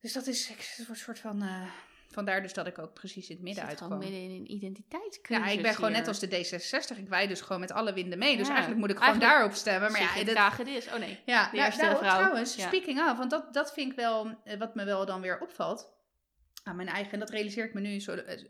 dus 0.00 0.12
dat 0.12 0.26
is 0.26 0.50
ik, 0.50 0.74
een 0.88 0.96
soort 0.96 1.18
van... 1.18 1.42
eh, 1.42 1.62
vandaar 2.10 2.42
dus 2.42 2.52
dat 2.52 2.66
ik 2.66 2.78
ook 2.78 2.92
precies 2.94 3.28
in 3.28 3.34
het 3.36 3.44
midden 3.44 3.68
zit 3.68 3.78
gewoon 3.78 3.92
uitkwam. 3.92 4.12
midden 4.12 4.30
in 4.34 4.40
een 4.40 4.50
identiteitscrisis 4.52 5.46
Ja, 5.46 5.52
ik 5.52 5.62
ben 5.62 5.74
gewoon 5.74 5.90
hier. 5.90 5.98
net 5.98 6.08
als 6.08 6.18
de 6.18 6.28
D66. 6.28 6.98
Ik 6.98 7.08
wij 7.08 7.26
dus 7.26 7.40
gewoon 7.40 7.60
met 7.60 7.72
alle 7.72 7.92
winden 7.92 8.18
mee. 8.18 8.36
Dus 8.36 8.46
Ja, 8.46 8.52
eigenlijk 8.52 8.80
moet 8.80 8.90
ik 8.90 8.96
gewoon 8.96 9.10
eigenlijk 9.10 9.34
daarop 9.34 9.56
stemmen. 9.56 9.92
Maar 9.92 10.00
ja, 10.00 10.24
dat, 10.24 10.34
Kaag 10.34 10.58
is. 10.58 10.86
Oh 10.86 10.96
nee. 10.98 11.20
ja, 11.24 11.50
de 11.50 11.56
nou, 11.56 11.66
eerste 11.66 11.84
nou, 11.84 11.96
vrouw. 11.96 12.18
trouwens, 12.18 12.62
speaking 12.62 13.00
of, 13.10 13.16
want 13.16 13.30
dat, 13.30 13.54
dat 13.54 13.72
vind 13.72 13.90
ik 13.90 13.96
wel, 13.96 14.40
eh, 14.44 14.58
wat 14.58 14.74
me 14.74 14.84
wel 14.84 15.06
dan 15.06 15.20
weer 15.20 15.40
opvalt 15.40 15.92
aan 16.62 16.76
mijn 16.76 16.88
eigen, 16.88 17.12
en 17.12 17.18
dat 17.18 17.30
realiseer 17.30 17.64
ik 17.64 17.74
me 17.74 17.80
nu 17.80 18.00
zo, 18.00 18.12
eh, 18.12 18.40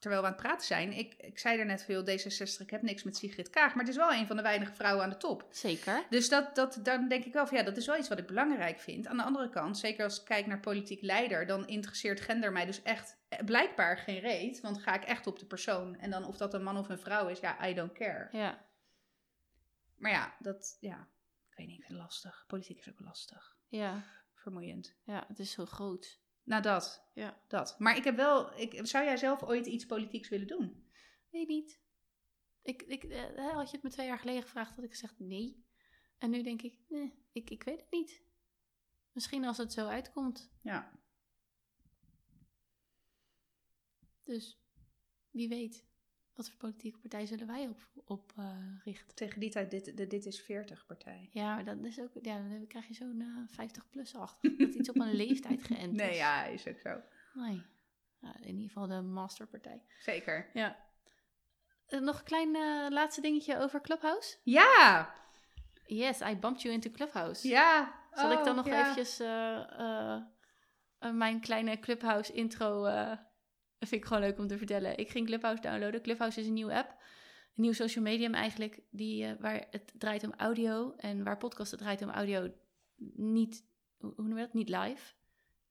terwijl 0.00 0.22
we 0.22 0.28
aan 0.28 0.34
het 0.34 0.42
praten 0.42 0.66
zijn. 0.66 0.92
Ik, 0.92 1.14
ik 1.14 1.38
zei 1.38 1.58
er 1.58 1.66
net 1.66 1.84
veel, 1.84 2.02
D66, 2.02 2.60
ik 2.60 2.70
heb 2.70 2.82
niks 2.82 3.02
met 3.02 3.16
Sigrid 3.16 3.50
Kaag, 3.50 3.74
maar 3.74 3.84
het 3.84 3.92
is 3.92 3.96
wel 3.96 4.12
een 4.12 4.26
van 4.26 4.36
de 4.36 4.42
weinige 4.42 4.72
vrouwen 4.72 5.04
aan 5.04 5.10
de 5.10 5.16
top. 5.16 5.46
Zeker. 5.50 6.06
Dus 6.10 6.28
dat, 6.28 6.54
dat, 6.54 6.78
dan 6.82 7.08
denk 7.08 7.24
ik 7.24 7.32
wel 7.32 7.46
van 7.46 7.56
ja, 7.56 7.62
dat 7.62 7.76
is 7.76 7.86
wel 7.86 7.98
iets 7.98 8.08
wat 8.08 8.18
ik 8.18 8.26
belangrijk 8.26 8.78
vind. 8.78 9.06
Aan 9.06 9.16
de 9.16 9.22
andere 9.22 9.50
kant, 9.50 9.78
zeker 9.78 10.04
als 10.04 10.18
ik 10.20 10.24
kijk 10.24 10.46
naar 10.46 10.60
politiek 10.60 11.02
leider, 11.02 11.46
dan 11.46 11.66
interesseert 11.66 12.20
gender 12.20 12.52
mij 12.52 12.66
dus 12.66 12.82
echt 12.82 13.16
eh, 13.28 13.44
blijkbaar 13.44 13.98
geen 13.98 14.20
reet. 14.20 14.60
Want 14.60 14.82
ga 14.82 14.94
ik 14.94 15.04
echt 15.04 15.26
op 15.26 15.38
de 15.38 15.46
persoon. 15.46 15.96
En 15.96 16.10
dan 16.10 16.24
of 16.24 16.36
dat 16.36 16.54
een 16.54 16.62
man 16.62 16.76
of 16.76 16.88
een 16.88 16.98
vrouw 16.98 17.28
is, 17.28 17.40
ja, 17.40 17.68
I 17.68 17.74
don't 17.74 17.92
care. 17.92 18.28
Ja. 18.32 18.66
Maar 19.96 20.10
ja, 20.10 20.34
dat, 20.38 20.76
ja, 20.80 21.08
ik 21.50 21.56
weet 21.56 21.66
niet, 21.66 21.78
ik 21.78 21.84
vind 21.84 21.98
het 21.98 22.06
lastig. 22.06 22.44
Politiek 22.46 22.78
is 22.78 22.88
ook 22.88 23.00
lastig. 23.00 23.56
Ja. 23.68 24.04
Vermoeiend. 24.34 24.94
Ja, 25.04 25.24
het 25.28 25.38
is 25.38 25.50
zo 25.50 25.66
groot. 25.66 26.20
Nou, 26.44 26.62
dat. 26.62 27.10
Ja. 27.14 27.42
Dat. 27.48 27.78
Maar 27.78 27.96
ik 27.96 28.04
heb 28.04 28.16
wel, 28.16 28.58
ik, 28.58 28.86
zou 28.86 29.04
jij 29.04 29.16
zelf 29.16 29.42
ooit 29.42 29.66
iets 29.66 29.86
politieks 29.86 30.28
willen 30.28 30.46
doen? 30.46 30.90
Weet 31.30 31.48
niet. 31.48 31.80
Ik, 32.62 32.82
ik, 32.82 33.04
eh, 33.04 33.52
had 33.52 33.70
je 33.70 33.76
het 33.76 33.82
me 33.82 33.90
twee 33.90 34.06
jaar 34.06 34.18
geleden 34.18 34.42
gevraagd, 34.42 34.74
had 34.74 34.84
ik 34.84 34.90
gezegd 34.90 35.18
nee. 35.18 35.64
En 36.18 36.30
nu 36.30 36.42
denk 36.42 36.62
ik, 36.62 36.78
nee, 36.88 37.24
ik, 37.32 37.50
ik 37.50 37.62
weet 37.62 37.80
het 37.80 37.90
niet. 37.90 38.22
Misschien 39.12 39.44
als 39.44 39.56
het 39.56 39.72
zo 39.72 39.86
uitkomt. 39.86 40.52
Ja. 40.62 40.98
Dus 44.24 44.60
wie 45.30 45.48
weet. 45.48 45.89
Wat 46.40 46.48
voor 46.48 46.58
politieke 46.58 46.98
partij 46.98 47.26
zullen 47.26 47.46
wij 47.46 47.68
op, 47.68 47.78
op 48.04 48.32
eh, 48.36 48.46
richten? 48.84 49.14
Tegen 49.14 49.40
die 49.40 49.50
tijd 49.50 49.70
dit, 49.70 49.96
de 49.96 50.06
Dit 50.06 50.26
is 50.26 50.40
40 50.40 50.86
partij. 50.86 51.28
Ja, 51.32 51.54
maar 51.54 51.64
dat 51.64 51.84
is 51.84 52.00
ook, 52.00 52.10
ja, 52.22 52.38
dan 52.48 52.66
krijg 52.66 52.88
je 52.88 52.94
zo'n 52.94 53.48
50-plus 53.50 54.14
achter. 54.14 54.56
Dat 54.58 54.74
iets 54.74 54.88
op 54.88 54.96
een 55.00 55.14
leeftijd 55.26 55.62
geënt 55.62 55.92
is. 55.92 55.98
Nee, 55.98 56.14
ja, 56.14 56.44
is 56.44 56.66
ook 56.68 56.78
zo. 56.78 57.00
Nee. 57.32 57.62
Ja, 58.20 58.36
in 58.40 58.54
ieder 58.54 58.66
geval 58.66 58.86
de 58.86 59.00
masterpartij. 59.00 59.82
Zeker. 59.98 60.50
Ja. 60.52 60.76
Eh, 61.86 62.00
nog 62.00 62.18
een 62.18 62.24
klein 62.24 62.54
eh, 62.54 62.86
laatste 62.88 63.20
dingetje 63.20 63.58
over 63.58 63.80
Clubhouse. 63.80 64.36
Ja! 64.42 65.14
Yes, 65.86 66.20
I 66.20 66.36
bumped 66.36 66.62
you 66.62 66.74
into 66.74 66.90
Clubhouse. 66.90 67.48
Ja! 67.48 67.94
Zal 68.12 68.32
ik 68.32 68.38
Oh, 68.38 68.44
dan 68.44 68.56
nog 68.56 68.66
ja. 68.66 68.80
eventjes 68.80 69.20
eh, 69.20 69.78
eh, 69.80 70.22
eh, 70.98 71.12
mijn 71.12 71.40
kleine 71.40 71.78
Clubhouse 71.78 72.32
intro... 72.32 72.86
vind 73.88 74.02
ik 74.02 74.04
gewoon 74.04 74.22
leuk 74.22 74.38
om 74.38 74.46
te 74.46 74.58
vertellen. 74.58 74.98
Ik 74.98 75.10
ging 75.10 75.26
Clubhouse 75.26 75.62
downloaden. 75.62 76.02
Clubhouse 76.02 76.40
is 76.40 76.46
een 76.46 76.52
nieuwe 76.52 76.74
app. 76.74 76.90
Een 76.90 77.62
nieuw 77.62 77.72
social 77.72 78.04
medium 78.04 78.34
eigenlijk. 78.34 78.80
Die, 78.90 79.24
eh, 79.24 79.32
waar 79.38 79.66
het 79.70 79.92
draait 79.98 80.24
om 80.24 80.32
audio. 80.36 80.94
En 80.96 81.24
waar 81.24 81.36
podcast 81.36 81.70
het 81.70 81.80
draait 81.80 82.02
om 82.02 82.10
audio 82.10 82.52
niet... 83.14 83.64
Hoe 83.98 84.12
noem 84.16 84.36
je 84.36 84.44
dat? 84.44 84.54
Niet 84.54 84.68
live. 84.68 85.12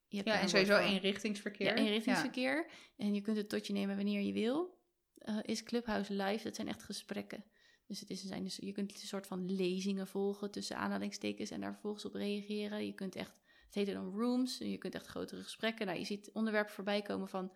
Je 0.07 0.16
hebt 0.18 0.30
Ja, 0.30 0.39
en 0.39 0.49
sowieso 0.49 0.78
eenrichtingsverkeer. 0.78 1.68
Ja, 1.68 1.76
eenrichtingsverkeer. 1.76 2.70
En 2.97 3.14
je 3.14 3.22
kunt 3.22 3.38
het 3.38 3.49
tot 3.49 3.68
je 3.68 3.74
nemen 3.74 3.95
wanneer 3.95 4.22
je 4.22 4.34
wil. 4.34 4.78
Eh, 5.18 5.38
is 5.41 5.64
Clubhouse 5.64 6.14
live? 6.14 6.43
Dat 6.43 6.55
zijn 6.55 6.68
echt 6.68 6.84
gesprekken. 6.84 7.43
Dus, 7.88 7.99
het 7.99 8.10
is, 8.10 8.24
zijn 8.24 8.43
dus 8.43 8.57
je 8.62 8.72
kunt 8.72 8.91
een 8.91 9.07
soort 9.07 9.28
van 9.28 9.51
lezingen 9.51 10.07
volgen 10.07 10.51
tussen 10.51 10.78
aanhalingstekens 10.78 11.49
en 11.49 11.62
daar 11.62 11.72
vervolgens 11.72 12.05
op 12.05 12.14
reageren. 12.14 12.86
Je 12.86 12.93
kunt 12.93 13.16
echt, 13.16 13.41
het 13.66 13.76
heet 13.76 13.93
dan 13.93 14.12
rooms, 14.16 14.57
je 14.57 14.78
kunt 14.78 14.95
echt 14.95 15.05
grotere 15.05 15.43
gesprekken. 15.43 15.86
Nou, 15.86 15.99
je 15.99 16.05
ziet 16.05 16.30
onderwerpen 16.34 16.74
voorbij 16.74 17.01
komen 17.01 17.28
van 17.28 17.51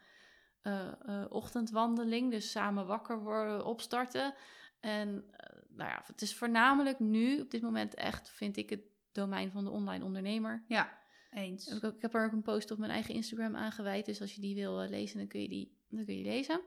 eh, 0.64 0.92
eh, 1.06 1.26
ochtendwandeling, 1.30 2.32
dus 2.32 2.52
samen 2.52 2.88
wakker 2.88 3.20
worden, 3.24 3.66
opstarten. 3.66 4.34
En 4.80 5.24
eh, 5.32 5.60
nou 5.70 5.90
ja, 5.90 6.04
het 6.06 6.22
is 6.22 6.36
voornamelijk 6.36 7.00
nu, 7.00 7.42
op 7.42 7.52
dit 7.52 7.62
moment 7.62 7.94
echt, 7.94 8.30
vind 8.30 8.58
ik 8.58 8.70
het 8.70 8.82
domein 9.12 9.52
van 9.52 9.64
de 9.64 9.70
online 9.70 10.04
ondernemer. 10.04 10.64
Ja, 10.68 10.98
eens. 11.32 11.68
Ik, 11.68 11.84
ook, 11.84 11.96
ik 11.96 12.02
heb 12.02 12.14
er 12.14 12.26
ook 12.26 12.32
een 12.32 12.42
post 12.42 12.72
op 12.72 12.78
mijn 12.78 12.92
eigen 12.92 13.14
Instagram 13.14 13.56
aangeweid. 13.56 14.06
Dus 14.06 14.22
als 14.22 14.36
je 14.36 14.42
die 14.42 14.56
wil 14.56 14.78
lezen, 14.78 15.18
dan 15.18 15.28
kun 15.28 15.42
je 15.42 15.50
die 15.50 15.78
dan 15.90 16.06
kun 16.06 16.18
je 16.18 16.24
lezen. 16.24 16.62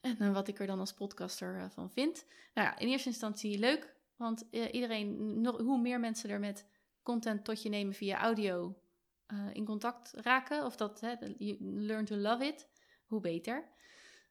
En 0.00 0.32
wat 0.32 0.48
ik 0.48 0.58
er 0.58 0.66
dan 0.66 0.78
als 0.78 0.94
podcaster 0.94 1.70
van 1.70 1.90
vind. 1.90 2.26
Nou 2.54 2.68
ja, 2.68 2.78
in 2.78 2.88
eerste 2.88 3.08
instantie 3.08 3.58
leuk. 3.58 3.94
Want 4.16 4.44
iedereen, 4.50 5.40
nog, 5.40 5.58
hoe 5.58 5.80
meer 5.80 6.00
mensen 6.00 6.30
er 6.30 6.40
met 6.40 6.66
content 7.02 7.44
tot 7.44 7.62
je 7.62 7.68
nemen 7.68 7.94
via 7.94 8.20
audio 8.20 8.76
eh, 9.26 9.46
in 9.52 9.64
contact 9.64 10.12
raken. 10.14 10.64
Of 10.64 10.76
dat, 10.76 11.00
hè, 11.00 11.14
you 11.36 11.56
learn 11.60 12.04
to 12.04 12.16
love 12.16 12.44
it. 12.46 12.68
Hoe 13.06 13.20
beter. 13.20 13.68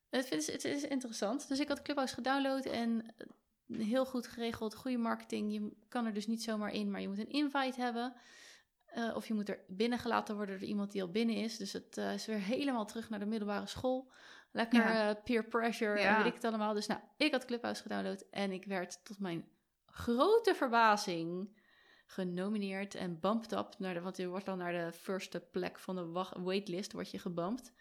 Het 0.09 0.31
is, 0.31 0.51
het 0.51 0.65
is 0.65 0.83
interessant. 0.83 1.47
Dus 1.47 1.59
ik 1.59 1.67
had 1.67 1.81
Clubhouse 1.81 2.13
gedownload 2.13 2.65
en 2.65 3.13
eh, 3.17 3.79
heel 3.85 4.05
goed 4.05 4.27
geregeld. 4.27 4.75
Goede 4.75 4.97
marketing. 4.97 5.53
Je 5.53 5.71
kan 5.87 6.05
er 6.05 6.13
dus 6.13 6.27
niet 6.27 6.43
zomaar 6.43 6.73
in, 6.73 6.91
maar 6.91 7.01
je 7.01 7.07
moet 7.07 7.19
een 7.19 7.29
invite 7.29 7.81
hebben. 7.81 8.13
Eh, 8.85 9.15
of 9.15 9.27
je 9.27 9.33
moet 9.33 9.49
er 9.49 9.59
binnengelaten 9.67 10.35
worden 10.35 10.59
door 10.59 10.67
iemand 10.67 10.91
die 10.91 11.01
al 11.01 11.11
binnen 11.11 11.35
is. 11.35 11.57
Dus 11.57 11.73
het 11.73 11.97
is 11.97 12.25
weer 12.25 12.39
helemaal 12.39 12.85
terug 12.85 13.09
naar 13.09 13.19
de 13.19 13.25
middelbare 13.25 13.67
school. 13.67 14.11
Lekker 14.51 14.79
Ja. 14.79 15.13
peer 15.13 15.45
pressure 15.45 15.99
Ja. 15.99 16.09
en 16.09 16.17
weet 16.17 16.25
ik 16.25 16.33
het 16.33 16.43
allemaal. 16.43 16.73
Dus 16.73 16.87
nou, 16.87 16.99
ik 17.17 17.31
had 17.31 17.45
Clubhouse 17.45 17.81
gedownload 17.81 18.23
en 18.31 18.51
ik 18.51 18.65
werd 18.65 19.05
tot 19.05 19.19
mijn 19.19 19.47
grote 19.85 20.55
verbazing 20.55 21.57
genomineerd 22.05 22.95
en 22.95 23.19
bumped 23.19 23.51
up. 23.51 23.75
Naar 23.77 23.93
de, 23.93 24.01
want 24.01 24.17
je 24.17 24.27
wordt 24.27 24.45
dan 24.45 24.57
naar 24.57 24.71
de 24.85 24.91
firste 24.97 25.39
plek 25.39 25.79
van 25.79 25.95
de 25.95 26.05
wacht- 26.05 26.37
waitlist 26.37 26.91
word 26.91 27.11
je 27.11 27.19
gebumpt 27.19 27.73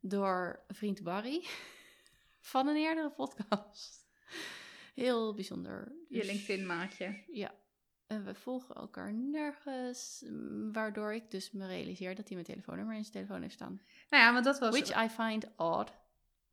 door 0.00 0.64
vriend 0.68 1.02
Barry 1.02 1.46
van 2.40 2.66
een 2.66 2.76
eerdere 2.76 3.10
podcast. 3.10 4.06
Heel 4.94 5.34
bijzonder. 5.34 5.92
Je 6.08 6.18
Dus- 6.18 6.26
LinkedIn-maatje. 6.26 7.24
ja. 7.32 7.54
En 8.06 8.24
we 8.24 8.34
volgen 8.34 8.74
elkaar 8.74 9.12
nergens, 9.14 10.24
waardoor 10.72 11.14
ik 11.14 11.30
dus 11.30 11.50
me 11.50 11.66
realiseer 11.66 12.14
dat 12.14 12.24
hij 12.26 12.34
mijn 12.34 12.46
telefoonnummer 12.46 12.94
in 12.96 13.00
zijn 13.02 13.12
telefoon 13.14 13.42
heeft 13.42 13.54
staan. 13.54 13.80
Nou 14.10 14.22
ja, 14.22 14.32
want 14.32 14.44
dat 14.44 14.58
was... 14.58 14.78
Which 14.80 15.04
I 15.04 15.08
find 15.08 15.46
odd. 15.56 15.92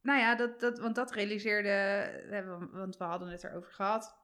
Nou 0.01 0.19
ja, 0.19 0.36
dat, 0.36 0.59
dat, 0.59 0.80
want 0.80 0.95
dat 0.95 1.11
realiseerde, 1.11 2.69
want 2.71 2.97
we 2.97 3.03
hadden 3.03 3.28
het 3.28 3.43
erover 3.43 3.71
gehad. 3.71 4.15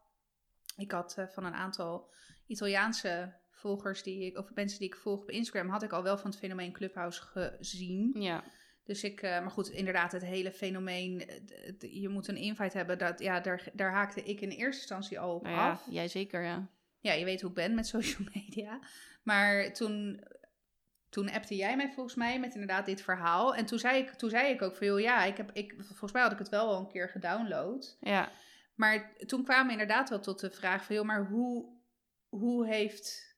Ik 0.78 0.92
had 0.92 1.18
eh, 1.18 1.28
van 1.28 1.46
een 1.46 1.54
aantal 1.54 2.14
Italiaanse 2.52 3.34
volgers 3.50 4.04
die 4.04 4.26
ik, 4.26 4.38
of 4.38 4.54
mensen 4.54 4.80
die 4.80 4.88
ik 4.88 4.96
volg 4.96 5.22
op 5.22 5.30
Instagram, 5.30 5.70
had 5.70 5.84
ik 5.84 5.92
al 5.92 6.04
wel 6.04 6.18
van 6.18 6.30
het 6.30 6.40
fenomeen 6.40 6.72
Clubhouse 6.72 7.22
gezien. 7.34 8.12
Ja, 8.14 8.44
Dus 8.84 9.04
ik, 9.04 9.22
eh, 9.22 9.40
maar 9.40 9.52
goed, 9.52 9.70
inderdaad, 9.70 10.12
het 10.12 10.26
hele 10.26 10.52
fenomeen, 10.52 11.28
eh, 11.28 12.02
je 12.02 12.10
moet 12.10 12.28
een 12.28 12.36
invite 12.38 12.78
hebben, 12.78 12.98
dat, 12.98 13.20
ja, 13.20 13.40
daar, 13.40 13.68
daar 13.74 13.92
haakte 13.92 14.24
ik 14.24 14.42
in 14.42 14.50
eerste 14.50 14.82
instantie 14.82 15.20
al 15.20 15.36
op 15.36 15.44
nou 15.44 15.56
ja, 15.56 15.70
af. 15.70 15.86
jij 15.90 16.08
zeker, 16.08 16.44
ja. 16.44 16.68
Ja, 17.00 17.14
je 17.14 17.26
weet 17.26 17.42
hoe 17.42 17.50
ik 17.50 17.56
ben 17.56 17.76
met 17.76 17.88
social 17.96 18.28
media. 18.34 18.80
Maar 19.24 19.74
toen, 19.74 20.24
toen 21.10 21.32
appte 21.32 21.56
jij 21.56 21.76
mij 21.76 21.92
volgens 21.92 22.16
mij 22.16 22.40
met 22.40 22.54
inderdaad 22.54 22.86
dit 22.86 23.02
verhaal. 23.02 23.56
En 23.56 23.66
toen 23.66 23.80
zei 23.80 23.98
ik, 24.02 24.10
toen 24.10 24.30
zei 24.30 24.54
ik 24.54 24.62
ook 24.62 24.76
van, 24.76 24.88
joh, 24.88 25.00
ja, 25.00 25.24
ik 25.24 25.38
heb, 25.38 25.52
ik, 25.54 25.74
volgens 25.78 26.12
mij 26.12 26.22
had 26.22 26.32
ik 26.32 26.38
het 26.38 26.50
wel 26.50 26.68
al 26.68 26.80
een 26.80 26.92
keer 26.92 27.10
gedownload. 27.10 27.98
Ja, 28.00 28.30
Maar 28.76 29.16
toen 29.26 29.44
kwamen 29.44 29.66
we 29.66 29.72
inderdaad 29.72 30.10
wel 30.10 30.20
tot 30.20 30.40
de 30.40 30.52
vraag 30.52 30.86
van, 30.86 30.96
joh, 30.96 31.06
maar 31.06 31.26
hoe, 31.26 31.80
hoe 32.32 32.68
heeft 32.68 33.36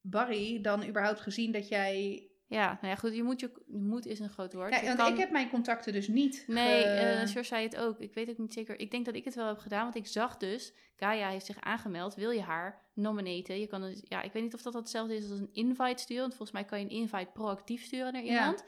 Barry 0.00 0.60
dan 0.60 0.86
überhaupt 0.86 1.20
gezien 1.20 1.52
dat 1.52 1.68
jij... 1.68 2.26
ja, 2.46 2.66
nou 2.66 2.86
ja, 2.86 2.94
goed, 2.96 3.14
je 3.14 3.22
moet, 3.22 3.40
je, 3.40 3.50
je 3.66 3.78
moet 3.78 4.06
is 4.06 4.18
een 4.20 4.30
groot 4.30 4.52
woord. 4.52 4.74
Ja, 4.74 4.82
want 4.84 4.96
kan- 4.96 5.12
ik 5.12 5.18
heb 5.18 5.30
mijn 5.30 5.50
contacten 5.50 5.92
dus 5.92 6.08
niet 6.08 6.44
Nee, 6.46 6.82
ge- 6.82 7.26
Sjors 7.28 7.48
zei 7.48 7.62
het 7.64 7.76
ook. 7.76 7.98
Ik 8.00 8.14
weet 8.14 8.30
ook 8.30 8.38
niet 8.38 8.52
zeker. 8.52 8.78
Ik 8.80 8.90
denk 8.90 9.04
dat 9.04 9.14
ik 9.14 9.24
het 9.24 9.34
wel 9.34 9.46
heb 9.46 9.58
gedaan, 9.58 9.82
want 9.82 9.94
ik 9.96 10.06
zag 10.06 10.36
dus... 10.36 10.72
Gaia 10.96 11.28
heeft 11.28 11.46
zich 11.46 11.60
aangemeld. 11.60 12.14
Wil 12.14 12.30
je 12.30 12.40
haar 12.42 12.90
nominaten? 12.94 13.60
Je 13.60 13.66
kan 13.66 13.80
dus, 13.80 14.02
ja, 14.08 14.22
ik 14.22 14.32
weet 14.32 14.42
niet 14.42 14.54
of 14.54 14.62
dat 14.62 14.74
hetzelfde 14.74 15.16
is 15.16 15.30
als 15.30 15.38
een 15.40 15.52
invite 15.52 16.02
sturen. 16.02 16.22
Want 16.22 16.34
volgens 16.34 16.52
mij 16.58 16.64
kan 16.64 16.78
je 16.78 16.84
een 16.84 16.90
invite 16.90 17.30
proactief 17.32 17.84
sturen 17.84 18.12
naar 18.12 18.24
Ja. 18.24 18.38
iemand. 18.40 18.64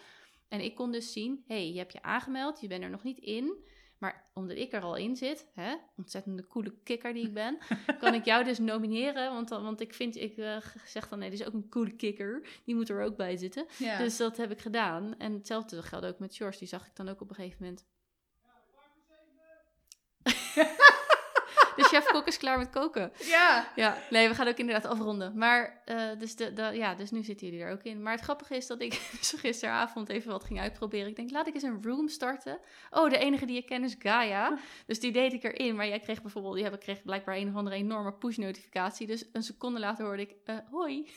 En 0.49 0.61
ik 0.61 0.75
kon 0.75 0.93
dus 0.93 1.13
zien, 1.13 1.45
hey, 1.47 1.73
je 1.73 1.79
hebt 1.79 1.93
je 1.93 2.03
aangemeld. 2.03 2.61
Je 2.61 2.67
bent 2.67 2.83
er 2.83 2.91
nog 2.91 3.03
niet 3.03 3.19
in. 3.19 3.65
Maar 4.05 4.25
omdat 4.33 4.57
ik 4.57 4.73
er 4.73 4.83
al 4.83 4.97
in 4.97 5.17
zit, 5.17 5.47
hè, 5.55 5.75
ontzettende 5.97 6.47
coole 6.47 6.75
kikker 6.83 7.13
die 7.13 7.27
ik 7.27 7.35
ben, 7.35 7.59
kan 8.01 8.15
ik 8.15 8.25
jou 8.25 8.45
dus 8.45 8.59
nomineren. 8.59 9.33
Want, 9.33 9.49
dan, 9.49 9.63
want 9.63 9.81
ik 9.81 9.95
vind, 9.95 10.17
ik 10.17 10.37
eh, 10.37 10.57
zeg 10.87 11.09
dan, 11.09 11.19
nee, 11.19 11.31
dit 11.31 11.41
is 11.41 11.47
ook 11.47 11.53
een 11.53 11.69
coole 11.69 11.97
kikker. 11.97 12.49
Die 12.65 12.75
moet 12.75 12.89
er 12.89 13.03
ook 13.03 13.17
bij 13.17 13.37
zitten. 13.37 13.67
ja. 13.79 13.99
Dus 13.99 14.17
dat 14.17 14.37
heb 14.37 14.51
ik 14.51 14.61
gedaan. 14.61 15.19
En 15.19 15.33
hetzelfde 15.33 15.83
geldt 15.83 16.07
ook 16.07 16.19
met 16.19 16.37
George. 16.37 16.59
Die 16.59 16.69
zag 16.69 16.87
ik 16.87 16.97
dan 16.97 17.09
ook 17.09 17.21
op 17.21 17.29
een 17.29 17.35
gegeven 17.35 17.59
moment. 17.61 17.85
De 21.77 21.83
chef-kok 21.85 22.27
is 22.27 22.37
klaar 22.39 22.59
met 22.59 22.71
koken. 22.71 23.13
ja. 23.19 23.69
Ja, 23.75 23.97
nee, 24.11 24.29
we 24.29 24.35
gaan 24.35 24.49
ook 24.49 24.57
inderdaad 24.57 24.85
afronden. 24.93 25.39
Maar, 25.39 25.83
eh, 25.85 26.09
dus, 26.19 26.37
de, 26.37 26.53
de, 26.53 26.63
ja, 26.63 26.95
dus 26.95 27.11
nu 27.11 27.23
zitten 27.23 27.47
jullie 27.47 27.63
er 27.63 27.73
ook 27.73 27.83
in. 27.83 28.03
Maar 28.03 28.13
het 28.13 28.23
grappige 28.23 28.57
is 28.57 28.67
dat 28.67 28.81
ik 28.81 28.91
dus 29.19 29.35
gisteravond 29.37 30.09
even 30.09 30.31
wat 30.31 30.45
ging 30.45 30.61
uitproberen. 30.61 31.09
Ik 31.09 31.17
denk, 31.17 31.31
laat 31.31 31.47
ik 31.47 31.55
eens 31.55 31.63
een 31.63 31.83
room 31.83 32.09
starten. 32.09 32.59
Oh, 32.91 33.11
de 33.11 33.19
enige 33.19 33.47
die 33.47 33.57
ik 33.57 33.67
ken 33.67 33.85
is 33.85 33.97
Gaia. 33.99 34.59
Dus 34.87 35.01
die 35.01 35.13
deed 35.13 35.33
ik 35.33 35.43
erin. 35.45 35.77
Maar 35.77 35.87
jij 35.89 36.01
kreeg 36.01 36.23
bijvoorbeeld, 36.23 36.59
jij 36.59 36.79
kreeg 36.79 37.03
blijkbaar 37.03 37.37
een 37.37 37.49
of 37.49 37.55
andere 37.55 37.77
enorme 37.77 38.13
push-notificatie. 38.13 39.07
Dus 39.07 39.25
een 39.33 39.43
seconde 39.43 39.81
later 39.81 40.05
hoorde 40.05 40.23
ik, 40.23 40.35
eh, 40.45 40.57
hoi. 40.71 41.11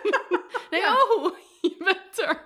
nee, 0.70 0.80
Ja. 0.80 0.94
oh, 0.94 1.36
je 1.60 1.76
bent 1.78 2.18
er. 2.18 2.44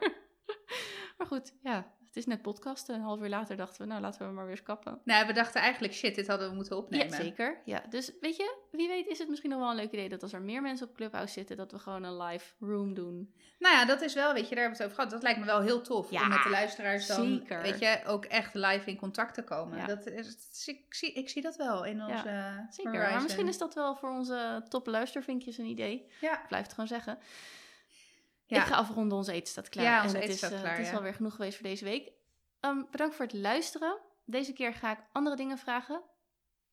maar 1.16 1.26
goed, 1.26 1.52
ja, 1.62 1.94
het 2.16 2.24
is 2.26 2.32
net 2.32 2.42
podcasten. 2.42 2.94
Een 2.94 3.00
half 3.00 3.20
uur 3.20 3.28
later 3.28 3.56
dachten 3.56 3.82
we, 3.82 3.86
nou, 3.88 4.00
laten 4.00 4.26
we 4.26 4.32
maar 4.32 4.46
weer 4.46 4.62
kappen. 4.62 5.00
Nou, 5.04 5.26
we 5.26 5.32
dachten 5.32 5.60
eigenlijk, 5.60 5.94
shit, 5.94 6.14
dit 6.14 6.26
hadden 6.26 6.48
we 6.48 6.54
moeten 6.54 6.76
opnemen. 6.76 7.08
Ja, 7.08 7.14
zeker. 7.16 7.60
Ja, 7.64 7.82
dus 7.88 8.12
weet 8.20 8.36
je, 8.36 8.56
wie 8.70 8.88
weet 8.88 9.06
is 9.06 9.18
het 9.18 9.28
misschien 9.28 9.50
nog 9.50 9.58
wel 9.58 9.70
een 9.70 9.76
leuk 9.76 9.92
idee 9.92 10.08
dat 10.08 10.22
als 10.22 10.32
er 10.32 10.42
meer 10.42 10.62
mensen 10.62 10.88
op 10.88 10.94
Clubhouse 10.94 11.32
zitten, 11.32 11.56
dat 11.56 11.72
we 11.72 11.78
gewoon 11.78 12.02
een 12.02 12.16
live 12.22 12.54
room 12.60 12.94
doen. 12.94 13.34
Nou 13.58 13.74
ja, 13.74 13.84
dat 13.84 14.00
is 14.02 14.14
wel, 14.14 14.32
weet 14.32 14.48
je, 14.48 14.54
daar 14.54 14.64
hebben 14.64 14.78
we 14.78 14.84
het 14.84 14.92
over 14.92 14.94
gehad. 14.94 15.10
Dat 15.10 15.22
lijkt 15.22 15.38
me 15.38 15.44
wel 15.46 15.60
heel 15.60 15.80
tof 15.80 16.10
Ja, 16.10 16.22
om 16.22 16.28
met 16.28 16.42
de 16.42 16.50
luisteraars 16.50 17.06
dan, 17.06 17.26
zeker. 17.26 17.62
weet 17.62 17.78
je, 17.78 18.00
ook 18.06 18.24
echt 18.24 18.54
live 18.54 18.90
in 18.90 18.96
contact 18.96 19.34
te 19.34 19.42
komen. 19.42 19.78
Ja. 19.78 19.86
Dat 19.86 20.06
is, 20.06 20.62
ik, 20.66 20.94
zie, 20.94 21.12
ik 21.12 21.28
zie 21.28 21.42
dat 21.42 21.56
wel 21.56 21.84
in 21.84 22.02
onze 22.02 22.64
Zeker. 22.70 22.92
Horizon. 22.92 23.12
Maar 23.12 23.22
misschien 23.22 23.48
is 23.48 23.58
dat 23.58 23.74
wel 23.74 23.96
voor 23.96 24.10
onze 24.10 24.64
top 24.68 24.86
luistervinkjes 24.86 25.58
een 25.58 25.66
idee. 25.66 26.06
Ja, 26.20 26.40
Ik 26.42 26.48
blijf 26.48 26.62
het 26.62 26.72
gewoon 26.72 26.88
zeggen. 26.88 27.18
Ja. 28.46 28.60
Ik 28.60 28.66
ga 28.66 28.76
afronden, 28.76 29.18
onze 29.18 29.32
eten 29.32 29.48
staat 29.48 29.68
klaar. 29.68 29.84
Ja, 29.84 30.02
en 30.02 30.14
eten 30.14 30.28
is, 30.28 30.36
staat 30.36 30.52
eh, 30.52 30.60
klaar, 30.60 30.76
Het 30.76 30.86
is 30.86 30.92
alweer 30.92 31.14
genoeg 31.14 31.34
geweest 31.34 31.56
voor 31.56 31.66
deze 31.66 31.84
week. 31.84 32.12
Ehm, 32.60 32.82
bedankt 32.90 33.14
voor 33.14 33.24
het 33.24 33.34
luisteren. 33.34 33.98
Deze 34.24 34.52
keer 34.52 34.74
ga 34.74 34.92
ik 34.92 35.04
andere 35.12 35.36
dingen 35.36 35.58
vragen. 35.58 36.02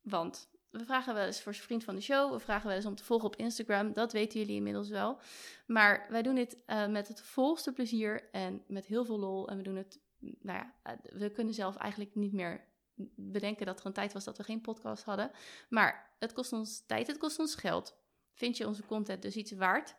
Want 0.02 0.50
we 0.70 0.84
vragen 0.84 1.14
wel 1.14 1.26
eens 1.26 1.42
voor 1.42 1.54
zijn 1.54 1.66
vriend 1.66 1.84
van 1.84 1.96
de 1.96 2.02
show. 2.02 2.32
We 2.32 2.40
vragen 2.40 2.68
wel 2.68 2.76
eens 2.76 2.86
om 2.86 2.96
te 2.96 3.04
volgen 3.04 3.28
op 3.28 3.36
Instagram. 3.36 3.94
Dat 3.94 4.12
weten 4.12 4.40
jullie 4.40 4.56
inmiddels 4.56 4.90
wel. 4.90 5.20
Maar 5.66 6.06
wij 6.10 6.22
doen 6.22 6.36
dit 6.36 6.58
eh, 6.66 6.88
met 6.88 7.08
het 7.08 7.22
volste 7.22 7.74
plezier 7.74 8.30
en 8.32 8.64
met 8.68 8.86
heel 8.86 9.06
veel 9.06 9.20
lol. 9.20 9.48
En 9.50 9.58
we 9.58 9.64
doen 9.64 9.76
het, 9.76 10.00
nou 10.20 10.58
ja, 10.58 10.74
eh, 10.84 10.94
we 11.14 11.32
kunnen 11.32 11.54
zelf 11.54 11.76
eigenlijk 11.76 12.16
niet 12.16 12.34
meer 12.34 12.68
bedenken 13.16 13.66
dat 13.66 13.80
er 13.80 13.86
een 13.86 13.94
tijd 13.94 14.14
was 14.14 14.24
dat 14.24 14.38
we 14.38 14.44
geen 14.44 14.62
podcast 14.62 15.04
hadden. 15.04 15.32
Maar 15.70 16.16
het 16.20 16.34
kost 16.34 16.54
ons 16.54 16.86
tijd, 16.86 17.08
het 17.08 17.18
kost 17.18 17.40
ons 17.40 17.56
geld. 17.56 17.98
Vind 18.34 18.58
je 18.58 18.68
onze 18.68 18.86
content 18.86 19.22
dus 19.22 19.36
iets 19.36 19.52
waard? 19.52 19.96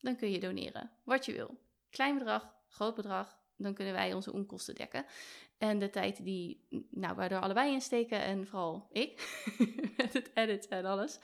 Dan 0.00 0.16
kun 0.16 0.30
je 0.30 0.38
doneren, 0.38 0.90
wat 1.04 1.24
je 1.24 1.32
wil. 1.32 1.58
Klein 1.90 2.18
bedrag, 2.18 2.54
groot 2.68 2.94
bedrag, 2.94 3.38
dan 3.56 3.74
kunnen 3.74 3.94
wij 3.94 4.12
onze 4.12 4.32
onkosten 4.32 4.74
dekken. 4.74 5.04
En 5.58 5.78
de 5.78 5.90
tijd 5.90 6.24
die 6.24 6.66
nou, 6.90 7.20
er 7.20 7.40
allebei 7.40 7.72
in 7.72 7.80
steken, 7.80 8.22
en 8.22 8.46
vooral 8.46 8.88
ik, 8.90 9.44
met 9.96 10.12
het 10.12 10.30
edit 10.34 10.68
en 10.68 10.84
alles. 10.84 11.18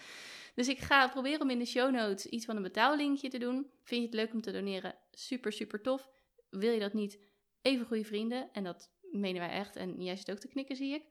Dus 0.55 0.68
ik 0.68 0.79
ga 0.79 1.09
proberen 1.09 1.41
om 1.41 1.51
in 1.51 1.59
de 1.59 1.64
show 1.64 1.91
notes 1.91 2.27
iets 2.27 2.45
van 2.45 2.57
een 2.57 2.62
betaallinkje 2.62 3.29
te 3.29 3.39
doen. 3.39 3.70
Vind 3.83 4.01
je 4.01 4.07
het 4.07 4.16
leuk 4.16 4.33
om 4.33 4.41
te 4.41 4.53
doneren? 4.53 4.95
Super, 5.11 5.53
super 5.53 5.81
tof. 5.81 6.11
Wil 6.51 6.73
je 6.73 6.81
dat 6.81 6.93
niet? 6.93 7.18
Even 7.62 7.87
goede 7.87 8.05
vrienden. 8.05 8.49
En 8.53 8.64
dat 8.64 8.91
menen 9.11 9.41
wij 9.41 9.51
echt. 9.51 9.77
En 9.77 10.03
jij 10.03 10.16
zit 10.16 10.31
ook 10.31 10.39
te 10.39 10.49
knikken, 10.49 10.77
zie 10.77 10.95
ik. 10.95 11.05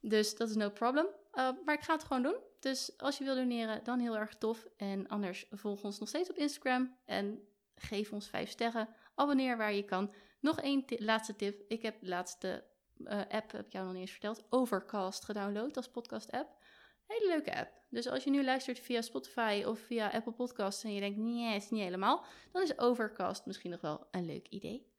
Dus 0.00 0.36
dat 0.36 0.48
is 0.48 0.56
no 0.56 0.70
problem. 0.70 1.06
Uh, 1.06 1.50
maar 1.64 1.74
ik 1.74 1.82
ga 1.82 1.92
het 1.92 2.04
gewoon 2.04 2.22
doen. 2.22 2.36
Dus 2.60 2.98
als 2.98 3.18
je 3.18 3.24
wil 3.24 3.34
doneren, 3.34 3.84
dan 3.84 3.98
heel 3.98 4.16
erg 4.16 4.34
tof. 4.34 4.66
En 4.76 5.08
anders 5.08 5.46
volg 5.50 5.82
ons 5.82 5.98
nog 5.98 6.08
steeds 6.08 6.30
op 6.30 6.36
Instagram. 6.36 6.96
En 7.04 7.48
geef 7.74 8.12
ons 8.12 8.28
5 8.28 8.50
sterren. 8.50 8.88
Abonneer 9.14 9.56
waar 9.56 9.74
je 9.74 9.84
kan. 9.84 10.12
Nog 10.40 10.60
één 10.60 10.84
laatste 10.88 11.36
tip. 11.36 11.62
Ik 11.68 11.82
heb 11.82 12.00
de 12.00 12.08
laatste 12.08 12.64
uh, 12.98 13.20
app, 13.28 13.52
heb 13.52 13.66
ik 13.66 13.72
jou 13.72 13.84
nog 13.84 13.92
niet 13.92 14.02
eens 14.02 14.10
verteld, 14.10 14.44
Overcast 14.48 15.24
gedownload 15.24 15.76
als 15.76 15.88
podcast 15.88 16.30
app. 16.30 16.64
Hele 17.06 17.26
leuke 17.26 17.56
app. 17.56 17.70
Dus 17.88 18.08
als 18.08 18.24
je 18.24 18.30
nu 18.30 18.44
luistert 18.44 18.78
via 18.78 19.00
Spotify 19.00 19.62
of 19.66 19.78
via 19.78 20.10
Apple 20.10 20.32
Podcasts 20.32 20.84
en 20.84 20.94
je 20.94 21.00
denkt, 21.00 21.18
nee, 21.18 21.52
het 21.52 21.62
is 21.62 21.70
niet 21.70 21.82
helemaal, 21.82 22.24
dan 22.52 22.62
is 22.62 22.78
Overcast 22.78 23.46
misschien 23.46 23.70
nog 23.70 23.80
wel 23.80 24.06
een 24.10 24.26
leuk 24.26 24.48
idee. 24.48 24.94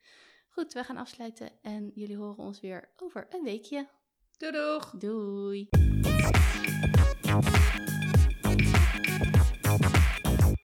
Goed, 0.49 0.73
we 0.73 0.83
gaan 0.83 0.97
afsluiten 0.97 1.51
en 1.61 1.91
jullie 1.95 2.17
horen 2.17 2.43
ons 2.43 2.59
weer 2.59 2.89
over 2.97 3.27
een 3.29 3.43
weekje. 3.43 3.87
Doei 4.37 4.51
doeg! 4.51 4.91
Doei! 4.99 5.69